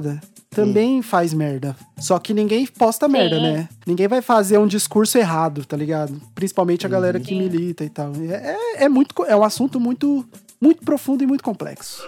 também 0.51 1.01
faz 1.01 1.33
merda. 1.33 1.77
Só 1.99 2.19
que 2.19 2.35
ninguém 2.35 2.67
posta 2.67 3.09
merda, 3.09 3.41
né? 3.41 3.69
Ninguém 3.87 4.09
vai 4.09 4.21
fazer 4.21 4.59
um 4.59 4.67
discurso 4.67 5.17
errado, 5.17 5.65
tá 5.65 5.77
ligado? 5.77 6.21
Principalmente 6.35 6.85
a 6.85 6.89
galera 6.89 7.21
que 7.21 7.35
milita 7.35 7.85
e 7.85 7.89
tal. 7.89 8.13
É, 8.29 8.57
é, 8.57 8.85
é 8.85 8.89
muito, 8.89 9.25
é 9.25 9.37
um 9.37 9.45
assunto 9.45 9.79
muito, 9.79 10.27
muito 10.61 10.85
profundo 10.85 11.23
e 11.23 11.27
muito 11.27 11.45
complexo. 11.45 12.03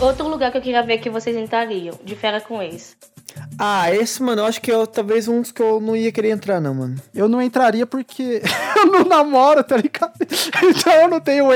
Outro 0.00 0.28
lugar 0.28 0.50
que 0.50 0.56
eu 0.56 0.62
queria 0.62 0.82
ver 0.82 0.98
que 0.98 1.10
vocês 1.10 1.36
entrariam, 1.36 1.98
de 2.02 2.16
fera 2.16 2.40
com 2.40 2.62
ex. 2.62 2.96
Ah, 3.58 3.94
esse, 3.94 4.22
mano, 4.22 4.42
eu 4.42 4.46
acho 4.46 4.60
que 4.60 4.70
é 4.72 4.86
talvez 4.86 5.28
um 5.28 5.40
dos 5.42 5.52
que 5.52 5.60
eu 5.62 5.80
não 5.80 5.94
ia 5.94 6.10
querer 6.10 6.30
entrar, 6.30 6.60
não, 6.60 6.74
mano. 6.74 6.96
Eu 7.14 7.28
não 7.28 7.40
entraria 7.42 7.86
porque 7.86 8.40
eu 8.76 8.86
não 8.86 9.04
namoro, 9.04 9.62
tá 9.64 9.76
ligado? 9.76 10.12
Então 10.62 10.92
eu 10.92 11.08
não 11.08 11.20
tenho, 11.20 11.46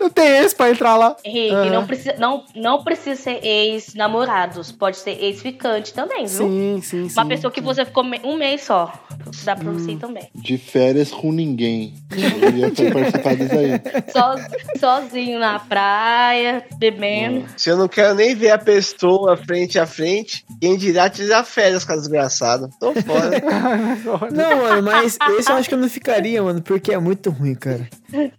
não 0.00 0.10
tenho 0.10 0.44
esse 0.44 0.54
pra 0.54 0.70
entrar 0.70 0.96
lá. 0.96 1.16
Henrique, 1.24 1.54
Aham. 1.54 1.70
não, 1.70 1.86
precisa, 1.86 2.14
não, 2.18 2.44
não 2.54 2.82
precisa 2.84 3.20
ser 3.20 3.44
ex-namorados. 3.44 4.72
Pode 4.72 4.96
ser 4.98 5.12
ex-ficante 5.22 5.92
também, 5.94 6.26
viu? 6.26 6.38
Sim, 6.48 6.80
sim, 6.82 7.08
sim. 7.08 7.14
Uma 7.20 7.26
pessoa 7.26 7.50
que 7.50 7.60
você 7.60 7.84
ficou 7.84 8.04
um 8.24 8.36
mês 8.36 8.62
só. 8.62 8.92
Dá 9.44 9.56
pra 9.56 9.70
Hum. 9.70 9.78
você 9.78 9.92
ir 9.92 9.98
também. 9.98 10.28
De 10.34 10.58
férias 10.58 11.10
com 11.10 11.32
ninguém. 11.32 11.94
Eu 12.10 12.56
ia 12.56 12.92
participar 12.92 13.34
disso 13.36 13.54
aí. 13.56 13.80
Só, 14.12 14.34
sozinho 14.78 15.38
na 15.38 15.58
praia, 15.58 16.64
bebendo. 16.78 17.46
Se 17.56 17.70
eu 17.70 17.76
não 17.76 17.88
quero 17.88 18.14
nem 18.14 18.34
ver 18.34 18.50
a 18.50 18.58
pessoa 18.58 19.36
frente 19.36 19.78
a 19.78 19.86
frente, 19.86 20.44
quem 20.60 20.76
dirá 20.76 21.08
tirar 21.24 21.44
férias 21.44 21.84
com 21.84 21.92
a 21.92 21.96
desgraçada. 21.96 22.68
Tô 22.80 22.92
fora. 22.94 23.40
Não, 24.32 24.56
mano, 24.62 24.82
mas 24.82 25.18
esse 25.38 25.50
eu 25.50 25.56
acho 25.56 25.68
que 25.68 25.74
eu 25.74 25.78
não 25.78 25.88
ficaria, 25.88 26.42
mano, 26.42 26.62
porque 26.62 26.92
é 26.92 26.98
muito 26.98 27.30
ruim, 27.30 27.54
cara. 27.54 27.88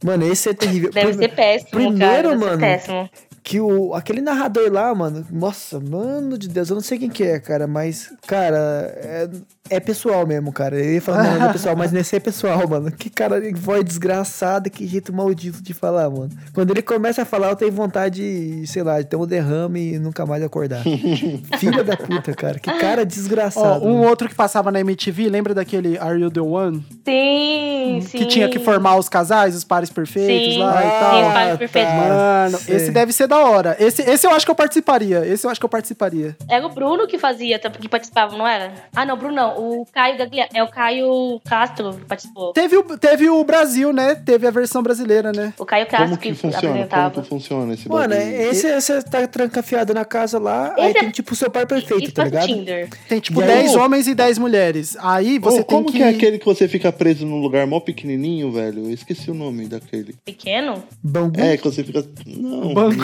Mano, 0.04 0.26
esse 0.32 0.50
é 0.50 0.54
terrível. 0.54 0.92
Deve 0.92 1.08
Prime- 1.08 1.24
ser 1.24 1.36
péssimo, 1.36 1.70
primeiro, 1.72 2.30
cara. 2.30 2.36
Mano, 2.38 2.60
péssimo. 2.60 3.10
Que 3.46 3.62
o, 3.62 3.94
aquele 3.94 4.22
narrador 4.22 4.72
lá, 4.72 4.94
mano, 4.96 5.24
nossa, 5.32 5.80
mano 5.80 6.36
de 6.36 6.50
Deus, 6.50 6.68
eu 6.72 6.74
não 6.74 6.82
sei 6.82 6.98
quem 6.98 7.12
que 7.12 7.24
é, 7.24 7.40
cara, 7.40 7.68
mas, 7.68 8.12
cara, 8.26 8.58
é, 8.98 9.30
é 9.70 9.80
pessoal 9.80 10.26
mesmo, 10.26 10.52
cara. 10.52 10.76
Eu 10.76 10.94
ia 10.94 11.02
falar, 11.02 11.24
não, 11.24 11.40
não 11.40 11.50
é 11.50 11.54
pessoal, 11.54 11.76
mas 11.76 11.92
nesse 11.92 12.16
é 12.16 12.20
pessoal, 12.20 12.68
mano. 12.68 12.92
Que 12.92 13.10
cara, 13.10 13.40
que 13.42 13.54
voz 13.54 13.84
desgraçada, 13.84 14.70
que 14.70 14.88
jeito 14.88 15.14
maldito 15.14 15.62
de 15.62 15.74
falar, 15.74 16.10
mano. 16.10 16.30
Quando 16.54 16.72
ele 16.72 16.82
começa 16.82 17.22
a 17.22 17.26
falar, 17.26 17.50
eu 17.50 17.56
tenho 17.56 17.72
vontade, 17.72 18.64
sei 18.68 18.84
lá, 18.84 19.00
de 19.00 19.08
ter 19.08 19.16
um 19.16 19.26
derrame 19.26 19.94
e 19.94 20.00
nunca 20.00 20.26
mais 20.26 20.44
acordar. 20.44 20.84
Filha 21.60 21.84
da 21.84 21.98
puta, 21.98 22.34
cara. 22.34 22.60
Que 22.60 22.72
cara 22.80 23.06
desgraçado. 23.06 23.86
um 23.86 23.98
mano. 23.98 24.08
outro 24.08 24.28
que 24.28 24.36
passava 24.36 24.72
na 24.72 24.80
MTV, 24.80 25.30
lembra 25.30 25.54
daquele 25.54 25.98
Are 25.98 26.20
You 26.20 26.30
The 26.30 26.42
One? 26.42 26.86
Sim, 27.04 28.02
sim. 28.02 28.18
Que 28.18 28.26
tinha 28.26 28.50
que 28.50 28.60
formar 28.60 28.98
os 28.98 29.10
casais, 29.10 29.56
os 29.56 29.64
pares 29.64 29.90
perfeitos 29.90 30.54
Sim, 30.54 30.60
lá 30.60 30.80
e 30.80 30.84
sim, 30.84 31.00
tal. 31.00 31.28
os 31.28 31.34
pares 31.34 31.58
perfeitos. 31.58 31.94
Mano, 31.94 32.58
Sei. 32.60 32.76
esse 32.76 32.92
deve 32.92 33.14
ser 33.14 33.28
da 33.28 33.35
hora. 33.40 33.76
Esse, 33.80 34.02
esse 34.04 34.26
eu 34.26 34.32
acho 34.32 34.46
que 34.46 34.52
eu 34.52 34.56
participaria. 34.56 35.26
Esse 35.26 35.46
eu 35.46 35.52
acho 35.52 35.60
que 35.60 35.66
eu 35.66 35.70
participaria. 35.70 36.36
Era 36.50 36.66
o 36.66 36.70
Bruno 36.70 37.08
que 37.08 37.18
fazia, 37.18 37.58
que 37.60 37.90
participava, 37.90 38.38
não 38.38 38.48
era? 38.48 38.74
Ah, 38.96 39.06
não, 39.06 39.18
Bruno 39.18 39.36
não. 39.36 39.58
O 39.58 39.86
Caio 39.92 40.18
Gaglia... 40.18 40.48
É 40.54 40.64
o 40.64 40.68
Caio 40.68 41.40
Castro 41.46 41.94
que 41.94 42.06
participou. 42.06 42.54
Teve 42.54 42.78
o, 42.78 42.84
teve 42.98 43.30
o 43.30 43.44
Brasil, 43.44 43.92
né? 43.94 44.16
Teve 44.16 44.48
a 44.48 44.52
versão 44.52 44.82
brasileira, 44.84 45.32
né? 45.32 45.54
O 45.58 45.66
Caio 45.66 45.86
Castro 45.88 46.08
Como 46.10 46.18
que 46.20 46.34
funciona? 46.34 46.60
Como 46.62 46.74
apresentava. 46.74 47.22
que 47.22 47.28
funciona 47.28 47.74
esse 47.74 47.90
Mano, 47.90 48.16
bagulho? 48.16 48.42
esse 48.42 48.82
você 48.82 49.02
tá 49.04 49.28
trancafiado 49.28 49.94
na 49.94 50.06
casa 50.06 50.40
lá, 50.40 50.74
aí 50.78 50.90
Esse 50.90 50.98
é- 50.98 51.02
tem 51.02 51.10
tipo 51.12 51.34
o 51.34 51.36
seu 51.36 51.50
par 51.50 51.66
perfeito, 51.68 52.12
tá 52.14 52.22
o 52.24 52.26
ligado? 52.26 52.46
Tinder. 52.48 52.90
Tem 53.08 53.20
tipo 53.20 53.42
E 53.42 53.44
aí- 53.44 53.50
10 53.64 53.76
homens 53.76 54.08
e 54.08 54.16
10 54.16 54.38
mulheres. 54.38 54.96
Aí 55.00 55.40
você 55.40 55.62
Ô, 55.62 55.64
tem 55.64 55.78
como 55.78 55.92
que... 55.92 56.02
é 56.02 56.10
aquele 56.10 56.38
que 56.40 56.46
você 56.46 56.68
fica 56.68 56.92
preso 56.92 57.26
num 57.26 57.40
lugar 57.42 57.66
mó 57.68 57.80
pequenininho, 57.80 58.52
velho? 58.52 58.86
Eu 58.86 58.92
esqueci 58.92 59.30
o 59.30 59.34
nome 59.34 59.68
daquele. 59.68 60.16
Pequeno? 60.26 60.84
Bambu. 61.04 61.40
É, 61.40 61.58
que 61.58 61.64
você 61.64 61.84
fica... 61.84 62.06
Não. 62.26 62.74
Banco. 62.74 62.96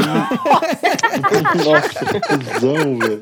Nossa, 1.65 2.19
cuzão, 2.21 2.97
velho. 2.99 3.21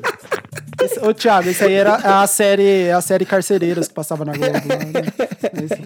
Esse- 0.82 1.00
Ô, 1.00 1.12
Thiago, 1.14 1.48
esse 1.48 1.64
aí 1.64 1.74
era 1.74 1.94
a 1.94 2.26
série, 2.26 2.90
a 2.90 3.00
série 3.00 3.24
Carcereiras 3.24 3.88
que 3.88 3.94
passava 3.94 4.24
na 4.24 4.32
Globo. 4.32 4.52
né? 4.52 5.04
Esse- 5.64 5.80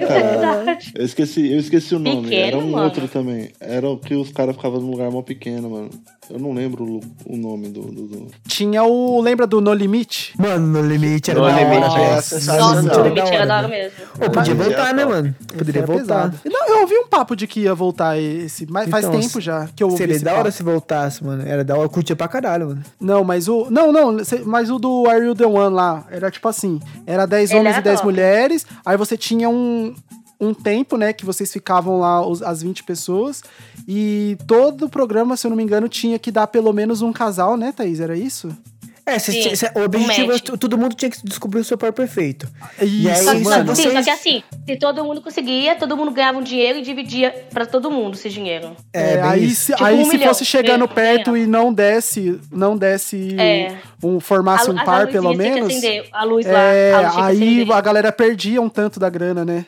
Não, 0.00 0.06
cara. 0.08 0.78
Eu 0.94 1.04
esqueci, 1.04 1.52
eu 1.52 1.58
esqueci 1.58 1.94
o 1.94 1.98
nome. 1.98 2.22
Pequeno, 2.24 2.46
Era 2.46 2.58
um 2.58 2.70
mano. 2.70 2.84
outro 2.84 3.08
também. 3.08 3.50
Era 3.60 3.88
o 3.88 3.96
que 3.98 4.14
os 4.14 4.30
caras 4.32 4.56
ficavam 4.56 4.80
num 4.80 4.90
lugar 4.90 5.10
mó 5.10 5.22
pequeno, 5.22 5.70
mano. 5.70 5.90
Eu 6.30 6.38
não 6.38 6.52
lembro 6.52 6.84
o, 6.84 7.00
o 7.24 7.36
nome 7.38 7.68
do, 7.68 7.80
do- 7.80 8.06
do- 8.06 8.26
Tinha 8.46 8.82
o. 8.84 9.18
Lembra 9.22 9.46
do 9.46 9.62
No 9.62 9.72
Limite? 9.72 10.34
Mano, 10.38 10.66
no 10.82 10.86
limite 10.86 11.30
era 11.30 11.40
No 11.40 11.46
da 11.46 11.52
Limite 11.56 11.80
Nossa, 11.80 12.38
sensacional. 12.38 12.70
o 12.70 12.82
Muito 12.82 13.00
limite 13.00 13.32
era 13.34 13.46
da 13.46 13.56
hora 13.58 13.68
mesmo. 13.68 13.92
Podia 14.34 14.54
voltar, 14.54 14.92
né, 14.94 15.04
mano? 15.06 15.34
Poderia 15.56 15.82
é 15.82 15.86
voltar. 15.86 16.02
pesado. 16.30 16.40
Não, 16.44 16.68
eu 16.68 16.80
ouvi 16.82 16.94
um 16.98 17.06
papo 17.08 17.34
de 17.34 17.46
que 17.46 17.60
ia 17.60 17.74
voltar 17.74 18.18
esse, 18.20 18.66
mas 18.70 18.90
faz 18.90 19.06
Então, 19.06 19.18
tempo 19.18 19.40
já 19.40 19.68
que 19.74 19.82
eu 19.82 19.86
ouvi 19.86 19.96
Seria 19.98 20.16
esse 20.16 20.24
da 20.24 20.34
hora 20.34 20.50
se 20.50 20.62
voltasse, 20.62 21.24
mano. 21.24 21.42
Era 21.48 21.64
da 21.64 21.74
hora, 21.74 21.84
eu 21.84 21.88
curtia 21.90 22.14
pra 22.14 22.28
caralho, 22.28 22.68
mano. 22.68 22.82
Não, 23.00 23.24
mas 23.24 23.48
o. 23.48 23.68
Não, 23.70 23.90
não, 23.90 24.07
mas 24.44 24.70
o 24.70 24.78
do 24.78 25.06
Are 25.08 25.24
You 25.24 25.34
The 25.34 25.46
One 25.46 25.74
lá, 25.74 26.06
era 26.10 26.30
tipo 26.30 26.48
assim: 26.48 26.80
era 27.06 27.26
10 27.26 27.50
Ele 27.50 27.60
homens 27.60 27.72
era 27.74 27.80
e 27.80 27.84
10 27.84 28.00
top. 28.00 28.10
mulheres, 28.10 28.66
aí 28.84 28.96
você 28.96 29.16
tinha 29.16 29.48
um. 29.48 29.94
Um 30.40 30.54
tempo, 30.54 30.96
né, 30.96 31.12
que 31.12 31.24
vocês 31.26 31.52
ficavam 31.52 31.98
lá, 31.98 32.24
os- 32.24 32.42
as 32.42 32.62
20 32.62 32.84
pessoas, 32.84 33.42
e 33.88 34.38
todo 34.46 34.84
o 34.86 34.88
programa, 34.88 35.36
se 35.36 35.44
eu 35.44 35.48
não 35.50 35.56
me 35.56 35.64
engano, 35.64 35.88
tinha 35.88 36.16
que 36.16 36.30
dar 36.30 36.46
pelo 36.46 36.72
menos 36.72 37.02
um 37.02 37.12
casal, 37.12 37.56
né, 37.56 37.72
Thaís? 37.72 37.98
Era 37.98 38.16
isso? 38.16 38.48
É, 39.08 39.18
cê- 39.18 39.32
Sim, 39.32 39.54
cê- 39.56 39.70
o 39.74 39.80
objetivo 39.84 40.32
um 40.32 40.34
é 40.34 40.38
todo 40.38 40.76
mundo 40.76 40.94
tinha 40.94 41.10
que 41.10 41.18
descobrir 41.24 41.60
o 41.60 41.64
seu 41.64 41.78
par 41.78 41.92
perfeito. 41.92 42.46
Isso, 42.82 43.08
aí, 43.08 43.16
Só 43.24 43.34
que, 43.34 43.40
mano, 43.42 43.66
só, 43.68 43.74
sim, 43.74 43.82
vocês- 43.82 43.94
só 43.94 44.02
que 44.02 44.10
assim, 44.10 44.42
se 44.66 44.76
todo 44.76 45.02
mundo 45.04 45.22
conseguia, 45.22 45.76
todo 45.76 45.96
mundo 45.96 46.10
ganhava 46.10 46.38
um 46.38 46.42
dinheiro 46.42 46.78
e 46.78 46.82
dividia 46.82 47.34
pra 47.50 47.64
todo 47.64 47.90
mundo 47.90 48.14
esse 48.14 48.28
dinheiro. 48.28 48.76
É, 48.92 49.14
bem 49.16 49.22
aí 49.24 49.44
isso. 49.46 49.62
se, 49.62 49.72
Tipo 49.72 49.84
aí 49.84 49.96
um 49.98 50.04
se 50.04 50.10
milhão, 50.10 50.28
fosse 50.28 50.44
chegando 50.44 50.86
ganhava, 50.86 50.94
perto 50.94 51.32
ganhava. 51.32 51.38
e 51.38 51.46
não 51.46 51.72
desse, 51.72 52.38
não 52.52 52.76
desse 52.76 53.34
É. 53.40 53.76
um, 54.02 54.20
formasse 54.20 54.68
A- 54.68 54.72
um 54.72 54.76
par, 54.84 55.06
pelo 55.08 55.32
menos. 55.34 55.70
acender, 55.70 56.06
a 56.12 56.24
luz 56.24 56.44
lá, 56.46 56.58
É, 56.58 56.92
a 56.92 57.00
luz 57.00 57.12
tinha 57.14 57.24
que 57.64 57.72
aí 57.72 57.72
a 57.72 57.80
galera 57.80 58.12
perdia 58.12 58.60
um 58.60 58.68
tanto 58.68 59.00
da 59.00 59.08
grana, 59.08 59.44
né? 59.44 59.64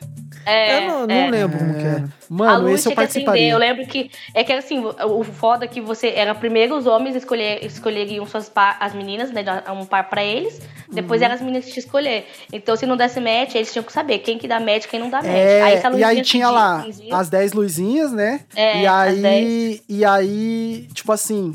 É, 0.47 0.79
eu 0.79 0.89
não, 0.89 1.07
não 1.07 1.15
é. 1.15 1.31
lembro 1.31 1.59
como 1.59 1.75
que 1.75 1.81
era. 1.87 2.05
a 2.05 2.09
Mano, 2.29 2.61
luz 2.63 2.75
esse 2.81 2.89
eu 2.89 2.93
tinha 2.93 2.97
que 2.97 3.11
acender. 3.11 3.27
participaria. 3.27 3.51
Eu 3.53 3.59
lembro 3.59 3.87
que 3.87 4.11
é 4.35 4.43
que 4.43 4.53
assim, 4.53 4.83
o 4.85 5.23
foda 5.25 5.65
é 5.65 5.69
que 5.69 5.81
você 5.81 6.09
era 6.09 6.35
primeiro 6.35 6.77
os 6.77 6.87
homens 6.87 7.15
escolher, 7.15 7.65
escolheriam 7.65 8.25
suas 8.27 8.49
par, 8.49 8.77
as 8.81 8.95
meninas, 8.95 9.31
né, 9.31 9.45
um 9.73 9.85
par 9.85 10.09
pra 10.09 10.25
eles. 10.25 10.61
Depois 10.91 11.21
Uhum. 11.21 11.25
eram 11.27 11.35
as 11.35 11.41
meninas 11.41 11.65
que 11.67 11.73
que 11.73 11.79
escolher. 11.81 12.27
Então, 12.53 12.75
se 12.75 12.87
não 12.87 12.97
desse 12.97 13.21
match, 13.21 13.55
eles 13.55 13.73
tinham 13.73 13.85
que 13.85 13.93
saber 13.93 14.19
quem 14.21 14.39
que 14.39 14.49
dá 14.49 14.59
match, 14.59 14.87
quem 14.87 14.99
não 14.99 15.11
dá 15.11 15.19
match. 15.19 15.27
É, 15.31 15.75
essa 15.75 15.91
e 15.91 16.03
aí 16.03 16.23
tinha 16.23 16.51
lá 16.51 16.85
as 17.13 17.29
10 17.29 17.53
luzinhas, 17.53 18.11
né? 18.13 18.41
É, 18.57 18.83
e 18.83 18.87
as 18.87 19.09
aí, 19.09 19.21
10. 19.23 19.83
e 19.89 20.05
aí, 20.05 20.89
tipo 20.95 21.13
assim, 21.13 21.55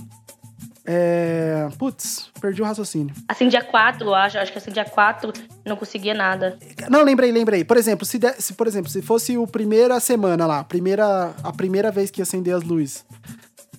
é, 0.86 1.68
putz, 1.78 2.30
perdi 2.40 2.62
o 2.62 2.66
raciocínio. 2.66 3.14
Assim, 3.28 3.48
dia 3.48 3.64
4, 3.64 4.06
eu 4.08 4.14
acho. 4.14 4.38
Acho 4.38 4.52
que 4.52 4.58
assim, 4.58 4.72
dia 4.72 4.86
4 4.86 5.34
não 5.66 5.76
conseguia 5.76 6.14
nada. 6.14 6.58
Não, 6.90 7.04
lembrei, 7.04 7.32
lembrei. 7.32 7.64
Por 7.64 7.78
exemplo, 7.78 8.06
se, 8.06 8.18
de- 8.20 8.34
se, 8.42 8.54
por 8.54 8.68
exemplo, 8.68 8.90
se 8.90 9.02
fosse 9.02 9.38
o 9.38 9.48
primeira 9.48 10.00
semana 10.00 10.46
lá, 10.46 10.60
a 10.60 10.64
primeira, 10.64 11.34
a 11.44 11.52
primeira 11.52 11.92
vez 11.92 12.12
que 12.12 12.22
ia 12.22 12.24
acender 12.24 12.56
as 12.56 12.64
luzes. 12.64 13.06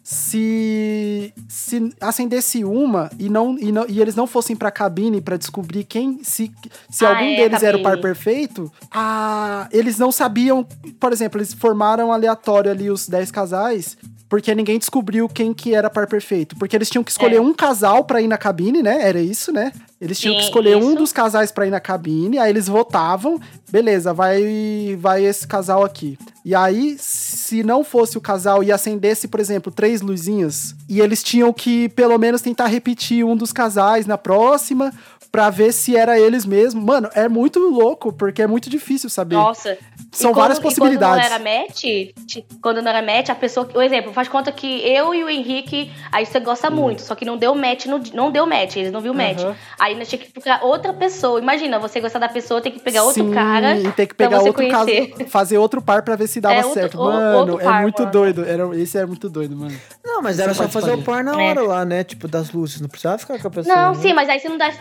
Se, 0.08 1.34
se 1.48 1.92
acendesse 2.00 2.64
uma 2.64 3.10
e, 3.18 3.28
não, 3.28 3.58
e, 3.58 3.72
não, 3.72 3.84
e 3.88 4.00
eles 4.00 4.14
não 4.14 4.24
fossem 4.24 4.54
pra 4.54 4.70
cabine 4.70 5.20
pra 5.20 5.36
descobrir 5.36 5.82
quem. 5.82 6.20
Se, 6.22 6.48
se 6.88 7.04
Ah, 7.04 7.08
algum 7.08 7.24
é, 7.24 7.36
deles 7.36 7.62
era 7.64 7.76
o 7.76 7.82
par 7.82 7.96
cabine. 7.96 8.02
perfeito, 8.02 8.72
ah, 8.92 9.66
eles 9.72 9.98
não 9.98 10.12
sabiam. 10.12 10.62
Por 11.00 11.12
exemplo, 11.12 11.38
eles 11.40 11.52
formaram 11.52 12.12
aleatório 12.12 12.70
ali 12.70 12.88
os 12.88 13.08
10 13.08 13.32
casais. 13.32 13.96
Porque 14.28 14.52
ninguém 14.56 14.76
descobriu 14.78 15.28
quem 15.28 15.54
que 15.54 15.72
era 15.74 15.88
par 15.88 16.06
perfeito. 16.08 16.56
Porque 16.56 16.74
eles 16.76 16.90
tinham 16.90 17.04
que 17.04 17.12
escolher 17.12 17.36
É. 17.36 17.40
um 17.40 17.54
casal 17.54 18.02
pra 18.04 18.20
ir 18.20 18.26
na 18.26 18.36
cabine, 18.36 18.82
né? 18.82 19.08
Era 19.08 19.20
isso, 19.20 19.52
né? 19.52 19.72
Eles 20.00 20.18
tinham 20.18 20.34
que 20.34 20.40
Sim, 20.42 20.46
escolher 20.48 20.76
um 20.76 20.88
isso. 20.88 20.96
dos 20.96 21.12
casais 21.12 21.52
pra 21.52 21.64
ir 21.66 21.70
na 21.70 21.78
cabine, 21.80 22.36
aí 22.38 22.50
eles 22.50 22.66
votavam, 22.68 23.40
beleza, 23.70 24.12
vai 24.12 24.96
vai 25.00 25.24
esse 25.24 25.46
casal 25.46 25.84
aqui. 25.84 26.18
E 26.46 26.54
aí, 26.54 26.96
se 26.96 27.64
não 27.64 27.82
fosse 27.82 28.16
o 28.16 28.20
casal 28.20 28.62
e 28.62 28.70
acendesse, 28.70 29.26
por 29.26 29.40
exemplo, 29.40 29.72
três 29.72 30.00
luzinhas, 30.00 30.76
e 30.88 31.00
eles 31.00 31.20
tinham 31.20 31.52
que 31.52 31.88
pelo 31.88 32.16
menos 32.18 32.40
tentar 32.40 32.68
repetir 32.68 33.24
um 33.24 33.36
dos 33.36 33.52
casais 33.52 34.06
na 34.06 34.16
próxima 34.16 34.94
pra 35.30 35.50
ver 35.50 35.72
se 35.72 35.96
era 35.96 36.18
eles 36.18 36.44
mesmos. 36.46 36.82
Mano, 36.84 37.08
é 37.14 37.28
muito 37.28 37.58
louco, 37.58 38.12
porque 38.12 38.42
é 38.42 38.46
muito 38.46 38.68
difícil 38.70 39.08
saber. 39.10 39.34
Nossa. 39.36 39.76
São 40.12 40.30
E 40.30 40.34
quando- 40.34 40.36
várias 40.42 40.58
e 40.58 40.60
Quando 40.60 40.70
possibilidades. 40.74 41.28
não 41.28 41.34
era 41.36 41.38
match, 41.38 41.84
quando 42.62 42.80
não 42.82 42.90
era 42.90 43.02
match, 43.02 43.28
a 43.30 43.34
pessoa. 43.34 43.68
O 43.74 43.82
exemplo, 43.82 44.12
faz 44.12 44.28
conta 44.28 44.50
que 44.52 44.66
eu 44.86 45.14
e 45.14 45.22
o 45.24 45.28
Henrique, 45.28 45.90
aí 46.10 46.24
você 46.24 46.40
gosta 46.40 46.70
muito, 46.70 47.02
só 47.02 47.14
que 47.14 47.24
não 47.24 47.36
deu 47.36 47.54
match, 47.54 47.86
no, 47.86 48.00
não 48.14 48.30
deu 48.30 48.46
match, 48.46 48.76
eles 48.76 48.90
não 48.92 49.00
viu 49.00 49.12
match. 49.12 49.40
Aham. 49.42 49.54
Aí 49.78 49.94
nós 49.94 50.08
tinha 50.08 50.18
que 50.18 50.30
procurar 50.32 50.62
outra 50.64 50.92
pessoa. 50.92 51.38
Imagina, 51.40 51.78
você 51.78 52.00
gostar 52.00 52.18
da 52.18 52.28
pessoa, 52.28 52.60
tem 52.60 52.72
que 52.72 52.80
pegar 52.80 53.02
outro 53.04 53.24
Sim, 53.24 53.32
cara. 53.32 53.76
E 53.78 53.92
tem 53.92 54.06
que 54.06 54.14
pegar 54.14 54.40
outro 54.40 54.68
caso, 54.68 54.86
fazer 55.28 55.58
outro 55.58 55.82
par 55.82 56.02
pra 56.02 56.16
ver 56.16 56.26
se 56.28 56.40
dava 56.40 56.54
É, 56.54 56.58
outro- 56.64 56.74
certo. 56.80 56.96
Mano, 56.98 57.38
outro 57.38 57.60
é 57.60 57.64
par, 57.64 57.82
muito 57.82 57.98
mano. 58.00 58.12
doido. 58.12 58.44
Era, 58.44 58.76
esse 58.78 58.96
é 58.98 59.04
muito 59.04 59.28
doido, 59.28 59.56
mano. 59.56 59.76
Não, 60.04 60.22
mas 60.22 60.38
era 60.38 60.54
Você 60.54 60.62
só 60.62 60.68
fazer 60.68 60.92
o 60.94 61.02
par 61.02 61.22
na 61.22 61.40
É. 61.40 61.50
hora 61.50 61.62
lá, 61.62 61.84
né? 61.84 62.04
Tipo, 62.04 62.26
das 62.28 62.50
luzes. 62.52 62.80
Não 62.80 62.88
precisava 62.88 63.18
ficar 63.18 63.38
com 63.38 63.48
a 63.48 63.50
pessoa. 63.50 63.74
Não, 63.74 63.92
né? 63.94 64.00
sim, 64.00 64.12
mas 64.14 64.28
aí 64.28 64.38
você 64.40 64.48
não 64.48 64.56
dá. 64.56 64.72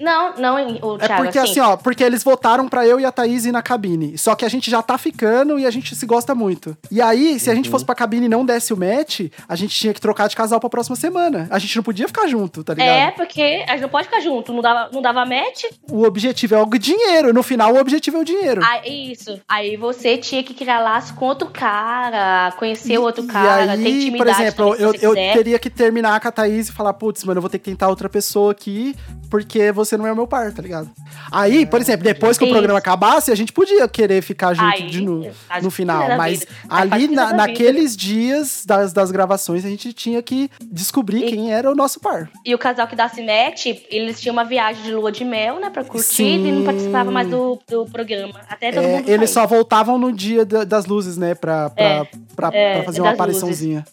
Não, 0.00 0.34
não, 0.36 0.54
o 0.56 0.96
É 0.96 1.06
Thiago, 1.06 1.22
porque 1.22 1.38
assim, 1.38 1.60
ó, 1.60 1.76
porque 1.76 2.02
eles 2.02 2.24
votaram 2.24 2.68
pra 2.68 2.86
eu 2.86 2.98
e 2.98 3.04
a 3.04 3.12
Thaís 3.12 3.44
ir 3.46 3.52
na 3.52 3.62
cabine. 3.62 4.18
Só 4.18 4.34
que 4.34 4.44
a 4.44 4.48
gente 4.48 4.70
já 4.70 4.82
tá 4.82 4.98
ficando 4.98 5.58
e 5.58 5.64
a 5.66 5.70
gente 5.70 5.94
se 5.94 6.04
gosta 6.06 6.34
muito. 6.34 6.76
E 6.90 7.00
aí, 7.00 7.38
se 7.38 7.48
a 7.48 7.52
Uhum. 7.52 7.56
gente 7.56 7.70
fosse 7.70 7.84
pra 7.84 7.94
cabine 7.94 8.26
e 8.26 8.28
não 8.28 8.44
desse 8.44 8.72
o 8.72 8.76
match, 8.76 9.20
a 9.48 9.54
gente 9.54 9.74
tinha 9.74 9.94
que 9.94 10.00
trocar 10.00 10.28
de 10.28 10.34
casal 10.36 10.58
pra 10.58 10.68
próxima 10.68 10.96
semana. 10.96 11.46
A 11.50 11.58
gente 11.58 11.76
não 11.76 11.82
podia 11.82 12.08
ficar 12.08 12.26
junto, 12.26 12.64
tá 12.64 12.74
ligado? 12.74 12.88
É, 12.88 13.10
porque 13.12 13.64
a 13.68 13.72
gente 13.72 13.82
não 13.82 13.88
pode 13.88 14.08
ficar 14.08 14.20
junto. 14.20 14.52
Não 14.52 14.60
dava, 14.62 14.90
não 14.92 15.00
dava 15.00 15.24
match. 15.24 15.64
O 15.90 16.02
objetivo 16.04 16.54
é 16.56 16.62
o 16.62 16.66
dinheiro. 16.78 17.32
No 17.32 17.42
final, 17.42 17.72
o 17.74 17.78
objetivo 17.78 18.16
é 18.16 18.20
o 18.20 18.24
dinheiro. 18.24 18.62
Aí, 18.64 19.12
isso. 19.12 19.40
Aí 19.48 19.76
você 19.76 20.16
tinha 20.16 20.42
que 20.42 20.54
criar 20.54 20.80
laço 20.80 21.14
com 21.14 21.24
outro 21.26 21.48
cara, 21.50 22.52
conhecer 22.58 22.98
o 22.98 23.02
outro 23.02 23.24
E 23.24 23.26
cara, 23.28 23.72
aí, 23.72 23.82
ter 23.82 23.88
intimidade. 23.90 24.16
por 24.18 24.26
exemplo, 24.28 24.64
também, 24.64 24.76
se 24.76 24.82
eu, 24.82 24.88
você 25.00 25.06
eu 25.06 25.10
quiser. 25.14 25.32
teria 25.34 25.58
que 25.58 25.70
terminar 25.70 26.20
com 26.20 26.28
a 26.28 26.32
Thaís 26.32 26.68
e 26.68 26.72
falar, 26.72 26.92
putz, 26.94 27.22
mano, 27.24 27.38
eu 27.38 27.42
vou 27.42 27.50
ter 27.50 27.58
que 27.58 27.64
tentar 27.64 27.88
outra 27.88 28.08
pessoa 28.08 28.50
aqui, 28.52 28.94
porque 29.30 29.70
você 29.72 29.83
não 29.96 30.06
é 30.06 30.12
o 30.12 30.16
meu 30.16 30.26
par, 30.26 30.52
tá 30.52 30.60
ligado? 30.62 30.90
Aí, 31.30 31.64
por 31.66 31.80
exemplo, 31.80 32.04
depois 32.04 32.36
que 32.38 32.44
o 32.44 32.48
programa 32.50 32.78
acabasse, 32.78 33.30
a 33.30 33.34
gente 33.34 33.52
podia 33.52 33.86
querer 33.88 34.22
ficar 34.22 34.54
junto 34.54 34.66
Aí, 34.74 34.86
de 34.88 35.00
no, 35.00 35.26
no 35.62 35.70
final. 35.70 36.16
Mas 36.16 36.46
ali, 36.68 37.08
na- 37.08 37.32
naqueles 37.32 37.96
dias 37.96 38.64
das, 38.66 38.92
das 38.92 39.10
gravações, 39.10 39.64
a 39.64 39.68
gente 39.68 39.92
tinha 39.92 40.22
que 40.22 40.50
descobrir 40.62 41.24
E- 41.24 41.30
quem 41.30 41.52
era 41.52 41.70
o 41.70 41.74
nosso 41.74 42.00
par. 42.00 42.30
E 42.44 42.54
o 42.54 42.58
casal 42.58 42.86
que 42.86 42.96
desse 42.96 43.22
match, 43.22 43.66
eles 43.90 44.20
tinham 44.20 44.32
uma 44.32 44.44
viagem 44.44 44.82
de 44.82 44.94
lua 44.94 45.10
de 45.12 45.24
mel, 45.24 45.60
né, 45.60 45.70
pra 45.70 45.84
curtir 45.84 46.04
Sim. 46.06 46.46
e 46.46 46.52
não 46.52 46.64
participava 46.64 47.10
mais 47.10 47.28
do, 47.28 47.58
do 47.68 47.84
programa. 47.86 48.40
Até 48.48 48.70
todo 48.72 48.84
É, 48.84 48.96
mundo 48.96 49.08
eles 49.08 49.30
sair. 49.30 49.42
só 49.42 49.46
voltavam 49.46 49.98
no 49.98 50.12
dia 50.12 50.44
da- 50.44 50.64
das 50.64 50.86
luzes, 50.86 51.16
né? 51.16 51.34
Pra, 51.34 51.70
pra, 51.70 51.84
É, 51.84 52.08
pra, 52.36 52.50
é, 52.52 52.74
pra 52.74 52.82
fazer 52.84 53.00
uma 53.00 53.10
apariçãozinha. 53.10 53.84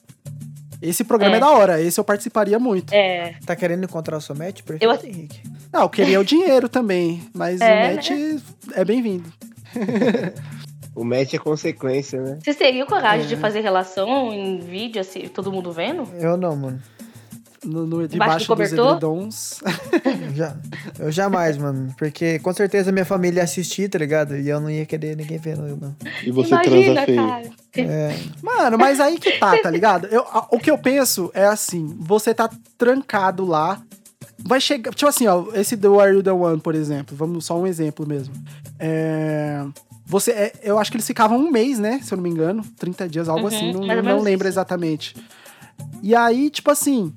Esse 0.82 1.04
programa 1.04 1.36
é. 1.36 1.38
É. 1.38 1.40
da 1.40 1.50
hora, 1.52 1.82
esse 1.82 2.00
eu 2.00 2.04
participaria 2.04 2.58
muito. 2.58 2.92
É, 2.94 3.36
Tá 3.46 3.56
querendo 3.56 3.84
encontrar 3.84 4.18
o 4.18 4.22
seu 4.22 4.36
match? 4.36 4.62
Perfeito, 4.64 4.84
Eu- 4.84 5.10
Henrique. 5.10 5.40
Não, 5.72 5.82
eu 5.84 5.90
queria 5.90 6.20
o 6.20 6.24
dinheiro 6.26 6.68
também, 6.68 7.22
mas 7.34 7.62
É, 7.62 7.92
o 7.92 7.96
match 7.96 8.10
é 8.74 8.84
bem-vindo. 8.86 9.32
O 10.94 11.06
match 11.06 11.34
é 11.34 11.38
consequência, 11.38 12.20
né? 12.22 12.38
Vocês 12.44 12.58
teriam 12.58 12.86
coragem 12.86 13.26
É. 13.26 13.30
de 13.30 13.38
fazer 13.38 13.62
relação 13.62 14.34
em 14.34 14.60
vídeo, 14.60 15.00
assim, 15.00 15.22
todo 15.30 15.50
mundo 15.50 15.72
vendo? 15.72 16.06
Eu 16.20 16.36
não, 16.36 16.54
mano. 16.54 16.82
No, 17.64 17.86
no- 17.86 18.08
Debaixo 18.08 18.10
debaixo 18.10 18.48
do 18.48 18.56
dos 18.56 18.70
cobertor? 18.70 18.88
edredons. 18.98 19.60
Já, 20.36 20.56
eu 21.00 21.12
jamais, 21.12 21.58
mano. 21.58 21.94
Porque 21.98 22.40
com 22.40 22.52
certeza 22.54 22.92
minha 22.92 23.06
família 23.06 23.42
ia 23.42 23.44
assistir, 23.44 23.88
tá 23.90 24.00
ligado? 24.00 24.36
E 24.36 24.50
eu 24.50 24.60
não 24.60 24.70
ia 24.70 24.86
querer 24.86 25.16
ninguém 25.16 25.38
vendo 25.38 25.68
eu, 25.68 25.78
não. 25.78 25.96
E 26.24 26.32
você 26.32 26.50
Imagina, 26.50 26.94
transa 26.94 27.06
feio. 27.06 27.18
cara. 27.28 27.50
É, 27.78 28.16
Mano, 28.42 28.78
mas 28.80 29.00
aí 29.00 29.20
que 29.20 29.34
tá, 29.38 29.56
tá 29.62 29.70
ligado? 29.70 30.08
Eu, 30.08 30.22
a- 30.22 30.48
o 30.52 30.58
que 30.60 30.72
eu 30.72 30.78
penso 30.78 31.30
é 31.36 31.46
assim: 31.46 31.96
você 32.00 32.34
tá 32.34 32.50
trancado 32.78 33.46
lá. 33.46 33.80
Vai 34.44 34.60
chegar. 34.60 34.92
Tipo 34.94 35.08
assim, 35.08 35.28
ó, 35.28 35.46
esse 35.54 35.76
do 35.76 36.00
Are 36.00 36.12
You 36.16 36.24
the 36.24 36.32
One, 36.32 36.60
por 36.60 36.74
exemplo. 36.74 37.16
Vamos 37.16 37.46
só 37.46 37.60
um 37.60 37.68
exemplo 37.68 38.08
mesmo. 38.08 38.34
É. 38.80 39.64
Você, 40.08 40.32
é, 40.32 40.54
eu 40.64 40.80
acho 40.80 40.90
que 40.90 40.98
eles 40.98 41.06
ficavam 41.06 41.38
um 41.38 41.52
mês, 41.52 41.78
né? 41.78 42.00
Se 42.04 42.12
eu 42.12 42.16
não 42.18 42.24
me 42.24 42.30
engano. 42.32 42.64
30 42.80 43.08
dias, 43.08 43.30
algo 43.30 43.42
Uhum, 43.42 43.48
assim. 43.48 43.72
Não, 43.72 43.82
não 44.04 44.20
lembro 44.22 44.48
isso. 44.48 44.56
exatamente. 44.56 45.16
E 46.02 46.16
aí, 46.16 46.50
tipo 46.50 46.72
assim. 46.72 47.14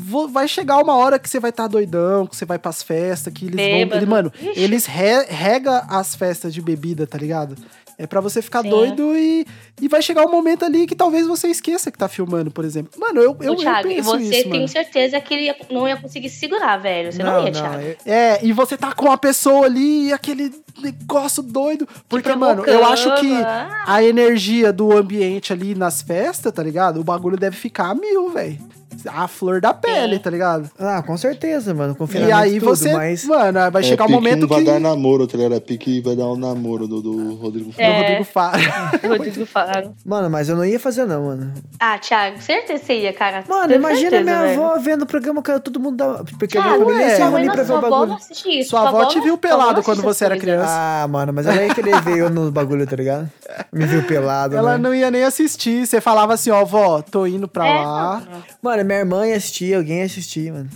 Vo- 0.00 0.28
Vai 0.28 0.48
chegar 0.48 0.78
uma 0.78 0.94
hora 0.96 1.18
que 1.18 1.28
você 1.28 1.38
vai 1.40 1.50
estar 1.50 1.66
doidão, 1.68 2.26
que 2.26 2.34
você 2.36 2.44
vai 2.44 2.58
pras 2.58 2.82
festas, 2.82 3.32
que 3.32 3.44
eles 3.46 3.56
Bêbado. 3.56 3.90
vão. 3.90 3.96
Ele, 3.98 4.06
mano, 4.06 4.32
Ixi. 4.40 4.60
eles 4.60 4.86
re, 4.86 5.24
rega 5.28 5.84
as 5.88 6.14
festas 6.14 6.52
de 6.54 6.60
bebida, 6.62 7.06
tá 7.06 7.18
ligado? 7.18 7.56
É 7.98 8.06
pra 8.06 8.18
você 8.22 8.40
ficar 8.40 8.62
Sim. 8.62 8.70
doido 8.70 9.14
e, 9.14 9.46
e 9.78 9.86
vai 9.86 10.00
chegar 10.00 10.24
um 10.24 10.30
momento 10.30 10.64
ali 10.64 10.86
que 10.86 10.96
talvez 10.96 11.26
você 11.26 11.48
esqueça 11.48 11.90
que 11.90 11.98
tá 11.98 12.08
filmando, 12.08 12.50
por 12.50 12.64
exemplo. 12.64 12.98
Mano, 12.98 13.20
eu, 13.20 13.36
eu, 13.42 13.52
eu 13.52 13.56
Thiago, 13.56 13.88
e 13.88 13.96
penso 13.96 14.10
você 14.12 14.40
isso, 14.40 14.48
tem 14.50 14.66
certeza 14.66 15.20
que 15.20 15.34
ele 15.34 15.42
ia- 15.44 15.56
não 15.70 15.86
ia 15.86 15.98
conseguir 15.98 16.30
segurar, 16.30 16.78
velho. 16.78 17.12
Você 17.12 17.22
não, 17.22 17.44
ia, 17.44 17.52
Thiago. 17.52 17.82
eu- 17.82 17.96
É, 18.06 18.42
e 18.42 18.54
você 18.54 18.74
tá 18.78 18.94
com 18.94 19.12
a 19.12 19.18
pessoa 19.18 19.66
ali 19.66 20.06
e 20.06 20.12
aquele 20.14 20.50
negócio 20.82 21.42
doido. 21.42 21.86
Porque, 22.08 22.34
mano, 22.34 22.64
eu 22.64 22.82
acho 22.86 23.14
que 23.16 23.28
provocando. 23.28 23.68
a 23.86 24.02
energia 24.02 24.72
do 24.72 24.96
ambiente 24.96 25.52
ali 25.52 25.74
nas 25.74 26.00
festas, 26.00 26.50
tá 26.54 26.62
ligado? 26.62 27.00
O 27.00 27.04
bagulho 27.04 27.36
deve 27.36 27.54
ficar 27.56 27.90
a 27.90 27.94
mil, 27.94 28.30
velho. 28.30 28.58
A 29.06 29.26
flor 29.28 29.60
da 29.60 29.72
pele, 29.74 30.18
tá 30.18 30.30
ligado? 30.30 30.70
Ah, 30.78 31.02
com 31.02 31.16
certeza, 31.16 31.72
mano. 31.74 31.92
E 31.92 31.96
Confinamento 31.96 32.34
aí 32.36 32.58
tudo, 32.60 32.68
você, 32.68 32.92
mas... 32.92 33.24
mano, 33.24 33.70
vai 33.70 33.82
É, 33.82 33.84
chegar 33.84 34.04
um 34.04 34.06
pique 34.08 34.16
momento 34.18 34.48
vai 34.48 34.58
que 34.60 34.64
dar 34.66 34.80
namoro, 34.80 35.26
tá 35.26 35.36
ligado? 35.36 35.54
É 35.54 35.60
Pique 35.60 36.00
vai 36.00 36.16
dar 36.16 36.26
um 36.26 36.36
namoro 36.36 36.86
do, 36.88 37.00
do 37.02 37.34
Rodrigo 37.34 37.72
Faro. 37.72 37.88
É. 37.88 38.00
Rodrigo 38.00 38.24
Faro. 38.24 38.60
Rodrigo 39.08 39.46
Faro. 39.46 39.94
Mano, 40.04 40.30
mas 40.30 40.48
eu 40.48 40.56
não 40.56 40.64
ia 40.64 40.78
fazer, 40.80 41.04
não, 41.06 41.24
mano. 41.26 41.52
Ah, 41.78 41.98
Thiago, 41.98 42.40
certeza 42.40 42.82
você 42.84 43.00
ia, 43.00 43.12
cara. 43.12 43.44
Mano, 43.48 43.68
Tenho 43.68 43.78
imagina 43.78 44.10
certeza, 44.10 44.24
minha 44.24 44.42
velho. 44.42 44.62
avó 44.64 44.78
vendo 44.80 45.02
o 45.02 45.06
programa, 45.06 45.42
cara, 45.42 45.60
todo 45.60 45.78
mundo 45.80 45.96
dá. 45.96 46.22
Porque 46.38 46.58
a 46.58 46.62
família 46.62 46.92
ia 46.94 47.08
se 47.08 47.12
é. 47.12 47.16
sua 47.16 47.28
reunir 47.30 47.46
pra 47.46 47.54
ver 47.62 47.66
sua 47.66 47.74
o 47.74 47.78
avó 47.78 47.90
bagulho. 47.90 48.08
não 48.10 48.16
assiste 48.16 48.60
isso. 48.60 48.70
Sua 48.70 48.88
avó 48.88 49.04
te 49.06 49.20
viu 49.20 49.28
sua 49.32 49.38
pelado 49.38 49.82
quando 49.82 50.02
você 50.02 50.24
era 50.24 50.36
criança. 50.38 50.66
Ah, 50.68 51.06
mano, 51.08 51.32
mas 51.32 51.46
ela 51.46 51.62
ia 51.62 51.74
querer 51.74 52.00
ver 52.02 52.18
eu 52.18 52.30
no 52.30 52.50
bagulho, 52.50 52.86
tá 52.86 52.96
ligado? 52.96 53.30
Me 53.72 53.86
viu 53.86 54.02
pelado, 54.04 54.56
Ela 54.56 54.72
né? 54.72 54.78
não 54.78 54.94
ia 54.94 55.10
nem 55.10 55.24
assistir. 55.24 55.86
Você 55.86 56.00
falava 56.00 56.34
assim, 56.34 56.50
ó, 56.50 56.64
vó, 56.64 57.02
tô 57.02 57.26
indo 57.26 57.46
pra 57.48 57.66
É, 57.66 57.74
lá. 57.84 58.22
Mano, 58.62 58.84
minha 58.90 59.00
irmã 59.00 59.26
ia 59.26 59.36
assistir, 59.36 59.74
alguém 59.74 59.98
ia 59.98 60.04
assistir, 60.04 60.52
mano. 60.52 60.68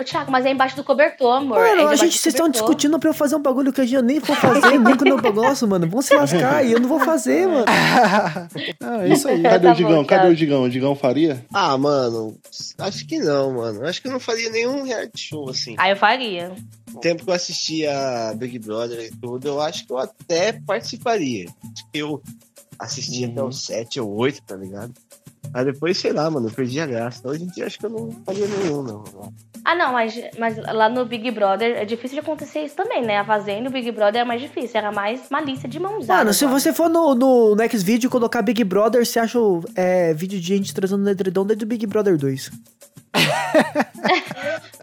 Ô, 0.00 0.02
Thiago, 0.02 0.28
mas 0.32 0.44
é 0.44 0.50
embaixo 0.50 0.74
do 0.74 0.82
cobertor, 0.82 1.36
amor. 1.36 1.56
é 1.58 1.60
Mano, 1.60 1.70
a 1.72 1.76
debaixo 1.82 2.04
gente, 2.04 2.18
vocês 2.18 2.34
estão 2.34 2.48
discutindo 2.48 2.98
pra 2.98 3.10
eu 3.10 3.14
fazer 3.14 3.36
um 3.36 3.40
bagulho 3.42 3.72
que 3.72 3.80
a 3.80 3.84
gente 3.84 3.94
eu 3.94 4.02
nem 4.02 4.18
vou 4.18 4.34
fazer 4.34 4.76
nunca 4.76 5.04
no 5.04 5.16
negócio, 5.22 5.68
mano. 5.68 5.88
Vão 5.88 6.02
se 6.02 6.14
lascar 6.16 6.64
e 6.66 6.72
eu 6.72 6.80
não 6.80 6.88
vou 6.88 6.98
fazer, 6.98 7.46
mano. 7.46 7.64
Ah, 8.80 9.04
é 9.06 9.08
isso 9.12 9.28
aí. 9.28 9.40
Cadê 9.42 9.66
Tá 9.66 9.72
o 9.72 9.76
Digão? 9.76 9.92
bom, 9.96 10.04
Cadê 10.04 10.28
o 10.28 10.34
Digão? 10.36 10.62
O 10.62 10.70
Digão 10.70 10.96
faria? 10.96 11.44
Ah, 11.52 11.76
mano, 11.78 12.36
acho 12.78 13.06
que 13.06 13.18
não, 13.20 13.52
mano. 13.54 13.86
Acho 13.86 14.00
que 14.02 14.08
eu 14.08 14.12
não 14.12 14.20
faria 14.20 14.50
nenhum 14.50 14.82
reality 14.82 15.28
show 15.28 15.48
assim. 15.50 15.74
Ah, 15.78 15.90
eu 15.90 15.96
faria. 15.96 16.52
No 16.92 17.00
tempo 17.00 17.24
que 17.24 17.30
eu 17.30 17.34
assistia 17.34 17.92
Big 18.36 18.58
Brother 18.58 18.98
e 19.00 19.10
tudo, 19.16 19.46
eu 19.46 19.60
acho 19.60 19.86
que 19.86 19.92
eu 19.92 19.98
até 19.98 20.52
participaria. 20.66 21.46
Acho 21.72 22.20
eu 22.80 22.84
assistia 22.86 23.26
até 23.28 23.42
os 23.42 23.64
7 23.64 24.00
ou 24.00 24.14
8, 24.16 24.42
tá 24.42 24.56
ligado? 24.56 24.92
Aí 25.52 25.64
depois, 25.64 25.96
sei 25.96 26.12
lá, 26.12 26.30
mano, 26.30 26.48
eu 26.48 26.52
perdi 26.52 26.80
a 26.80 26.86
graça. 26.86 27.26
Hoje 27.26 27.44
em 27.44 27.46
dia 27.46 27.66
acho 27.66 27.78
que 27.78 27.86
eu 27.86 27.90
não 27.90 28.10
faria 28.24 28.46
nenhum, 28.46 28.82
não. 28.82 29.04
Ah, 29.64 29.74
não, 29.74 29.92
mas, 29.92 30.20
mas 30.38 30.56
lá 30.56 30.88
no 30.88 31.04
Big 31.04 31.30
Brother 31.30 31.76
é 31.76 31.84
difícil 31.84 32.16
de 32.16 32.20
acontecer 32.20 32.60
isso 32.60 32.76
também, 32.76 33.04
né? 33.04 33.18
A 33.18 33.24
Fazenda, 33.24 33.68
o 33.68 33.72
Big 33.72 33.90
Brother 33.92 34.22
é 34.22 34.24
mais 34.24 34.40
difícil. 34.40 34.78
Era 34.78 34.92
mais 34.92 35.28
malícia 35.30 35.68
de 35.68 35.78
mão 35.78 35.98
usada. 35.98 36.20
Mano, 36.20 36.34
se 36.34 36.46
você 36.46 36.72
for 36.72 36.88
no, 36.88 37.14
no 37.14 37.54
Next 37.54 37.84
Video 37.84 38.08
e 38.08 38.10
colocar 38.10 38.42
Big 38.42 38.62
Brother, 38.64 39.04
você 39.04 39.18
acha 39.18 39.38
o, 39.38 39.62
é, 39.74 40.12
vídeo 40.14 40.38
de 40.38 40.46
gente 40.46 40.74
transando 40.74 41.04
no 41.04 41.10
edredom 41.10 41.46
desde 41.46 41.64
o 41.64 41.68
Big 41.68 41.86
Brother 41.86 42.16
2. 42.16 42.50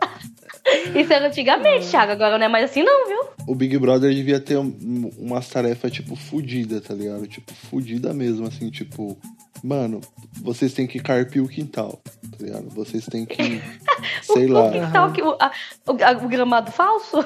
Isso 0.95 1.13
era 1.13 1.27
antigamente, 1.27 1.87
Thiago. 1.87 2.11
Agora 2.13 2.37
não 2.37 2.45
é 2.45 2.49
mais 2.49 2.65
assim, 2.69 2.83
não, 2.83 3.07
viu? 3.07 3.19
O 3.47 3.53
Big 3.55 3.77
Brother 3.77 4.13
devia 4.13 4.39
ter 4.39 4.57
um, 4.57 5.11
umas 5.19 5.47
tarefas, 5.49 5.91
tipo, 5.91 6.15
fudida, 6.15 6.81
tá 6.81 6.93
ligado? 6.93 7.27
Tipo, 7.27 7.53
fudida 7.53 8.13
mesmo, 8.13 8.47
assim, 8.47 8.69
tipo... 8.69 9.17
Mano, 9.63 9.99
vocês 10.43 10.73
têm 10.73 10.85
que 10.85 10.99
carpir 10.99 11.41
o 11.41 11.47
quintal, 11.47 11.99
tá 12.03 12.37
ligado? 12.43 12.69
Vocês 12.69 13.03
têm 13.05 13.25
que, 13.25 13.59
sei 14.21 14.45
o, 14.45 14.51
lá... 14.51 14.65
O, 14.67 14.71
quintal 14.71 15.11
que- 15.11 15.23
o, 15.23 15.31
a- 15.39 15.51
o- 15.87 16.03
a- 16.03 16.23
o 16.23 16.27
gramado 16.27 16.71
falso? 16.71 17.25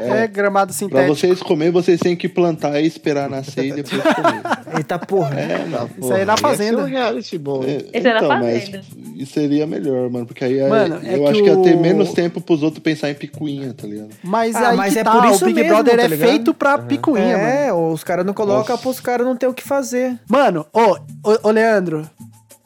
É, 0.00 0.26
gramado 0.26 0.68
Pra 0.72 0.78
sintético. 0.78 1.14
vocês 1.14 1.42
comer, 1.42 1.70
vocês 1.70 2.00
têm 2.00 2.16
que 2.16 2.28
plantar 2.28 2.80
e 2.80 2.86
esperar 2.86 3.28
nascer 3.28 3.66
e 3.66 3.72
depois 3.72 4.02
comer. 4.02 4.42
Eita 4.78 4.98
porra. 4.98 5.38
É, 5.38 5.66
não, 5.66 5.86
Isso 5.98 6.12
aí 6.12 6.22
é 6.22 6.24
na 6.24 6.32
Ia 6.32 6.36
ser 6.38 6.44
um 6.46 6.48
fazenda. 6.48 6.84
reality 6.86 7.38
bom. 7.38 7.62
É, 7.62 7.76
Esse 7.92 8.08
era 8.08 8.18
então, 8.18 8.28
fazenda. 8.28 8.82
mas 8.88 9.15
isso 9.22 9.32
seria 9.32 9.66
melhor, 9.66 10.08
mano. 10.10 10.26
Porque 10.26 10.44
aí 10.44 10.58
é- 10.58 10.68
Mano, 10.68 11.00
é 11.02 11.14
eu 11.16 11.22
que 11.24 11.28
acho 11.30 11.42
que 11.42 11.48
ia 11.48 11.56
ter 11.58 11.74
o- 11.76 11.80
menos 11.80 12.12
tempo 12.12 12.40
pros 12.40 12.62
outros 12.62 12.82
pensar 12.82 13.10
em 13.10 13.14
picuinha, 13.14 13.72
tá 13.74 13.86
ligado? 13.86 14.10
Mas 14.22 14.54
Ah, 14.56 14.70
aí 14.70 14.76
mas 14.76 14.92
que 14.94 14.98
é 15.00 15.04
tá, 15.04 15.12
por 15.12 15.24
o 15.24 15.30
isso 15.30 15.44
Big 15.44 15.54
mesmo, 15.60 15.74
Brother 15.74 15.96
tá 15.96 16.02
é 16.04 16.08
feito 16.16 16.54
pra 16.54 16.78
picuinha, 16.78 17.36
mano. 17.38 17.48
É, 17.48 17.72
os 17.72 18.02
caras 18.04 18.24
não 18.26 18.34
colocam 18.34 18.76
pros 18.78 19.00
caras 19.00 19.26
não 19.26 19.36
ter 19.36 19.46
o 19.46 19.54
que 19.54 19.62
fazer. 19.62 20.18
Mano, 20.28 20.66
ô, 20.72 20.92
ô, 21.30 21.38
ô, 21.44 21.50
Leandro, 21.50 22.08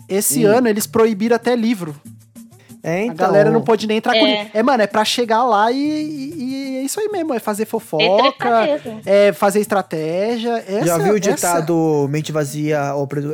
esse 0.08 0.44
Hum. 0.46 0.50
ano 0.50 0.68
eles 0.68 0.86
proibiram 0.86 1.36
até 1.36 1.54
livro. 1.54 1.94
É, 2.82 2.94
A 2.94 3.04
então. 3.04 3.26
galera 3.26 3.50
não 3.50 3.62
pode 3.62 3.86
nem 3.86 3.98
entrar 3.98 4.12
com 4.14 4.26
É. 4.26 4.36
livro. 4.42 4.50
É, 4.54 4.62
mano, 4.62 4.82
é 4.82 4.86
pra 4.86 5.04
chegar 5.04 5.44
lá 5.44 5.70
e, 5.70 5.76
e- 5.76 6.34
e 6.38 6.76
é 6.78 6.82
isso 6.82 6.98
aí 6.98 7.08
mesmo, 7.08 7.34
é 7.34 7.38
fazer 7.38 7.66
fofoca, 7.66 8.62
mesmo. 8.62 9.00
é 9.04 9.32
fazer 9.32 9.60
estratégia. 9.60 10.64
Essa, 10.66 10.86
Já 10.86 10.98
viu 10.98 11.12
o 11.14 11.16
essa- 11.18 11.30
ditado 11.30 12.06
mente 12.10 12.32
vazia, 12.32 12.80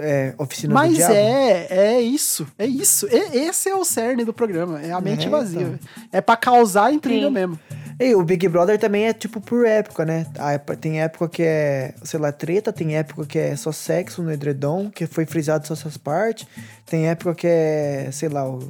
é, 0.03 0.35
oficina 0.39 0.71
do 0.73 0.75
Mas 0.75 0.97
diabo? 0.97 1.15
é, 1.15 1.67
é 1.71 2.01
isso, 2.01 2.47
é 2.59 2.67
isso. 2.67 3.07
E- 3.11 3.39
esse 3.49 3.69
é 3.69 3.75
o 3.75 3.85
cerne 3.85 4.25
do 4.25 4.33
programa, 4.33 4.81
é 4.83 4.91
a 4.93 5.01
mente 5.01 5.27
É, 5.27 5.31
vazia. 5.31 5.61
então. 5.61 5.79
É 6.13 6.21
pra 6.21 6.37
causar 6.37 6.93
intriga 6.93 7.27
Sim. 7.27 7.33
mesmo. 7.33 7.59
E 7.99 8.15
o 8.15 8.23
Big 8.23 8.47
Brother 8.49 8.79
também 8.79 9.07
é 9.07 9.15
tipo 9.15 9.41
por 9.41 9.65
época, 9.67 10.05
né? 10.05 10.27
É- 10.39 10.59
Tem 10.77 11.01
época 11.01 11.29
que 11.31 11.43
é, 11.43 11.95
sei 12.05 12.21
lá, 12.21 12.31
treta, 12.31 12.71
tem 12.71 12.95
época 12.97 13.25
que 13.25 13.39
é 13.39 13.57
só 13.57 13.73
sexo 13.73 14.23
no 14.23 14.31
edredom, 14.31 14.91
que 14.91 15.07
foi 15.07 15.25
frisado 15.25 15.67
só 15.67 15.73
essas 15.73 15.97
partes. 15.97 16.47
Tem 16.87 17.09
época 17.09 17.35
que 17.35 17.47
é, 17.49 18.09
sei 18.13 18.29
lá, 18.29 18.49
o, 18.49 18.61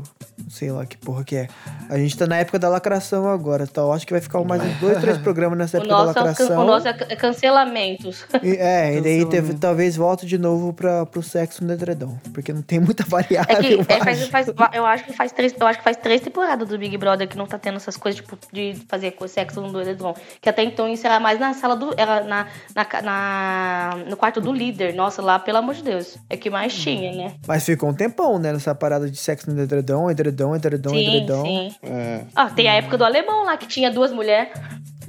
sei 0.48 0.70
lá 0.72 0.86
que 0.86 0.96
porra 0.96 1.22
que 1.22 1.36
é. 1.36 1.48
A 1.90 1.98
gente 1.98 2.16
tá 2.16 2.26
na 2.26 2.38
época 2.38 2.58
da 2.58 2.66
lacração 2.68 3.28
agora, 3.28 3.64
então 3.64 3.92
acho 3.92 4.06
que 4.06 4.12
vai 4.14 4.22
ficar 4.22 4.42
mais 4.42 4.62
uns 4.62 4.74
dois, 4.80 4.98
três 5.00 5.18
programas 5.18 5.58
nessa 5.58 5.76
O 5.76 5.80
época 5.82 5.94
da 5.94 6.00
é 6.00 6.02
o 6.02 6.06
lacração. 6.06 6.62
o 6.62 6.64
nosso 6.64 6.88
é 6.88 6.92
ca- 6.94 7.14
cancelamentos. 7.16 8.24
E- 8.42 8.56
é, 8.56 8.96
e 8.96 9.00
daí 9.02 9.26
teve, 9.26 9.52
talvez 9.54 9.96
volte 9.96 10.24
de 10.26 10.38
novo 10.38 10.72
pra, 10.72 11.04
pro 11.04 11.22
sexo 11.22 11.62
no 11.62 11.72
edredom, 11.74 12.16
porque 12.32 12.52
não 12.54 12.62
tem 12.62 12.80
muita 12.80 13.04
variável. 13.08 13.54
É 13.54 13.62
que 13.62 13.72
eu 13.74 13.80
é, 13.86 13.98
faz, 14.04 14.22
acho. 14.22 14.30
faz- 14.30 14.50
eu 14.72 14.86
acho 14.86 15.04
que 15.04 15.12
faz 15.12 15.32
três, 15.32 15.54
eu 15.58 15.66
acho 15.66 15.78
que 15.78 15.84
faz 15.84 15.96
três 15.98 16.20
temporadas 16.22 16.66
do 16.68 16.78
Big 16.78 16.96
Brother 16.96 17.28
que 17.28 17.36
não 17.36 17.46
tá 17.46 17.58
tendo 17.58 17.76
essas 17.76 17.98
coisas 17.98 18.18
tipo 18.20 18.38
de 18.52 18.76
fazer 18.88 19.14
sexo 19.28 19.60
no 19.60 19.78
edredom. 19.80 20.14
Que 20.40 20.48
até 20.48 20.62
então 20.62 20.88
isso 20.88 21.06
era 21.06 21.20
mais 21.20 21.38
na 21.38 21.52
sala 21.52 21.76
do, 21.76 21.92
era 22.00 22.24
na, 22.24 22.46
na, 22.74 23.02
na- 23.02 23.96
no 24.08 24.16
quarto 24.16 24.40
do 24.40 24.52
líder. 24.52 24.94
Nossa, 24.94 25.20
lá 25.20 25.38
pelo 25.38 25.58
amor 25.58 25.74
de 25.74 25.82
Deus, 25.82 26.16
é 26.30 26.36
que 26.36 26.48
mais 26.48 26.74
tinha, 26.74 27.12
né? 27.12 27.34
Mas 27.46 27.64
ficou 27.64 27.90
um 27.90 27.94
tempão, 28.06 28.38
né, 28.38 28.52
nessa 28.52 28.74
parada 28.74 29.10
de 29.10 29.16
sexo 29.16 29.50
no 29.50 29.60
edredom, 29.60 30.10
edredom, 30.10 30.54
edredom, 30.54 30.90
sim, 30.90 31.06
edredom. 31.06 31.44
sim. 31.44 31.74
É. 31.82 32.22
Ah, 32.34 32.50
tem 32.50 32.68
a 32.68 32.74
época 32.74 32.96
do 32.96 33.04
alemão 33.04 33.44
lá 33.44 33.56
que 33.56 33.66
tinha 33.66 33.90
duas 33.90 34.12
mulheres. 34.12 34.52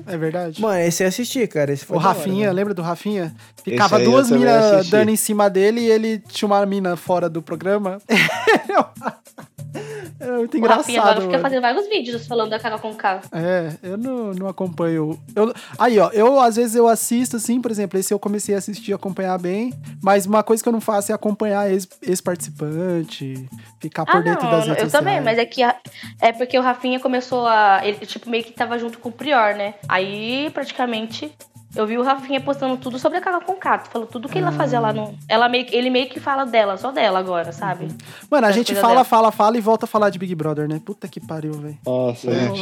É 0.05 0.17
verdade. 0.17 0.61
Mano, 0.61 0.79
esse 0.79 1.03
eu 1.03 1.07
assisti, 1.07 1.47
cara. 1.47 1.71
Esse 1.71 1.85
foi 1.85 1.97
o 1.97 1.99
da 1.99 2.09
hora, 2.09 2.17
Rafinha, 2.17 2.47
né? 2.47 2.53
lembra 2.53 2.73
do 2.73 2.81
Rafinha? 2.81 3.33
Ficava 3.63 3.99
duas 3.99 4.31
minas 4.31 4.89
dando 4.89 5.09
em 5.09 5.15
cima 5.15 5.49
dele 5.49 5.81
e 5.81 5.91
ele 5.91 6.19
tinha 6.19 6.47
uma 6.47 6.65
mina 6.65 6.95
fora 6.95 7.29
do 7.29 7.41
programa. 7.41 7.99
é 10.19 10.31
muito 10.31 10.57
o 10.57 10.61
Rafinha 10.65 10.99
agora 11.01 11.15
engraçado. 11.15 11.21
fica 11.21 11.39
fazendo 11.39 11.61
vários 11.61 11.87
vídeos 11.87 12.25
falando 12.27 12.49
da 12.49 12.59
cara 12.59 12.77
com 12.79 12.93
K. 12.93 13.21
É, 13.31 13.71
eu 13.83 13.97
não, 13.97 14.33
não 14.33 14.47
acompanho. 14.47 15.19
Eu, 15.35 15.53
aí, 15.77 15.99
ó, 15.99 16.09
eu 16.11 16.39
às 16.39 16.55
vezes 16.55 16.75
eu 16.75 16.87
assisto, 16.87 17.35
assim, 17.37 17.59
por 17.61 17.69
exemplo, 17.71 17.99
esse 17.99 18.13
eu 18.13 18.19
comecei 18.19 18.55
a 18.55 18.57
assistir, 18.57 18.93
acompanhar 18.93 19.37
bem, 19.39 19.73
mas 20.01 20.25
uma 20.25 20.43
coisa 20.43 20.61
que 20.63 20.69
eu 20.69 20.73
não 20.73 20.81
faço 20.81 21.11
é 21.11 21.15
acompanhar 21.15 21.69
ex- 21.71 21.87
ex-participante, 22.01 23.47
ficar 23.79 24.05
por 24.05 24.17
Ah, 24.17 24.21
dentro 24.21 24.45
não, 24.45 24.51
das 24.51 24.67
eu 24.67 24.73
redes 24.75 24.91
também, 24.91 25.17
sociais. 25.17 25.23
mas 25.25 25.37
é 25.37 25.45
que 25.45 25.63
a- 25.63 25.75
é 26.21 26.31
porque 26.31 26.57
o 26.57 26.61
Rafinha 26.61 26.99
começou 26.99 27.45
a. 27.47 27.81
Ele, 27.83 28.05
tipo, 28.05 28.29
meio 28.29 28.43
que 28.43 28.51
tava 28.51 28.77
junto 28.79 28.99
com 28.99 29.09
o 29.09 29.11
Prior, 29.11 29.55
né? 29.55 29.75
Aí, 29.87 30.49
praticamente, 30.53 31.31
Eu 31.77 31.85
vi 31.85 31.97
o 31.97 32.01
Rafinha 32.03 32.41
postando 32.41 32.75
tudo 32.77 32.97
sobre 32.97 33.19
a 33.19 33.21
Carol 33.21 33.41
Conká. 33.41 33.79
Falou 33.91 34.07
tudo 34.07 34.27
que 34.27 34.39
ela 34.39 34.51
fazia 34.51 34.79
lá 34.79 34.91
no. 34.91 35.13
Ela 35.29 35.47
meio, 35.47 35.63
que- 35.65 35.75
ele 35.75 35.89
meio 35.91 36.09
que 36.09 36.19
fala 36.19 36.43
dela, 36.45 36.75
só 36.75 36.91
dela 36.91 37.19
agora, 37.19 37.51
sabe? 37.51 37.87
Mano, 38.31 38.47
a 38.47 38.51
gente 38.51 38.73
fala, 38.73 38.93
dela. 38.95 39.03
fala, 39.03 39.31
fala 39.31 39.57
e 39.57 39.61
volta 39.61 39.85
a 39.85 39.87
falar 39.87 40.09
de 40.09 40.17
Big 40.17 40.33
Brother, 40.33 40.67
né? 40.67 40.81
Puta 40.83 41.07
que 41.07 41.19
pariu, 41.19 41.53
velho. 41.53 41.77
Nossa, 41.85 42.33
gente. 42.33 42.61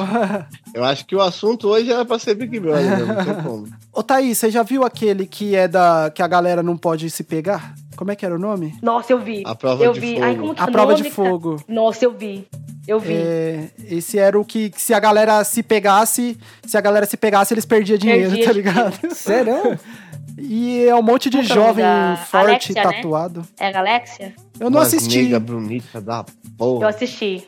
Eu 0.74 0.84
acho 0.84 1.06
que 1.06 1.16
o 1.16 1.22
assunto 1.22 1.70
hoje 1.70 1.92
era 1.92 2.04
pra 2.04 2.20
ser 2.20 2.36
Big 2.36 2.60
Brother, 2.60 2.84
né? 2.84 3.14
não 3.16 3.24
tem 3.26 3.44
como. 3.44 3.68
Ô, 3.94 4.04
Thaís, 4.04 4.38
você 4.38 4.52
já 4.52 4.64
viu 4.64 4.84
aquele 4.84 5.26
que 5.26 5.56
é 5.56 5.68
da. 5.68 6.12
que 6.14 6.22
a 6.22 6.28
galera 6.28 6.62
não 6.62 6.76
pode 6.76 7.10
se 7.10 7.24
pegar? 7.24 7.74
Como 7.96 8.12
é 8.12 8.16
que 8.16 8.26
era 8.26 8.36
o 8.36 8.40
nome? 8.40 8.78
Nossa, 8.82 9.14
eu 9.14 9.20
vi. 9.20 9.44
A 9.46 9.56
prova 9.56 9.82
eu 9.82 9.94
de 9.94 10.00
vi. 10.02 10.14
fogo. 10.16 10.26
Ai, 10.26 10.36
como 10.36 10.54
que 10.56 10.62
A 10.62 10.66
é 10.66 10.72
prova 10.72 10.94
de 10.96 11.04
cara? 11.04 11.16
fogo. 11.16 11.64
Nossa, 11.70 12.04
eu 12.04 12.12
vi. 12.12 12.46
Eu 12.88 13.00
vi. 13.00 13.14
É, 13.14 13.70
esse 13.90 14.20
era 14.20 14.40
o 14.40 14.46
que, 14.46 14.70
que 14.70 14.82
se 14.82 14.94
a 14.94 15.00
galera 15.00 15.44
se 15.44 15.64
pegasse, 15.64 16.38
se 16.66 16.78
a 16.78 16.82
galera 16.82 17.06
se 17.06 17.18
pegasse, 17.18 17.54
eles 17.54 17.66
perdiam 17.66 17.98
dinheiro, 17.98 18.30
Perdia 18.30 18.46
tá 18.46 18.52
ligado? 18.54 19.00
Sério? 19.16 19.80
E 20.38 20.86
é 20.86 20.96
um 20.96 21.02
monte 21.02 21.30
de 21.30 21.40
é 21.40 21.44
jovem 21.44 21.84
da 21.84 22.18
forte, 22.30 22.72
Alexia, 22.72 22.76
né? 22.76 22.84
tatuado. 22.84 23.48
É 23.60 23.68
a 23.68 23.72
Galexia? 23.72 24.34
Eu 24.60 24.70
não 24.70 24.80
Umas 24.80 24.88
assisti. 24.94 25.24
nega 25.24 25.40
bonita 25.40 26.00
da 26.02 26.26
Eu 26.28 26.54
porra. 26.58 26.90
assisti. 26.90 27.46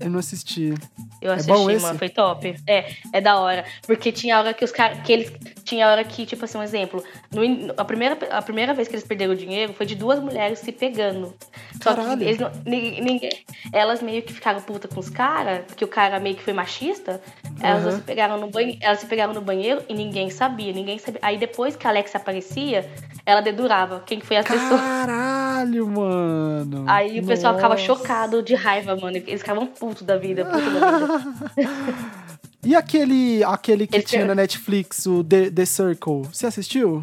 Eu 0.00 0.10
não 0.10 0.18
assisti. 0.20 0.72
Eu 1.20 1.30
É 1.32 1.34
assisti, 1.34 1.52
bom 1.52 1.70
esse? 1.70 1.82
mano. 1.82 1.98
Foi 1.98 2.08
top. 2.08 2.54
É, 2.66 2.90
é 3.12 3.20
da 3.20 3.38
hora. 3.38 3.64
Porque 3.86 4.12
tinha 4.12 4.38
hora 4.38 4.54
que 4.54 4.64
os 4.64 4.70
caras. 4.72 5.00
Que 5.02 5.12
eles. 5.12 5.32
Tinha 5.64 5.88
hora 5.88 6.04
que, 6.04 6.24
tipo 6.24 6.44
assim, 6.44 6.56
um 6.58 6.62
exemplo. 6.62 7.02
No 7.32 7.42
a, 7.76 7.84
primeira, 7.84 8.16
a 8.30 8.40
primeira 8.40 8.72
vez 8.72 8.86
que 8.86 8.94
eles 8.94 9.04
perderam 9.04 9.32
o 9.32 9.36
dinheiro 9.36 9.72
foi 9.72 9.84
de 9.84 9.94
duas 9.96 10.20
mulheres 10.20 10.60
se 10.60 10.70
pegando. 10.70 11.34
Só 11.82 11.94
Caralho. 11.94 12.18
que 12.18 12.24
eles 12.24 12.38
não, 12.38 12.50
ni- 12.64 13.00
ninguém. 13.00 13.30
Elas 13.72 14.00
meio 14.00 14.22
que 14.22 14.32
ficaram 14.32 14.60
puta 14.60 14.86
com 14.86 15.00
os 15.00 15.10
caras, 15.10 15.64
porque 15.66 15.84
o 15.84 15.88
cara 15.88 16.20
meio 16.20 16.36
que 16.36 16.42
foi 16.42 16.52
machista. 16.52 17.20
Elas 17.60 17.84
Aham. 17.84 17.96
se 17.96 18.02
pegaram 18.02 18.38
no 18.38 18.48
banheiro. 18.48 18.78
Elas 18.80 19.00
se 19.00 19.06
pegaram 19.06 19.34
no 19.34 19.40
banheiro 19.40 19.82
e 19.88 19.94
ninguém 19.94 20.30
sabia. 20.30 20.72
Ninguém 20.72 20.98
sabia. 20.98 21.20
Aí 21.22 21.36
depois 21.36 21.74
que 21.74 21.86
a 21.86 21.90
Alex 21.90 22.14
aparecia, 22.14 22.88
ela 23.24 23.40
dedurava 23.40 24.02
quem 24.06 24.20
que 24.20 24.26
foi 24.26 24.36
a 24.36 24.44
pessoa. 24.44 24.78
Caralho, 24.78 25.88
mano. 25.88 26.45
Aí 26.86 27.20
o 27.20 27.26
pessoal 27.26 27.54
ficava 27.54 27.74
Nossa. 27.74 27.84
chocado 27.86 28.42
de 28.42 28.54
raiva, 28.54 28.96
mano. 28.96 29.16
Eles 29.16 29.40
ficavam 29.40 29.66
putos 29.66 30.02
da 30.02 30.16
vida, 30.16 30.44
puto 30.44 30.70
da 30.70 31.08
vida. 31.56 32.26
E 32.64 32.74
aquele, 32.74 33.44
aquele 33.44 33.86
que 33.86 33.94
Ele 33.94 34.02
tinha 34.02 34.22
tem- 34.22 34.28
na 34.28 34.34
Netflix, 34.34 35.06
o 35.06 35.22
The, 35.22 35.50
The 35.52 35.64
Circle, 35.64 36.22
você 36.32 36.48
assistiu? 36.48 37.00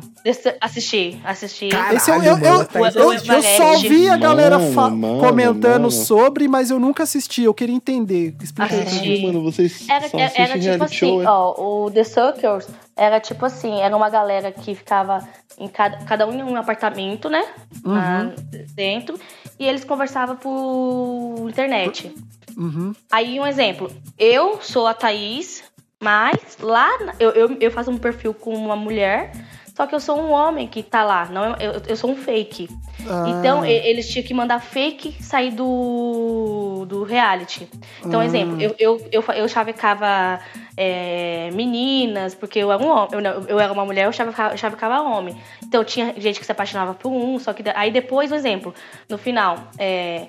Assisti, 0.59 1.21
assisti. 1.23 1.69
Esse 1.93 2.11
eu, 2.11 2.21
eu, 2.21 2.37
eu, 2.37 2.65
tá 2.65 2.79
eu, 2.79 2.85
eu, 2.85 3.13
eu 3.13 3.41
só 3.43 3.77
vi 3.79 4.09
a 4.09 4.17
galera 4.17 4.59
Mano, 4.59 4.97
mano, 4.97 5.19
comentando 5.21 5.83
mano. 5.83 5.91
sobre, 5.91 6.49
mas 6.49 6.69
eu 6.69 6.79
nunca 6.81 7.03
assisti. 7.03 7.43
Eu 7.43 7.53
queria 7.53 7.73
entender. 7.73 8.35
Explica 8.43 8.75
Assisti. 8.75 9.21
Mano, 9.25 9.41
vocês 9.41 9.87
Era, 9.89 10.09
só 10.09 10.17
era, 10.19 10.59
tipo 10.59 10.83
assim, 10.83 10.95
show, 10.95 11.21
é? 11.23 11.25
ó, 11.29 11.53
o 11.85 11.91
The 11.91 12.03
Circles 12.03 12.67
era 12.97 13.21
tipo 13.21 13.45
assim, 13.45 13.79
era 13.79 13.95
uma 13.95 14.09
galera 14.09 14.51
que 14.51 14.75
ficava 14.75 15.25
em 15.57 15.69
cada, 15.69 15.97
cada 16.03 16.27
um 16.27 16.33
em 16.33 16.43
um 16.43 16.57
apartamento, 16.57 17.29
né? 17.29 17.45
lá 17.85 18.33
dentro. 18.75 19.17
E 19.63 19.65
eles 19.65 19.85
conversavam 19.85 20.35
por 20.35 21.47
internet. 21.49 22.13
Uhum. 22.57 22.93
Aí, 23.09 23.39
um 23.39 23.47
exemplo. 23.47 23.89
Eu 24.19 24.61
sou 24.61 24.85
a 24.85 24.93
Thaís, 24.93 25.63
mas 26.01 26.57
lá 26.59 26.89
eu, 27.17 27.29
eu, 27.29 27.57
eu 27.61 27.71
faço 27.71 27.89
um 27.89 27.97
perfil 27.97 28.33
com 28.33 28.53
uma 28.53 28.75
mulher, 28.75 29.31
só 29.75 29.85
que 29.87 29.95
eu 29.95 29.99
sou 29.99 30.19
um 30.19 30.31
homem 30.31 30.67
que 30.67 30.83
tá 30.83 31.03
lá. 31.03 31.25
Não, 31.25 31.55
eu, 31.55 31.81
eu 31.87 31.95
sou 31.95 32.11
um 32.11 32.15
fake. 32.15 32.69
Ah. 33.09 33.25
Então, 33.27 33.65
eles 33.65 34.07
tinham 34.09 34.25
que 34.25 34.33
mandar 34.33 34.59
fake 34.59 35.21
sair 35.21 35.51
do, 35.51 36.85
do 36.87 37.03
reality. 37.03 37.67
Então, 38.05 38.19
Ah. 38.19 38.25
exemplo, 38.25 38.61
eu, 38.61 38.75
eu, 38.79 39.07
eu, 39.11 39.23
eu 39.35 39.47
chavecava 39.47 40.39
é, 40.77 41.49
meninas, 41.53 42.33
porque 42.35 42.59
eu 42.59 42.71
era 42.71 42.81
um 42.81 42.87
homem, 42.87 43.09
eu, 43.13 43.21
eu 43.47 43.59
era 43.59 43.73
uma 43.73 43.83
mulher, 43.85 44.05
eu 44.05 44.11
chavecava, 44.13 44.55
chavecava 44.55 45.01
homem. 45.01 45.35
Então, 45.63 45.83
tinha 45.83 46.13
gente 46.17 46.39
que 46.39 46.45
se 46.45 46.51
apaixonava 46.51 46.93
por 46.93 47.11
um, 47.11 47.39
só 47.39 47.51
que 47.51 47.63
aí 47.75 47.91
depois, 47.91 48.31
um 48.31 48.35
exemplo, 48.35 48.73
no 49.09 49.17
final, 49.17 49.57
é, 49.77 50.27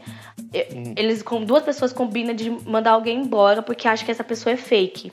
e- 0.53 0.95
eles 0.97 1.23
com 1.23 1.45
duas 1.45 1.63
pessoas 1.63 1.93
combinam 1.93 2.35
de 2.35 2.51
mandar 2.51 2.93
alguém 2.93 3.19
embora 3.21 3.63
porque 3.63 3.87
acham 3.87 4.05
que 4.07 4.11
essa 4.11 4.25
pessoa 4.25 4.53
é 4.53 4.57
fake. 4.57 5.13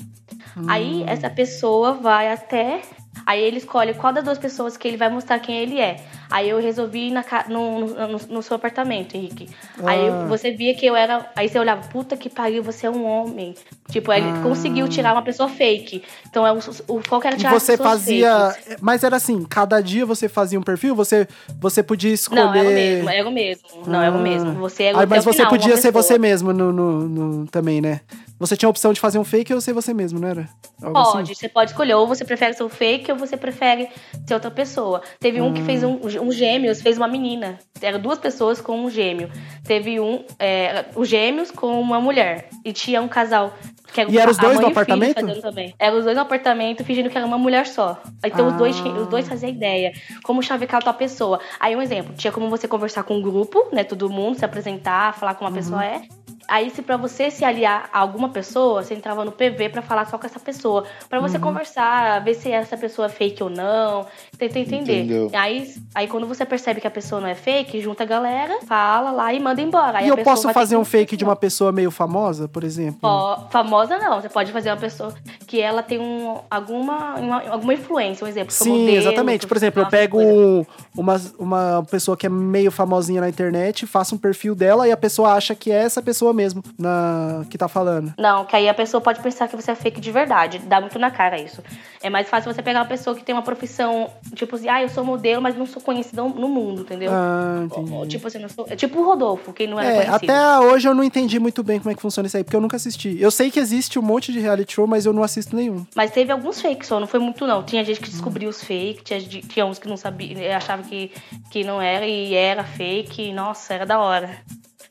Aí 0.68 1.04
essa 1.08 1.30
pessoa 1.30 1.94
vai 1.94 2.32
até. 2.32 2.82
Aí 3.26 3.42
ele 3.44 3.58
escolhe 3.58 3.94
qual 3.94 4.14
das 4.14 4.24
duas 4.24 4.38
pessoas 4.38 4.78
que 4.78 4.88
ele 4.88 4.98
vai 4.98 5.10
mostrar 5.10 5.38
quem 5.40 5.58
ele 5.58 5.80
é. 5.80 5.98
Aí 6.30 6.50
eu 6.50 6.60
resolvi 6.62 7.08
ir 7.10 7.12
na, 7.12 7.24
no, 7.50 7.82
no, 7.88 8.18
no- 8.30 8.42
seu 8.42 8.56
apartamento, 8.56 9.16
Henrique. 9.16 9.50
Aí 9.84 10.08
Ah. 10.08 10.26
você 10.30 10.52
via 10.52 10.74
que 10.74 10.86
eu 10.86 10.96
era. 10.96 11.30
Aí 11.36 11.50
você 11.50 11.60
olhava, 11.60 11.86
puta 11.90 12.16
que 12.16 12.30
pariu, 12.30 12.64
você 12.64 12.88
é 12.88 12.90
um 12.90 13.06
homem. 13.06 13.54
Tipo, 13.90 14.12
aí 14.12 14.22
ele 14.22 14.32
Ah. 14.38 14.42
conseguiu 14.42 14.88
tirar 14.88 15.12
uma 15.12 15.22
pessoa 15.22 15.50
fake. 15.50 16.02
Então 16.30 16.48
é 16.48 16.54
o, 16.54 16.58
o 16.88 17.02
foco 17.06 17.28
era 17.28 17.36
E 17.36 17.40
tirar 17.40 17.52
você 17.52 17.76
fazia. 17.78 18.34
fakes. 18.52 18.78
Mas 18.80 19.04
era 19.04 19.18
assim, 19.18 19.44
cada 19.44 19.82
dia 19.82 20.06
você 20.06 20.30
fazia 20.30 20.58
um 20.58 20.64
perfil? 20.64 20.96
Você, 20.96 21.28
você 21.60 21.84
podia 21.84 22.14
escolher. 22.14 22.42
Não, 22.46 22.56
era 22.56 22.70
o 22.70 22.72
mesmo, 22.72 23.10
era 23.10 23.30
o 23.30 23.32
mesmo. 23.32 23.64
Não, 23.86 24.02
era 24.02 24.16
o 24.16 24.20
Ah. 24.20 24.24
mesmo. 24.24 24.54
Você 24.54 24.84
era 24.84 24.98
Aí, 25.00 25.04
até 25.04 25.16
mas 25.16 25.26
você 25.26 25.38
final, 25.40 25.50
podia 25.50 25.76
ser 25.76 25.92
pessoa. 25.92 26.04
você 26.04 26.18
mesmo 26.18 26.54
no, 26.54 26.72
no- 26.72 27.02
no- 27.10 27.48
também, 27.48 27.82
né? 27.82 28.00
Você 28.42 28.58
tinha 28.58 28.68
a 28.68 28.72
opção 28.72 28.92
de 28.92 29.00
fazer 29.00 29.20
um 29.20 29.24
fake 29.24 29.54
ou 29.54 29.62
ser 29.62 29.72
você 29.72 29.94
mesmo, 29.94 30.20
não 30.20 30.28
era? 30.28 30.50
Algo 30.82 30.98
assim? 30.98 31.12
Pode, 31.12 31.36
você 31.36 31.48
pode 31.48 31.72
escolher. 31.72 31.94
Ou 31.94 32.08
você 32.08 32.26
prefere 32.26 32.54
ser 32.56 32.64
o 32.64 32.70
fake 32.70 33.12
ou 33.12 33.18
você 33.18 33.38
prefere 33.38 33.88
ser 34.26 34.34
outra 34.34 34.50
pessoa. 34.50 35.04
Teve 35.20 35.40
um 35.42 35.54
que 35.54 35.62
fez 35.62 35.84
um, 35.84 36.00
um 36.24 36.32
gêmeos, 36.32 36.82
fez 36.82 36.98
uma 36.98 37.08
menina. 37.08 37.60
Eram 37.80 38.00
duas 38.00 38.18
pessoas 38.18 38.60
com 38.60 38.84
um 38.84 38.90
gêmeo. 38.90 39.30
Teve 39.64 40.00
um, 40.00 40.26
é, 40.40 40.86
os 40.96 41.08
gêmeos 41.08 41.52
com 41.52 41.80
uma 41.80 42.02
mulher. 42.02 42.50
E 42.66 42.74
tinha 42.74 43.00
um 43.00 43.08
casal. 43.08 43.54
Que 43.94 44.02
era 44.02 44.10
E 44.12 44.18
eram 44.18 44.32
os 44.32 44.40
a 44.40 44.42
dois 44.42 44.60
no 44.60 44.68
apartamento? 44.68 45.20
fazendo 45.20 45.42
Também. 45.42 45.76
Eram 45.78 45.98
os 46.00 46.04
dois 46.06 46.16
no 46.16 46.22
apartamento 46.24 46.84
fingindo 46.84 47.10
que 47.12 47.18
era 47.18 47.28
uma 47.28 47.38
mulher 47.38 47.68
só. 47.68 48.02
Então 48.26 48.48
os, 48.48 48.54
dois, 48.56 48.76
Ah. 48.80 48.90
os 49.02 49.08
dois 49.08 49.28
faziam 49.28 49.52
ideia. 49.52 49.92
Como 50.24 50.42
chavecar 50.42 50.80
outra 50.80 50.94
pessoa. 50.94 51.40
Aí 51.60 51.76
um 51.76 51.82
exemplo, 51.82 52.16
tinha 52.16 52.32
como 52.34 52.50
você 52.50 52.68
conversar 52.68 53.04
com 53.04 53.18
um 53.18 53.22
grupo, 53.22 53.68
né? 53.72 53.84
Todo 53.84 54.10
mundo, 54.10 54.40
se 54.40 54.44
apresentar, 54.46 55.14
falar 55.14 55.36
como 55.36 55.48
uma 55.48 55.56
Uhum. 55.56 55.62
pessoa 55.64 55.86
é. 55.86 56.02
Aí, 56.48 56.70
se 56.70 56.82
pra 56.82 56.98
você 56.98 57.30
se 57.32 57.46
aliar 57.46 57.90
a 57.94 58.00
alguma 58.00 58.30
pessoa, 58.30 58.84
você 58.84 58.94
entrava 58.94 59.24
no 59.24 59.32
PV 59.32 59.70
pra 59.70 59.82
falar 59.82 60.06
só 60.08 60.18
com 60.18 60.26
essa 60.26 60.40
pessoa. 60.40 60.84
Pra 61.10 61.20
você 61.20 61.38
Uhum. 61.38 61.44
conversar, 61.44 62.24
ver 62.24 62.34
se 62.36 62.52
essa 62.52 62.76
pessoa 62.76 63.06
é 63.06 63.10
fake 63.10 63.42
ou 63.44 63.50
não. 63.50 64.06
Tentar 64.38 64.60
entender. 64.60 65.04
Entendeu. 65.04 65.30
Aí, 65.34 65.74
aí, 65.96 66.08
quando 66.08 66.28
você 66.28 66.46
percebe 66.46 66.82
que 66.82 66.88
a 66.88 66.92
pessoa 66.92 67.22
não 67.22 67.28
é 67.28 67.36
fake, 67.36 67.80
junta 67.82 68.04
a 68.04 68.06
galera, 68.06 68.60
fala 68.68 69.12
lá 69.12 69.34
e 69.34 69.40
manda 69.40 69.62
embora. 69.62 70.00
Aí 70.00 70.06
E 70.06 70.10
eu 70.10 70.18
posso 70.18 70.50
fazer 70.52 70.76
um 70.78 70.84
fake 70.86 71.16
de 71.16 71.24
uma 71.24 71.36
pessoa 71.36 71.72
meio 71.72 71.92
famosa, 71.92 72.48
por 72.48 72.64
exemplo? 72.64 73.00
Ó, 73.04 73.48
famosa 73.50 73.98
não, 73.98 74.20
você 74.22 74.30
pode 74.30 74.52
fazer 74.52 74.70
uma 74.72 74.78
pessoa 74.78 75.14
que 75.48 75.62
ela 75.62 75.82
tem 75.84 76.00
um, 76.00 76.40
alguma, 76.50 77.16
uma- 77.16 77.50
alguma 77.50 77.74
influência, 77.74 78.26
um 78.26 78.28
exemplo. 78.28 78.52
Sim, 78.52 78.80
modelo, 78.80 78.98
exatamente. 78.98 79.48
Por 79.48 79.56
exemplo, 79.58 79.82
eu 79.84 79.88
pego 79.88 80.20
um- 80.22 80.66
uma, 80.98 81.22
uma 81.38 81.86
pessoa 81.90 82.18
que 82.18 82.26
é 82.26 82.30
meio 82.30 82.72
famosinha 82.72 83.22
na 83.22 83.30
internet, 83.30 83.86
faço 83.86 84.16
um 84.16 84.18
perfil 84.18 84.56
dela 84.56 84.88
e 84.88 84.92
a 84.92 84.98
pessoa 84.98 85.34
acha 85.34 85.54
que 85.56 85.72
é 85.72 85.76
essa 85.84 86.02
pessoa 86.02 86.31
mesmo 86.34 86.64
na, 86.78 87.46
que 87.50 87.58
tá 87.58 87.68
falando. 87.68 88.14
Não, 88.18 88.46
que 88.46 88.56
aí 88.56 88.68
a 88.70 88.74
pessoa 88.74 89.02
pode 89.02 89.20
pensar 89.22 89.48
que 89.48 89.56
você 89.56 89.72
é 89.72 89.76
fake 89.76 90.00
de 90.02 90.12
verdade. 90.12 90.60
Dá 90.60 90.80
muito 90.82 90.98
na 91.00 91.12
cara 91.12 91.40
isso. 91.40 91.64
É 92.02 92.10
mais 92.10 92.28
fácil 92.30 92.52
você 92.54 92.62
pegar 92.62 92.80
uma 92.80 92.86
pessoa 92.88 93.16
que 93.16 93.24
tem 93.24 93.34
uma 93.34 93.42
profissão, 93.42 94.10
tipo 94.36 94.56
assim, 94.56 94.68
ah, 94.70 94.82
eu 94.82 94.90
sou 94.90 95.04
modelo, 95.04 95.42
mas 95.42 95.56
não 95.56 95.66
sou 95.66 95.82
conhecida 95.82 96.22
no 96.24 96.48
mundo, 96.48 96.82
entendeu? 96.82 97.12
Ah, 97.14 97.62
entendi. 97.66 98.08
tipo 98.10 98.28
assim, 98.28 98.40
não 98.40 98.50
sou, 98.50 98.66
é 98.70 98.76
tipo 98.76 99.00
o 99.00 99.06
Rodolfo, 99.06 99.54
quem 99.54 99.68
não 99.68 99.80
era 99.80 99.90
É, 99.90 100.06
conhecido. 100.06 100.32
até 100.32 100.60
hoje 100.60 100.88
eu 100.88 100.96
não 100.96 101.04
entendi 101.04 101.40
muito 101.40 101.64
bem 101.64 101.80
como 101.80 101.92
é 101.92 101.96
que 101.96 102.02
funciona 102.02 102.28
isso 102.28 102.38
aí, 102.38 102.44
porque 102.44 102.56
eu 102.56 102.62
nunca 102.62 102.76
assisti. 102.78 103.18
Eu 103.20 103.30
sei 103.32 103.52
que 103.52 103.60
existe 103.60 104.00
um 104.00 104.02
monte 104.02 104.32
de 104.32 104.40
reality 104.40 104.74
show, 104.74 104.88
mas 104.88 105.06
eu 105.06 105.14
não 105.14 105.24
assisto 105.24 105.56
nenhum. 105.56 105.86
Mas 105.96 106.12
teve 106.12 106.32
alguns 106.32 106.62
fakes 106.62 106.88
só, 106.88 107.00
não 107.00 107.08
foi 107.08 107.20
muito 107.20 107.46
não. 107.46 107.64
Tinha 107.64 107.84
gente 107.84 108.00
que 108.00 108.10
descobriu 108.10 108.50
os 108.50 108.62
fakes, 108.62 109.02
tinha, 109.04 109.20
tinha 109.20 109.66
uns 109.66 109.78
que 109.80 109.88
não 109.88 109.98
sabia, 109.98 110.58
achava 110.58 110.82
que, 110.84 111.12
que 111.52 111.64
não 111.64 111.82
era 111.82 112.06
e 112.06 112.34
era 112.34 112.64
fake. 112.64 113.32
Nossa, 113.34 113.74
era 113.74 113.86
da 113.86 114.00
hora. 114.00 114.30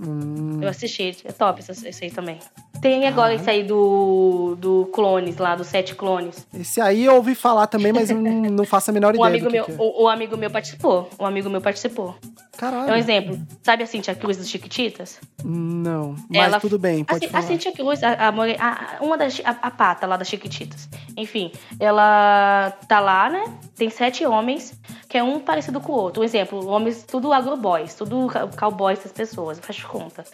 Hum. 0.01 0.63
Eu 0.63 0.69
assisti, 0.69 1.17
é 1.25 1.33
top 1.33 1.61
esse, 1.61 2.05
aí 2.05 2.11
também. 2.11 2.39
Tem 2.81 3.07
agora 3.07 3.35
esse 3.35 3.49
aí 3.51 3.63
do, 3.63 4.57
do 4.59 4.87
clones 4.93 5.37
lá, 5.37 5.55
dos 5.55 5.67
sete 5.67 5.95
clones. 5.95 6.47
Esse 6.55 6.81
aí 6.81 7.05
eu 7.05 7.15
ouvi 7.17 7.35
falar 7.35 7.67
também, 7.67 7.93
mas 7.93 8.09
não, 8.11 8.65
faço 8.65 8.91
a 8.91 8.95
menor 8.95 9.13
Um 9.13 9.17
ideia 9.17 9.29
amigo 9.29 9.45
do 9.47 9.51
que 9.51 9.57
meu, 9.57 9.65
que 9.65 9.73
é. 9.73 9.75
um, 9.77 10.05
um 10.05 10.09
amigo 10.09 10.37
meu 10.37 10.51
participou. 10.51 11.09
Um 11.19 11.27
amigo 11.27 11.51
meu 11.51 11.61
participou. 11.61 12.15
Caralho. 12.57 12.91
É 12.91 12.93
um 12.93 12.97
exemplo. 12.97 13.39
Sabe 13.63 13.83
a 13.83 13.87
Cintia 13.87 14.15
Cruz 14.15 14.37
dos 14.37 14.49
Chiquititas? 14.49 15.19
Não, 15.43 16.15
mas 16.29 16.61
tudo 16.61 16.79
bem, 16.79 17.05
pode 17.05 17.25
a, 17.25 17.29
falar. 17.31 17.43
a 17.45 17.47
Cintia 17.47 17.73
Cruz, 17.73 18.03
a, 18.03 18.13
a 18.13 18.29
a- 18.29 18.99
uma 19.03 19.17
das 19.17 19.41
a, 19.45 19.51
a 19.63 19.71
pata 19.71 20.07
lá 20.07 20.17
das 20.19 20.29
Chiquititas. 20.29 20.87
Enfim, 21.17 21.53
ela 21.79 22.71
tá 22.87 23.01
lá, 23.01 23.31
né? 23.31 23.45
Tem 23.77 23.89
sete 23.89 24.27
homens, 24.27 24.79
que 25.09 25.17
é 25.17 25.23
um 25.23 25.41
parecido 25.41 25.81
com 25.81 25.93
o 25.93 25.97
outro. 25.97 26.21
Um 26.21 26.25
exemplo, 26.25 26.67
homens, 26.69 27.03
tudo 27.03 27.33
agroboys, 27.33 27.95
tudo 27.95 28.29
cowboys 28.59 28.99
das 29.03 29.13
pessoas, 29.13 29.59
faz 29.59 29.83
conta. 29.83 30.25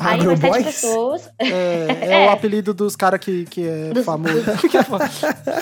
Aí 0.00 0.18
vai 0.24 0.36
sete 0.36 0.46
Agroboys? 0.46 0.64
pessoas. 0.64 1.30
É, 1.38 1.86
é 2.04 2.26
o 2.26 2.30
apelido 2.30 2.72
dos 2.74 2.94
caras 2.96 3.20
que, 3.20 3.44
que 3.46 3.66
é 3.66 3.90
Dos- 3.92 4.04
famoso. 4.04 4.44
Que 4.70 4.76
é 4.78 4.82
fa- 4.82 5.10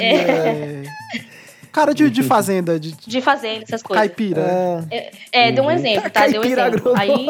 é... 0.00 0.82
Cara 1.72 1.92
de, 1.92 2.08
de 2.08 2.22
fazenda, 2.22 2.78
de 2.78 2.92
De 2.92 3.20
fazenda, 3.20 3.64
essas 3.64 3.82
coisas. 3.82 4.06
caipira. 4.06 4.44
Ah, 4.46 4.84
É, 5.32 5.50
deu 5.50 5.64
um 5.64 5.70
exemplo, 5.70 6.08
tá? 6.08 6.26
Deu 6.28 6.40
um 6.40 6.44
exemplo. 6.44 6.92
Aí 6.96 7.26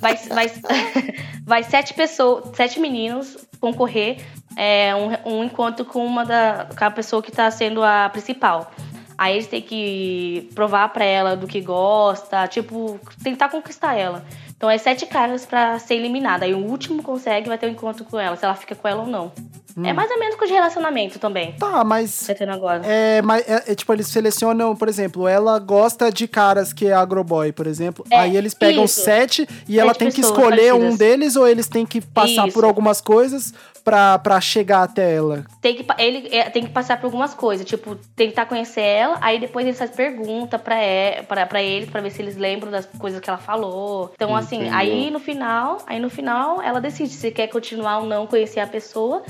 vai, 0.00 0.16
vai, 0.16 0.50
vai 1.44 1.62
sete 1.62 1.92
pessoas, 1.92 2.44
sete 2.56 2.80
meninos 2.80 3.36
concorrer 3.60 4.16
é, 4.56 4.94
um, 4.94 5.40
um 5.40 5.44
encontro 5.44 5.84
com 5.84 6.04
uma 6.04 6.24
da 6.24 6.66
com 6.76 6.84
a 6.84 6.90
pessoa 6.90 7.22
que 7.22 7.30
tá 7.30 7.50
sendo 7.50 7.82
a 7.84 8.08
principal. 8.08 8.72
Aí 9.18 9.34
eles 9.34 9.46
têm 9.46 9.60
que 9.60 10.48
provar 10.54 10.88
pra 10.88 11.04
ela 11.04 11.36
do 11.36 11.46
que 11.46 11.60
gosta, 11.60 12.46
tipo, 12.48 12.98
tentar 13.22 13.50
conquistar 13.50 13.94
ela. 13.94 14.24
Então 14.62 14.70
é 14.70 14.78
sete 14.78 15.06
caras 15.06 15.44
pra 15.44 15.76
ser 15.80 15.94
eliminada. 15.94 16.44
Aí 16.44 16.54
o 16.54 16.58
último 16.58 17.02
consegue 17.02 17.48
vai 17.48 17.58
ter 17.58 17.66
um 17.66 17.70
encontro 17.70 18.04
com 18.04 18.16
ela, 18.16 18.36
se 18.36 18.44
ela 18.44 18.54
fica 18.54 18.76
com 18.76 18.86
ela 18.86 19.00
ou 19.00 19.08
não. 19.08 19.32
Hum. 19.76 19.84
É 19.84 19.92
mais 19.92 20.08
ou 20.08 20.20
menos 20.20 20.36
com 20.36 20.46
de 20.46 20.52
relacionamento 20.52 21.18
também. 21.18 21.56
Tá, 21.58 21.82
mas. 21.82 22.28
Tá 22.28 22.32
tendo 22.32 22.52
agora. 22.52 22.80
É, 22.86 23.20
mas 23.22 23.42
é, 23.48 23.72
é, 23.72 23.74
tipo, 23.74 23.92
eles 23.92 24.06
selecionam, 24.06 24.76
por 24.76 24.88
exemplo, 24.88 25.26
ela 25.26 25.58
gosta 25.58 26.12
de 26.12 26.28
caras 26.28 26.72
que 26.72 26.86
é 26.86 26.92
agroboy, 26.92 27.50
por 27.50 27.66
exemplo. 27.66 28.04
É, 28.08 28.16
aí 28.18 28.36
eles 28.36 28.54
pegam 28.54 28.84
isso. 28.84 29.00
sete 29.00 29.48
e 29.68 29.80
ela 29.80 29.96
tem 29.96 30.12
que 30.12 30.20
escolher 30.20 30.72
um 30.72 30.78
parecidas. 30.78 30.98
deles 30.98 31.34
ou 31.34 31.48
eles 31.48 31.66
têm 31.66 31.84
que 31.84 32.00
passar 32.00 32.44
por 32.44 32.60
Isso. 32.60 32.64
algumas 32.64 33.00
coisas 33.00 33.52
pra, 33.84 34.18
pra 34.18 34.40
chegar 34.40 34.82
até 34.82 35.14
ela. 35.14 35.44
Tem 35.60 35.74
que, 35.74 35.86
ele 35.98 36.28
é, 36.34 36.48
tem 36.50 36.64
que 36.64 36.70
passar 36.70 36.98
por 37.00 37.06
algumas 37.06 37.34
coisas, 37.34 37.66
tipo, 37.66 37.96
tentar 38.16 38.46
conhecer 38.46 38.80
ela, 38.80 39.18
aí 39.20 39.38
depois 39.38 39.66
ele 39.66 39.76
faz 39.76 39.90
pergunta 39.90 40.58
pra, 40.58 40.76
é, 40.76 41.22
pra, 41.22 41.46
pra 41.46 41.62
eles, 41.62 41.88
pra 41.90 42.00
ver 42.00 42.10
se 42.10 42.22
eles 42.22 42.36
lembram 42.36 42.70
das 42.70 42.86
coisas 42.86 43.20
que 43.20 43.28
ela 43.28 43.38
falou. 43.38 44.10
Então, 44.14 44.34
assim, 44.34 44.56
Entendeu. 44.56 44.74
aí 44.74 45.10
no 45.10 45.18
final, 45.18 45.78
aí 45.86 45.98
no 45.98 46.10
final 46.10 46.62
ela 46.62 46.80
decide 46.80 47.10
se 47.10 47.30
quer 47.30 47.48
continuar 47.48 47.98
ou 47.98 48.06
não 48.06 48.26
conhecer 48.26 48.60
a 48.60 48.66
pessoa. 48.66 49.22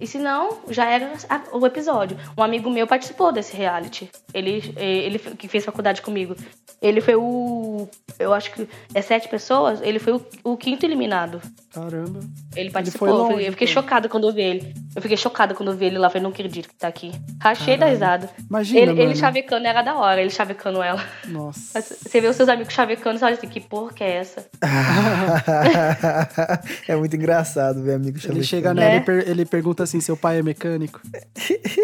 E 0.00 0.06
se 0.06 0.18
não, 0.18 0.58
já 0.68 0.84
era 0.88 1.12
o 1.52 1.64
episódio. 1.66 2.16
Um 2.36 2.42
amigo 2.42 2.70
meu 2.70 2.86
participou 2.86 3.32
desse 3.32 3.56
reality. 3.56 4.10
Ele, 4.34 4.72
ele 4.76 5.18
que 5.18 5.48
fez 5.48 5.64
faculdade 5.64 6.02
comigo. 6.02 6.36
Ele 6.82 7.00
foi 7.00 7.14
o. 7.16 7.88
Eu 8.18 8.34
acho 8.34 8.52
que 8.52 8.68
é 8.94 9.00
sete 9.02 9.28
pessoas. 9.28 9.80
Ele 9.80 9.98
foi 9.98 10.12
o, 10.14 10.26
o 10.44 10.56
quinto 10.56 10.84
eliminado. 10.84 11.40
Caramba. 11.72 12.20
Ele 12.54 12.70
participou. 12.70 13.08
Eu 13.08 13.14
longe, 13.14 13.30
fiquei- 13.32 13.48
eu 13.48 13.52
fiquei 13.52 13.68
então. 13.70 13.82
chocada 13.82 14.08
quando 14.08 14.28
eu 14.28 14.34
vi 14.34 14.42
ele. 14.42 14.74
Eu 14.94 15.02
fiquei 15.02 15.16
chocada 15.16 15.54
quando 15.54 15.72
eu 15.72 15.76
vi 15.76 15.86
ele 15.86 15.98
lá. 15.98 16.08
Falei, 16.10 16.22
não 16.22 16.30
acredito 16.30 16.68
que 16.68 16.74
tá 16.74 16.88
aqui. 16.88 17.12
Rachei 17.40 17.76
da 17.78 17.86
risada. 17.86 18.28
Imagina, 18.48 18.80
Ele, 18.80 18.90
mano. 18.92 19.02
ele 19.02 19.14
chavecando 19.16 19.66
era 19.66 19.82
da 19.82 19.96
hora, 19.96 20.20
ele 20.20 20.30
chavecando 20.30 20.82
ela. 20.82 21.02
Nossa. 21.26 21.80
Você 21.80 22.20
vê 22.20 22.28
os 22.28 22.36
seus 22.36 22.48
amigos 22.48 22.72
chavecando, 22.74 23.18
você 23.18 23.24
olha 23.24 23.34
assim, 23.34 23.48
que 23.48 23.60
porra 23.60 23.92
que 23.92 24.04
é 24.04 24.16
essa? 24.16 24.46
é 26.88 26.96
muito 26.96 27.14
engraçado 27.16 27.82
ver 27.82 27.94
amigo 27.94 28.16
Ele 28.16 28.20
chavecando. 28.20 28.44
chega 28.44 28.74
Né? 28.74 28.80
nela 28.88 28.96
e 28.96 29.00
per- 29.00 29.28
ele 29.28 29.44
pergunta 29.44 29.85
assim: 29.86 30.00
seu 30.00 30.16
pai 30.16 30.38
é 30.38 30.42
mecânico? 30.42 31.00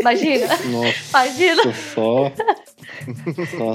Imagina. 0.00 0.46
Nossa, 0.46 1.08
Imagina. 1.10 1.62
só. 1.94 2.30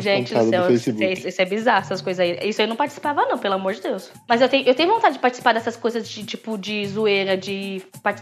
Gente 0.02 0.34
do 0.34 0.50
céu, 0.50 0.68
do 0.68 0.74
isso, 0.74 1.42
é 1.42 1.46
bizarro, 1.46 1.80
essas 1.82 2.02
coisas 2.02 2.20
aí. 2.20 2.40
Isso 2.48 2.62
aí 2.62 2.66
eu 2.66 2.70
não 2.70 2.76
participava, 2.76 3.26
não, 3.26 3.38
pelo 3.38 3.56
amor 3.56 3.74
de 3.74 3.82
Deus. 3.82 4.12
Mas 4.28 4.42
eu 4.42 4.50
tenho, 4.50 4.68
eu 4.68 4.76
tenho 4.76 4.94
vontade 4.94 5.16
de 5.16 5.20
participar 5.20 5.54
dessas 5.54 5.76
coisas 5.76 6.08
de 6.08 6.24
tipo 6.26 6.58
de 6.58 6.86
zoeira, 6.88 7.36
de 7.38 7.82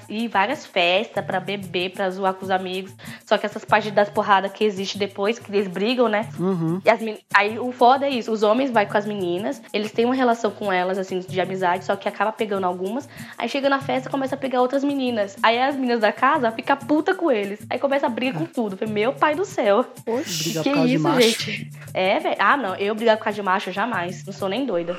ir 0.09 0.27
várias 0.27 0.65
festas 0.65 1.23
pra 1.25 1.39
beber, 1.39 1.91
pra 1.91 2.09
zoar 2.09 2.33
com 2.33 2.45
os 2.45 2.51
amigos. 2.51 2.91
Só 3.25 3.37
que 3.37 3.45
essas 3.45 3.65
partes 3.65 3.91
das 3.91 4.09
porradas 4.09 4.51
que 4.51 4.63
existe 4.63 4.97
depois, 4.97 5.39
que 5.39 5.51
eles 5.51 5.67
brigam, 5.67 6.07
né? 6.07 6.29
Uhum. 6.39 6.81
E 6.83 6.89
as 6.89 7.01
men- 7.01 7.19
Aí 7.33 7.59
o 7.59 7.71
foda 7.71 8.05
é 8.05 8.09
isso, 8.09 8.31
os 8.31 8.43
homens 8.43 8.71
vai 8.71 8.85
com 8.85 8.97
as 8.97 9.05
meninas, 9.05 9.61
eles 9.73 9.91
têm 9.91 10.05
uma 10.05 10.15
relação 10.15 10.51
com 10.51 10.71
elas, 10.71 10.97
assim, 10.97 11.19
de 11.19 11.41
amizade, 11.41 11.85
só 11.85 11.95
que 11.95 12.07
acaba 12.07 12.31
pegando 12.31 12.65
algumas. 12.65 13.07
Aí 13.37 13.49
chega 13.49 13.69
na 13.69 13.79
festa 13.81 14.09
começa 14.09 14.35
a 14.35 14.37
pegar 14.37 14.61
outras 14.61 14.83
meninas. 14.83 15.35
Aí 15.43 15.59
as 15.61 15.75
meninas 15.75 15.94
da 15.99 16.11
casa 16.11 16.51
ficam 16.51 16.77
puta 16.77 17.15
com 17.15 17.31
eles. 17.31 17.59
Aí 17.69 17.79
começa 17.79 18.05
a 18.05 18.09
briga 18.09 18.37
com 18.37 18.45
tudo. 18.45 18.77
Falei, 18.77 18.93
meu 18.93 19.13
pai 19.13 19.35
do 19.35 19.45
céu. 19.45 19.85
Briga 20.05 20.23
que 20.25 20.53
por 20.53 20.63
causa 20.63 20.87
de 20.87 20.93
isso, 20.95 21.03
macho. 21.03 21.21
gente? 21.21 21.71
É, 21.93 22.19
velho. 22.19 22.35
Ah, 22.39 22.57
não. 22.57 22.75
Eu 22.75 22.95
brigar 22.95 23.17
por 23.17 23.23
causa 23.23 23.35
de 23.35 23.41
macho, 23.41 23.71
jamais. 23.71 24.25
Não 24.25 24.33
sou 24.33 24.49
nem 24.49 24.65
doida. 24.65 24.95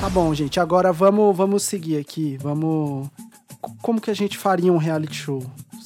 Tá 0.00 0.08
bom, 0.10 0.32
gente. 0.34 0.60
Agora 0.60 0.92
vamos, 0.92 1.36
vamos 1.36 1.62
seguir 1.62 1.98
aqui. 1.98 2.36
Vamos. 2.40 3.08
Como 3.82 4.00
que 4.00 4.10
a 4.10 4.14
gente 4.14 4.38
faria 4.38 4.72
um 4.72 4.76
reality 4.76 5.14
show? 5.14 5.42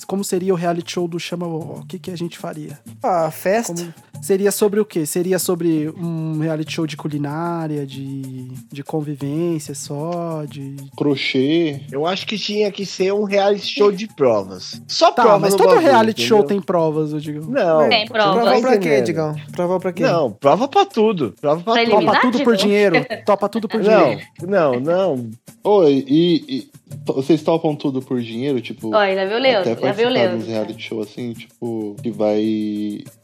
Como 0.06 0.24
seria 0.24 0.52
o 0.52 0.56
reality 0.56 0.93
show 0.93 1.06
do 1.09 1.18
Chama 1.18 1.47
Vovó? 1.47 1.81
O 1.81 1.86
que, 1.86 1.98
que 1.98 2.10
a 2.10 2.16
gente 2.16 2.39
faria? 2.39 2.78
Ah, 3.02 3.31
festa. 3.31 3.74
Como- 3.74 3.94
Seria 4.20 4.52
sobre 4.52 4.78
o 4.78 4.85
quê? 4.85 5.06
Seria 5.06 5.39
sobre 5.39 5.89
um 5.97 6.39
reality 6.40 6.72
show 6.74 6.86
de 6.86 6.94
culinária, 6.94 7.86
de, 7.86 8.51
de 8.70 8.85
convivência 8.85 9.74
só, 9.74 10.44
de. 10.44 10.77
Crochê. 10.94 11.81
Eu 11.90 12.06
acho 12.06 12.27
que 12.27 12.36
tinha 12.36 12.70
que 12.70 12.85
ser 12.85 13.14
um 13.14 13.24
reality 13.24 13.66
show 13.66 13.90
de 13.90 14.06
provas. 14.06 14.81
Só 14.86 15.10
Tá, 15.10 15.22
prova 15.22 15.39
mas 15.39 15.52
no 15.52 15.59
todo 15.59 15.68
bagulho, 15.68 15.86
reality 15.86 16.22
show 16.22 16.39
entendeu? 16.40 16.56
tem 16.59 16.60
provas, 16.62 17.12
eu 17.14 17.18
digo. 17.18 17.51
Não. 17.51 17.89
Tem 17.89 18.06
prova. 18.06 18.40
Prova 18.43 18.60
pra 18.60 18.78
quê? 18.78 19.01
Digão? 19.01 19.35
Prova 19.52 19.81
pra 19.81 19.93
quê? 19.93 20.02
Não, 20.02 20.31
prova 20.32 20.68
pra 20.68 20.85
tudo. 20.85 21.35
Prova 21.40 21.62
pra 21.62 21.72
Pra 21.72 21.82
tudo. 21.82 21.93
eliminar? 21.94 22.14
Topa 22.20 22.31
tudo 22.32 22.44
por 22.44 22.56
dinheiro. 22.56 22.97
Topa 23.24 23.48
tudo 23.48 23.68
por 23.68 23.82
Não, 23.82 24.01
dinheiro. 24.02 24.20
não, 24.47 24.81
não. 24.81 25.31
Oi, 25.64 26.05
e, 26.06 26.44
e 26.59 26.70
vocês 27.06 27.42
topam 27.42 27.74
tudo 27.74 28.00
por 28.02 28.20
dinheiro? 28.20 28.60
Tipo, 28.60 28.94
Olha, 28.94 29.14
já 29.14 29.24
viu 29.26 29.36
o 29.36 29.40
Leandro? 29.40 29.72
até 29.72 29.82
Já 29.86 29.92
viu 29.92 30.08
Leandro? 30.08 30.46
reality 30.46 30.82
show 30.82 31.00
assim, 31.00 31.32
tipo, 31.32 31.96
que 32.02 32.10
vai. 32.10 32.40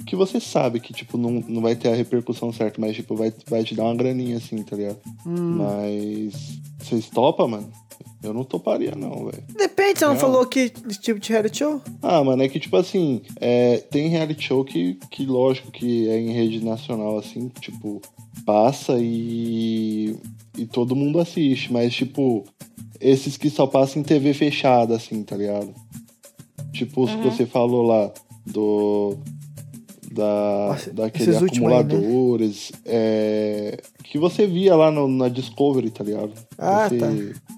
Que 0.07 0.15
você 0.17 0.41
sabe 0.41 0.81
que, 0.81 0.93
tipo, 0.93 1.17
não, 1.19 1.43
não 1.49 1.61
vai 1.63 1.75
ter 1.77 1.89
a 1.89 1.95
repercussão 1.95 2.53
certa, 2.53 2.81
mas, 2.81 2.95
tipo, 2.97 3.15
vai, 3.17 3.33
vai 3.49 3.65
te 3.65 3.75
dar 3.75 3.85
uma 3.85 3.95
graninha 3.95 4.37
assim, 4.37 4.63
tá 4.63 4.77
ligado? 4.77 4.99
Hum. 5.27 5.59
Mas. 5.59 6.61
Vocês 6.79 7.09
topam, 7.11 7.49
mano? 7.49 7.69
Eu 8.23 8.33
não 8.33 8.45
toparia, 8.45 8.93
não, 8.97 9.27
velho. 9.27 9.43
Depende, 9.57 9.99
você 9.99 10.05
não, 10.05 10.15
Não. 10.15 10.21
falou 10.21 10.47
que 10.47 10.71
tipo 10.71 11.21
de 11.21 11.31
reality 11.31 11.59
show? 11.59 11.81
Ah, 12.03 12.25
mano, 12.25 12.43
é 12.43 12.49
que, 12.49 12.59
tipo 12.59 12.77
assim, 12.77 13.21
é, 13.41 13.79
tem 13.91 14.09
reality 14.09 14.43
show 14.45 14.65
que, 14.65 14.99
que, 15.11 15.25
lógico, 15.27 15.71
que 15.71 16.09
é 16.09 16.19
em 16.19 16.33
rede 16.33 16.65
nacional, 16.65 17.19
assim, 17.19 17.49
tipo, 17.61 18.01
passa 18.45 18.97
e. 18.99 20.17
e 20.57 20.67
todo 20.67 20.97
mundo 20.97 21.21
assiste, 21.21 21.73
mas, 21.73 21.95
tipo, 21.95 22.45
esses 23.01 23.37
que 23.37 23.51
só 23.51 23.67
passam 23.67 24.01
em 24.01 24.05
TV 24.05 24.33
fechada, 24.35 24.97
assim, 24.97 25.23
tá 25.23 25.37
ligado? 25.37 25.75
Tipo, 26.73 27.03
os 27.05 27.11
que 27.11 27.17
Uhum. 27.17 27.31
você 27.31 27.47
falou 27.47 27.83
lá, 27.87 28.13
do. 28.47 29.17
Da, 30.11 30.69
Nossa, 30.71 30.93
daquele 30.95 31.31
esses 31.31 31.43
últimos 31.43 31.71
aí, 31.71 31.75
né? 31.75 31.81
acumuladores, 31.85 32.73
é, 32.87 33.79
que 34.05 34.19
você 34.19 34.47
via 34.47 34.75
lá 34.75 34.91
no- 34.91 35.09
na 35.09 35.29
Discovery, 35.29 35.91
tá 35.91 36.03
ligado? 36.05 36.33
Ah, 36.57 36.89
você 36.89 36.97
tá. 36.99 37.09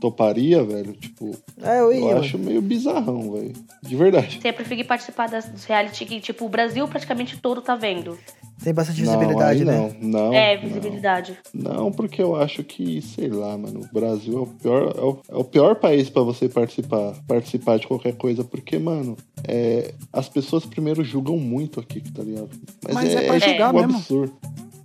toparia, 0.01 0.65
velho? 0.65 0.93
Tipo, 0.95 1.31
É, 1.63 1.79
eu 1.79 1.93
ia. 1.93 2.01
eu 2.01 2.19
acho 2.19 2.37
meio 2.37 2.61
bizarrão, 2.61 3.31
velho. 3.33 3.53
De 3.81 3.95
verdade. 3.95 4.41
Você 4.43 4.53
prefere 4.53 4.83
participar 4.83 5.29
das, 5.29 5.49
dos 5.49 5.65
reality 5.67 6.05
que, 6.05 6.21
tipo, 6.21 6.47
o 6.47 6.49
Brasil 6.49 6.89
praticamente 6.89 7.37
todo 7.37 7.61
tá 7.63 7.77
vendo. 7.77 8.19
Tem 8.63 8.75
bastante 8.75 9.03
Não, 9.03 9.13
visibilidade, 9.13 9.61
aí 9.61 9.65
né? 9.65 9.95
não, 10.01 10.11
não. 10.11 10.33
é, 10.35 10.57
não. 10.57 10.63
visibilidade. 10.63 11.39
Não, 11.55 11.93
porque 11.93 12.21
eu 12.21 12.35
acho 12.35 12.65
que, 12.65 13.01
sei 13.01 13.29
lá, 13.29 13.57
mano, 13.57 13.81
o 13.89 13.95
Brasil 13.95 14.37
é 14.37 14.41
o 14.43 14.47
pior, 14.47 14.95
é 14.97 15.01
o, 15.01 15.19
é 15.29 15.37
o 15.37 15.45
pior 15.45 15.75
país 15.77 16.11
pra 16.11 16.23
você 16.23 16.49
participar, 16.49 17.15
participar 17.27 17.79
de 17.79 17.87
qualquer 17.87 18.15
coisa, 18.17 18.43
porque, 18.43 18.79
mano, 18.79 19.17
é, 19.47 19.95
as 20.13 20.29
pessoas 20.29 20.67
primeiro 20.67 21.05
julgam 21.05 21.37
muito 21.37 21.79
aqui, 21.79 22.01
tá 22.13 22.23
ligado? 22.23 22.51
Mas 22.93 23.15
é 23.15 23.27
pra 23.27 23.39
julgar 23.39 23.73
um 23.75 23.79
mesmo. 23.79 23.97
absurdo. 23.97 24.37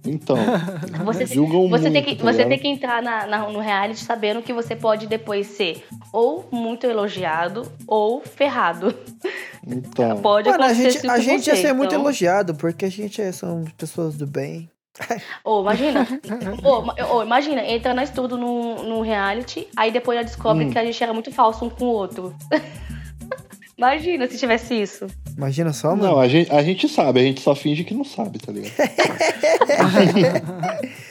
Então, 0.05 0.35
Você, 1.05 1.25
julgam 1.27 1.69
você 1.69 1.89
muito, 1.89 1.93
tem 1.93 2.03
que, 2.03 2.15
tá 2.21 2.29
você 2.31 2.45
tem 2.45 2.59
que 2.59 2.67
entrar 2.67 3.01
na, 3.01 3.25
na- 3.25 3.49
no 3.49 3.59
reality 3.59 4.01
sabendo 4.03 4.41
que 4.41 4.51
você 4.51 4.75
pode 4.75 5.07
depois 5.07 5.47
ser 5.47 5.81
ou 6.11 6.45
muito 6.51 6.85
elogiado 6.85 7.63
ou 7.87 8.19
ferrado. 8.21 8.93
Então, 9.65 10.17
Pode 10.21 10.49
Mano, 10.49 10.61
a 10.61 10.65
acontecer 10.67 10.91
gente, 10.91 11.09
a 11.09 11.19
gente 11.19 11.43
você, 11.45 11.51
ia 11.51 11.55
ser 11.55 11.73
muito 11.73 11.91
então- 11.91 12.01
elogiado, 12.01 12.53
porque 12.55 12.83
a 12.83 12.91
gente 12.91 13.21
é, 13.21 13.31
são 13.31 13.62
pessoas 13.72 14.15
do 14.18 14.27
bem. 14.27 14.69
Ô, 15.44 15.61
imagina. 15.61 16.07
Ô, 16.64 16.81
ma- 16.81 16.95
ô, 17.11 17.23
imagina, 17.23 17.64
entra 17.65 17.94
nós 17.95 18.11
tudo 18.11 18.38
num, 18.38 18.84
num 18.84 19.02
reality, 19.02 19.68
aí 19.76 19.91
depois 19.91 20.18
ela 20.18 20.26
descobre 20.26 20.65
Hum. 20.65 20.69
que 20.72 20.77
a 20.77 20.85
gente 20.85 21.02
era 21.03 21.14
muito 21.14 21.31
falso 21.31 21.65
um 21.65 21.69
com 21.69 21.85
o 21.85 21.90
outro. 21.90 22.35
imagina 23.77 24.27
se 24.27 24.38
tivesse 24.38 24.80
isso. 24.80 25.07
Imagina 25.35 25.73
só, 25.73 25.95
mano. 25.95 26.03
não, 26.03 26.19
a 26.19 26.27
gente, 26.27 26.52
a 26.52 26.61
gente 26.61 26.88
sabe, 26.88 27.22
a 27.22 27.23
gente 27.23 27.41
só 27.41 27.56
finge 27.56 27.84
que 27.84 27.95
não 27.95 28.03
sabe, 28.03 28.38
tá 28.38 28.52
ligado? 28.52 28.72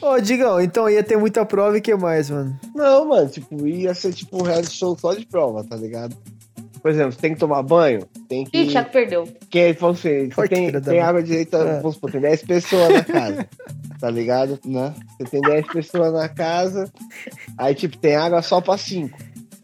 Ô, 0.00 0.20
Digão, 0.20 0.60
então 0.60 0.88
ia 0.90 1.02
ter 1.02 1.16
muita 1.16 1.44
prova 1.46 1.78
e 1.78 1.80
que 1.80 1.94
mais, 1.94 2.28
mano? 2.30 2.58
Não, 2.74 3.08
mano, 3.08 3.28
tipo, 3.30 3.66
ia 3.66 3.94
ser 3.94 4.12
tipo 4.12 4.38
um 4.38 4.42
reality 4.42 4.70
show 4.72 4.96
só 4.98 5.14
de 5.14 5.24
prova, 5.26 5.64
tá 5.64 5.76
ligado? 5.76 6.16
Por 6.84 6.90
exemplo, 6.90 7.12
você 7.12 7.18
tem 7.18 7.32
que 7.32 7.40
tomar 7.40 7.62
banho, 7.62 8.00
tem 8.28 8.44
que. 8.44 8.58
Ih, 8.58 8.66
Thiago 8.66 8.90
perdeu. 8.90 9.26
Que 9.48 9.58
aí, 9.58 9.72
falou 9.72 9.94
assim, 9.94 10.28
você 10.28 10.48
tem, 10.48 10.70
tem 10.82 11.00
água 11.00 11.22
direita, 11.22 11.56
É. 11.56 11.76
vamos 11.80 11.94
supor, 11.94 12.10
tem 12.12 12.20
10 12.20 12.42
pessoas 12.42 12.90
na 12.92 13.02
casa, 13.02 13.48
tá 13.98 14.10
ligado? 14.10 14.60
né? 14.66 14.94
Você 15.16 15.24
tem 15.30 15.40
10 15.40 15.66
pessoas 15.68 16.12
na 16.12 16.28
casa, 16.28 16.92
aí, 17.56 17.74
tipo, 17.74 17.96
tem 17.96 18.14
água 18.16 18.42
só 18.42 18.60
pra 18.60 18.76
5. 18.76 19.16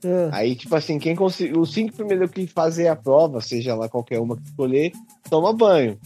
Ah, 0.03 0.31
Aí, 0.39 0.55
tipo 0.57 0.75
assim, 0.75 0.99
quem 0.99 1.15
conseguir. 1.15 1.59
Os 1.59 1.75
cinco 1.75 1.93
primeiros 1.95 2.31
que 2.31 2.47
fazer 2.47 2.89
a 2.89 2.97
prova, 2.97 3.43
seja 3.43 3.75
lá 3.75 3.87
qualquer 3.87 4.19
uma 4.19 4.35
que 4.35 4.45
escolher, 4.45 4.93
toma 5.29 5.53
banho. 5.53 5.99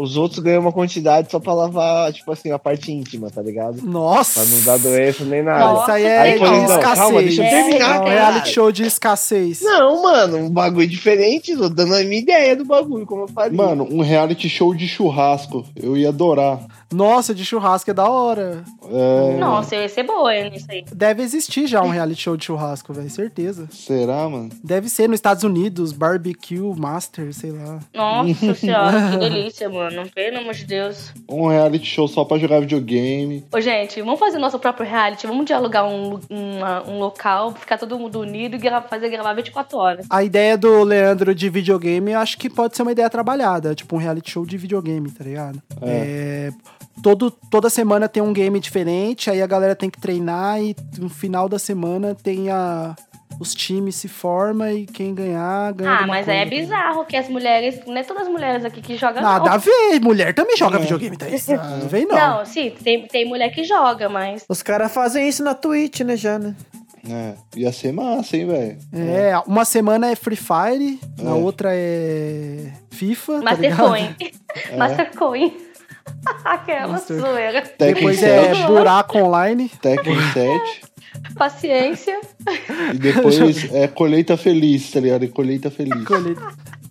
Os 0.00 0.16
outros 0.16 0.38
ganham 0.38 0.60
uma 0.60 0.70
quantidade 0.70 1.28
só 1.28 1.40
pra 1.40 1.52
lavar, 1.52 2.12
tipo 2.12 2.30
assim, 2.30 2.52
a 2.52 2.58
parte 2.58 2.92
íntima, 2.92 3.30
tá 3.30 3.42
ligado? 3.42 3.82
Nossa! 3.82 4.40
Pra 4.40 4.48
não 4.48 4.62
dar 4.62 4.78
doença 4.78 5.24
nem 5.24 5.42
nada. 5.42 5.58
Nossa, 5.58 5.82
Isso 5.82 5.90
aí 5.90 6.04
é 6.04 6.18
Aí, 6.20 6.34
escassez. 6.34 6.98
calma, 6.98 7.20
deixa 7.22 7.42
eu 7.42 7.46
É, 7.46 7.50
terminar, 7.50 7.96
É 7.96 7.98
um 7.98 8.04
cara. 8.04 8.10
reality 8.10 8.48
show 8.50 8.70
de 8.70 8.82
escassez. 8.84 9.60
Não, 9.60 10.02
mano, 10.02 10.36
um 10.38 10.50
bagulho 10.50 10.86
diferente, 10.86 11.56
tô 11.56 11.68
dando 11.68 11.94
a 11.96 12.04
minha 12.04 12.20
ideia 12.20 12.54
do 12.54 12.64
bagulho, 12.64 13.04
como 13.06 13.22
eu 13.22 13.28
faria. 13.28 13.56
Mano, 13.56 13.88
um 13.90 14.00
reality 14.00 14.48
show 14.48 14.72
de 14.72 14.86
churrasco, 14.86 15.64
eu 15.74 15.96
ia 15.96 16.10
adorar. 16.10 16.60
Nossa, 16.92 17.34
de 17.34 17.44
churrasco 17.44 17.90
é 17.90 17.94
da 17.94 18.08
hora. 18.08 18.64
É, 18.90 19.36
Nossa, 19.38 19.74
eu 19.76 19.82
ia 19.82 19.88
ser 19.88 20.04
boa 20.04 20.32
nisso 20.48 20.66
aí. 20.70 20.84
Deve 20.92 21.22
existir 21.22 21.66
já 21.66 21.82
um 21.82 21.88
reality 21.90 22.22
show 22.22 22.36
de 22.36 22.44
churrasco, 22.46 22.92
velho, 22.94 23.10
certeza. 23.10 23.68
Será, 23.70 24.28
mano? 24.28 24.48
Deve 24.64 24.88
ser 24.88 25.06
nos 25.08 25.16
Estados 25.16 25.44
Unidos, 25.44 25.92
Barbecue 25.92 26.60
Master, 26.76 27.32
sei 27.34 27.50
lá. 27.52 27.78
Nossa 27.94 28.54
senhora, 28.56 29.10
que 29.10 29.16
delícia, 29.18 29.68
mano. 29.68 30.08
Pelo 30.14 30.38
amor 30.38 30.54
de 30.54 30.64
Deus. 30.64 31.12
Um 31.28 31.46
reality 31.48 31.84
show 31.86 32.08
só 32.08 32.24
pra 32.24 32.38
jogar 32.38 32.60
videogame. 32.60 33.44
Ô, 33.52 33.60
gente, 33.60 34.00
vamos 34.00 34.18
fazer 34.18 34.38
nosso 34.38 34.58
próprio 34.58 34.88
reality. 34.88 35.26
Vamos 35.26 35.44
dialogar 35.44 35.84
um, 35.86 36.18
uma- 36.30 36.88
um 36.88 36.98
local, 36.98 37.52
ficar 37.54 37.76
todo 37.78 37.98
mundo 37.98 38.20
unido 38.20 38.56
e 38.56 38.58
gra- 38.58 38.80
fazer 38.82 39.08
gravar 39.10 39.34
24 39.34 39.76
horas. 39.78 40.06
A 40.08 40.22
ideia 40.24 40.56
do 40.56 40.82
Leandro 40.84 41.34
de 41.34 41.48
videogame, 41.50 42.12
eu 42.12 42.18
acho 42.18 42.38
que 42.38 42.48
pode 42.48 42.74
ser 42.76 42.82
uma 42.82 42.92
ideia 42.92 43.10
trabalhada, 43.10 43.74
tipo 43.74 43.94
um 43.96 43.98
reality 43.98 44.30
show 44.30 44.46
de 44.46 44.56
videogame, 44.56 45.10
tá 45.10 45.24
ligado? 45.24 45.62
É, 45.82 46.50
todo, 47.02 47.30
toda 47.30 47.68
semana 47.70 48.08
tem 48.08 48.22
um 48.22 48.32
game 48.32 48.58
diferente, 48.60 49.30
aí 49.30 49.40
a 49.42 49.46
galera 49.46 49.74
tem 49.74 49.90
que 49.90 50.00
treinar 50.00 50.60
e 50.60 50.74
no 50.98 51.08
final 51.08 51.48
da 51.48 51.58
semana 51.58 52.14
tem 52.14 52.50
a, 52.50 52.94
os 53.40 53.54
times 53.54 53.94
se 53.96 54.08
formam 54.08 54.70
e 54.70 54.86
quem 54.86 55.14
ganhar, 55.14 55.72
ganha. 55.72 55.98
Ah, 56.00 56.06
mas 56.06 56.28
aí 56.28 56.38
é 56.38 56.46
coisa, 56.46 56.50
tá 56.50 56.54
ligado? 56.56 56.60
bizarro 56.80 57.04
que 57.04 57.16
as 57.16 57.28
mulheres. 57.28 57.80
Não 57.86 57.96
é 57.96 58.02
todas 58.02 58.24
as 58.24 58.28
mulheres 58.28 58.64
aqui 58.64 58.80
que 58.82 58.96
jogam. 58.96 59.22
Nada 59.22 59.44
não. 59.46 59.52
a 59.52 59.56
ver, 59.58 60.00
mulher 60.00 60.34
também 60.34 60.56
joga 60.56 60.78
videogame, 60.78 61.16
tá 61.16 61.28
isso? 61.28 61.52
Ah, 61.52 61.78
Não 61.80 61.86
vem 61.88 62.06
não. 62.06 62.16
Não, 62.16 62.44
sim, 62.46 62.70
tem, 62.82 63.06
tem 63.06 63.24
mulher 63.28 63.50
que 63.50 63.62
joga, 63.64 64.08
mas. 64.08 64.44
Os 64.48 64.62
caras 64.62 64.92
fazem 64.92 65.28
isso 65.28 65.42
na 65.44 65.54
Twitch, 65.54 66.00
né, 66.00 66.16
já, 66.16 66.38
né? 66.38 66.54
É, 67.08 67.34
ia 67.56 67.72
ser 67.72 67.92
massa, 67.92 68.36
hein, 68.36 68.46
velho? 68.46 68.76
É, 68.92 69.38
uma 69.46 69.64
semana 69.64 70.10
é 70.10 70.16
Free 70.16 70.36
Fire, 70.36 70.98
na 71.18 71.30
É. 71.30 71.34
outra 71.34 71.70
é 71.72 72.72
FIFA, 72.90 73.34
tá 73.38 73.42
Master 73.42 73.70
ligado? 73.70 73.88
Coin. 73.88 74.16
Master 74.76 75.10
Coin. 75.16 75.56
Aquela 76.44 76.92
Master- 76.92 77.18
zoeira. 77.20 77.62
Tekken 77.62 77.94
Depois 77.94 78.22
é 78.22 78.54
7, 78.54 78.66
buraco 78.66 79.18
online. 79.18 79.68
Tekken 79.80 80.16
7. 80.32 80.80
Paciência. 81.36 82.20
E 82.94 82.98
depois 82.98 83.72
é 83.72 83.88
colheita 83.88 84.36
feliz, 84.36 84.90
tá 84.90 85.00
ligado? 85.00 85.24
E 85.24 85.28
colheita 85.28 85.70
feliz. 85.70 86.04
Colheita. 86.04 86.42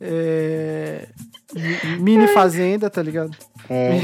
É, 0.02 1.07
mi- 1.53 1.98
Mini 1.99 2.27
fazenda, 2.27 2.89
tá 2.89 3.02
ligado? 3.02 3.31
É. 3.69 3.99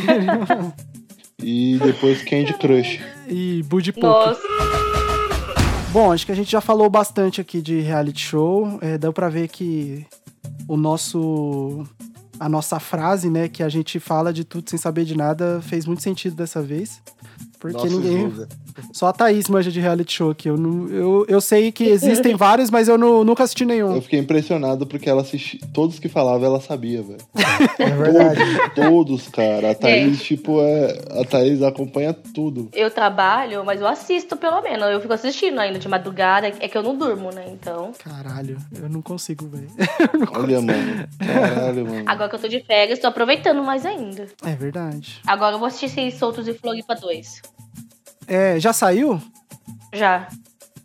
E 1.41 1.77
depois 1.83 2.21
Candy 2.23 2.53
Crush. 2.53 2.99
E 3.27 3.61
Bud 3.63 3.91
Poker. 3.93 4.09
Nossa. 4.09 4.41
Bom, 5.91 6.11
acho 6.11 6.25
que 6.25 6.31
a 6.31 6.35
gente 6.35 6.51
já 6.51 6.61
falou 6.61 6.89
bastante 6.89 7.39
aqui 7.41 7.61
de 7.61 7.79
reality 7.81 8.21
show. 8.21 8.79
É, 8.81 8.97
deu 8.97 9.11
pra 9.13 9.29
ver 9.29 9.47
que 9.49 10.05
o 10.67 10.75
nosso. 10.77 11.85
A 12.43 12.49
nossa 12.49 12.77
frase, 12.77 13.29
né, 13.29 13.47
que 13.47 13.63
a 13.63 13.69
gente 13.69 14.01
fala 14.01 14.33
de 14.33 14.43
tudo 14.43 14.69
sem 14.69 14.77
saber 14.77 15.05
de 15.05 15.15
nada, 15.15 15.61
fez 15.61 15.85
muito 15.85 16.03
sentido 16.03 16.35
dessa 16.35 16.61
vez. 16.61 17.01
Porque 17.57 17.77
Nossa, 17.77 17.89
ninguém. 17.89 18.33
Só 18.91 19.07
a 19.07 19.13
Thaís 19.13 19.47
manja 19.49 19.71
de 19.71 19.79
reality 19.79 20.13
show 20.13 20.31
aqui. 20.31 20.49
Eu, 20.49 20.57
não, 20.57 20.87
eu, 20.89 21.25
eu 21.27 21.41
sei 21.41 21.71
que 21.71 21.83
existem 21.85 22.35
vários, 22.35 22.69
mas 22.69 22.87
eu 22.87 22.97
não- 22.97 23.23
nunca 23.23 23.43
assisti 23.43 23.65
nenhum. 23.65 23.95
Eu 23.95 24.01
fiquei 24.01 24.19
impressionado 24.19 24.85
porque 24.87 25.09
ela 25.09 25.21
assistia. 25.21 25.59
Todos 25.73 25.99
que 25.99 26.07
falavam, 26.09 26.45
ela 26.45 26.59
sabia, 26.61 27.01
velho. 27.01 27.19
É 27.79 27.89
verdade. 27.89 28.39
Todos, 28.75 29.27
cara. 29.27 29.71
A 29.71 29.75
Thaís, 29.75 30.17
Gente. 30.17 30.23
tipo, 30.23 30.59
é. 30.61 30.97
A 31.21 31.25
Thaís 31.25 31.61
acompanha 31.61 32.13
tudo. 32.13 32.69
Eu 32.73 32.89
trabalho, 32.91 33.63
mas 33.65 33.79
eu 33.81 33.87
assisto 33.87 34.35
pelo 34.35 34.61
menos. 34.61 34.85
Eu 34.89 34.99
fico 35.01 35.13
assistindo 35.13 35.59
ainda 35.59 35.79
de 35.79 35.87
madrugada. 35.87 36.47
É 36.47 36.67
que 36.67 36.77
eu 36.77 36.83
não 36.83 36.95
durmo, 36.97 37.29
né? 37.31 37.45
Então. 37.49 37.91
Caralho, 38.03 38.57
eu 38.81 38.89
não 38.89 39.01
consigo, 39.01 39.47
velho. 39.47 39.67
Olha, 40.35 40.61
mano. 40.61 41.07
Caralho, 41.19 41.85
mano. 41.85 42.03
Agora 42.05 42.29
que 42.29 42.35
eu 42.35 42.39
tô 42.39 42.47
de 42.47 42.59
férias, 42.61 42.99
tô 42.99 43.07
aproveitando 43.07 43.63
mais 43.63 43.85
ainda. 43.85 44.27
É 44.45 44.55
verdade. 44.55 45.21
Agora 45.25 45.55
eu 45.55 45.59
vou 45.59 45.67
assistir 45.67 45.89
Seis 45.89 46.15
Soltos 46.15 46.47
e 46.47 46.53
Floripa 46.53 46.95
2. 46.95 47.41
É, 48.27 48.59
já 48.59 48.73
saiu? 48.73 49.21
Já. 49.93 50.27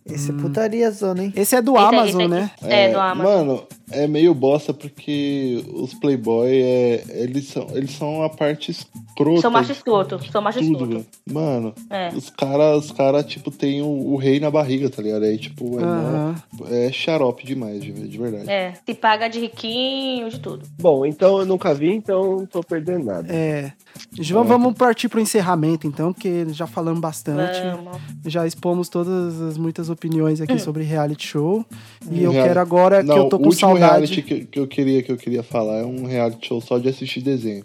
Esse 0.04 0.30
é 0.30 0.34
putaria 0.34 0.90
zona, 0.90 1.24
hein? 1.24 1.32
Esse 1.36 1.54
é 1.56 1.62
do 1.62 1.74
Esse 1.76 1.82
é- 1.84 1.88
Amazon, 1.88 2.20
esse 2.22 2.28
né? 2.28 2.50
aqui- 2.62 2.72
É, 2.72 2.92
do 2.92 2.98
Amazon. 3.00 3.32
Mano, 3.46 3.66
é 3.90 4.06
meio 4.06 4.34
bosta 4.34 4.72
porque 4.74 5.64
os 5.74 5.94
Playboy, 5.94 6.48
é, 6.50 7.04
eles, 7.08 7.48
são, 7.48 7.66
eles 7.72 7.90
são 7.92 8.22
a 8.22 8.28
parte 8.28 8.70
escrota. 8.70 9.40
Sou 9.40 9.50
macho 9.50 9.72
escroto. 9.72 10.20
Sou 10.30 10.40
macho 10.42 10.58
Tudo, 10.60 10.84
escroto. 10.84 11.06
Mano, 11.30 11.74
É. 11.90 12.08
os 12.14 12.30
caras, 12.30 12.84
os 12.86 12.92
cara, 12.92 13.22
tipo, 13.22 13.50
tem 13.50 13.82
o, 13.82 13.86
o 13.86 14.16
rei 14.16 14.38
na 14.40 14.50
barriga, 14.50 14.88
tá 14.90 15.02
ligado? 15.02 15.24
Aí, 15.24 15.38
tipo, 15.38 15.78
é, 15.80 15.84
mó- 15.84 16.66
é 16.70 16.92
xarope 16.92 17.44
demais, 17.46 17.80
de, 17.82 17.92
de 17.92 18.18
verdade. 18.18 18.50
É. 18.50 18.74
Se 18.86 18.94
paga 18.94 19.28
de 19.28 19.40
riquinho, 19.40 20.28
de 20.30 20.38
tudo. 20.40 20.66
Bom, 20.80 21.04
então 21.06 21.38
eu 21.40 21.46
nunca 21.46 21.74
vi, 21.74 21.92
então 21.94 22.38
não 22.38 22.46
tô 22.46 22.62
perdendo 22.62 23.04
nada. 23.04 23.26
É. 23.32 23.72
João, 24.20 24.44
vamos 24.44 24.74
partir 24.74 25.08
pro 25.08 25.20
encerramento, 25.20 25.86
então, 25.86 26.12
porque 26.12 26.46
já 26.50 26.66
falamos 26.66 27.00
bastante. 27.00 27.58
Vamos. 27.60 27.98
Já 28.26 28.46
expomos 28.46 28.88
todas 28.88 29.40
as 29.40 29.58
muitas 29.58 29.90
opiniões 29.90 30.40
Hum. 30.40 30.44
aqui 30.44 30.58
sobre 30.58 30.84
reality 30.84 31.26
show. 31.26 31.64
E 32.10 32.22
eu 32.22 32.30
Real- 32.30 32.44
quero 32.46 32.60
agora 32.60 33.02
Não, 33.02 33.14
que 33.14 33.20
eu 33.20 33.28
tô 33.28 33.36
o 33.36 33.40
com 33.40 33.46
último 33.46 33.70
saudade. 33.78 34.06
reality 34.06 34.22
que, 34.22 34.44
que 34.46 34.58
eu 34.60 34.66
queria 34.66 35.02
que 35.02 35.12
eu 35.12 35.16
queria 35.16 35.42
falar 35.42 35.78
é 35.78 35.84
um 35.84 36.04
reality 36.06 36.46
show 36.48 36.60
só 36.60 36.78
de 36.78 36.88
assistir 36.88 37.20
desenho. 37.22 37.64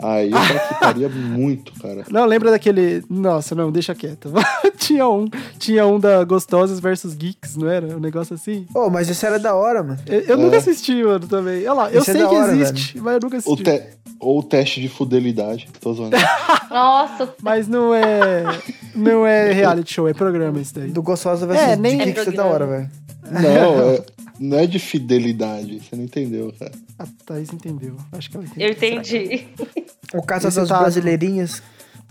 Aí 0.00 0.30
eu 0.30 0.36
participaria 0.38 1.08
muito, 1.10 1.72
cara. 1.80 2.04
Não, 2.10 2.24
lembra 2.26 2.50
daquele. 2.50 3.02
Nossa, 3.10 3.54
não, 3.54 3.72
deixa 3.72 3.94
quieto. 3.94 4.30
tinha 4.78 5.08
um. 5.08 5.26
Tinha 5.58 5.86
um 5.86 5.98
da 5.98 6.22
Gostosas 6.24 6.78
versus 6.78 7.14
Geeks, 7.14 7.56
não 7.56 7.68
era? 7.68 7.96
Um 7.96 8.00
negócio 8.00 8.34
assim. 8.34 8.66
Pô, 8.72 8.88
mas 8.90 9.08
isso 9.08 9.24
era 9.26 9.38
da 9.38 9.54
hora, 9.54 9.82
mano. 9.82 9.98
Eu, 10.06 10.20
eu 10.20 10.34
É. 10.34 10.36
nunca 10.36 10.58
assisti, 10.58 11.02
mano, 11.02 11.26
também. 11.26 11.60
Olha 11.66 11.72
lá, 11.72 11.90
eu 11.90 12.00
Isso 12.02 12.10
é 12.10 12.12
sei 12.12 12.22
da 12.22 12.28
que 12.28 12.34
hora, 12.36 12.52
existe, 12.54 12.98
mas 13.00 13.14
eu 13.14 13.20
nunca 13.22 13.36
O 13.36 13.38
assisti. 13.38 13.62
te- 13.64 13.82
Ou 14.20 14.38
o 14.38 14.42
teste 14.42 14.80
de 14.80 14.88
fidelidade. 14.88 15.68
Tô 15.80 15.92
zoando. 15.94 16.16
Nossa, 16.70 17.34
Mas 17.42 17.66
não 17.66 17.92
é. 17.94 18.44
Não 18.94 19.26
é 19.26 19.52
reality 19.52 19.94
show, 19.94 20.06
é 20.06 20.12
programa 20.14 20.60
isso 20.60 20.74
daí. 20.74 20.90
Do 20.90 21.02
Gostosa 21.02 21.46
versus 21.46 21.66
É, 21.66 21.72
é, 21.72 21.76
nem- 21.76 21.96
nem... 21.96 22.06
Geeks 22.08 22.28
é 22.28 22.30
da 22.32 22.44
hora, 22.44 22.66
velho. 22.66 22.90
Não, 23.30 23.90
é- 23.94 24.02
não 24.38 24.58
é 24.58 24.66
de 24.66 24.78
fidelidade. 24.78 25.80
Você 25.80 25.96
não 25.96 26.04
entendeu, 26.04 26.52
cara. 26.58 26.72
A 26.98 27.06
Thaís 27.26 27.52
entendeu. 27.52 27.96
Acho 28.12 28.30
que 28.30 28.36
ela 28.36 28.46
entendeu. 28.46 28.68
eu 28.68 28.72
entendi. 28.72 29.46
O 30.14 30.22
Casa 30.22 30.48
Esse 30.48 30.56
das 30.60 30.68
tá- 30.68 30.78
Brasileirinhas. 30.80 31.62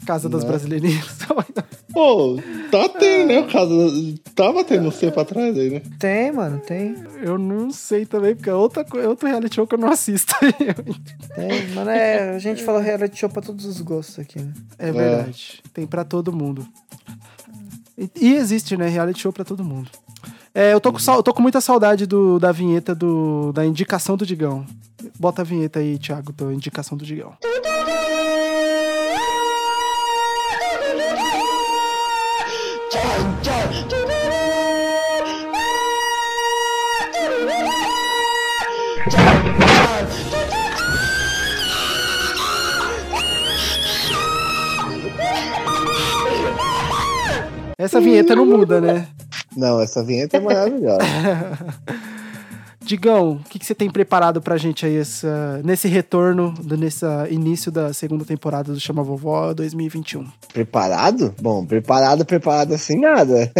Casa 0.05 0.29
das 0.29 0.41
Não. 0.43 0.49
Brasileirinhas. 0.49 1.05
Pô, 1.91 2.37
tá 2.69 2.87
tendo, 2.89 3.27
né? 3.29 3.39
O 3.39 3.47
caso. 3.51 4.13
Tava 4.35 4.63
tendo 4.63 4.89
um 4.89 4.91
tempo 4.91 5.19
atrás 5.19 5.57
aí, 5.57 5.71
né? 5.71 5.81
Tem, 5.97 6.31
mano, 6.31 6.59
tem. 6.59 6.95
eu 7.23 7.39
não 7.39 7.71
sei 7.71 8.05
também, 8.05 8.35
porque 8.35 8.49
é 8.49 8.53
outra, 8.53 8.85
é 9.01 9.07
outro 9.07 9.27
reality 9.27 9.55
show 9.55 9.65
que 9.65 9.73
eu 9.73 9.79
não 9.79 9.89
assisto. 9.89 10.35
Tem. 11.35 11.67
Mano, 11.73 11.89
é, 11.89 12.35
a 12.35 12.39
gente 12.39 12.63
fala 12.63 12.79
reality 12.81 13.17
show 13.17 13.29
pra 13.29 13.41
todos 13.41 13.65
os 13.65 13.81
gostos 13.81 14.19
aqui, 14.19 14.39
né? 14.39 14.53
É 14.77 14.91
verdade. 14.91 15.63
Tem 15.73 15.87
pra 15.87 16.03
todo 16.03 16.31
mundo. 16.31 16.67
E, 17.97 18.07
e 18.21 18.35
existe, 18.35 18.77
né? 18.77 18.87
Reality 18.87 19.19
show 19.21 19.33
pra 19.33 19.43
todo 19.43 19.63
mundo. 19.63 19.89
É, 20.59 20.73
eu, 20.73 20.81
tô 20.81 20.91
com, 20.91 20.97
eu 20.97 21.21
tô 21.21 21.35
com 21.35 21.41
muita 21.43 21.61
saudade 21.61 22.07
do, 22.07 22.39
da 22.39 22.51
vinheta 22.51 22.95
do, 22.95 23.51
da 23.53 23.63
indicação 23.63 24.17
do 24.17 24.25
Digão. 24.25 24.65
Bota 25.19 25.43
a 25.43 25.45
vinheta 25.45 25.77
aí, 25.77 25.99
Thiago, 25.99 26.33
da 26.33 26.51
indicação 26.51 26.97
do 26.97 27.05
Digão. 27.05 27.37
Essa 47.77 48.01
vinheta 48.01 48.35
não 48.35 48.43
muda, 48.43 48.81
né? 48.81 49.07
Não, 49.57 49.81
essa 49.81 50.03
vinheta 50.03 50.37
é 50.37 50.39
maravilhosa. 50.39 50.99
Digão, 52.79 53.31
o 53.31 53.49
que, 53.49 53.59
que 53.59 53.65
você 53.65 53.75
tem 53.75 53.89
preparado 53.89 54.41
pra 54.41 54.55
gente 54.55 54.85
aí 54.85 54.95
essa, 54.95 55.59
nesse 55.61 55.89
retorno, 55.89 56.53
nesse 56.63 57.05
início 57.29 57.69
da 57.69 57.91
segunda 57.91 58.23
temporada 58.23 58.71
do 58.71 58.79
Chama 58.79 59.03
Vovó 59.03 59.53
2021? 59.53 60.25
Preparado? 60.53 61.35
Bom, 61.41 61.65
preparado, 61.65 62.23
preparado 62.23 62.73
assim 62.73 62.97
nada. 63.01 63.51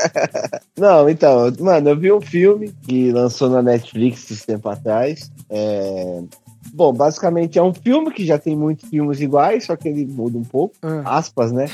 Não, 0.78 1.10
então, 1.10 1.52
mano, 1.60 1.90
eu 1.90 1.98
vi 1.98 2.10
um 2.10 2.22
filme 2.22 2.72
que 2.86 3.12
lançou 3.12 3.50
na 3.50 3.60
Netflix 3.60 4.30
esse 4.30 4.46
tempo 4.46 4.66
atrás. 4.70 5.30
É, 5.50 6.22
Bom, 6.76 6.92
basicamente 6.92 7.56
é 7.56 7.62
um 7.62 7.72
filme 7.72 8.10
que 8.10 8.26
já 8.26 8.36
tem 8.36 8.56
muitos 8.56 8.88
filmes 8.90 9.20
iguais, 9.20 9.64
só 9.64 9.76
que 9.76 9.86
ele 9.88 10.04
muda 10.06 10.36
um 10.36 10.42
pouco, 10.42 10.74
Ah. 10.82 11.18
aspas, 11.18 11.52
né? 11.52 11.66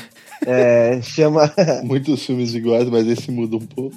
É, 0.45 1.01
chama. 1.01 1.51
Muitos 1.83 2.23
filmes 2.23 2.53
iguais, 2.53 2.87
mas 2.87 3.07
esse 3.07 3.31
muda 3.31 3.55
um 3.55 3.65
pouco. 3.65 3.95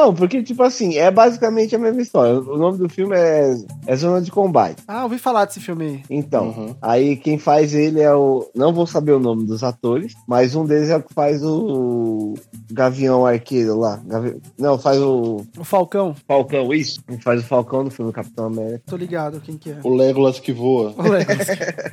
Não, 0.00 0.14
porque, 0.14 0.42
tipo 0.42 0.62
assim, 0.62 0.96
é 0.96 1.10
basicamente 1.10 1.76
a 1.76 1.78
mesma 1.78 2.00
história. 2.00 2.40
O 2.40 2.56
nome 2.56 2.78
do 2.78 2.88
filme 2.88 3.14
é, 3.16 3.54
é 3.86 3.96
Zona 3.96 4.20
de 4.22 4.30
Combate. 4.30 4.82
Ah, 4.88 5.04
ouvi 5.04 5.18
falar 5.18 5.44
desse 5.44 5.60
filme 5.60 5.84
aí. 5.84 6.02
Então, 6.08 6.48
Uhum. 6.48 6.74
aí 6.80 7.16
quem 7.16 7.36
faz 7.38 7.74
ele 7.74 8.00
é 8.00 8.12
o. 8.14 8.48
Não 8.54 8.72
vou 8.72 8.86
saber 8.86 9.12
o 9.12 9.20
nome 9.20 9.44
dos 9.44 9.62
atores, 9.62 10.14
mas 10.26 10.54
um 10.54 10.64
deles 10.64 10.88
é 10.90 10.96
o 10.96 11.02
que 11.02 11.12
faz 11.12 11.42
o 11.44 12.34
Gavião 12.72 13.26
Arqueiro 13.26 13.78
lá. 13.78 14.00
Gavi- 14.06 14.36
Não, 14.58 14.78
faz 14.78 14.98
o 14.98 15.44
O 15.58 15.64
Falcão, 15.64 16.14
Falcão, 16.26 16.72
isso. 16.72 17.02
Quem 17.06 17.18
faz 17.20 17.40
o 17.42 17.44
Falcão 17.46 17.82
no 17.84 17.90
filme 17.90 18.12
Capitão 18.12 18.46
América. 18.46 18.82
tô 18.86 18.96
ligado 18.96 19.40
quem 19.40 19.56
que 19.58 19.70
é. 19.70 19.78
O 19.84 19.94
Legolas 19.94 20.40
que 20.40 20.52
voa. 20.52 20.94
O 20.96 21.02
Legolas. 21.02 21.46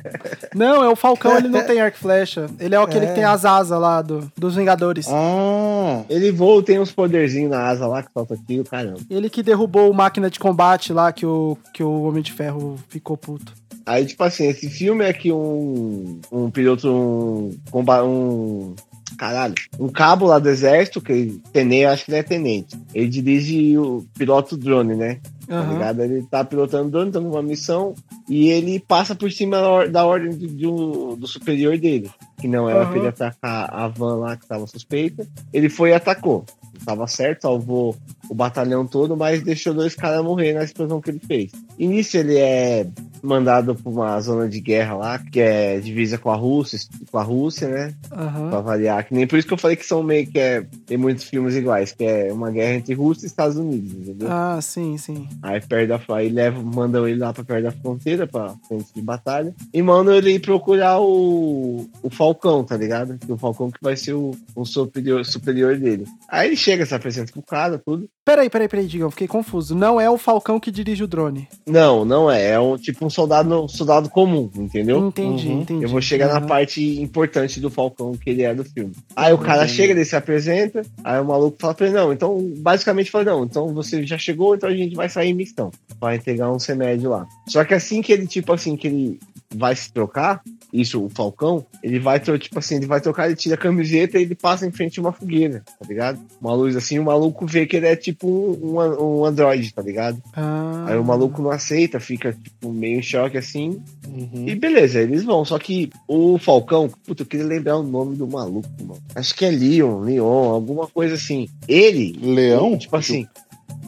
não, 0.54 0.82
é 0.82 0.88
o 0.88 0.96
Falcão, 0.96 1.36
ele 1.36 1.48
não 1.48 1.64
tem 1.66 1.80
arco 1.80 1.96
e 1.96 2.00
flecha. 2.00 2.46
Ele 2.58 2.74
é 2.74 2.78
aquele 2.78 3.04
É. 3.04 3.08
que 3.08 3.14
tem 3.14 3.24
as 3.24 3.44
asas 3.44 3.78
lá 3.78 4.00
do, 4.02 4.30
dos 4.36 4.54
Vingadores. 4.56 5.06
Ah, 5.10 6.02
Ele 6.08 6.30
voa, 6.32 6.62
tem 6.62 6.78
uns 6.80 6.90
poderzinhos 6.92 7.50
na 7.50 7.66
asa 7.68 7.86
lá 7.86 7.97
que 8.02 8.12
solta 8.12 8.36
tiro, 8.36 8.64
caramba. 8.64 8.98
Ele 9.08 9.30
que 9.30 9.42
derrubou 9.42 9.90
o 9.90 9.94
máquina 9.94 10.30
de 10.30 10.38
combate 10.38 10.92
lá 10.92 11.12
que 11.12 11.26
o, 11.26 11.56
que 11.72 11.82
o 11.82 12.02
Homem 12.02 12.22
de 12.22 12.32
Ferro 12.32 12.76
ficou 12.88 13.16
puto. 13.16 13.52
Aí, 13.84 14.04
tipo 14.04 14.22
assim, 14.22 14.46
esse 14.46 14.68
filme 14.68 15.04
é 15.04 15.12
que 15.14 15.32
um, 15.32 16.20
um 16.30 16.50
piloto, 16.50 16.90
um, 16.90 17.50
um. 17.72 18.74
Caralho, 19.16 19.54
um 19.80 19.88
cabo 19.88 20.26
lá 20.26 20.38
do 20.38 20.48
exército, 20.50 21.00
que 21.00 21.40
tenente, 21.52 21.86
acho 21.86 22.04
que 22.04 22.10
ele 22.10 22.18
é 22.18 22.22
tenente. 22.22 22.76
Ele 22.94 23.08
dirige 23.08 23.78
o 23.78 24.06
piloto 24.16 24.56
drone, 24.56 24.94
né? 24.94 25.18
Tá 25.48 25.60
Aham. 25.60 25.72
ligado? 25.72 26.02
Ele 26.02 26.22
tá 26.30 26.44
pilotando 26.44 26.90
drone, 26.90 27.10
tá 27.10 27.20
numa 27.20 27.42
missão, 27.42 27.94
e 28.28 28.48
ele 28.50 28.78
passa 28.78 29.14
por 29.14 29.32
cima 29.32 29.56
da 29.58 29.68
or- 29.70 29.88
da 29.90 30.04
ordem 30.06 30.30
de, 30.36 30.46
de 30.46 30.66
um- 30.66 31.16
do 31.16 31.26
superior 31.26 31.78
dele. 31.78 32.10
Que 32.38 32.46
não 32.46 32.68
era 32.68 32.82
Aham. 32.82 32.90
pra 32.90 32.98
ele 32.98 33.08
atacar 33.08 33.68
a 33.74 33.88
van 33.88 34.16
lá 34.16 34.36
que 34.36 34.46
tava 34.46 34.66
suspeita. 34.66 35.26
Ele 35.52 35.68
foi 35.68 35.90
e 35.90 35.94
atacou. 35.94 36.44
Tava 36.84 37.08
certo, 37.08 37.42
salvou 37.42 37.96
o 38.30 38.34
batalhão 38.34 38.86
todo, 38.86 39.16
mas 39.16 39.42
deixou 39.42 39.74
dois 39.74 39.96
caras 39.96 40.22
morrer 40.22 40.52
na 40.52 40.62
explosão 40.62 41.00
que 41.00 41.10
ele 41.10 41.18
fez. 41.26 41.50
Nisso 41.76 42.16
ele 42.16 42.36
é 42.38 42.86
mandado 43.20 43.74
pra 43.74 43.90
uma 43.90 44.20
zona 44.20 44.48
de 44.48 44.60
guerra 44.60 44.94
lá, 44.94 45.18
que 45.18 45.40
é 45.40 45.80
divisa 45.80 46.16
com 46.18 46.30
a 46.30 46.36
Rússia, 46.36 46.78
com 47.10 47.18
a 47.18 47.22
Rússia, 47.22 47.66
né? 47.68 47.94
Aham. 48.12 48.50
Pra 48.50 48.60
variar. 48.60 49.04
Que 49.04 49.12
nem 49.12 49.26
por 49.26 49.36
isso 49.36 49.48
que 49.48 49.54
eu 49.54 49.58
falei 49.58 49.76
que 49.76 49.84
são 49.84 50.04
meio 50.04 50.24
que 50.28 50.38
é. 50.38 50.64
Tem 50.86 50.96
muitos 50.96 51.24
filmes 51.24 51.56
iguais, 51.56 51.90
que 51.90 52.04
é 52.04 52.32
uma 52.32 52.52
guerra 52.52 52.74
entre 52.76 52.94
Rússia 52.94 53.26
e 53.26 53.28
Estados 53.28 53.56
Unidos, 53.56 53.92
entendeu? 53.92 54.28
Ah, 54.30 54.60
sim, 54.62 54.96
sim. 54.98 55.26
Aí 55.42 55.60
perto 55.60 55.88
da 55.88 56.14
aí 56.14 56.28
leva, 56.28 56.60
mandam 56.62 57.06
ele 57.06 57.18
lá 57.18 57.32
pra 57.32 57.44
perto 57.44 57.64
da 57.64 57.72
fronteira, 57.72 58.26
pra 58.26 58.54
frente 58.66 58.92
de 58.94 59.02
batalha, 59.02 59.54
e 59.72 59.82
mandam 59.82 60.14
ele 60.14 60.32
ir 60.32 60.40
procurar 60.40 61.00
o, 61.00 61.88
o 62.02 62.10
Falcão, 62.10 62.64
tá 62.64 62.76
ligado? 62.76 63.18
Que 63.18 63.32
o 63.32 63.38
Falcão 63.38 63.70
que 63.70 63.78
vai 63.80 63.96
ser 63.96 64.14
o, 64.14 64.32
o 64.54 64.64
superior, 64.64 65.24
superior 65.24 65.76
dele. 65.76 66.04
Aí 66.28 66.48
ele 66.48 66.56
chega, 66.56 66.84
se 66.84 66.94
apresenta 66.94 67.32
pro 67.32 67.42
cara, 67.42 67.78
tudo. 67.78 68.08
Peraí, 68.24 68.50
peraí, 68.50 68.68
peraí, 68.68 68.86
Digão, 68.86 69.10
fiquei 69.10 69.26
confuso. 69.26 69.74
Não 69.74 70.00
é 70.00 70.10
o 70.10 70.18
Falcão 70.18 70.60
que 70.60 70.70
dirige 70.70 71.02
o 71.02 71.06
drone. 71.06 71.48
Não, 71.66 72.04
não 72.04 72.30
é. 72.30 72.50
É 72.50 72.60
um, 72.60 72.76
tipo 72.76 73.06
um 73.06 73.10
soldado, 73.10 73.66
soldado 73.68 74.10
comum, 74.10 74.50
entendeu? 74.54 75.08
Entendi, 75.08 75.48
entendi. 75.50 75.84
Eu 75.84 75.88
vou 75.88 76.00
chegar 76.00 76.28
na 76.28 76.38
Aham. 76.38 76.46
parte 76.46 77.00
importante 77.00 77.58
do 77.58 77.70
Falcão 77.70 78.12
que 78.12 78.28
ele 78.28 78.42
é 78.42 78.54
do 78.54 78.64
filme. 78.64 78.92
Aí 79.16 79.32
o 79.32 79.38
cara 79.38 79.66
chega, 79.66 79.92
ele 79.92 80.04
se 80.04 80.14
apresenta, 80.14 80.82
aí 81.02 81.20
o 81.20 81.24
maluco 81.24 81.56
fala 81.58 81.74
pra 81.74 81.86
ele, 81.86 81.94
não, 81.94 82.12
então, 82.12 82.52
basicamente 82.58 83.10
fala, 83.10 83.24
não, 83.24 83.44
então 83.44 83.72
você 83.72 84.04
já 84.06 84.18
chegou, 84.18 84.54
então 84.54 84.68
a 84.68 84.74
gente 84.74 84.94
vai 84.94 85.08
sair 85.08 85.27
em 85.28 85.34
missão. 85.34 85.70
Vai 86.00 86.16
entregar 86.16 86.50
um 86.50 86.58
remédio 86.58 87.10
lá. 87.10 87.26
Só 87.46 87.64
que 87.64 87.74
assim 87.74 88.02
que 88.02 88.12
ele, 88.12 88.26
tipo 88.26 88.52
assim, 88.52 88.76
que 88.76 88.86
ele 88.86 89.20
vai 89.54 89.74
se 89.74 89.92
trocar, 89.92 90.42
isso, 90.72 91.02
o 91.02 91.08
Falcão, 91.08 91.64
ele 91.82 91.98
vai, 91.98 92.20
tipo 92.20 92.58
assim, 92.58 92.76
ele 92.76 92.86
vai 92.86 93.00
trocar, 93.00 93.26
ele 93.26 93.36
tira 93.36 93.54
a 93.54 93.58
camiseta 93.58 94.18
e 94.18 94.22
ele 94.22 94.34
passa 94.34 94.66
em 94.66 94.70
frente 94.70 94.98
a 94.98 95.02
uma 95.02 95.12
fogueira, 95.12 95.62
tá 95.64 95.88
ligado? 95.88 96.20
Uma 96.40 96.52
luz 96.52 96.76
assim, 96.76 96.98
o 96.98 97.04
maluco 97.04 97.46
vê 97.46 97.66
que 97.66 97.76
ele 97.76 97.86
é 97.86 97.96
tipo 97.96 98.28
um, 98.28 98.76
um, 98.78 99.24
androide, 99.24 99.72
tá 99.72 99.80
ligado? 99.80 100.22
Ah, 100.34 100.86
Aí 100.88 100.98
o 100.98 101.04
maluco 101.04 101.40
não 101.40 101.50
aceita, 101.50 101.98
fica 101.98 102.32
tipo 102.32 102.70
meio 102.70 102.98
em 102.98 103.02
choque 103.02 103.38
assim. 103.38 103.82
uhum. 104.06 104.46
E 104.46 104.54
beleza, 104.54 105.00
eles 105.00 105.24
vão. 105.24 105.44
Só 105.44 105.58
que 105.58 105.90
o 106.06 106.38
Falcão, 106.38 106.90
puta, 107.06 107.22
eu 107.22 107.26
queria 107.26 107.46
lembrar 107.46 107.78
o 107.78 107.82
nome 107.82 108.16
do 108.16 108.26
maluco, 108.26 108.68
mano. 108.80 109.00
Acho 109.14 109.34
que 109.34 109.44
é 109.44 109.50
Leon, 109.50 110.00
Leon, 110.00 110.50
alguma 110.52 110.86
coisa 110.86 111.14
assim. 111.14 111.48
Ele, 111.66 112.18
Leão? 112.20 112.76
tipo 112.76 112.94
assim, 112.94 113.26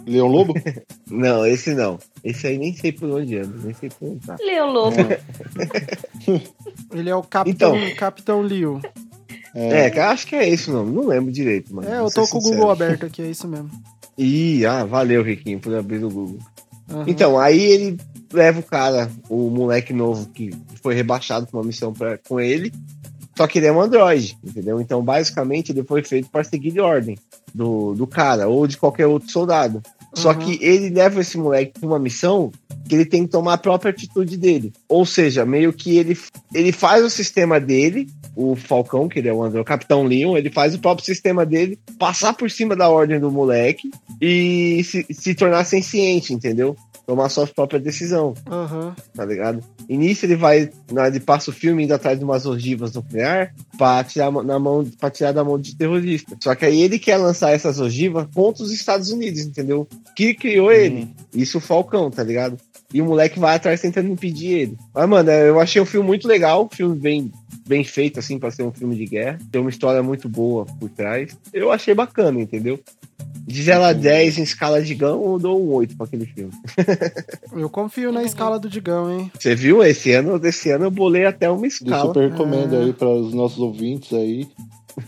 Leão 0.07 0.27
Lobo? 0.27 0.55
não, 1.11 1.47
esse 1.47 1.75
não. 1.75 1.99
Esse 2.25 2.47
aí 2.47 2.59
nem 2.59 2.75
sei 2.75 2.93
por 2.93 3.11
onde 3.11 3.37
anda, 3.37 3.57
nem 3.63 3.75
sei 3.75 3.89
por 3.91 4.09
onde 4.09 4.27
tá. 4.27 4.37
Leão 4.41 4.73
Lobo. 4.73 4.97
Ele 6.93 7.11
é 7.11 7.15
o 7.15 7.23
Capitão, 7.23 7.77
Então. 7.77 7.97
Capitão 7.97 8.41
Leo. 8.43 8.81
É, 9.55 9.91
cara, 9.91 10.13
acho 10.13 10.27
que 10.27 10.37
é 10.37 10.49
esse 10.49 10.71
o 10.71 10.73
nome, 10.73 10.93
não 10.93 11.07
lembro 11.07 11.33
direito, 11.33 11.75
mano. 11.75 11.89
É, 11.89 11.99
eu 11.99 12.11
tô 12.11 12.27
com 12.27 12.39
o. 12.39 12.41
Google 12.41 12.71
aberto 12.71 13.07
aqui, 13.07 13.23
é 13.23 13.27
isso 13.31 13.49
mesmo. 13.49 13.71
Ih, 14.17 14.67
ah, 14.67 14.85
valeu, 14.85 15.23
Riquinho, 15.23 15.59
por 15.59 15.75
abrir 15.75 16.05
o 16.05 16.11
Google. 16.11 16.39
Aham. 16.91 17.05
Então, 17.07 17.39
aí 17.39 17.61
ele 17.61 17.97
leva 18.33 18.61
o 18.61 18.63
cara, 18.63 19.11
o 19.29 19.49
moleque 19.51 19.93
novo 19.93 20.29
que 20.29 20.51
foi 20.83 20.95
rebaixado 20.95 21.47
pra 21.47 21.59
uma 21.59 21.67
missão 21.67 21.93
pra, 21.93 22.19
com 22.19 22.39
ele. 22.39 22.73
Só 23.41 23.47
que 23.47 23.59
ele 23.59 23.69
é 23.69 23.73
um 23.73 23.81
androide, 23.81 24.37
entendeu? 24.45 24.79
Então, 24.83 25.03
basicamente, 25.03 25.73
ele 25.73 25.83
foi 25.83 26.05
feito 26.05 26.29
para 26.29 26.45
seguir 26.45 26.73
de 26.73 26.81
ordem 26.81 27.17
do, 27.55 27.95
do 27.95 28.07
cara 28.07 28.47
ou 28.49 28.67
de 28.67 28.77
qualquer 28.77 29.07
outro 29.07 29.31
soldado. 29.31 29.83
Só 30.13 30.33
Uhum. 30.33 30.39
que 30.41 30.59
ele 30.63 30.91
leva 30.91 31.23
esse 31.23 31.39
moleque 31.39 31.73
pra 31.81 31.89
uma 31.89 31.99
missão 31.99 32.53
que 32.87 32.95
ele 32.95 33.07
tem 33.07 33.25
que 33.25 33.31
tomar 33.31 33.55
a 33.55 33.59
própria 33.59 33.93
atitude 33.93 34.37
dele. 34.37 34.75
Ou 34.87 35.07
seja, 35.07 35.47
meio 35.47 35.73
que 35.73 35.97
ele, 35.97 36.19
ele 36.53 36.71
faz 36.71 37.03
o 37.03 37.09
sistema 37.09 37.59
dele, 37.59 38.09
o 38.37 38.55
Falcão, 38.55 39.09
que 39.09 39.19
ele 39.21 39.29
é 39.29 39.33
o, 39.33 39.43
andro- 39.43 39.63
o 39.63 39.65
Capitão 39.65 40.03
Leon, 40.05 40.37
ele 40.37 40.51
faz 40.51 40.75
o 40.75 40.79
próprio 40.79 41.07
sistema 41.07 41.47
dele 41.47 41.79
passar 41.99 42.35
por 42.35 42.51
cima 42.51 42.77
da 42.77 42.91
ordem 42.91 43.19
do 43.19 43.31
moleque 43.31 43.91
e 44.21 44.83
se, 44.85 45.07
se 45.15 45.35
tornar 45.35 45.65
senciente, 45.65 46.35
entendeu? 46.35 46.77
Tomar 47.11 47.29
sua 47.29 47.45
própria 47.45 47.81
decisão 47.81 48.35
Aham. 48.49 48.95
tá 49.17 49.25
ligado? 49.25 49.65
E 49.89 49.97
nisso 49.97 50.25
ele 50.27 50.37
vai, 50.37 50.71
na- 50.93 51.09
ele 51.09 51.19
passa 51.19 51.51
o 51.51 51.53
filme 51.53 51.83
indo 51.83 51.93
atrás 51.93 52.17
de 52.17 52.25
umas 52.25 52.47
ogivas 52.47 52.93
nuclear 52.93 53.53
pra 53.77 54.05
tirar, 54.05 54.31
na 54.31 54.61
mão, 54.61 54.89
pra 54.97 55.11
tirar 55.11 55.33
da 55.33 55.43
mão 55.43 55.59
de 55.59 55.75
terrorista. 55.75 56.37
Só 56.41 56.55
que 56.55 56.65
aí 56.65 56.81
ele 56.81 57.01
quer 57.01 57.17
lançar 57.17 57.51
essas 57.51 57.81
ogivas 57.81 58.29
contra 58.33 58.63
os 58.63 58.71
Estados 58.71 59.11
Unidos, 59.11 59.41
entendeu? 59.41 59.89
Que 60.15 60.35
criou 60.35 60.71
ele. 60.71 61.09
Isso 61.35 61.59
o 61.59 61.61
Falcão, 61.61 62.13
tá 62.13 62.23
ligado? 62.23 62.57
E 62.95 63.03
o 63.03 63.05
moleque 63.05 63.41
vai 63.41 63.57
atrás 63.57 63.81
tentando 63.81 64.09
impedir 64.09 64.53
ele. 64.53 64.77
Mas, 64.95 65.09
mano, 65.09 65.31
eu 65.33 65.59
achei 65.59 65.83
o 65.83 65.87
filme 65.87 66.07
muito 66.07 66.29
legal, 66.29 66.67
um 66.67 66.77
filme 66.77 66.97
bem, 66.97 67.33
bem 67.71 67.85
feito, 67.85 68.19
assim, 68.19 68.37
pra 68.39 68.51
ser 68.51 68.65
um 68.65 68.73
filme 68.73 68.97
de 68.97 69.07
guerra. 69.07 69.39
Tem 69.51 69.61
uma 69.61 69.71
história 69.71 70.03
muito 70.03 70.29
boa 70.29 70.67
por 70.79 70.91
trás. 70.91 71.39
Eu 71.53 71.71
achei 71.71 71.95
bacana, 71.95 72.41
entendeu? 72.41 72.81
De 73.47 73.63
0 73.63 73.85
a 73.85 73.93
10 73.93 74.39
em 74.39 74.43
escala 74.43 74.83
de 74.83 74.95
gão, 74.95 75.23
eu 75.33 75.39
dou 75.39 75.63
um 75.65 75.73
8 75.75 75.97
pra 75.97 76.07
aquele 76.07 76.27
filme. 76.27 76.53
Eu 77.57 77.69
confio 77.71 78.13
na 78.13 78.23
escala 78.23 78.59
do 78.59 78.69
Digão, 78.69 79.11
hein? 79.11 79.31
Você 79.39 79.55
viu? 79.55 79.83
Esse 79.83 80.13
ano, 80.13 80.39
desse 80.39 80.71
ano 80.71 80.85
eu 80.87 80.91
bolei 80.91 81.25
até 81.27 81.51
uma 81.51 81.63
Eu 81.63 81.67
escala. 81.67 82.07
super 82.07 82.31
recomendo 82.31 82.77
É. 82.77 82.83
aí 82.85 82.93
para 82.93 83.09
os 83.09 83.35
nossos 83.35 83.59
ouvintes 83.59 84.13
aí, 84.13 84.47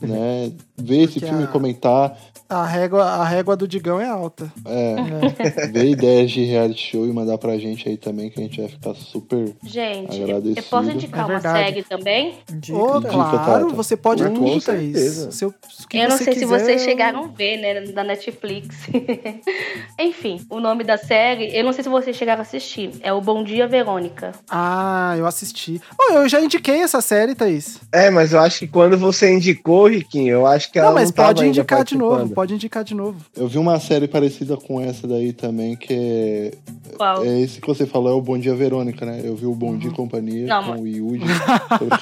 né? 0.01 0.51
Ver 0.76 1.02
esse 1.09 1.20
filme 1.20 1.44
a- 1.44 1.47
comentar. 1.48 2.16
A 2.53 2.66
régua, 2.66 3.03
a 3.05 3.24
régua 3.24 3.57
do 3.57 3.66
Digão 3.66 4.01
é 4.01 4.07
alta. 4.09 4.53
É, 4.66 4.97
ver 5.73 5.87
ideias 5.91 6.31
de 6.31 6.45
reality 6.45 6.91
show 6.91 7.07
e 7.07 7.12
mandar 7.12 7.39
pra 7.39 7.57
gente 7.59 7.89
aí 7.89 7.97
também, 7.97 8.29
que 8.29 8.39
a 8.39 8.43
gente 8.43 8.61
vai 8.61 8.69
ficar 8.69 8.95
super. 8.95 9.55
Gente, 9.65 10.19
eu 10.19 10.24
Agradecido. 10.24 10.62
posso 10.69 10.91
indicar 10.91 11.20
É 11.20 11.23
uma 11.24 11.29
verdade. 11.41 11.59
série 11.66 11.83
também? 11.83 12.35
Ô, 12.70 12.99
Dica, 13.01 13.11
claro, 13.11 13.65
Tata. 13.66 13.74
você 13.74 13.97
pode 13.97 14.23
Com 14.24 14.35
tudo. 14.35 14.61
Thaís. 14.62 15.29
Se 15.31 15.45
eu, 15.45 15.55
eu 15.95 16.09
não 16.09 16.16
sei 16.16 16.27
se 16.27 16.41
quiser, 16.41 16.47
vocês 16.47 16.83
eu- 16.83 16.89
chegaram 16.89 17.24
a 17.24 17.27
ver, 17.29 17.57
né, 17.57 17.81
da 17.93 18.05
Netflix. 18.05 18.77
Enfim, 19.99 20.41
o 20.51 20.61
nome 20.61 20.85
da 20.85 20.97
série, 20.97 21.57
eu 21.57 21.65
não 21.65 21.73
sei 21.73 21.83
se 21.85 21.91
vocês 21.91 22.16
chegaram 22.16 22.41
a 22.41 22.43
assistir. 22.43 22.91
É 23.03 23.12
o 23.12 23.20
Bom 23.20 23.43
Dia 23.43 23.66
Verônica. 23.66 24.33
Ah, 24.51 25.15
eu 25.16 25.27
assisti. 25.27 25.81
Oh, 25.99 26.15
eu 26.15 26.29
já 26.29 26.41
indiquei 26.41 26.81
essa 26.83 27.01
série, 27.01 27.35
Thaís. 27.35 27.81
É, 27.93 28.11
mas 28.11 28.33
eu 28.33 28.41
acho 28.41 28.61
que 28.61 28.66
quando 28.69 28.97
você 28.99 29.33
indicou, 29.33 29.89
Riquinho, 29.89 30.33
eu 30.33 30.47
acho 30.47 30.70
que 30.70 30.79
ela 30.79 30.89
não, 30.89 30.95
não, 30.95 31.01
mas 31.03 31.11
tava 31.11 31.29
pode 31.29 31.43
ainda 31.45 31.59
indicar 31.59 31.85
de 31.85 31.97
novo. 31.97 32.35
Pode 32.43 32.55
indicar 32.55 32.82
de 32.82 32.93
novo. 32.93 33.24
Eu 33.36 33.47
vi 33.47 33.56
uma 33.56 33.78
série 33.78 34.09
parecida 34.09 34.56
com 34.56 34.81
essa 34.81 35.06
daí 35.06 35.32
também, 35.32 35.77
que 35.77 35.93
é. 35.94 36.51
Qual? 36.97 37.24
É 37.24 37.40
esse 37.40 37.60
que 37.60 37.66
você 37.69 37.86
falou, 37.86 38.10
é 38.10 38.14
o 38.14 38.20
Bom 38.20 38.36
Dia 38.36 38.52
Verônica, 38.52 39.06
né? 39.06 39.20
Eu 39.23 39.36
vi 39.36 39.47
o 39.47 39.55
Bom 39.55 39.77
Dia 39.78 39.90
e 39.90 39.94
Companhia 39.94 40.44
Não, 40.48 40.64
com 40.74 40.82
o 40.82 40.86
Yudi. 40.89 41.24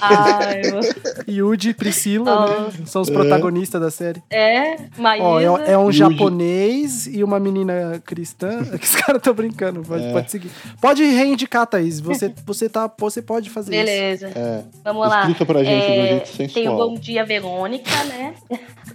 Ai, 0.00 0.62
eu- 1.28 1.34
Yudi 1.34 1.68
e 1.70 1.74
Priscila, 1.74 2.46
né? 2.70 2.72
São 2.86 3.02
os 3.02 3.10
protagonistas 3.10 3.78
da 3.82 3.90
série. 3.90 4.22
é, 4.30 4.76
Maísa. 4.96 5.24
Ó, 5.26 5.40
é, 5.60 5.72
é 5.72 5.78
um 5.78 5.84
Yudi. 5.90 5.98
japonês 5.98 7.06
e 7.06 7.22
uma 7.22 7.38
menina 7.38 8.02
cristã. 8.06 8.64
Que 8.64 8.82
os 8.86 8.94
caras 8.96 9.18
estão 9.18 9.34
brincando. 9.34 9.82
Pode, 9.82 10.04
É. 10.04 10.12
pode 10.12 10.30
seguir. 10.30 10.50
Pode 10.80 11.04
reivindicar, 11.04 11.66
Thaís. 11.66 12.00
Você, 12.00 12.32
você, 12.46 12.66
tá, 12.66 12.90
você 12.98 13.20
pode 13.20 13.50
fazer 13.50 13.74
isso. 13.76 13.84
Beleza. 13.84 14.28
É. 14.34 14.62
Vamos 14.84 15.06
lá. 15.06 15.20
Explica 15.20 15.44
pra 15.44 15.62
gente 15.62 15.84
de 15.84 15.90
um 15.90 15.94
É, 16.02 16.08
jeito 16.08 16.36
Tem 16.36 16.46
o 16.46 16.50
sensual. 16.70 16.76
Bom 16.78 16.94
Dia 16.94 17.26
Verônica, 17.26 18.04
né? 18.04 18.34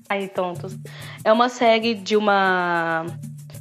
Aí, 0.10 0.28
tontos. 0.28 0.76
É 1.24 1.32
uma 1.36 1.50
série 1.50 1.94
de 1.94 2.16
uma. 2.16 3.06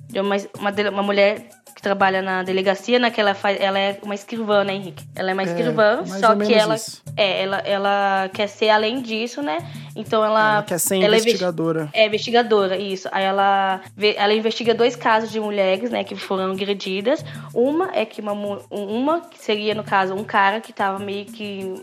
De 0.09 0.21
uma, 0.21 0.37
uma, 0.59 0.91
uma 0.91 1.03
mulher 1.03 1.49
trabalha 1.85 2.21
na 2.23 2.43
delegacia, 2.43 2.99
né? 2.99 3.11
Que 3.11 3.21
ela, 3.21 3.35
faz, 3.35 3.61
ela 3.61 3.79
é 3.79 3.97
uma 4.03 4.15
escrivã, 4.15 4.65
né, 4.65 4.75
Henrique? 4.75 5.05
Ela 5.15 5.31
é 5.31 5.35
uma 5.35 5.43
É, 5.43 5.45
escrivã, 5.45 5.97
mais 6.09 6.21
só 6.21 6.35
que 6.35 6.53
ela, 6.53 6.75
isso. 6.75 7.03
é, 7.17 7.43
ela, 7.43 7.59
ela 7.59 8.31
quer 8.33 8.49
ser 8.49 8.71
além 8.71 9.01
disso, 9.03 9.43
né? 9.43 9.59
Então 9.95 10.25
ela. 10.25 10.55
Ela 10.55 10.63
quer 10.63 10.79
ser 10.79 10.97
ela 10.97 11.05
é 11.05 11.09
investi- 11.19 11.29
investigadora. 11.29 11.89
É, 11.93 12.07
investigadora, 12.07 12.77
isso. 12.77 13.09
Aí 13.13 13.23
ela, 13.25 13.81
ela 14.17 14.35
investiga 14.35 14.75
dois 14.75 14.97
casos 14.97 15.31
de 15.31 15.39
mulheres, 15.39 15.91
né, 15.91 16.03
que 16.03 16.17
foram 16.17 16.51
agredidas. 16.51 17.25
Uma 17.53 17.91
é 17.95 18.05
que 18.05 18.21
uma, 18.21 18.33
uma 18.71 19.21
que 19.21 19.39
seria, 19.39 19.75
no 19.75 19.85
caso, 19.85 20.15
um 20.15 20.25
cara 20.25 20.61
que 20.61 20.73
tava 20.73 20.99
meio 20.99 21.27
que 21.27 21.75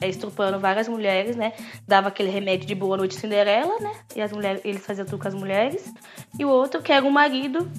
é, 0.00 0.08
estrupando 0.08 0.58
várias 0.58 0.88
mulheres, 0.88 1.36
né? 1.36 1.52
Dava 1.86 2.08
aquele 2.08 2.30
remédio 2.30 2.66
de 2.66 2.74
boa 2.74 2.96
noite 2.96 3.14
Cinderela, 3.14 3.78
né? 3.80 3.92
E 4.16 4.22
as 4.22 4.32
mulheres, 4.32 4.62
eles 4.64 4.84
faziam 4.84 5.04
tudo 5.06 5.20
com 5.20 5.28
as 5.28 5.34
mulheres. 5.34 5.92
E 6.38 6.44
o 6.44 6.48
outro 6.48 6.80
que 6.82 6.90
era 6.92 7.04
um 7.04 7.10
marido 7.10 7.70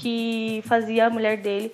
que 0.00 0.62
fazia 0.66 1.06
a 1.06 1.10
mulher 1.10 1.36
dele 1.36 1.70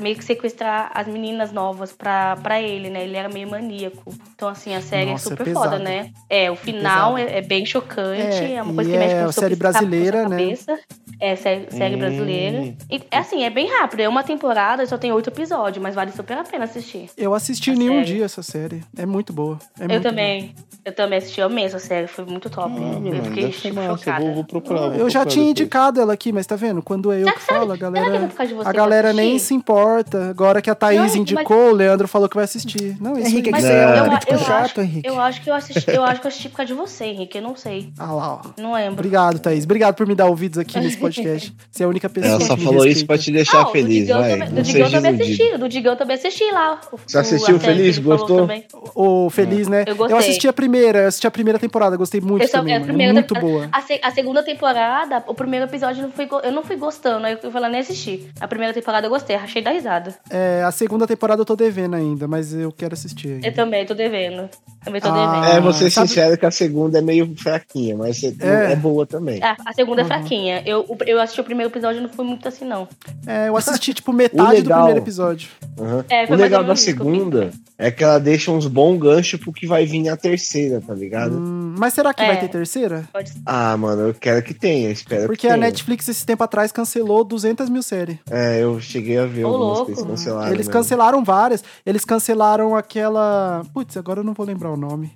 meio 0.00 0.16
que 0.16 0.24
sequestrar 0.24 0.90
as 0.94 1.06
meninas 1.06 1.52
novas 1.52 1.92
pra, 1.92 2.36
pra 2.42 2.60
ele, 2.60 2.88
né? 2.90 3.04
Ele 3.04 3.16
era 3.16 3.28
meio 3.28 3.48
maníaco. 3.48 4.14
Então, 4.34 4.48
assim, 4.48 4.74
a 4.74 4.80
série 4.80 5.10
Nossa, 5.10 5.28
é 5.28 5.32
é 5.32 5.36
super 5.36 5.44
pesado. 5.44 5.64
foda, 5.70 5.78
né? 5.78 6.10
É, 6.28 6.50
o 6.50 6.56
final 6.56 7.14
pesado. 7.14 7.30
é, 7.34 7.38
é 7.38 7.42
bem 7.42 7.66
chocante. 7.66 8.20
É, 8.22 8.54
É, 8.54 8.62
uma 8.62 8.74
coisa 8.74 8.90
e 8.90 8.92
que 8.92 8.98
mexe 8.98 9.14
é 9.14 9.22
com 9.22 9.28
a 9.28 9.32
série 9.32 9.54
a 9.54 9.56
brasileira, 9.56 10.28
né? 10.28 10.38
cabeça. 10.38 10.78
É, 11.20 11.34
série, 11.36 11.70
série 11.70 11.94
Hum. 11.96 11.98
brasileira. 11.98 12.74
E, 12.90 13.02
é 13.10 13.18
assim, 13.18 13.44
é 13.44 13.50
bem 13.50 13.68
rápido. 13.68 14.00
É 14.00 14.08
uma 14.08 14.22
temporada 14.22 14.82
e 14.82 14.86
só 14.86 14.98
tem 14.98 15.12
oito 15.12 15.30
episódios, 15.30 15.82
mas 15.82 15.94
vale 15.94 16.12
super 16.12 16.36
a 16.36 16.44
pena 16.44 16.64
assistir. 16.64 17.08
Eu 17.16 17.32
assisti 17.34 17.70
A 17.70 17.74
em 17.74 17.78
nenhum 17.78 17.94
série. 18.00 18.04
dia 18.06 18.24
essa 18.24 18.42
série. 18.42 18.82
É 18.96 19.06
muito 19.06 19.32
boa. 19.32 19.58
É 19.78 19.84
eu 19.84 19.88
muito 19.88 20.02
também. 20.02 20.54
Eu 20.84 20.92
também 20.94 21.18
assisti, 21.18 21.40
eu 21.40 21.46
amei 21.46 21.64
essa 21.64 21.78
série. 21.78 22.06
Foi 22.06 22.24
muito 22.26 22.50
top. 22.50 22.70
Ah, 22.76 22.78
eu 22.78 23.00
mano, 23.00 23.24
fiquei 23.24 23.48
tipo, 23.50 23.80
chocada. 23.82 24.24
Vou, 24.24 24.34
vou 24.34 24.44
procurar. 24.44 24.78
boa. 24.80 24.90
vou 24.90 25.00
Eu 25.00 25.10
já 25.10 25.20
tinha 25.24 25.44
depois. 25.44 25.50
indicado 25.60 26.00
ela 26.00 26.12
aqui, 26.12 26.32
mas 26.32 26.46
tá 26.46 26.54
vendo? 26.54 26.82
Quando 26.82 27.10
é 27.10 27.22
eu 27.22 27.32
que 27.32 27.40
falo, 27.40 27.40
a 27.40 27.46
Será 27.46 27.50
que 27.50 27.52
eu 27.52 27.65
vou 27.65 27.65
galera. 27.74 28.28
ficar 28.28 28.44
de 28.44 28.54
você 28.54 28.68
A 28.68 28.72
galera 28.72 29.12
nem 29.12 29.38
se 29.38 29.54
importa. 29.54 30.28
Agora 30.30 30.62
que 30.62 30.70
a 30.70 30.74
Thaís 30.74 30.96
Não, 30.98 31.04
mas- 31.06 31.16
indicou, 31.16 31.70
o 31.70 31.72
Leandro 31.72 32.06
falou 32.06 32.28
que 32.28 32.36
vai 32.36 32.44
assistir. 32.44 32.96
Não, 33.00 33.12
isso 33.18 33.22
Henrique, 33.22 33.36
aí. 33.36 33.42
que 33.42 33.50
Mas 33.50 33.62
você 33.64 33.72
é 33.72 33.86
um 33.86 33.96
eu, 34.04 34.10
crítico 34.10 34.32
eu 34.34 34.38
chato, 34.38 34.64
acho, 34.64 34.80
Henrique. 34.82 35.08
eu 35.08 35.20
acho 35.20 35.40
que 35.42 35.50
eu 35.50 35.54
assisti, 35.54 35.90
eu 35.90 36.04
acho 36.04 36.20
que 36.20 36.26
eu 36.26 36.28
assisti 36.28 36.48
por 36.50 36.56
causa 36.58 36.66
de 36.72 36.78
você, 36.78 37.04
Henrique. 37.06 37.38
Eu 37.38 37.42
não 37.42 37.56
sei. 37.56 37.90
Ah 37.98 38.12
lá, 38.12 38.34
ó. 38.34 38.40
Não 38.60 38.74
lembro. 38.74 38.92
Obrigado, 38.92 39.38
Thaís. 39.38 39.64
Obrigado 39.64 39.94
por 39.94 40.06
me 40.06 40.14
dar 40.14 40.26
ouvidos 40.26 40.58
aqui 40.58 40.78
nesse 40.78 40.96
podcast. 40.98 41.52
Você 41.72 41.82
é 41.82 41.86
a 41.86 41.88
única 41.88 42.08
pessoa 42.08 42.30
Ela 42.32 42.38
que 42.40 42.44
só 42.46 42.56
me 42.56 42.64
falou 42.64 42.86
isso 42.86 43.06
pra 43.06 43.16
respeita. 43.16 43.22
te 43.22 43.32
deixar 43.32 43.58
Ah, 43.58 43.62
o 43.62 43.64
do 43.66 43.70
feliz, 43.72 44.06
Digão 44.06 44.20
vai. 44.20 44.30
também- 44.30 44.48
do 44.50 44.62
Digão 44.62 44.90
também 44.90 45.14
assisti. 45.14 45.58
Do 45.58 45.68
Digão 45.68 45.96
também 45.96 46.16
assisti 46.16 46.44
lá. 46.52 46.80
O- 46.92 46.98
Você 47.06 47.18
assistiu 47.18 47.56
a 47.56 47.58
que 47.58 47.64
Feliz? 47.66 47.98
Gostou? 47.98 48.48
O 48.94 49.30
Feliz, 49.30 49.68
né? 49.68 49.84
Eu 49.86 49.96
gostei. 49.96 50.16
assisti 50.18 50.48
a 50.48 50.52
primeira, 50.52 51.00
eu 51.00 51.08
assisti 51.08 51.26
a 51.26 51.30
primeira 51.30 51.58
temporada, 51.58 51.96
gostei 51.96 52.20
muito 52.20 52.48
também. 52.50 52.74
é, 52.74 52.76
a 52.78 53.12
muito 53.12 53.36
a- 53.36 53.40
boa. 53.40 53.68
A, 53.72 53.80
se- 53.82 54.00
a 54.02 54.10
segunda 54.10 54.42
temporada, 54.42 55.22
o 55.26 55.34
primeiro 55.34 55.66
episódio 55.66 56.00
eu 56.00 56.06
não 56.06 56.12
fui, 56.12 56.26
go- 56.26 56.40
eu 56.40 56.52
não 56.52 56.62
fui 56.62 56.76
gostando. 56.76 57.26
Aí 57.26 57.36
eu 57.42 57.50
falei, 57.60 57.70
nem 57.70 57.80
assisti. 57.80 58.26
A 58.40 58.46
primeira 58.48 58.72
temporada 58.74 59.06
eu 59.06 59.10
gostei, 59.10 59.36
achei 59.36 59.62
da 59.62 59.70
risada. 59.70 60.14
É, 60.30 60.62
a 60.64 60.70
segunda 60.70 61.06
temporada 61.06 61.40
eu 61.40 61.44
tô 61.46 61.56
devendo 61.56 61.94
ainda, 61.96 62.26
mas 62.28 62.52
eu 62.54 62.70
quero 62.72 62.94
assistir. 62.94 63.28
ainda. 63.34 63.46
Eu 63.48 63.54
também, 63.54 63.84
tô 63.86 63.94
devendo. 63.94 64.48
Também 64.84 65.00
tô 65.00 65.08
Ah, 65.08 65.40
devendo. 65.40 65.56
É, 65.56 65.60
vou 65.60 65.72
ser 65.72 65.90
sabe- 65.90 66.08
sincero 66.08 66.38
que 66.38 66.46
a 66.46 66.50
segunda 66.50 66.98
é 66.98 67.02
meio 67.02 67.34
fraquinha, 67.36 67.96
mas 67.96 68.22
é, 68.22 68.32
É. 68.40 68.72
é 68.72 68.76
boa 68.76 69.06
também. 69.06 69.42
A, 69.42 69.56
a 69.64 69.72
segunda 69.72 70.02
Uhum. 70.02 70.06
é 70.06 70.08
fraquinha. 70.08 70.62
Eu, 70.64 70.84
eu 71.06 71.20
assisti 71.20 71.40
o 71.40 71.44
primeiro 71.44 71.70
episódio 71.72 71.98
e 71.98 72.02
não 72.02 72.08
fui 72.08 72.24
muito 72.24 72.46
assim, 72.46 72.64
não. 72.64 72.86
É, 73.26 73.48
eu 73.48 73.56
assisti 73.56 73.92
tipo 73.94 74.12
metade 74.12 74.48
do 74.62 74.62
legal- 74.68 74.78
primeiro 74.84 75.00
episódio. 75.04 75.48
Aham. 75.80 76.04
É, 76.08 76.24
o 76.32 76.34
legal 76.36 76.62
da 76.64 76.76
segunda 76.76 77.50
é 77.78 77.90
que 77.90 78.04
ela 78.04 78.18
deixa 78.18 78.50
uns 78.50 78.66
bons 78.66 78.98
ganchos 78.98 79.40
pro 79.40 79.52
que 79.52 79.66
vai 79.66 79.84
vir 79.84 80.02
na 80.02 80.16
terceira, 80.16 80.80
tá 80.86 80.94
ligado? 80.94 81.36
Hum, 81.36 81.65
mas 81.76 81.94
será 81.94 82.12
que 82.14 82.24
vai 82.24 82.36
É. 82.36 82.40
ter 82.40 82.48
terceira? 82.48 83.08
Pode 83.12 83.30
ser. 83.30 83.38
Ah, 83.46 83.76
mano, 83.76 84.08
eu 84.08 84.14
quero 84.14 84.42
que 84.42 84.52
tenha, 84.54 84.90
espero 84.90 85.26
Porque 85.26 85.42
que 85.42 85.46
a 85.46 85.54
tenha. 85.54 85.66
Netflix 85.66 86.08
esse 86.08 86.24
tempo 86.26 86.42
atrás 86.42 86.72
cancelou 86.72 87.22
200 87.24 87.68
mil 87.68 87.82
séries. 87.82 88.18
É, 88.30 88.62
eu 88.62 88.80
cheguei 88.80 89.18
a 89.18 89.26
ver 89.26 89.44
Ô, 89.44 89.48
algumas 89.48 89.78
louco. 89.78 89.86
que 89.86 89.92
eles 89.92 90.04
cancelaram. 90.10 90.46
Eles 90.48 90.58
mesmo. 90.66 90.72
cancelaram 90.72 91.24
várias. 91.24 91.64
Eles 91.84 92.04
cancelaram 92.04 92.74
aquela. 92.74 93.62
Putz, 93.72 93.96
agora 93.96 94.20
eu 94.20 94.24
não 94.24 94.34
vou 94.34 94.46
lembrar 94.46 94.70
o 94.70 94.76
nome. 94.76 95.12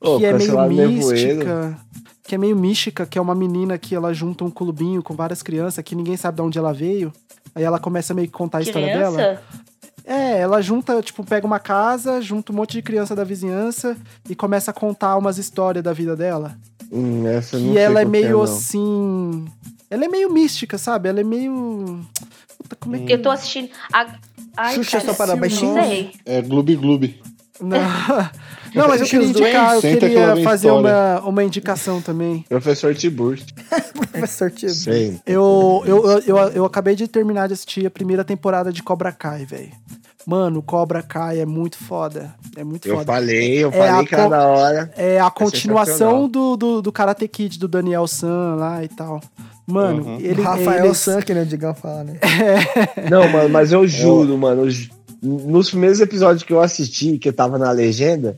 Ô, 0.00 0.18
que 0.18 0.26
é 0.26 0.32
meio 0.32 0.68
mística. 0.88 1.76
Que 2.26 2.34
é 2.34 2.38
meio 2.38 2.56
mística, 2.56 3.04
que 3.04 3.18
é 3.18 3.20
uma 3.20 3.34
menina 3.34 3.76
que 3.76 3.94
ela 3.94 4.12
junta 4.14 4.44
um 4.44 4.50
clubinho 4.50 5.02
com 5.02 5.14
várias 5.14 5.42
crianças 5.42 5.84
que 5.84 5.94
ninguém 5.94 6.16
sabe 6.16 6.36
de 6.36 6.42
onde 6.42 6.58
ela 6.58 6.72
veio. 6.72 7.12
Aí 7.54 7.62
ela 7.62 7.78
começa 7.78 8.12
a 8.12 8.16
meio 8.16 8.26
que 8.28 8.32
contar 8.32 8.58
a 8.58 8.62
história 8.62 8.88
dela. 8.98 9.42
É, 10.04 10.38
ela 10.38 10.60
junta, 10.60 11.00
tipo, 11.00 11.24
pega 11.24 11.46
uma 11.46 11.58
casa, 11.58 12.20
junta 12.20 12.52
um 12.52 12.56
monte 12.56 12.72
de 12.72 12.82
criança 12.82 13.16
da 13.16 13.24
vizinhança 13.24 13.96
e 14.28 14.34
começa 14.34 14.70
a 14.70 14.74
contar 14.74 15.16
umas 15.16 15.38
histórias 15.38 15.82
da 15.82 15.92
vida 15.94 16.14
dela. 16.14 16.56
Hum, 16.92 17.26
essa 17.26 17.56
eu 17.56 17.60
não 17.60 17.72
sei 17.72 17.82
ela 17.82 18.00
é 18.00 18.04
qual 18.04 18.10
meio 18.12 18.32
não. 18.32 18.42
assim. 18.42 19.46
Ela 19.90 20.04
é 20.04 20.08
meio 20.08 20.32
mística, 20.32 20.76
sabe? 20.76 21.08
Ela 21.08 21.20
é 21.20 21.24
meio. 21.24 22.04
Puta, 22.58 22.76
como 22.76 22.96
é 22.96 22.98
que. 23.00 23.12
Eu 23.12 23.22
tô 23.22 23.30
assistindo. 23.30 23.70
A... 23.92 24.14
Ai, 24.56 24.74
Xuxa 24.74 25.00
cara, 25.00 25.12
só 25.12 25.26
para 25.26 25.48
sei. 25.50 26.12
É 26.24 26.42
Gloob 26.42 26.76
Gloob. 26.76 27.22
Não, 27.60 27.78
não 28.74 28.88
mas 28.88 29.00
eu 29.00 29.06
queria 29.06 29.26
indicar, 29.28 29.74
eu 29.76 29.80
queria 29.80 30.36
fazer 30.42 30.70
uma, 30.70 31.20
uma 31.20 31.44
indicação 31.44 32.00
também. 32.02 32.44
Professor 32.48 32.94
Tiburcio. 32.94 33.46
Professor. 34.10 34.52
Sei. 34.68 35.20
Eu, 35.26 35.82
eu, 35.86 36.04
eu, 36.04 36.20
eu, 36.26 36.36
eu 36.48 36.64
acabei 36.64 36.96
de 36.96 37.06
terminar 37.06 37.46
de 37.46 37.54
assistir 37.54 37.86
a 37.86 37.90
primeira 37.90 38.24
temporada 38.24 38.72
de 38.72 38.82
Cobra 38.82 39.12
Kai, 39.12 39.44
velho. 39.44 39.70
Mano, 40.26 40.62
Cobra 40.62 41.02
Kai 41.02 41.38
é 41.40 41.46
muito 41.46 41.76
foda. 41.76 42.34
É 42.56 42.64
muito 42.64 42.88
Eu 42.88 42.96
foda. 42.96 43.12
falei, 43.12 43.62
eu 43.62 43.68
É 43.68 43.72
falei 43.72 43.88
a 43.90 44.04
que 44.04 44.14
era 44.14 44.24
co- 44.24 44.30
da 44.30 44.46
hora. 44.48 44.90
É 44.96 45.20
a 45.20 45.30
continuação 45.30 45.92
sensacional. 45.94 46.28
do, 46.28 46.56
do, 46.56 46.82
do 46.82 46.90
Karate 46.92 47.28
Kid, 47.28 47.58
do 47.58 47.68
Daniel 47.68 48.06
San 48.06 48.54
lá 48.56 48.82
e 48.82 48.88
tal. 48.88 49.20
Mano, 49.66 50.02
Uhum. 50.04 50.18
ele. 50.20 50.42
Rafael 50.42 50.86
eles- 50.86 50.96
San, 50.98 51.20
que 51.20 51.32
nem 51.34 51.42
o 51.42 51.46
Digão 51.46 51.74
fala, 51.74 52.04
né? 52.04 52.18
Não, 53.10 53.28
mano, 53.28 53.48
mas 53.50 53.70
eu 53.70 53.86
juro, 53.86 54.36
mano. 54.38 54.64
eu 54.66 54.70
Nos 55.24 55.70
primeiros 55.70 56.00
episódios 56.00 56.42
que 56.42 56.52
eu 56.52 56.60
assisti, 56.60 57.16
que 57.18 57.28
eu 57.28 57.32
tava 57.32 57.58
na 57.58 57.70
legenda, 57.70 58.36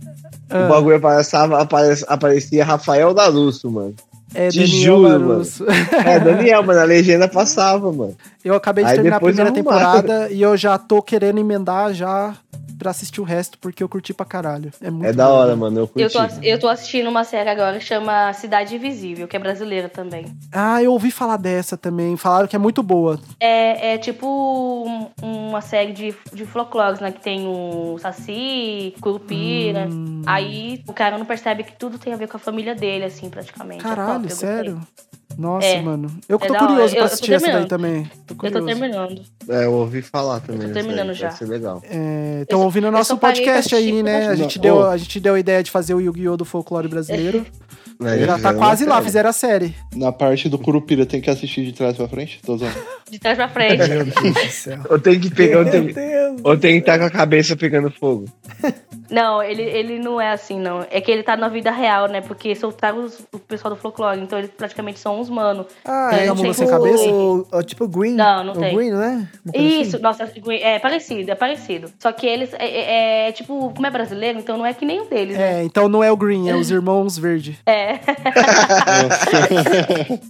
Ah. 0.48 0.66
o 0.66 0.68
bagulho 0.68 0.96
aparecia, 0.96 1.40
apare- 1.40 2.04
aparecia 2.06 2.64
Rafael 2.64 3.12
Darusso, 3.12 3.68
mano. 3.70 3.94
É 4.34 4.48
Te 4.48 4.60
Daniel 4.60 4.82
juro, 4.82 5.08
Larusso. 5.28 5.64
É, 6.04 6.20
Daniel, 6.20 6.62
mas 6.62 6.76
a 6.76 6.84
legenda 6.84 7.26
passava, 7.28 7.90
mano. 7.92 8.14
Eu 8.44 8.54
acabei 8.54 8.84
de 8.84 8.90
Aí 8.90 8.94
terminar 8.96 9.16
a 9.16 9.20
primeira 9.20 9.50
temporada 9.52 10.28
e 10.30 10.42
eu 10.42 10.56
já 10.56 10.76
tô 10.78 11.00
querendo 11.02 11.38
emendar 11.38 11.92
já 11.94 12.34
pra 12.78 12.90
assistir 12.90 13.20
o 13.20 13.24
resto, 13.24 13.59
porque 13.59 13.82
eu 13.82 13.89
curti 13.89 14.12
pra 14.15 14.27
caralho. 14.27 14.70
É 14.81 14.90
muito 14.90 15.07
É 15.07 15.12
da 15.12 15.28
hora, 15.28 15.55
mano. 15.57 15.81
Eu 15.81 15.89
curti. 15.89 16.03
Eu 16.03 16.11
tô, 16.11 16.43
eu 16.43 16.59
tô 16.61 16.69
assistindo 16.69 17.09
uma 17.09 17.24
série 17.24 17.48
agora 17.51 17.78
que 17.78 17.85
chama 17.85 18.32
Cidade 18.32 18.74
Invisível, 18.77 19.27
que 19.28 19.36
é 19.36 19.39
brasileira 19.39 19.89
também. 19.89 20.27
Ah, 20.53 20.82
eu 20.82 20.93
ouvi 20.93 21.11
falar 21.11 21.36
dessa 21.36 21.77
também. 21.77 22.16
Falaram 22.16 22.47
que 22.47 22.57
é 22.57 22.59
muito 22.59 22.82
boa. 22.82 23.19
É, 23.40 23.94
é 23.94 23.98
tipo 23.98 24.27
um- 24.27 25.09
uma 25.23 25.61
série 25.61 25.93
de, 25.93 26.15
de 26.32 26.44
folclores, 26.47 27.01
né? 27.01 27.11
Que 27.12 27.20
tem 27.20 27.47
o 27.47 27.98
Saci, 27.98 28.94
Curupira. 29.01 29.89
Hum. 29.90 30.23
Aí 30.27 30.82
o 30.86 30.93
cara 30.93 31.19
não 31.19 31.24
percebe 31.27 31.65
que 31.65 31.73
tudo 31.77 31.98
tem 31.98 32.12
a 32.12 32.16
ver 32.16 32.28
com 32.28 32.36
a 32.36 32.40
família 32.40 32.74
dele, 32.74 33.05
assim, 33.05 33.28
praticamente. 33.31 33.81
É 33.81 33.89
Caralho, 33.89 34.31
sério? 34.31 34.81
Nossa, 35.38 35.66
É. 35.66 35.82
mano. 35.82 36.08
Eu 36.28 36.38
É 36.42 36.46
tô 36.46 36.54
curioso 36.54 36.72
hora. 36.72 36.76
pra 36.76 36.82
Eu- 36.82 36.86
eu 36.96 36.98
tô 37.00 37.04
assistir 37.04 37.32
essa 37.34 37.52
daí 37.52 37.66
também. 37.66 38.10
Tô 38.26 38.34
Eu 38.46 38.52
tô 38.52 38.64
terminando. 38.64 39.22
É, 39.48 39.64
eu 39.64 39.72
ouvi 39.72 40.02
falar 40.02 40.40
também. 40.40 40.60
tô 40.62 40.66
dessa 40.68 40.78
aí, 40.78 40.84
terminando 40.84 41.12
já. 41.14 41.28
Vai 41.28 41.36
ser 41.38 41.44
legal. 41.46 41.82
Estão 42.42 42.58
Eu- 42.60 42.64
ouvindo 42.64 42.84
o 42.84 42.86
eu 42.88 42.92
nosso 42.92 43.16
podcast 43.18 43.74
aí, 43.74 44.02
né? 44.02 44.28
A 44.28 44.34
gente, 44.34 44.58
deu, 44.58 44.86
a 44.88 44.96
gente 44.96 45.20
deu 45.20 45.34
a 45.34 45.38
ideia 45.40 45.62
de 45.62 45.70
fazer 45.70 45.94
o 45.94 46.00
Yu-Gi-Oh! 46.00 46.36
do 46.36 46.44
folclore 46.44 46.88
brasileiro. 46.88 47.44
Né, 47.98 48.18
Já 48.18 48.26
tá 48.26 48.36
fizeram 48.36 48.58
quase 48.58 48.84
lá, 48.84 48.94
série. 48.96 49.04
fizeram 49.06 49.30
a 49.30 49.32
série. 49.32 49.74
Na 49.94 50.12
parte 50.12 50.50
do 50.50 50.58
Curupira 50.58 51.06
tem 51.06 51.18
que 51.18 51.30
assistir 51.30 51.64
de 51.64 51.72
trás 51.72 51.96
pra 51.96 52.06
frente? 52.06 52.40
Tô 52.44 52.58
zoando. 52.58 52.74
De 53.10 53.18
trás 53.18 53.38
pra 53.38 53.48
frente. 53.48 53.78
Meu 53.88 54.04
Deus 54.04 54.14
do 54.34 54.50
céu. 54.50 54.80
Eu 54.90 54.98
tenho 54.98 55.18
que 55.18 55.30
pegar, 55.30 55.60
eu 55.60 55.70
tenho, 55.70 55.84
Meu 55.84 55.94
Deus. 55.94 56.40
eu 56.44 56.58
tenho 56.58 56.74
que 56.74 56.80
estar 56.80 56.98
com 56.98 57.06
a 57.06 57.10
cabeça 57.10 57.56
pegando 57.56 57.90
fogo. 57.90 58.26
Não, 59.11 59.43
ele, 59.43 59.62
ele 59.62 59.99
não 59.99 60.20
é 60.20 60.31
assim, 60.33 60.59
não. 60.61 60.85
É 60.91 61.01
que 61.01 61.11
ele 61.11 61.23
tá 61.23 61.37
na 61.37 61.49
vida 61.49 61.70
real, 61.70 62.09
né? 62.09 62.20
Porque 62.20 62.55
soltaram 62.55 63.05
os- 63.05 63.20
o 63.33 63.39
pessoal 63.39 63.74
do 63.74 63.81
folclore, 63.81 64.20
então 64.20 64.39
eles 64.39 64.51
praticamente 64.51 64.99
são 64.99 65.20
uns 65.20 65.31
mano. 65.31 65.66
Ah, 65.85 66.11
é 66.12 66.33
tipo, 66.35 66.55
sem 66.55 66.66
cabeça? 66.69 67.05
o- 67.09 67.47
o- 67.53 67.62
tipo 67.62 67.87
Green. 67.89 68.15
Não, 68.15 68.45
não 68.45 68.53
o 68.55 68.59
tem. 68.59 68.74
Green, 68.74 68.91
né? 68.91 69.28
Uma 69.45 69.53
coisa 69.53 69.66
Isso, 69.69 69.97
assim. 69.97 70.03
nossa, 70.03 70.33
é 70.61 70.78
parecido, 70.78 71.31
é 71.31 71.35
parecido. 71.35 71.91
Só 71.99 72.12
que 72.12 72.27
eles, 72.27 72.53
é, 72.55 72.66
é- 72.66 73.28
é, 73.28 73.33
tipo, 73.33 73.73
como 73.74 73.87
é 73.87 73.91
brasileiro, 73.91 74.39
então 74.39 74.57
não 74.57 74.66
é 74.66 74.73
que 74.74 74.85
nem 74.85 75.01
um 75.01 75.07
deles, 75.07 75.37
né? 75.37 75.61
É, 75.61 75.65
então 75.65 75.89
não 75.89 76.03
é 76.03 76.11
o 76.11 76.16
Green, 76.16 76.49
é 76.49 76.57
os 76.57 76.70
irmãos 76.70 77.19
Verde. 77.19 77.59
É. 77.66 77.99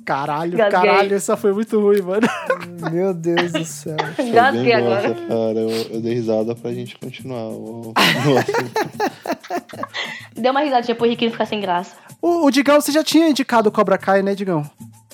Caralho, 0.05 0.57
Gasguei. 0.57 0.81
caralho, 0.91 1.15
essa 1.17 1.37
foi 1.37 1.53
muito 1.53 1.79
ruim, 1.81 2.03
mano. 2.03 2.27
Meu 2.93 3.13
Deus 3.15 3.53
do 3.53 3.65
céu. 3.65 3.97
Bem 4.17 4.73
agora. 4.75 5.09
bosta, 5.09 5.15
cara. 5.27 5.59
Eu, 5.59 5.71
eu 5.95 6.01
dei 6.01 6.15
risada 6.15 6.55
pra 6.55 6.73
gente 6.73 6.97
continuar. 6.99 7.47
o- 7.49 7.93
o 7.95 8.39
assunto. 8.39 8.66
Deu 10.37 10.51
uma 10.53 10.61
risadinha 10.61 10.95
pro 10.95 11.07
Riquinho 11.07 11.31
ficar 11.31 11.47
sem 11.47 11.61
graça. 11.61 11.95
O, 12.21 12.47
o 12.47 12.51
Digão, 12.51 12.81
você 12.81 12.93
já 12.93 13.03
tinha 13.05 13.29
indicado 13.29 13.69
o 13.69 13.73
Cobra 13.73 13.97
Kai, 13.99 14.23
né, 14.23 14.35
Digão? 14.35 14.69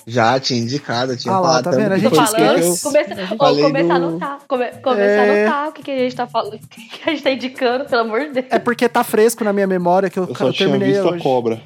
Já 0.05 0.37
tinha 0.37 0.59
indicado, 0.59 1.15
tinha 1.15 1.33
Ah 1.33 1.39
lá, 1.39 1.47
falado 1.47 1.63
tá 1.63 1.71
vendo? 1.71 1.91
A 1.93 1.97
gente 1.97 2.13
falando, 2.13 2.81
começa, 2.81 3.13
ô, 3.33 3.37
falei 3.37 3.63
começa 3.63 3.93
a 3.93 3.99
do- 3.99 4.05
anotar. 4.07 4.39
Come, 4.47 4.65
começa 4.83 5.01
É. 5.01 5.47
a 5.47 5.51
anotar 5.53 5.69
o 5.69 5.71
que, 5.71 5.81
que 5.83 5.91
a 5.91 5.97
gente 5.97 6.15
tá 6.15 6.27
falando, 6.27 6.55
o 6.61 6.67
que, 6.67 6.89
que 6.89 7.09
a 7.09 7.13
gente 7.13 7.23
tá 7.23 7.31
indicando, 7.31 7.85
pelo 7.85 8.01
amor 8.01 8.19
de 8.21 8.31
Deus. 8.33 8.45
É 8.49 8.59
porque 8.59 8.89
tá 8.89 9.01
fresco 9.03 9.45
na 9.45 9.53
minha 9.53 9.67
memória 9.67 10.09
que 10.09 10.19
eu, 10.19 10.27
Eu 10.27 10.35
só 10.35 10.47
eu 10.47 10.53
tinha 10.53 10.67
terminei 10.69 10.93
visto 10.93 11.07
hoje. 11.07 11.19
a 11.19 11.23
cobra. 11.23 11.61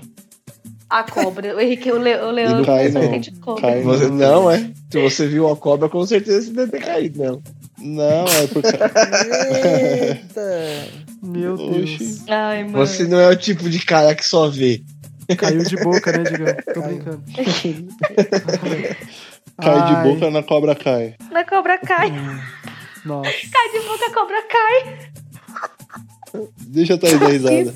A 0.89 1.03
cobra. 1.03 1.55
O 1.55 1.59
Henrique, 1.59 1.91
o, 1.91 1.97
Le, 1.97 2.15
o 2.15 2.30
Leandro 2.31 2.64
cai, 2.65 2.89
não. 2.89 3.55
Cai. 3.59 3.81
Você, 3.81 4.07
não, 4.07 4.49
é? 4.51 4.72
Se 4.91 5.01
você 5.01 5.27
viu 5.27 5.49
a 5.51 5.57
cobra, 5.57 5.89
com 5.89 6.05
certeza 6.05 6.43
você 6.47 6.53
deve 6.53 6.72
ter 6.72 6.80
caído, 6.85 7.22
não. 7.23 7.41
Não, 7.79 8.25
é 8.25 8.47
por 8.47 8.61
causa. 8.63 8.77
Eita. 10.05 10.87
Meu 11.21 11.53
Oxi. 11.53 11.97
Deus. 11.97 12.23
Ai, 12.29 12.63
mano. 12.63 12.77
Você 12.77 13.05
não 13.07 13.19
é 13.19 13.27
o 13.29 13.35
tipo 13.35 13.69
de 13.69 13.79
cara 13.85 14.15
que 14.15 14.27
só 14.27 14.49
vê. 14.49 14.81
Caiu 15.37 15.63
de 15.63 15.75
boca, 15.77 16.11
né, 16.11 16.23
Digão? 16.23 16.47
Tô 16.73 16.81
brincando. 16.81 17.23
Cai 19.59 19.85
de 19.87 19.95
boca 20.09 20.29
na 20.31 20.43
cobra 20.43 20.75
cai. 20.75 21.15
Na 21.31 21.43
cobra 21.43 21.79
cai. 21.79 22.11
Nossa. 23.03 23.29
Cai 23.51 23.71
de 23.71 23.79
boca, 23.87 24.05
a 24.05 24.13
cobra 24.13 24.43
cai. 24.47 24.99
Deixa 26.67 26.93
eu 26.93 26.97
dar 26.97 27.09
risada. 27.09 27.73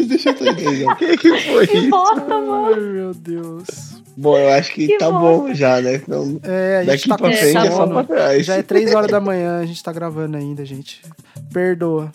Deixa 0.00 0.30
eu 0.30 0.34
dar 0.44 0.54
risada. 0.54 0.92
O 0.92 0.96
que, 0.96 1.16
que 1.18 1.40
foi 1.40 1.66
Que 1.66 1.76
isso? 1.78 1.90
bosta, 1.90 2.24
mano. 2.40 2.66
Ai, 2.74 2.80
meu 2.80 3.12
Deus. 3.14 3.93
Bom, 4.16 4.36
eu 4.38 4.48
acho 4.50 4.72
que, 4.72 4.86
Que 4.86 4.98
tá 4.98 5.10
bosta. 5.10 5.26
bom 5.48 5.54
já, 5.54 5.80
né? 5.80 5.94
Então, 5.96 6.40
É, 6.44 6.76
a 6.76 6.84
gente 6.84 6.86
daqui 6.92 7.08
tá 7.08 7.18
pra 7.18 7.32
frente 7.32 7.56
é 7.56 7.70
só 7.70 7.86
pra 7.86 8.04
trás. 8.04 8.46
Já 8.46 8.54
é 8.56 8.62
3 8.62 8.94
horas 8.94 9.10
da 9.10 9.18
manhã, 9.20 9.58
a 9.60 9.66
gente 9.66 9.82
tá 9.82 9.92
gravando 9.92 10.36
ainda, 10.36 10.64
gente. 10.64 11.02
Perdoa. 11.52 12.12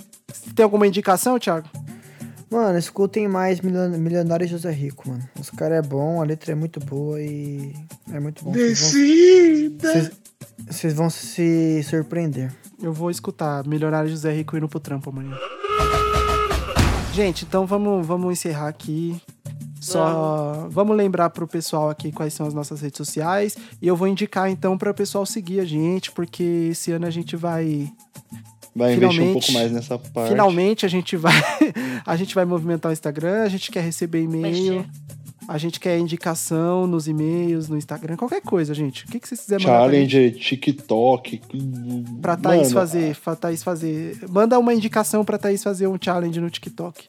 Tem 0.55 0.63
alguma 0.63 0.87
indicação, 0.87 1.37
Thiago? 1.39 1.67
Mano, 2.49 2.79
escutem 2.79 3.27
mais 3.27 3.61
Milion- 3.61 3.89
Milionário 3.97 4.47
José 4.47 4.71
Rico, 4.71 5.07
mano. 5.09 5.23
Os 5.39 5.49
caras 5.51 5.77
é 5.85 5.87
bom, 5.87 6.21
a 6.21 6.25
letra 6.25 6.51
é 6.53 6.55
muito 6.55 6.79
boa 6.79 7.21
e 7.21 7.73
é 8.11 8.19
muito 8.19 8.43
bom. 8.43 8.51
Vocês 8.53 8.79
vão- 8.79 8.89
Descida! 8.91 9.91
Vocês 9.91 10.11
vocês 10.67 10.93
vão 10.93 11.09
se 11.09 11.81
surpreender. 11.83 12.51
Eu 12.81 12.91
vou 12.93 13.09
escutar 13.11 13.65
Milionário 13.67 14.09
José 14.09 14.31
Rico 14.31 14.55
indo 14.57 14.67
pro 14.67 14.79
trampo 14.79 15.09
amanhã. 15.09 15.35
Gente, 17.13 17.43
então 17.45 17.65
vamos, 17.65 18.05
vamos 18.05 18.31
encerrar 18.31 18.67
aqui. 18.67 19.19
Só 19.79 20.67
vamos 20.69 20.95
lembrar 20.97 21.29
pro 21.29 21.47
pessoal 21.47 21.89
aqui 21.89 22.11
quais 22.11 22.33
são 22.33 22.45
as 22.45 22.53
nossas 22.53 22.81
redes 22.81 22.97
sociais. 22.97 23.57
E 23.81 23.87
eu 23.87 23.95
vou 23.95 24.07
indicar 24.07 24.49
então 24.49 24.77
para 24.77 24.91
o 24.91 24.93
pessoal 24.93 25.25
seguir 25.25 25.59
a 25.59 25.65
gente, 25.65 26.11
porque 26.11 26.69
esse 26.71 26.91
ano 26.91 27.05
a 27.05 27.09
gente 27.09 27.35
vai. 27.35 27.91
Vai 28.75 28.93
investir 28.93 29.07
um 29.07 29.11
Finalmente- 29.11 29.33
pouco 29.33 29.51
mais 29.53 29.71
nessa 29.71 29.97
parte. 29.97 30.29
Finalmente 30.29 30.85
a 30.85 30.89
gente 30.89 31.17
vai. 31.17 31.33
a 32.05 32.15
gente 32.15 32.35
vai 32.35 32.45
movimentar 32.45 32.89
o 32.89 32.93
Instagram, 32.93 33.43
a 33.43 33.49
gente 33.49 33.71
quer 33.71 33.81
receber 33.83 34.21
e-mail. 34.23 34.43
Mexer. 34.43 34.89
A 35.51 35.57
gente 35.57 35.79
quer 35.79 35.97
indicação 35.97 36.85
nos 36.85 37.07
e-mails, 37.07 37.67
no 37.67 37.75
Instagram, 37.75 38.15
qualquer 38.15 38.39
coisa, 38.39 38.71
gente. 38.71 39.03
O 39.05 39.07
que, 39.07 39.19
que 39.19 39.27
vocês 39.27 39.41
quiserem 39.41 39.65
mandar? 39.65 39.79
Challenge, 39.79 40.31
TikTok. 40.31 41.41
Pra 42.21 42.37
Thaís 42.37 42.61
Mano, 42.71 42.73
fazer, 42.75 43.17
pra 43.17 43.35
Thaís 43.35 43.63
fazer. 43.63 44.19
Manda 44.29 44.59
uma 44.59 44.71
indicação 44.75 45.25
pra 45.25 45.39
Thaís 45.39 45.63
fazer 45.63 45.87
um 45.87 45.97
challenge 45.99 46.39
no 46.39 46.51
TikTok. 46.51 47.07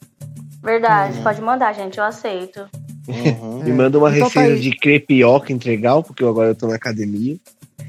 Verdade, 0.62 1.20
pode 1.22 1.42
mandar, 1.42 1.74
gente, 1.74 1.98
eu 1.98 2.04
aceito. 2.04 2.60
aham. 3.06 3.62
Me 3.62 3.72
manda 3.74 3.98
uma 3.98 4.08
Então 4.08 4.30
tá 4.30 4.40
receita 4.40 4.54
aí. 4.54 4.60
de 4.60 4.70
crepioca 4.74 5.52
entregar, 5.52 6.02
porque 6.02 6.24
agora 6.24 6.48
eu 6.48 6.54
tô 6.54 6.66
na 6.66 6.76
academia. 6.76 7.36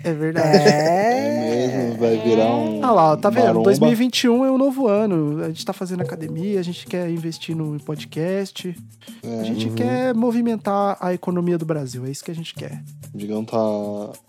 É 0.04 0.14
verdade. 0.14 0.58
É. 0.58 1.32
É 1.52 1.68
mesmo, 1.68 2.00
vai 2.00 2.18
virar 2.18 2.56
um. 2.56 2.84
Ah 2.84 2.92
lá, 2.92 3.18
tá 3.18 3.30
vendo? 3.30 3.46
maromba. 3.46 3.66
2021 3.66 4.46
é 4.46 4.52
um 4.52 4.58
novo 4.58 4.88
ano. 4.88 5.44
A 5.44 5.48
gente 5.48 5.66
tá 5.66 5.74
fazendo 5.74 6.02
academia, 6.02 6.60
a 6.60 6.64
gente 6.64 6.86
quer 6.86 7.10
investir 7.10 7.56
no 7.56 7.80
podcast. 7.80 8.76
É, 9.24 9.40
A 9.40 9.44
gente 9.44 9.68
uhum. 9.68 9.76
quer 9.76 10.14
movimentar 10.14 10.98
a 11.00 11.14
economia 11.14 11.58
do 11.58 11.66
Brasil. 11.66 12.06
É 12.06 12.10
isso 12.10 12.24
que 12.24 12.32
a 12.32 12.36
gente 12.36 12.54
quer. 12.54 12.82
O 13.14 13.18
Digão 13.18 13.44
tá 13.44 13.58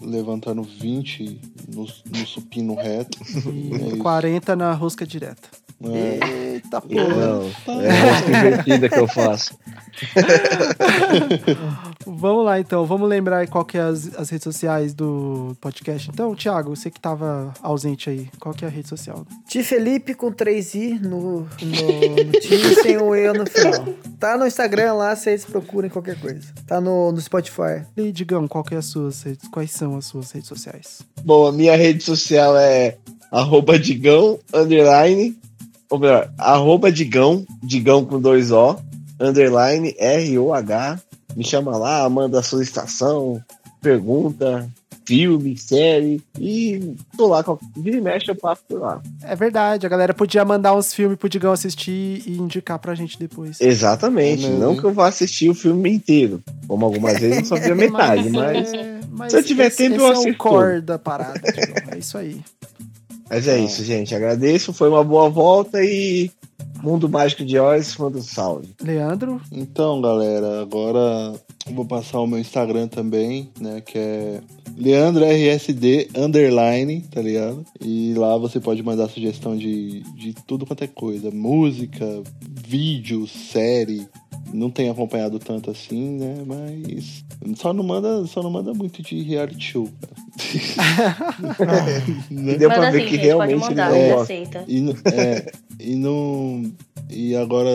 levantando 0.00 0.62
20 0.62 1.40
no, 1.74 1.82
no 1.82 2.26
supino 2.26 2.74
reto. 2.74 3.18
E 3.48 3.72
É 3.82 3.88
isso. 3.88 3.98
40 3.98 4.56
na 4.56 4.72
rosca 4.72 5.06
direta. 5.06 5.48
É. 5.84 6.52
Eita 6.54 6.80
porra. 6.80 7.08
Não, 7.08 7.82
é 7.82 7.90
a 7.90 8.12
música 8.12 8.30
invertida 8.30 8.88
que 8.88 8.98
eu 8.98 9.08
faço. 9.08 9.58
Vamos 12.06 12.44
lá 12.44 12.58
então, 12.58 12.84
vamos 12.84 13.08
lembrar 13.08 13.38
aí 13.38 13.46
qual 13.46 13.64
que 13.64 13.78
é 13.78 13.82
as, 13.82 14.14
as 14.16 14.28
redes 14.30 14.44
sociais 14.44 14.94
do 14.94 15.56
podcast. 15.62 16.10
Então, 16.10 16.34
Thiago, 16.34 16.74
você 16.74 16.90
que 16.90 17.00
tava 17.00 17.54
ausente 17.62 18.10
aí, 18.10 18.28
qual 18.40 18.52
que 18.52 18.64
é 18.64 18.68
a 18.68 18.70
rede 18.70 18.88
social? 18.88 19.24
Ti 19.48 19.62
Felipe 19.62 20.12
com 20.12 20.32
3i 20.32 21.00
no, 21.00 21.42
no, 21.42 22.24
no 22.26 22.32
time 22.40 22.74
sem 22.82 22.98
o 22.98 23.14
E 23.14 23.32
no 23.32 23.46
final. 23.46 23.94
Tá 24.18 24.36
no 24.36 24.44
Instagram 24.44 24.94
lá, 24.94 25.14
vocês 25.14 25.44
procurem 25.44 25.88
qualquer 25.88 26.20
coisa. 26.20 26.52
Tá 26.66 26.80
no, 26.80 27.12
no 27.12 27.20
Spotify. 27.20 27.86
E 27.96 28.10
Digão, 28.10 28.48
qual 28.48 28.64
que 28.64 28.74
é 28.74 28.78
as 28.78 28.86
suas 28.86 29.22
redes, 29.22 29.48
quais 29.48 29.70
são 29.70 29.96
as 29.96 30.06
suas 30.06 30.32
redes 30.32 30.48
sociais? 30.48 31.02
Bom, 31.24 31.46
a 31.46 31.52
minha 31.52 31.76
rede 31.76 32.02
social 32.02 32.56
é 32.56 32.98
arroba 33.30 33.78
digão, 33.78 34.40
underline, 34.52 35.38
ou 35.88 35.98
melhor, 35.98 36.32
arroba 36.36 36.90
digão, 36.90 37.46
digão 37.62 38.04
com 38.04 38.20
dois 38.20 38.50
O, 38.50 38.76
underline, 39.20 39.94
R-O-H. 39.96 41.00
Me 41.36 41.44
chama 41.44 41.76
lá, 41.78 42.08
manda 42.10 42.42
solicitação, 42.42 43.40
pergunta, 43.80 44.68
filme, 45.06 45.56
série, 45.56 46.22
e 46.38 46.94
tô 47.16 47.26
lá, 47.28 47.44
vira 47.76 47.96
e 47.96 48.00
mexe 48.00 48.30
eu 48.30 48.36
passo 48.36 48.62
por 48.68 48.80
lá. 48.80 49.02
É 49.22 49.34
verdade, 49.34 49.84
a 49.84 49.88
galera 49.88 50.14
podia 50.14 50.44
mandar 50.44 50.74
uns 50.74 50.92
filmes 50.94 51.18
pro 51.18 51.28
Digão 51.28 51.52
assistir 51.52 52.22
e 52.26 52.36
indicar 52.38 52.78
pra 52.78 52.94
gente 52.94 53.18
depois. 53.18 53.60
Exatamente, 53.60 54.46
É 54.46 54.50
não 54.50 54.76
que 54.76 54.84
eu 54.84 54.92
vá 54.92 55.08
assistir 55.08 55.50
o 55.50 55.54
filme 55.54 55.90
inteiro, 55.90 56.40
como 56.68 56.84
algumas 56.84 57.18
vezes 57.18 57.38
eu 57.38 57.44
só 57.44 57.56
vi 57.56 57.70
a 57.70 57.74
metade, 57.76 58.30
mas... 58.30 58.72
é, 58.72 59.00
mas 59.10 59.32
se 59.32 59.38
eu 59.38 59.42
tiver 59.42 59.66
esse- 59.66 59.76
tempo, 59.78 59.96
esse 59.96 60.02
eu 60.04 60.06
é 60.06 60.10
o 60.10 60.12
assisto 60.20 60.38
core 60.38 60.80
da 60.80 60.98
parada, 60.98 61.40
Digão. 61.40 61.74
É 61.94 61.98
isso 61.98 62.16
aí. 62.16 62.40
Mas 63.28 63.48
é 63.48 63.58
isso, 63.58 63.82
gente. 63.82 64.14
Agradeço, 64.14 64.72
foi 64.74 64.88
uma 64.88 65.02
boa 65.02 65.30
volta 65.30 65.82
e 65.82 66.30
Mundo 66.82 67.08
Mágico 67.08 67.44
de 67.44 67.58
Oz, 67.58 67.96
manda 67.96 68.18
um 68.18 68.22
salve. 68.22 68.74
Leandro, 68.82 69.40
Então, 69.50 70.00
galera, 70.02 70.60
agora 70.60 71.32
vou 71.70 71.84
passar 71.84 72.20
o 72.20 72.26
meu 72.26 72.38
Instagram 72.38 72.88
também, 72.88 73.50
né? 73.60 73.80
Que 73.80 73.98
é 73.98 74.40
LeandroRSD 74.76 76.08
underline, 76.16 77.02
tá 77.02 77.20
ligado? 77.20 77.64
E 77.80 78.14
lá 78.14 78.36
você 78.36 78.58
pode 78.58 78.82
mandar 78.82 79.08
sugestão 79.08 79.56
de, 79.56 80.00
de 80.16 80.34
tudo 80.46 80.66
quanto 80.66 80.84
é 80.84 80.88
coisa. 80.88 81.30
Música, 81.30 82.22
vídeo, 82.40 83.26
série. 83.28 84.06
Não 84.52 84.70
tenho 84.70 84.92
acompanhado 84.92 85.38
tanto 85.38 85.70
assim, 85.70 86.18
né? 86.18 86.42
Mas 86.46 87.24
só 87.56 87.72
não 87.72 87.84
manda, 87.84 88.26
só 88.26 88.42
não 88.42 88.50
manda 88.50 88.74
muito 88.74 89.02
de 89.02 89.22
reality 89.22 89.64
show, 89.64 89.88
cara. 90.00 90.22
Deu 92.30 92.68
pra 92.68 92.78
Manda 92.78 92.90
ver 92.90 93.02
assim, 93.02 93.08
que 93.08 93.16
gente, 93.16 93.34
pode 93.34 93.48
realmente 93.48 93.60
mandar, 93.60 93.96
ele 93.96 94.12
aceita. 94.12 94.64
E, 94.68 94.90
é, 95.12 95.52
e 95.80 95.94
não. 95.94 96.72
E 97.10 97.36
agora 97.36 97.70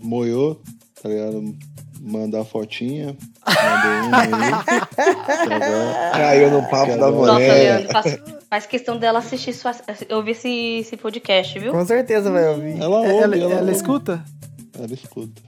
moiou, 0.00 0.60
tá 1.02 1.08
ligado? 1.08 1.54
Mandar 2.04 2.44
fotinha. 2.44 3.16
Um 3.46 4.10
Caiu 6.12 6.50
no 6.50 6.62
papo 6.68 6.90
da 6.96 7.10
Nossa, 7.10 7.32
mulher. 7.32 7.86
Faz 8.50 8.66
questão 8.66 8.98
dela 8.98 9.20
assistir, 9.20 9.52
sua, 9.52 9.72
ouvir 10.10 10.32
esse, 10.32 10.48
esse 10.80 10.96
podcast, 10.96 11.56
viu? 11.60 11.70
Com 11.70 11.86
certeza 11.86 12.28
vai 12.30 12.48
ouvir. 12.48 12.80
Ela 12.80 12.98
ouve, 13.00 13.08
ela, 13.10 13.36
ela, 13.36 13.52
ela 13.52 13.60
ouve. 13.60 13.72
escuta? 13.72 14.24
Ela 14.76 14.92
escuta. 14.92 15.40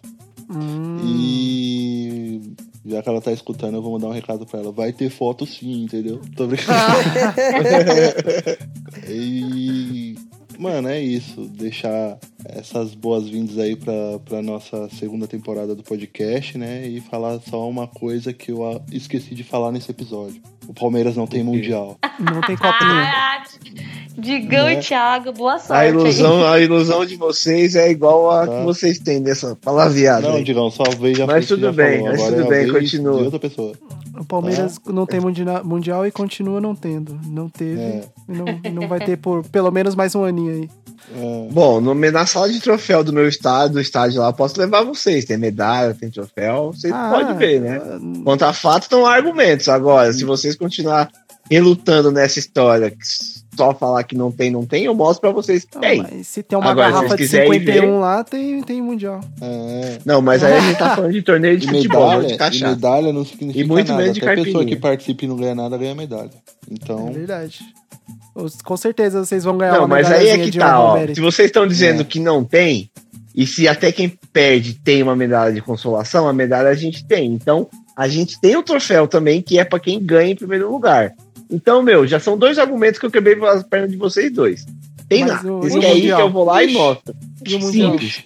Hum, 0.49 0.99
E 1.05 2.55
já 2.87 3.03
que 3.03 3.09
ela 3.09 3.21
tá 3.21 3.33
escutando, 3.33 3.75
eu 3.75 3.83
vou 3.83 3.93
mandar 3.93 4.07
um 4.07 4.13
recado 4.13 4.47
pra 4.47 4.61
ela. 4.61 4.71
Vai 4.71 4.93
ter 4.93 5.11
foto 5.11 5.45
sim, 5.45 5.83
entendeu? 5.85 6.21
Tô 6.37 6.47
brincando. 6.47 6.79
e. 9.09 10.15
Mano, 10.59 10.89
é 10.89 11.01
isso. 11.01 11.43
Deixar 11.49 12.19
essas 12.47 12.95
boas-vindas 12.95 13.59
aí 13.59 13.77
pra, 13.77 14.19
pra 14.25 14.43
nossa 14.43 14.89
segunda 14.91 15.27
temporada 15.27 15.75
do 15.75 15.83
podcast, 15.83 16.57
né? 16.59 16.87
E 16.87 17.01
falar 17.01 17.41
só 17.41 17.69
uma 17.69 17.87
coisa 17.87 18.33
que 18.33 18.53
eu 18.53 18.83
esqueci 18.93 19.35
de 19.35 19.43
falar 19.45 19.73
nesse 19.73 19.91
episódio. 19.91 20.41
O 20.69 20.75
Palmeiras 20.75 21.17
não 21.17 21.27
tem 21.27 21.43
mundial. 21.43 21.99
não 22.19 22.41
tem 22.41 22.57
copo 22.57 22.85
nenhum. 22.85 23.01
Ah, 23.01 23.43
Digão 24.17 24.67
Né? 24.67 24.75
e 24.75 24.81
Thiago, 24.81 25.33
boa 25.33 25.59
sorte. 25.59 25.73
A 25.73 25.79
aí. 25.81 25.89
ilusão, 25.91 26.47
a 26.47 26.61
ilusão 26.61 27.05
de 27.05 27.17
vocês 27.17 27.75
é 27.75 27.91
igual 27.91 28.31
a 28.31 28.47
Tá. 28.47 28.59
que 28.59 28.65
vocês 28.65 28.99
têm 28.99 29.21
nessa 29.21 29.57
palavreada. 29.57 30.29
Não, 30.29 30.37
aí. 30.37 30.45
Digão, 30.45 30.71
sua 30.71 30.89
vez 30.99 31.19
já 31.19 31.27
Mas 31.27 31.47
tudo 31.49 31.73
bem, 31.73 32.03
mas 32.03 32.15
Agora 32.21 32.37
tudo 32.37 32.43
é 32.43 32.47
a 32.47 32.49
bem, 32.65 32.73
continua. 32.73 33.19
De 33.19 33.25
outra 33.25 33.39
pessoa. 33.41 33.73
O 34.19 34.25
Palmeiras 34.25 34.81
não 34.87 35.05
tem 35.05 35.19
mundial 35.65 36.07
e 36.07 36.13
continua 36.13 36.61
não 36.61 36.75
tendo. 36.77 37.19
Não 37.27 37.49
teve. 37.49 37.81
É. 37.81 38.05
E 38.29 38.33
não, 38.33 38.45
não 38.83 38.89
vai 38.89 39.01
ter 39.01 39.17
por 39.19 39.45
pelo 39.49 39.71
menos 39.73 39.97
mais 39.97 40.15
um 40.15 40.23
aninho 40.25 40.53
aí. 40.53 40.71
É, 41.15 41.49
Bom, 41.51 41.81
no, 41.81 41.95
na 41.95 42.27
sala 42.27 42.49
de 42.51 42.61
troféu 42.61 43.03
do 43.05 43.13
meu 43.13 43.29
estádio, 43.29 43.75
do 43.75 43.81
estádio 43.81 44.21
lá, 44.21 44.29
eu 44.29 44.33
posso 44.33 44.59
levar 44.59 44.83
vocês. 44.85 45.25
Tem 45.25 45.37
medalha, 45.37 45.95
tem 45.95 46.11
troféu, 46.11 46.73
vocês 46.73 46.93
Ah, 46.93 47.11
podem 47.13 47.37
ver, 47.37 47.61
né? 47.61 47.81
Contra 48.25 48.53
fato 48.53 48.85
estão 48.85 49.07
argumentos. 49.07 49.69
Agora, 49.69 50.13
se 50.13 50.25
vocês 50.25 50.57
continuar 50.57 51.11
relutando 51.51 52.11
nessa 52.11 52.39
história, 52.39 52.93
só 53.55 53.75
falar 53.75 54.03
que 54.05 54.17
não 54.17 54.33
tem, 54.33 54.51
não 54.51 54.65
tem, 54.65 54.85
eu 54.85 54.95
mostro 54.95 55.21
pra 55.21 55.31
vocês 55.31 55.65
que 55.65 55.75
não, 55.75 55.81
tem. 55.83 56.03
mas 56.03 56.27
se 56.27 56.43
tem 56.43 56.59
uma 56.59 56.71
Agora, 56.71 56.91
garrafa 56.91 57.17
de 57.17 57.23
quiserem 57.23 57.53
51 57.53 58.01
lá, 58.01 58.25
tem, 58.25 58.63
tem 58.63 58.83
mundial. 58.83 59.21
é. 59.41 59.99
Não, 60.05 60.21
mas 60.23 60.43
aí 60.43 60.55
a 60.55 60.61
gente 60.61 60.79
tá 60.79 60.97
falando 60.97 61.13
de 61.13 61.23
torneio 61.23 61.59
de 61.59 61.67
E 61.67 61.71
futebol, 61.71 62.01
não 62.01 62.11
de 62.11 62.17
medalha, 62.17 62.35
e 62.35 62.39
cachaça. 62.39 62.71
medalha 62.75 63.13
não 63.13 63.25
significa 63.25 63.65
E 63.65 63.69
muito 63.69 63.89
nada. 63.89 64.01
menos 64.03 64.15
de 64.19 64.23
Até 64.25 64.41
a 64.41 64.45
pessoa 64.45 64.65
que 64.65 64.77
participa 64.77 65.25
e 65.25 65.29
não 65.29 65.37
ganha 65.37 65.55
nada 65.55 65.77
ganha 65.77 65.95
medalha. 65.95 66.31
É 66.35 66.73
Então, 66.75 67.13
verdade. 67.13 67.61
Com 68.65 68.77
certeza 68.77 69.25
vocês 69.25 69.45
vão 69.45 69.57
ganhar 69.57 69.73
Não, 69.75 69.81
uma 69.81 69.89
mas 69.89 70.11
aí 70.11 70.29
é 70.29 70.39
que 70.39 70.59
tá, 70.59 70.81
ó. 70.81 70.99
Se 71.15 71.21
vocês 71.21 71.47
estão 71.47 71.67
dizendo 71.67 72.01
É. 72.03 72.05
que 72.05 72.19
não 72.19 72.45
tem, 72.45 72.91
e 73.35 73.47
se 73.47 73.69
até 73.69 73.93
quem 73.93 74.09
perde 74.33 74.75
tem 74.75 75.03
uma 75.03 75.15
medalha 75.15 75.53
de 75.53 75.61
consolação, 75.61 76.27
a 76.29 76.33
medalha 76.33 76.69
a 76.69 76.75
gente 76.75 77.05
tem. 77.07 77.33
Então, 77.33 77.69
a 77.97 78.09
gente 78.09 78.41
tem 78.41 78.57
o 78.57 78.63
troféu 78.63 79.07
também, 79.07 79.41
que 79.41 79.59
é 79.59 79.65
pra 79.65 79.79
quem 79.79 80.01
ganha 80.05 80.33
em 80.33 80.37
primeiro 80.37 80.71
lugar. 80.71 81.13
Então, 81.51 81.83
meu, 81.83 82.07
já 82.07 82.19
são 82.19 82.37
dois 82.37 82.59
argumentos 82.59 82.99
que 82.99 83.07
eu 83.07 83.11
quebrei 83.11 83.37
pelas 83.37 83.63
pernas 83.63 83.91
de 83.91 83.97
vocês 83.97 84.33
dois. 84.33 84.67
Tem 85.09 85.21
Mas 85.21 85.31
nada. 85.35 85.53
o- 85.53 85.61
Vocês 85.61 85.75
querem 85.75 85.91
ir 85.97 86.01
Mundial? 86.01 86.17
que 86.19 86.23
eu 86.27 86.31
vou 86.33 86.45
lá 86.45 86.65
e 86.65 86.73
mostro. 86.73 87.15
E 87.47 87.55
o? 87.57 87.61
Simples. 87.71 88.23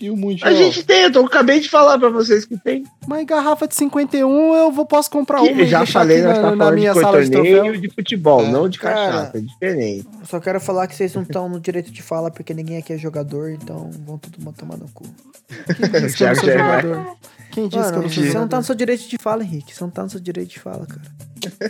E 0.00 0.10
o 0.10 0.16
Mundial? 0.16 0.50
A 0.50 0.54
gente 0.54 0.82
tem, 0.82 1.02
eu 1.04 1.12
tô, 1.12 1.20
acabei 1.20 1.60
de 1.60 1.68
falar 1.70 1.98
pra 1.98 2.08
vocês 2.10 2.44
que 2.44 2.58
tem. 2.58 2.82
Mas 3.06 3.26
garrafa 3.26 3.68
de 3.68 3.74
51 3.74 4.54
eu 4.54 4.72
vou, 4.72 4.86
posso 4.86 5.10
comprar 5.10 5.40
Que 5.42 5.50
uma 5.52 5.60
eu 5.62 5.66
já 5.66 5.84
falei, 5.86 6.22
nós 6.22 6.36
na, 6.36 6.42
tá 6.42 6.50
na 6.52 6.56
falando 6.56 6.74
minha 6.74 6.92
de 6.92 7.00
sala 7.00 7.22
de 7.24 7.30
troféu. 7.30 7.76
de 7.80 7.88
futebol, 7.90 8.40
É. 8.42 8.50
não 8.50 8.68
de 8.68 8.78
Cara. 8.78 8.94
cachaça, 8.94 9.38
é 9.38 9.40
diferente. 9.40 10.08
Só 10.24 10.40
quero 10.40 10.60
falar 10.60 10.86
que 10.86 10.94
vocês 10.96 11.14
não 11.14 11.22
estão 11.22 11.48
no 11.48 11.60
direito 11.60 11.90
de 11.92 12.02
fala 12.02 12.30
porque 12.30 12.54
ninguém 12.54 12.78
aqui 12.78 12.92
é 12.92 12.98
jogador, 12.98 13.50
então 13.50 13.90
vão 14.06 14.16
tudo 14.18 14.38
tomar 14.52 14.76
no 14.78 14.88
cu. 14.94 15.04
Quem 15.76 15.90
disse 16.02 16.16
que 16.16 16.24
eu 16.24 16.28
não 16.28 16.34
sou 16.36 16.44
já 16.48 16.56
vai. 16.66 16.82
jogador? 16.82 17.16
Quem 17.50 17.68
disse 17.68 17.82
que 17.82 17.88
eu 17.88 17.92
Mano, 17.92 18.02
não 18.02 18.08
sou 18.10 18.24
você 18.24 18.38
não 18.38 18.48
tá 18.48 18.56
no 18.56 18.62
seu 18.64 18.74
direito 18.74 19.08
de 19.08 19.16
fala, 19.18 19.42
Henrique. 19.44 19.74
Você 19.74 19.84
não 19.84 19.90
tá 19.90 20.02
no 20.02 20.10
seu 20.10 20.20
direito 20.20 20.48
de 20.48 20.58
fala, 20.58 20.86
cara. 20.86 21.02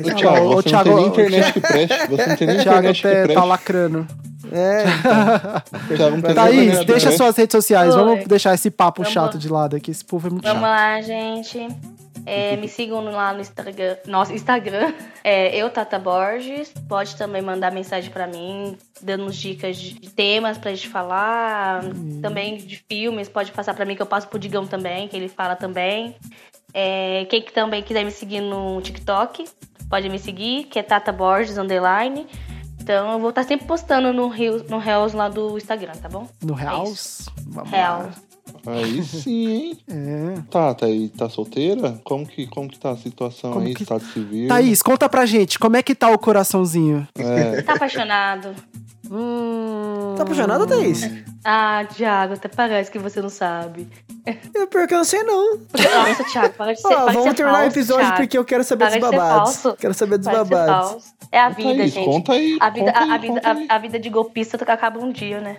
Ô, 0.00 0.14
Thiago, 0.14 0.46
ô, 0.46 0.54
você 0.56 0.68
Thiago, 0.70 0.88
não 0.90 0.96
tem 0.96 1.06
internet 1.26 1.52
que 1.52 1.60
preste. 1.60 2.06
Você 2.08 2.26
não 2.26 2.36
tem 2.36 2.46
nem 2.46 2.56
Thiago 2.58 2.78
internet 2.78 3.00
que 3.02 3.06
até 3.08 3.22
preste. 3.24 3.34
tá 3.34 3.44
lacrando. 3.44 4.06
É, 4.52 4.84
O 5.92 5.96
Thiago 5.96 6.16
não 6.16 6.22
tem 6.22 6.34
nem 6.34 6.34
Thaís, 6.34 6.78
que 6.78 6.84
deixa 6.84 7.12
suas 7.12 7.36
redes 7.36 7.52
sociais. 7.52 7.94
Vamos 7.94 8.24
deixar 8.26 8.54
esse 8.54 8.70
papo 8.70 9.02
Vamos 9.02 9.12
chato 9.12 9.36
de 9.38 9.48
lado 9.48 9.74
aqui. 9.76 9.90
Esse 9.90 10.04
povo 10.04 10.28
é 10.28 10.30
muito 10.30 10.44
Vamos 10.44 10.62
chato. 10.62 10.70
lá, 10.70 11.00
gente. 11.02 11.23
É, 12.26 12.56
me 12.56 12.68
sigam 12.68 13.04
lá 13.04 13.32
no 13.34 13.40
Instagram. 13.40 13.96
Nosso 14.06 14.32
Instagram. 14.32 14.92
É, 15.26 15.56
eu, 15.56 15.70
Tata 15.70 15.98
Borges. 15.98 16.70
Pode 16.86 17.16
também 17.16 17.40
mandar 17.40 17.72
mensagem 17.72 18.10
pra 18.10 18.26
mim, 18.26 18.76
dando 19.00 19.30
dicas 19.32 19.74
de 19.78 20.10
temas 20.10 20.58
pra 20.58 20.70
gente 20.74 20.86
falar. 20.86 21.82
Também 22.20 22.58
de 22.58 22.76
filmes. 22.86 23.26
Pode 23.26 23.50
passar 23.52 23.72
pra 23.72 23.86
mim 23.86 23.96
que 23.96 24.02
eu 24.02 24.06
passo 24.06 24.28
pro 24.28 24.38
Digão 24.38 24.66
também, 24.66 25.08
que 25.08 25.16
ele 25.16 25.28
fala 25.28 25.56
também. 25.56 26.14
É, 26.74 27.24
quem 27.30 27.40
que 27.40 27.54
também 27.54 27.82
quiser 27.82 28.04
me 28.04 28.10
seguir 28.10 28.42
no 28.42 28.82
TikTok, 28.82 29.46
pode 29.88 30.10
me 30.10 30.18
seguir, 30.18 30.64
que 30.64 30.78
é 30.78 30.82
Tata 30.82 31.10
Borges 31.10 31.56
Underline. 31.56 32.26
Então 32.78 33.12
eu 33.12 33.18
vou 33.18 33.30
estar 33.30 33.44
sempre 33.44 33.66
postando 33.66 34.12
no 34.12 34.28
Reels, 34.28 34.68
no 34.68 34.76
Reels 34.76 35.14
lá 35.14 35.30
do 35.30 35.56
Instagram, 35.56 35.92
tá 35.92 36.08
bom? 36.10 36.28
No 36.42 36.52
É 36.58 36.64
Reals? 36.64 37.30
Vamos 37.46 37.70
Real. 37.70 37.98
lá. 38.00 38.10
Aí 38.66 39.02
sim, 39.02 39.46
hein? 39.50 39.78
É. 39.88 40.34
Tá, 40.50 40.74
tá 40.74 40.86
aí, 40.86 41.08
tá 41.10 41.28
solteira? 41.28 42.00
Como 42.04 42.26
que, 42.26 42.46
como 42.46 42.68
que 42.68 42.78
tá 42.78 42.90
a 42.90 42.96
situação 42.96 43.52
Como 43.52 43.66
aí? 43.66 43.74
que- 43.74 43.82
Estado 43.82 44.04
civil? 44.04 44.48
Thaís, 44.48 44.82
conta 44.82 45.08
pra 45.08 45.26
gente, 45.26 45.58
como 45.58 45.76
é 45.76 45.82
que 45.82 45.94
tá 45.94 46.10
o 46.10 46.18
coraçãozinho? 46.18 47.06
É. 47.18 47.62
Tá 47.62 47.74
apaixonado? 47.74 48.54
Hum... 49.10 50.14
tá 50.16 50.22
apaixonada, 50.22 50.66
Thaís? 50.66 51.02
Ah, 51.44 51.84
Thiago, 51.94 52.34
até 52.34 52.48
parece 52.48 52.90
que 52.90 52.98
você 52.98 53.20
não 53.20 53.28
sabe. 53.28 53.86
É 54.24 54.32
pior 54.66 54.86
que 54.88 54.94
eu 54.94 54.98
não 54.98 55.04
sei, 55.04 55.22
não. 55.24 55.58
Nossa, 55.58 56.24
Thiago, 56.24 56.54
para 56.54 56.72
de 56.72 56.80
ser, 56.80 56.88
para 56.88 57.06
de 57.08 57.12
vamos 57.18 57.34
terminar 57.34 57.58
falso, 57.58 57.68
o 57.68 57.72
episódio 57.80 58.04
Thiago. 58.06 58.16
porque 58.16 58.38
eu 58.38 58.44
quero 58.46 58.64
saber 58.64 58.86
Para 58.88 58.98
dos 58.98 59.10
babados. 59.10 59.56
falso. 59.56 59.76
Quero 59.78 59.92
saber 59.94 60.16
dos 60.18 60.26
Para 60.26 60.42
babados. 60.44 61.04
É 61.30 61.38
a 61.38 61.50
vida, 61.50 61.74
Thaís, 61.76 61.92
gente. 61.92 62.04
conta 62.06 62.32
aí. 62.32 62.56
A 62.60 62.70
vida, 62.70 62.86
conta 62.92 62.98
a, 62.98 63.02
aí, 63.04 63.10
a 63.10 63.18
vida, 63.18 63.34
conta 63.34 63.52
aí. 63.52 63.66
a, 63.68 63.74
a 63.74 63.78
vida 63.78 63.98
de 63.98 64.08
golpista 64.08 64.56
acaba 64.72 64.98
um 64.98 65.12
dia, 65.12 65.40
né? 65.40 65.58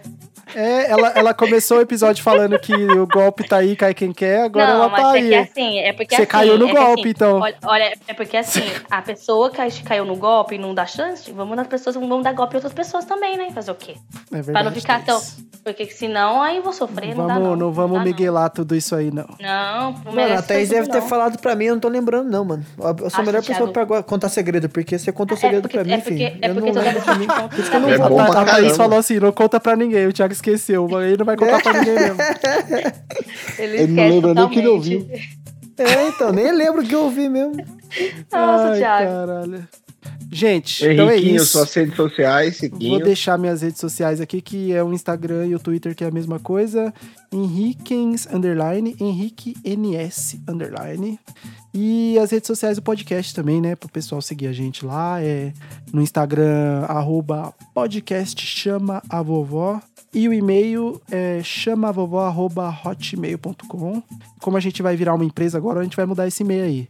É, 0.56 0.90
ela, 0.92 1.10
ela 1.16 1.34
começou 1.34 1.78
o 1.78 1.82
episódio 1.82 2.24
falando 2.24 2.58
que 2.60 2.74
o 2.74 3.06
golpe 3.06 3.48
tá 3.48 3.58
aí, 3.58 3.76
cai 3.76 3.94
quem 3.94 4.12
quer, 4.14 4.44
agora 4.44 4.68
não, 4.68 4.76
ela 4.76 4.90
mas 4.90 5.02
tá 5.02 5.18
é 5.18 5.20
aí. 5.22 5.28
que 5.30 5.36
assim, 5.36 5.80
é 5.80 5.94
porque 5.94 6.16
Você 6.16 6.22
assim, 6.22 6.32
caiu 6.32 6.58
no 6.58 6.66
é 6.66 6.70
que 6.70 6.76
golpe, 6.78 7.02
assim, 7.02 7.10
então. 7.10 7.40
Olha, 7.40 7.56
olha, 7.66 7.94
é 8.08 8.14
porque 8.14 8.38
assim, 8.38 8.64
a 8.90 9.02
pessoa 9.02 9.50
que 9.50 9.84
caiu 9.84 10.06
no 10.06 10.16
golpe 10.16 10.56
e 10.56 10.58
não 10.58 10.74
dá 10.74 10.86
chance, 10.86 11.32
vamos 11.32 11.56
nas 11.58 11.68
pessoas, 11.68 11.96
vamos 11.96 12.24
dar 12.24 12.34
golpe 12.34 12.54
em 12.54 12.58
outras 12.58 12.74
pessoas 12.74 13.06
também, 13.06 13.38
né? 13.38 13.50
Fazer 13.54 13.72
o 13.72 13.76
quê? 13.76 13.96
É 14.32 14.36
verdade, 14.42 14.52
pra 14.54 14.64
não 14.64 14.72
ficar 14.72 15.04
tão. 15.06 15.22
Porque 15.64 15.86
senão 15.88 16.42
aí 16.42 16.58
eu 16.58 16.64
vou 16.64 16.72
sofrer, 16.74 17.16
não, 17.16 17.26
dá 17.28 17.34
Vamos, 17.36 17.50
não. 17.50 17.56
não 17.56 17.72
vamos 17.74 17.98
dá, 17.98 18.04
miguelar 18.04 18.50
tudo 18.52 18.76
isso 18.76 18.96
aí, 18.96 19.10
não. 19.12 19.26
Não, 19.42 19.92
não 20.06 20.14
Mano, 20.14 20.36
a 20.38 20.42
Thaís 20.42 20.66
isso 20.70 20.74
deve 20.74 20.90
ter 20.90 21.00
não. 21.02 21.08
falado 21.08 21.40
pra 21.40 21.56
mim, 21.56 21.66
eu 21.66 21.74
não 21.74 21.80
tô 21.82 21.88
lembrando, 21.90 22.30
não, 22.30 22.46
mano. 22.46 22.64
Eu 23.02 23.10
sou 23.10 23.22
a 23.22 23.24
melhor 23.26 23.40
pessoa 23.42 23.58
Thiago. 23.58 23.74
pra 23.74 23.82
agora 23.82 24.04
contar 24.04 24.30
segredo, 24.30 24.70
porque 24.70 24.98
você 25.00 25.12
contou 25.12 25.36
É 25.36 25.40
segredo 25.42 25.64
porque, 25.64 25.78
pra 25.78 25.84
mim, 25.84 25.94
é 25.94 25.98
porque, 25.98 26.10
filho. 26.14 26.38
é 26.42 26.50
eu 26.50 26.54
porque 26.54 26.68
não 26.72 26.74
toda 26.74 26.82
lembro 26.86 27.02
vez 27.02 27.14
de 27.14 27.20
mim. 27.20 27.28
que 27.28 27.50
Por 27.50 27.60
isso 27.60 27.70
que 27.72 27.76
eu 27.76 27.80
não 27.82 27.90
É 27.90 27.98
vou 27.98 28.20
a, 28.20 28.26
pra 28.26 28.42
a 28.42 28.46
Thaís 28.46 28.78
falou 28.78 29.00
assim: 29.00 29.20
não 29.20 29.32
conta 29.32 29.60
pra 29.60 29.76
ninguém. 29.76 30.06
O 30.06 30.14
Thiago 30.14 30.34
esqueceu. 30.52 30.88
Ele 31.02 31.18
não 31.18 31.26
vai 31.26 31.36
contar 31.38 31.62
pra 31.62 31.74
ninguém 31.74 31.94
mesmo. 31.96 32.18
Ele, 33.60 33.78
Ele 33.78 33.94
não 33.94 34.10
lembra 34.10 34.34
nem 34.34 34.50
que 34.50 34.60
ele 34.60 34.68
totalmente. 34.68 34.68
ouviu. 34.68 35.10
É, 35.78 36.08
então, 36.08 36.32
nem 36.32 36.52
lembro 36.56 36.82
o 36.82 36.86
que 36.88 36.96
eu 36.96 37.04
ouvi 37.04 37.28
mesmo. 37.28 37.56
Nossa, 38.32 38.68
Ai, 38.72 38.78
Thiago. 38.80 39.10
caralho. 39.12 39.68
Gente, 40.32 40.86
então 40.86 41.10
é 41.10 41.14
Henriquinho, 41.16 41.36
isso. 41.38 41.46
suas 41.58 41.74
redes 41.74 41.96
sociais, 41.96 42.60
Vou 42.60 42.70
Siquinho. 42.70 43.04
deixar 43.04 43.38
minhas 43.38 43.62
redes 43.62 43.80
sociais 43.80 44.20
aqui, 44.22 44.42
que 44.42 44.74
é 44.74 44.84
o 44.84 44.92
Instagram 44.94 45.48
e 45.48 45.56
o 45.56 45.60
Twitter, 45.60 45.96
que 45.96 46.04
é 46.04 46.08
a 46.08 46.12
mesma 46.12 46.40
coisa. 46.40 46.94
Henriquens, 47.32 48.28
underline, 48.32 48.96
Henrique 49.00 49.56
NS, 49.64 50.38
underline. 50.48 51.20
E 51.74 52.18
as 52.20 52.32
redes 52.32 52.48
sociais 52.48 52.78
do 52.78 52.82
podcast 52.84 53.34
também, 53.34 53.60
né? 53.62 53.76
Pro 53.76 53.90
pessoal 53.90 54.22
seguir 54.22 54.48
a 54.48 54.54
gente 54.54 54.86
lá. 54.86 55.22
É 55.22 55.52
no 55.92 56.02
Instagram, 56.02 56.86
arroba 56.88 57.54
podcast 57.74 58.40
chama 58.46 59.02
a 59.10 59.22
vovó. 59.22 59.80
E 60.16 60.28
o 60.30 60.34
e-mail 60.34 61.00
é 61.12 61.42
chamavovó.hotmail.com. 61.44 64.02
Como 64.42 64.58
a 64.58 64.60
gente 64.60 64.82
vai 64.82 64.96
virar 64.96 65.14
uma 65.14 65.26
empresa 65.26 65.58
agora, 65.58 65.82
a 65.82 65.84
gente 65.84 65.98
vai 65.98 66.06
mudar 66.06 66.28
esse 66.28 66.42
e-mail 66.44 66.64
aí. 66.64 66.88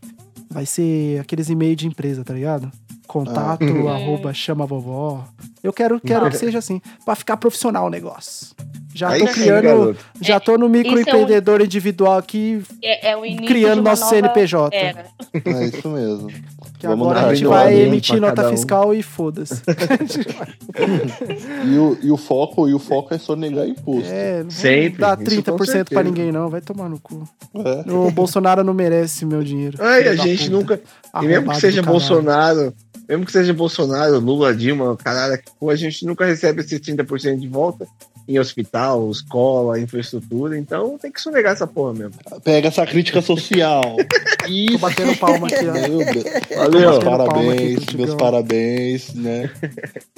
Vai 0.49 0.65
ser 0.65 1.19
aqueles 1.19 1.49
e-mails 1.49 1.77
de 1.77 1.87
empresa, 1.87 2.23
tá 2.23 2.33
ligado? 2.33 2.71
Contato, 3.07 3.63
Ah. 3.87 3.95
arroba 3.95 4.33
chama 4.33 4.65
vovó. 4.65 5.25
Eu 5.63 5.73
quero, 5.73 5.99
quero 5.99 6.29
que 6.29 6.37
seja 6.37 6.59
assim, 6.59 6.79
pra 7.03 7.15
ficar 7.15 7.37
profissional 7.37 7.87
o 7.87 7.89
negócio. 7.89 8.47
Já 8.93 9.09
Aí 9.09 9.19
tô 9.19 9.27
sim, 9.27 9.33
criando, 9.33 9.63
garoto. 9.63 9.99
já 10.21 10.39
tô 10.39 10.57
no 10.57 10.69
microempreendedor 10.69 11.61
individual 11.61 12.17
aqui, 12.17 12.63
É, 12.81 13.11
é 13.11 13.35
Criando 13.45 13.81
nosso 13.81 14.07
CNPJ. 14.07 14.73
era. 14.73 15.07
É 15.33 15.65
isso 15.65 15.89
mesmo. 15.89 16.29
Que 16.77 16.87
Vamos 16.87 17.07
agora 17.07 17.27
a 17.27 17.33
gente 17.33 17.47
vai 17.47 17.73
emitir 17.81 18.19
nota 18.19 18.47
um. 18.47 18.49
fiscal 18.51 18.93
e 18.93 19.01
foda-se. 19.01 19.61
E 21.65 21.77
o, 21.77 21.97
e 22.01 22.11
o 22.11 22.17
foco, 22.17 22.67
e 22.67 22.73
o 22.73 22.79
foco 22.79 23.13
é 23.13 23.17
só 23.17 23.35
negar 23.35 23.67
imposto. 23.67 24.11
É, 24.11 24.43
não 24.43 24.51
Sempre, 24.51 24.99
dá 24.99 25.17
isso 25.19 25.41
30% 25.41 25.45
com 25.51 25.55
pra 25.57 25.65
certeza. 25.65 26.03
ninguém 26.03 26.31
não, 26.31 26.49
vai 26.49 26.61
tomar 26.61 26.89
no 26.89 26.99
cu. 26.99 27.23
É. 27.55 27.91
O 27.91 28.11
Bolsonaro 28.11 28.63
não 28.63 28.73
merece 28.73 29.25
meu 29.25 29.43
dinheiro. 29.43 29.77
Ai, 29.79 30.07
a 30.07 30.15
gente 30.15 30.43
puta. 30.45 30.51
nunca. 30.51 30.81
E 31.21 31.25
mesmo 31.25 31.51
que 31.51 31.59
seja. 31.59 31.81
Bolsonaro, 31.81 32.73
mesmo 33.07 33.25
que 33.25 33.31
seja 33.31 33.53
Bolsonaro, 33.53 34.19
Lula, 34.19 34.53
Dilma, 34.53 34.95
caralho, 34.97 35.39
a 35.67 35.75
gente 35.75 36.05
nunca 36.05 36.25
recebe 36.25 36.61
esses 36.61 36.79
30% 36.79 37.39
de 37.39 37.47
volta 37.47 37.87
em 38.27 38.39
hospital, 38.39 39.09
escola, 39.11 39.79
infraestrutura. 39.79 40.57
Então 40.57 40.97
tem 40.97 41.11
que 41.11 41.21
sonegar 41.21 41.53
essa 41.53 41.67
porra 41.67 41.93
mesmo. 41.93 42.13
Pega 42.43 42.67
essa 42.67 42.85
crítica 42.85 43.21
social. 43.21 43.81
Tô 44.45 44.51
Isso. 44.51 44.77
batendo 44.79 45.15
palma 45.17 45.47
aqui, 45.47 45.67
ó. 45.67 45.73
Meu 45.73 45.97
Deus. 45.97 46.25
Valeu. 46.55 46.89
Aqui 46.95 47.05
parabéns, 47.05 47.85
pro 47.85 47.97
meus 47.97 48.15
parabéns, 48.15 49.13
né? 49.13 49.49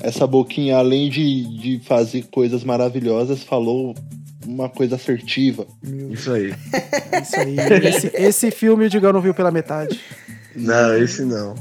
Essa 0.02 0.28
boquinha, 0.28 0.78
além 0.78 1.10
de, 1.10 1.44
de 1.60 1.80
fazer 1.86 2.26
coisas 2.32 2.64
maravilhosas, 2.64 3.44
falou 3.44 3.96
uma 4.46 4.70
coisa 4.70 4.96
assertiva. 4.96 5.66
Isso 6.12 6.32
aí. 6.32 6.54
Isso 7.22 7.36
aí. 7.40 7.56
Esse, 7.88 8.12
esse 8.16 8.52
filme 8.52 8.86
o 8.86 8.90
Digão 8.90 9.12
não 9.12 9.22
viu 9.22 9.34
pela 9.34 9.52
metade. 9.52 10.00
Não, 10.56 10.98
esse 10.98 11.24
não. 11.24 11.56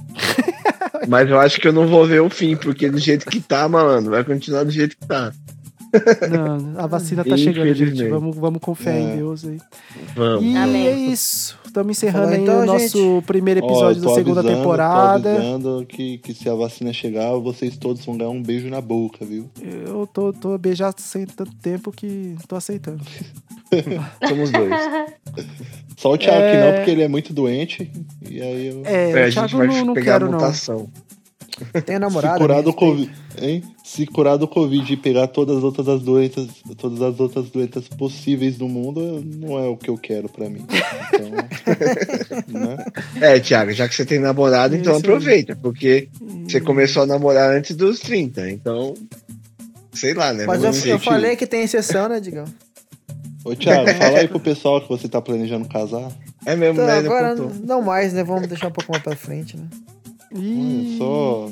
Mas 1.09 1.28
eu 1.28 1.39
acho 1.39 1.60
que 1.60 1.68
eu 1.68 1.73
não 1.73 1.86
vou 1.86 2.06
ver 2.06 2.20
o 2.20 2.31
fim, 2.31 2.56
porque 2.56 2.89
do 2.89 2.98
jeito 2.98 3.27
que 3.27 3.40
tá, 3.40 3.68
mano, 3.68 4.10
vai 4.10 4.24
continuar 4.24 4.64
do 4.64 4.70
jeito 4.70 4.97
que 4.97 5.06
tá. 5.06 5.32
Não, 6.31 6.81
a 6.81 6.86
vacina 6.86 7.24
tá 7.24 7.36
chegando, 7.36 7.73
gente. 7.74 8.09
Vamos, 8.09 8.36
vamos 8.36 8.60
confiar 8.60 8.98
em 8.98 9.12
É. 9.12 9.16
Deus 9.16 9.44
aí. 9.44 9.59
Vamos. 10.14 10.44
E 10.44 10.56
Amém. 10.56 10.86
é 10.86 10.93
isso. 10.97 11.59
Estamos 11.66 11.97
encerrando 11.97 12.32
aí 12.32 12.40
então, 12.40 12.62
o 12.62 12.66
nosso 12.66 12.98
gente. 13.16 13.27
primeiro 13.27 13.60
episódio 13.60 14.01
da 14.02 14.14
segunda 14.14 14.40
avisando, 14.40 14.59
temporada. 14.59 15.31
Tô 15.35 15.36
avisando 15.40 15.86
que, 15.86 16.18
que 16.18 16.32
se 16.32 16.48
a 16.48 16.55
vacina 16.55 16.93
chegar, 16.93 17.32
vocês 17.36 17.77
todos 17.77 18.05
vão 18.05 18.16
ganhar 18.16 18.31
um 18.31 18.43
beijo 18.43 18.68
na 18.70 18.81
boca, 18.81 19.24
viu? 19.24 19.51
Eu 19.60 20.06
tô, 20.06 20.32
tô 20.32 20.55
a 20.55 20.59
beijar 20.59 20.94
sem 20.97 21.27
tanto 21.27 21.55
tempo 21.56 21.93
que 21.93 22.35
tô 22.48 22.56
aceitando. 22.56 23.02
Somos 24.27 24.51
dois. 24.51 24.70
Só 25.97 26.12
o 26.12 26.18
Thiago 26.18 26.39
que 26.40 26.56
É. 26.56 26.64
não, 26.70 26.77
porque 26.77 26.90
ele 26.90 27.02
é 27.02 27.09
muito 27.09 27.32
doente. 27.32 27.90
E 28.31 28.40
aí 28.40 28.66
eu. 28.68 28.82
É, 28.85 29.10
É, 29.10 29.24
a 29.24 29.27
o 29.27 29.31
gente 29.31 29.56
vai 29.56 29.66
não, 29.66 29.85
não 29.86 29.94
pegar 29.94 30.12
quero, 30.20 30.27
a 30.27 30.31
não. 30.31 30.39
Tem 31.84 31.96
Se 31.96 31.98
namorado. 31.98 32.38
curar 32.38 32.62
do 32.62 32.72
Covid, 32.72 33.10
hein? 33.40 33.62
Se 33.82 34.06
curar 34.06 34.36
do 34.36 34.46
Covid 34.46 34.92
e 34.92 34.96
pegar 34.96 35.26
todas 35.28 35.56
as 35.58 35.64
outras 35.64 35.88
as 35.88 36.02
doenças, 36.02 36.48
todas 36.76 37.00
as 37.00 37.18
outras 37.18 37.50
doenças 37.50 37.88
possíveis 37.88 38.56
do 38.58 38.68
mundo, 38.68 39.24
não 39.24 39.58
é 39.58 39.66
o 39.66 39.76
que 39.76 39.88
eu 39.88 39.96
quero 39.96 40.28
pra 40.28 40.48
mim. 40.50 40.66
Então, 41.14 41.30
né? 42.60 42.84
É, 43.20 43.40
Thiago, 43.40 43.72
já 43.72 43.88
que 43.88 43.94
você 43.94 44.04
tem 44.04 44.18
namorado, 44.18 44.76
então 44.76 44.92
Isso. 44.96 45.00
aproveita, 45.00 45.56
porque 45.56 46.08
você 46.44 46.60
começou 46.60 47.04
a 47.04 47.06
namorar 47.06 47.50
antes 47.50 47.74
dos 47.74 48.00
30, 48.00 48.50
então. 48.50 48.94
Sei 49.92 50.12
lá, 50.12 50.32
né? 50.32 50.44
Mas 50.46 50.62
eu, 50.62 50.92
eu 50.92 50.98
falei 50.98 51.36
que 51.36 51.46
tem 51.46 51.62
exceção, 51.62 52.08
né, 52.08 52.20
Digão? 52.20 52.44
Ô 53.44 53.54
Thiago, 53.54 53.88
fala 53.96 54.18
aí 54.18 54.28
pro 54.28 54.40
pessoal 54.40 54.80
que 54.80 54.88
você 54.88 55.08
tá 55.08 55.22
planejando 55.22 55.66
casar. 55.68 56.10
É 56.44 56.54
mesmo, 56.54 56.74
Então, 56.82 56.86
né? 56.86 56.98
Agora 56.98 57.34
não 57.34 57.80
mais, 57.80 58.12
né? 58.12 58.22
Vamos 58.22 58.46
deixar 58.46 58.68
um 58.68 58.72
pouco 58.72 58.92
mais 58.92 59.02
pra 59.02 59.16
frente, 59.16 59.56
né? 59.56 59.66
Ih, 60.38 60.96
só. 60.98 61.50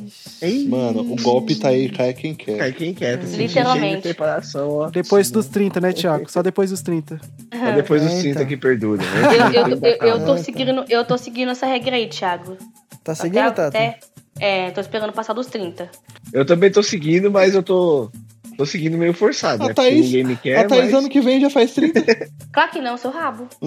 Mano, 0.69 1.01
o 1.13 1.17
golpe 1.23 1.55
tá 1.57 1.69
aí, 1.69 1.89
cai 1.89 2.13
quem 2.15 2.35
Cai 2.35 2.57
quer. 2.57 2.73
quem 2.73 2.95
quer, 2.95 3.19
tá 3.19 3.27
Literalmente. 3.27 3.97
de 3.97 4.03
preparação, 4.03 4.69
ó. 4.71 4.91
Depois 4.91 5.31
dos 5.31 5.47
30, 5.49 5.81
né, 5.81 5.93
Thiago? 5.93 6.31
Só 6.31 6.43
depois 6.43 6.71
dos 6.71 6.83
30. 6.83 7.21
Só 7.53 7.73
depois 7.75 8.03
dos 8.03 8.13
É, 8.13 8.21
30 8.21 8.29
então. 8.31 8.47
que 8.47 8.57
perdura. 8.57 9.03
Eu, 9.03 9.21
Né? 9.51 9.57
eu, 9.57 9.69
eu, 9.69 10.09
eu 10.09 10.19
tô 10.19 10.23
então. 10.33 10.39
seguindo, 10.39 10.85
eu 10.89 11.05
tô 11.05 11.17
seguindo 11.19 11.51
essa 11.51 11.67
regra 11.67 11.97
aí, 11.97 12.07
Thiago. 12.09 12.57
Tá 13.03 13.15
seguindo, 13.15 13.39
até, 13.39 13.51
Tata? 13.51 13.69
até, 13.69 13.99
É, 14.41 14.71
tô 14.71 14.81
esperando 14.81 15.13
passar 15.13 15.33
dos 15.33 15.47
30. 15.47 15.89
Eu 16.33 16.45
também 16.45 16.71
tô 16.71 16.83
seguindo, 16.83 17.31
mas 17.31 17.55
eu 17.55 17.63
tô. 17.63 18.11
Tô 18.57 18.65
seguindo 18.65 18.97
meio 18.97 19.13
forçado, 19.13 19.65
A 19.65 19.67
né? 19.69 19.75
Porque 19.75 19.91
Thaís, 19.91 20.05
ninguém 20.07 20.23
me 20.25 20.37
quer. 20.37 20.59
a 20.59 20.65
Thaís 20.69 20.85
mas... 20.85 20.95
ano 20.95 21.09
que 21.09 21.21
vem 21.21 21.41
já 21.41 21.51
faz 21.51 21.73
30. 21.75 22.01
Claro 22.55 22.71
que 22.71 22.81
não, 22.81 22.97
seu 22.97 23.11
rabo. 23.11 23.49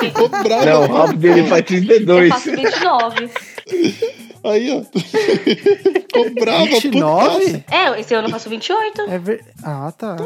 Ficou 0.00 0.26
bravo. 0.30 0.64
Não, 0.64 0.82
o 0.84 0.86
rabo 0.92 1.12
dele 1.18 1.46
faz 1.46 1.60
Eu 1.60 1.66
32. 1.66 2.28
faço 2.30 2.50
29. 2.50 3.30
Aí, 4.50 4.70
ó. 4.70 4.82
Ficou 6.06 6.30
brava, 6.34 6.64
29? 6.64 7.64
É, 7.70 8.00
esse 8.00 8.14
ano 8.14 8.28
eu 8.28 8.32
faço 8.32 8.48
28. 8.48 9.02
É 9.02 9.18
ver... 9.18 9.44
Ah, 9.62 9.92
tá. 9.96 10.16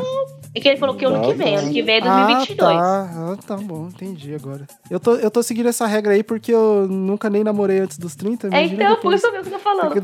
E 0.54 0.60
que 0.60 0.68
ele 0.68 0.76
falou 0.78 0.94
que 0.96 1.04
ano 1.04 1.20
que 1.22 1.32
vem, 1.34 1.56
ano 1.56 1.72
que 1.72 1.82
vem 1.82 1.96
é 1.96 2.00
Ah, 2.02 2.26
2022. 2.26 2.56
tá. 2.58 3.10
Ah, 3.14 3.36
tá 3.46 3.56
bom, 3.56 3.88
entendi 3.88 4.34
agora. 4.34 4.66
Eu 4.90 4.98
tô, 4.98 5.14
eu 5.14 5.30
tô 5.30 5.42
seguindo 5.42 5.68
essa 5.68 5.86
regra 5.86 6.12
aí 6.12 6.22
porque 6.22 6.52
eu 6.52 6.86
nunca 6.88 7.30
nem 7.30 7.44
namorei 7.44 7.78
antes 7.78 7.98
dos 7.98 8.14
30. 8.16 8.48
É, 8.52 8.64
então, 8.64 8.96
por 8.96 9.14
isso 9.14 9.30
mesmo 9.30 9.44
que 9.48 9.54
eu 9.54 9.58
tô 9.58 9.64
falando. 9.64 9.94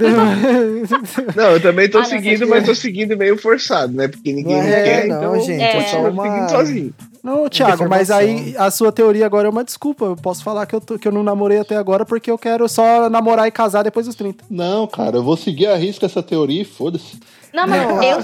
Não, 1.34 1.50
eu 1.50 1.60
também 1.60 1.88
tô 1.90 1.98
Ah, 1.98 2.04
seguindo, 2.04 2.40
tá 2.40 2.46
mas 2.46 2.64
tô 2.64 2.74
seguindo 2.74 3.16
meio 3.16 3.36
forçado, 3.36 3.92
né? 3.92 4.06
Porque 4.08 4.32
ninguém 4.32 4.56
é 4.60 4.82
quer, 4.82 5.06
não, 5.08 5.16
então 5.36 5.40
gente, 5.40 5.62
é 5.62 5.76
eu 5.78 5.82
só 5.82 6.02
tô 6.02 6.08
uma- 6.10 6.22
seguindo 6.24 6.50
sozinho. 6.50 6.94
Não, 7.26 7.48
Thiago, 7.48 7.88
mas 7.88 8.08
aí 8.08 8.54
a 8.56 8.70
sua 8.70 8.92
teoria 8.92 9.26
agora 9.26 9.48
é 9.48 9.50
uma 9.50 9.64
desculpa. 9.64 10.04
Eu 10.04 10.14
posso 10.16 10.44
falar 10.44 10.64
que 10.64 10.76
eu, 10.76 10.80
tô- 10.80 10.96
que 10.96 11.08
eu 11.08 11.12
não 11.12 11.24
namorei 11.24 11.58
até 11.58 11.76
agora 11.76 12.04
porque 12.06 12.30
eu 12.30 12.38
quero 12.38 12.68
só 12.68 13.10
namorar 13.10 13.48
e 13.48 13.50
casar 13.50 13.82
depois 13.82 14.06
dos 14.06 14.14
30. 14.14 14.44
Não, 14.48 14.86
cara, 14.86 15.16
eu 15.16 15.24
vou 15.24 15.36
seguir 15.36 15.66
a 15.66 15.74
risca 15.76 16.06
essa 16.06 16.22
teoria 16.22 16.62
e 16.62 16.64
foda-se. 16.64 17.18
Não, 17.52 17.66
mas 17.66 17.86
Não, 17.88 18.02
eu, 18.02 18.18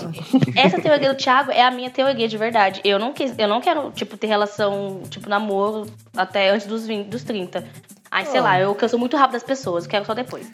essa 0.55 0.81
teoria 0.81 1.13
do 1.13 1.17
Thiago 1.17 1.51
é 1.51 1.63
a 1.63 1.71
minha 1.71 1.91
teoria 1.91 2.29
de 2.29 2.37
verdade. 2.39 2.81
Eu 2.85 2.99
não, 2.99 3.13
quis, 3.13 3.35
eu 3.37 3.49
não 3.49 3.61
quero, 3.61 3.91
tipo, 3.91 4.17
ter 4.17 4.27
relação, 4.29 5.01
tipo, 5.11 5.29
namoro 5.29 5.87
até 6.17 6.51
antes 6.51 6.67
dos, 6.67 6.87
20, 6.87 7.07
dos 7.09 7.25
30. 7.25 7.65
Ai, 8.11 8.25
sei 8.27 8.41
lá, 8.41 8.61
eu 8.61 8.73
canso 8.75 8.97
muito 8.99 9.17
rápido 9.17 9.33
das 9.33 9.43
pessoas, 9.43 9.85
eu 9.85 9.91
quero 9.91 10.05
só 10.05 10.15
depois. 10.15 10.47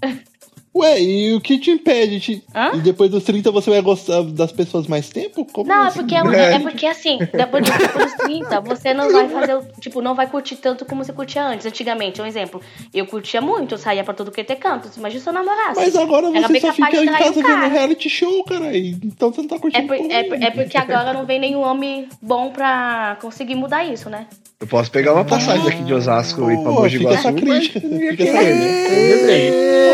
Ué, 0.72 1.02
e 1.02 1.34
o 1.34 1.40
que 1.40 1.58
te 1.58 1.72
impede? 1.72 2.20
Te... 2.20 2.44
Hã? 2.54 2.70
E 2.74 2.78
depois 2.78 3.10
dos 3.10 3.24
30 3.24 3.50
você 3.50 3.70
vai 3.70 3.80
gostar 3.82 4.22
das 4.22 4.52
pessoas 4.52 4.86
mais 4.86 5.08
tempo? 5.08 5.44
Como 5.52 5.68
Não, 5.68 5.84
é 5.84 5.88
assim? 5.88 5.98
porque, 5.98 6.14
é, 6.14 6.18
é 6.54 6.58
porque 6.60 6.86
assim, 6.86 7.18
depois, 7.32 7.64
do- 7.64 7.76
depois 7.76 8.04
dos 8.04 8.14
30, 8.24 8.60
você 8.60 8.94
não 8.94 9.10
vai 9.10 9.28
fazer, 9.28 9.58
tipo, 9.80 10.00
não 10.00 10.14
vai 10.14 10.28
curtir 10.28 10.54
tanto 10.56 10.84
como 10.84 11.04
você 11.04 11.12
curtia 11.12 11.44
antes. 11.44 11.66
Antigamente, 11.66 12.22
um 12.22 12.26
exemplo, 12.26 12.60
eu 12.94 13.04
curtia 13.04 13.40
muito, 13.40 13.74
eu 13.74 13.78
saía 13.78 14.04
pra 14.04 14.14
tudo 14.14 14.30
que 14.30 14.44
ter 14.44 14.54
canto. 14.56 14.88
Imagina 14.96 15.20
se 15.20 15.28
eu 15.28 15.32
namorasse. 15.32 15.74
Mas 15.80 15.96
agora 15.96 16.30
você 16.30 16.60
só 16.60 16.72
fica 16.72 16.96
em 17.02 17.06
casa 17.06 17.32
vendo 17.42 17.68
reality 17.68 18.08
show, 18.08 18.44
cara. 18.44 18.76
Então 18.78 19.32
você 19.32 19.40
não 19.40 19.48
tá 19.48 19.56
É, 19.56 19.58
curtindo 19.58 19.88
por- 19.88 19.96
porra 19.96 20.12
é, 20.12 20.22
por- 20.22 20.40
é 20.42 20.50
porque 20.52 20.78
agora 20.78 21.12
não 21.12 21.26
vem 21.26 21.40
nenhum 21.40 21.62
homem 21.62 22.08
bom 22.22 22.50
pra 22.52 23.16
conseguir 23.20 23.56
mudar 23.56 23.82
isso, 23.84 24.08
né? 24.08 24.26
Eu 24.60 24.66
posso 24.68 24.88
pegar 24.90 25.14
uma 25.14 25.24
passagem 25.24 25.64
daqui 25.64 25.82
de 25.82 25.92
Osasco 25.94 26.48
e 26.48 26.54
ir 26.54 26.62
pra 26.62 26.70
Mogi 26.70 26.98
fica 26.98 27.10
Guaçu, 27.10 27.28
essa 27.28 27.32
mas 27.32 27.40
crítica. 27.68 27.80
Fica 27.80 28.22
essa 28.22 28.38
querer, 28.38 29.90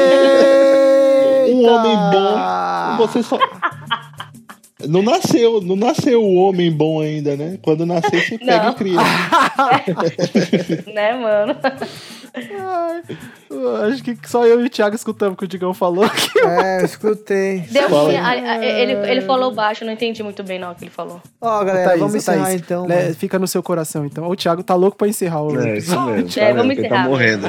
né? 1.47 1.55
Um 1.55 1.66
homem 1.68 1.97
bom, 2.12 2.97
você 3.06 3.23
só. 3.23 3.39
Não 4.89 5.02
nasceu, 5.02 5.60
não 5.62 5.74
nasceu 5.74 6.23
o 6.23 6.35
homem 6.35 6.70
bom 6.70 7.01
ainda, 7.01 7.35
né? 7.35 7.59
Quando 7.62 7.86
nascer, 7.86 8.23
você 8.28 8.39
pega 8.39 8.64
Não. 8.64 8.70
e 8.70 8.74
cria. 8.74 8.98
né, 10.94 11.14
mano? 11.18 11.56
Ai, 12.35 13.02
acho 13.90 14.02
que 14.05 14.16
só 14.28 14.44
eu 14.47 14.60
e 14.60 14.66
o 14.66 14.70
Thiago 14.70 14.94
escutamos 14.94 15.35
o 15.35 15.36
que 15.39 15.44
o 15.47 15.48
Digão 15.48 15.73
falou. 15.73 16.05
É, 16.44 16.82
eu 16.82 16.85
escutei. 16.85 17.60
Deu 17.70 17.89
Fala 17.89 18.12
ele, 18.62 18.93
ele 19.10 19.20
falou 19.23 19.51
baixo, 19.52 19.82
eu 19.82 19.86
não 19.86 19.94
entendi 19.94 20.23
muito 20.23 20.44
bem 20.44 20.59
não 20.59 20.73
o 20.73 20.74
que 20.74 20.85
ele 20.85 20.90
falou. 20.90 21.23
Ó, 21.40 21.64
galera, 21.64 21.89
Thaís, 21.89 21.98
vamos 22.01 22.14
encerrar 22.14 22.44
Thaís, 22.44 22.60
então. 22.60 22.86
né, 22.86 23.14
fica 23.14 23.39
no 23.39 23.48
seu 23.48 23.62
coração, 23.62 24.05
então. 24.05 24.28
O 24.28 24.36
Thiago 24.36 24.62
tá 24.62 24.74
louco 24.74 24.98
pra 24.98 25.09
encerrar 25.09 25.43
o 25.43 25.59
É, 25.59 25.78
isso 25.78 25.90
episódio. 25.90 26.14
mesmo. 26.16 26.28
É, 26.28 26.32
tá 26.35 26.47
vendo? 26.48 26.56
vamos 26.59 26.74
Porque 26.74 26.89
tá 26.89 26.94
encerrar. 26.94 27.09
morrendo. 27.09 27.48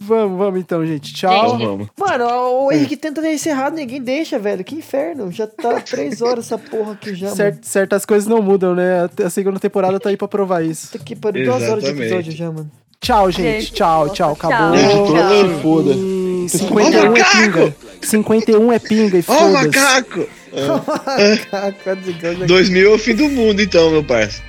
Vamos, 0.00 0.38
vamos 0.38 0.60
então, 0.60 0.84
gente. 0.84 1.12
Tchau. 1.14 1.50
Gente, 1.58 1.64
Vamos. 1.66 1.88
Mano, 1.98 2.24
o 2.64 2.72
Henrique 2.72 2.96
tenta 2.96 3.20
ter 3.22 3.34
encerrado, 3.34 3.76
ninguém 3.76 4.00
deixa, 4.02 4.38
velho. 4.38 4.64
Que 4.64 4.74
inferno. 4.74 5.30
Já 5.30 5.46
tá 5.46 5.74
três 5.84 6.20
horas 6.22 6.46
essa 6.46 6.58
porra 6.58 6.92
aqui 6.94 7.14
já, 7.14 7.28
Cer- 7.30 7.52
mano. 7.52 7.58
certas 7.62 8.04
coisas 8.04 8.26
não 8.28 8.42
mudam, 8.42 8.74
né? 8.74 9.08
A 9.24 9.30
segunda 9.30 9.60
temporada 9.60 10.00
tá 10.00 10.08
aí 10.08 10.16
pra 10.16 10.26
provar 10.26 10.62
isso. 10.64 10.90
Puta 10.90 11.04
que 11.04 11.14
pariu, 11.14 11.44
duas 11.44 11.62
horas 11.68 11.84
de 11.84 11.90
episódio 11.90 12.32
já, 12.32 12.46
mano. 12.50 12.70
Tchau, 13.00 13.30
gente. 13.30 13.60
Gente, 13.66 13.72
tchau, 13.74 14.08
tchau. 14.10 14.34
tchau. 14.36 14.50
Acabou. 14.50 14.76
Tchau. 14.76 15.48
se 15.56 15.62
foda. 15.62 15.90
E 15.94 16.48
51 16.48 17.04
é 17.04 17.08
macaco! 17.08 17.36
pinga. 17.36 17.76
51 18.02 18.72
é 18.72 18.78
pinga 18.78 19.18
e 19.18 19.24
Ó, 19.28 19.32
o 19.32 19.38
foda-se. 19.38 19.64
macaco! 19.66 20.26
Já- 22.38 22.46
2000 22.46 22.90
é 22.90 22.94
o 22.94 22.98
fim 22.98 23.14
do 23.14 23.28
mundo, 23.28 23.60
então, 23.62 23.90
meu 23.90 24.04
parça. 24.04 24.42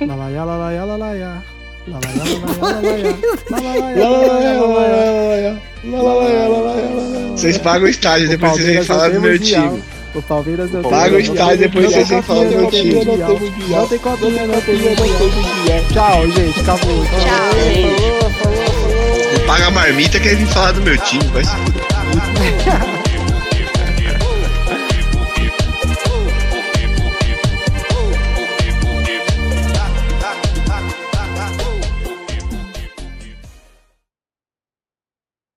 Lalaiá, 0.00 0.44
lalaiá, 0.44 0.84
lalaiá. 0.84 1.42
Lalaiá, 1.88 2.12
lalaiá, 2.60 3.00
lalaiá. 3.00 3.16
Lá, 3.50 3.58
Lalaiá, 3.60 4.04
lá, 4.04 4.58
lá, 4.58 4.66
lalaiá, 4.66 5.00
lá, 5.00 5.00
lá, 5.00 5.12
lalaiá. 5.12 5.58
lá, 5.84 6.02
lá, 6.02 6.12
lá, 6.12 6.22
lá, 6.22 6.48
lá, 6.48 6.58
lá, 6.58 6.72
lá, 6.72 7.18
lá. 7.28 7.36
Vocês 7.36 7.58
pagam 7.58 7.86
o 7.86 7.88
estágio, 7.90 8.28
depois 8.28 8.52
vocês 8.52 8.66
vêm 8.66 8.84
falar 8.84 9.08
não 9.08 9.14
do 9.16 9.20
meu 9.22 9.38
time. 9.38 9.82
O 10.12 10.20
Palmeiras 10.22 10.70
não 10.72 10.82
Paga 10.82 11.16
o 11.16 11.20
estádio, 11.20 11.58
depois 11.58 11.84
não 11.84 11.92
vocês 11.92 12.08
vêm 12.08 12.22
falar 12.22 12.44
do 12.44 12.56
meu 12.56 12.70
time. 12.70 12.92
Não 12.92 13.04
tem 13.04 13.12
mundial. 13.12 13.38
Não 13.68 13.86
tem 13.88 13.98
copinha, 13.98 14.46
não 14.46 14.60
tem 14.60 14.76
mundial. 14.76 15.84
Tchau, 15.92 16.30
gente. 16.30 16.60
Acabou. 16.60 17.04
Tchau, 17.04 17.52
gente. 17.64 19.38
Não 19.38 19.46
paga 19.46 19.66
a 19.66 19.70
marmita, 19.70 20.20
quer 20.20 20.36
vir 20.36 20.46
falar 20.48 20.72
do 20.72 20.82
meu 20.82 20.98
time. 20.98 21.24
Vai 21.32 21.44
se 21.44 21.50
fuder. 21.56 22.99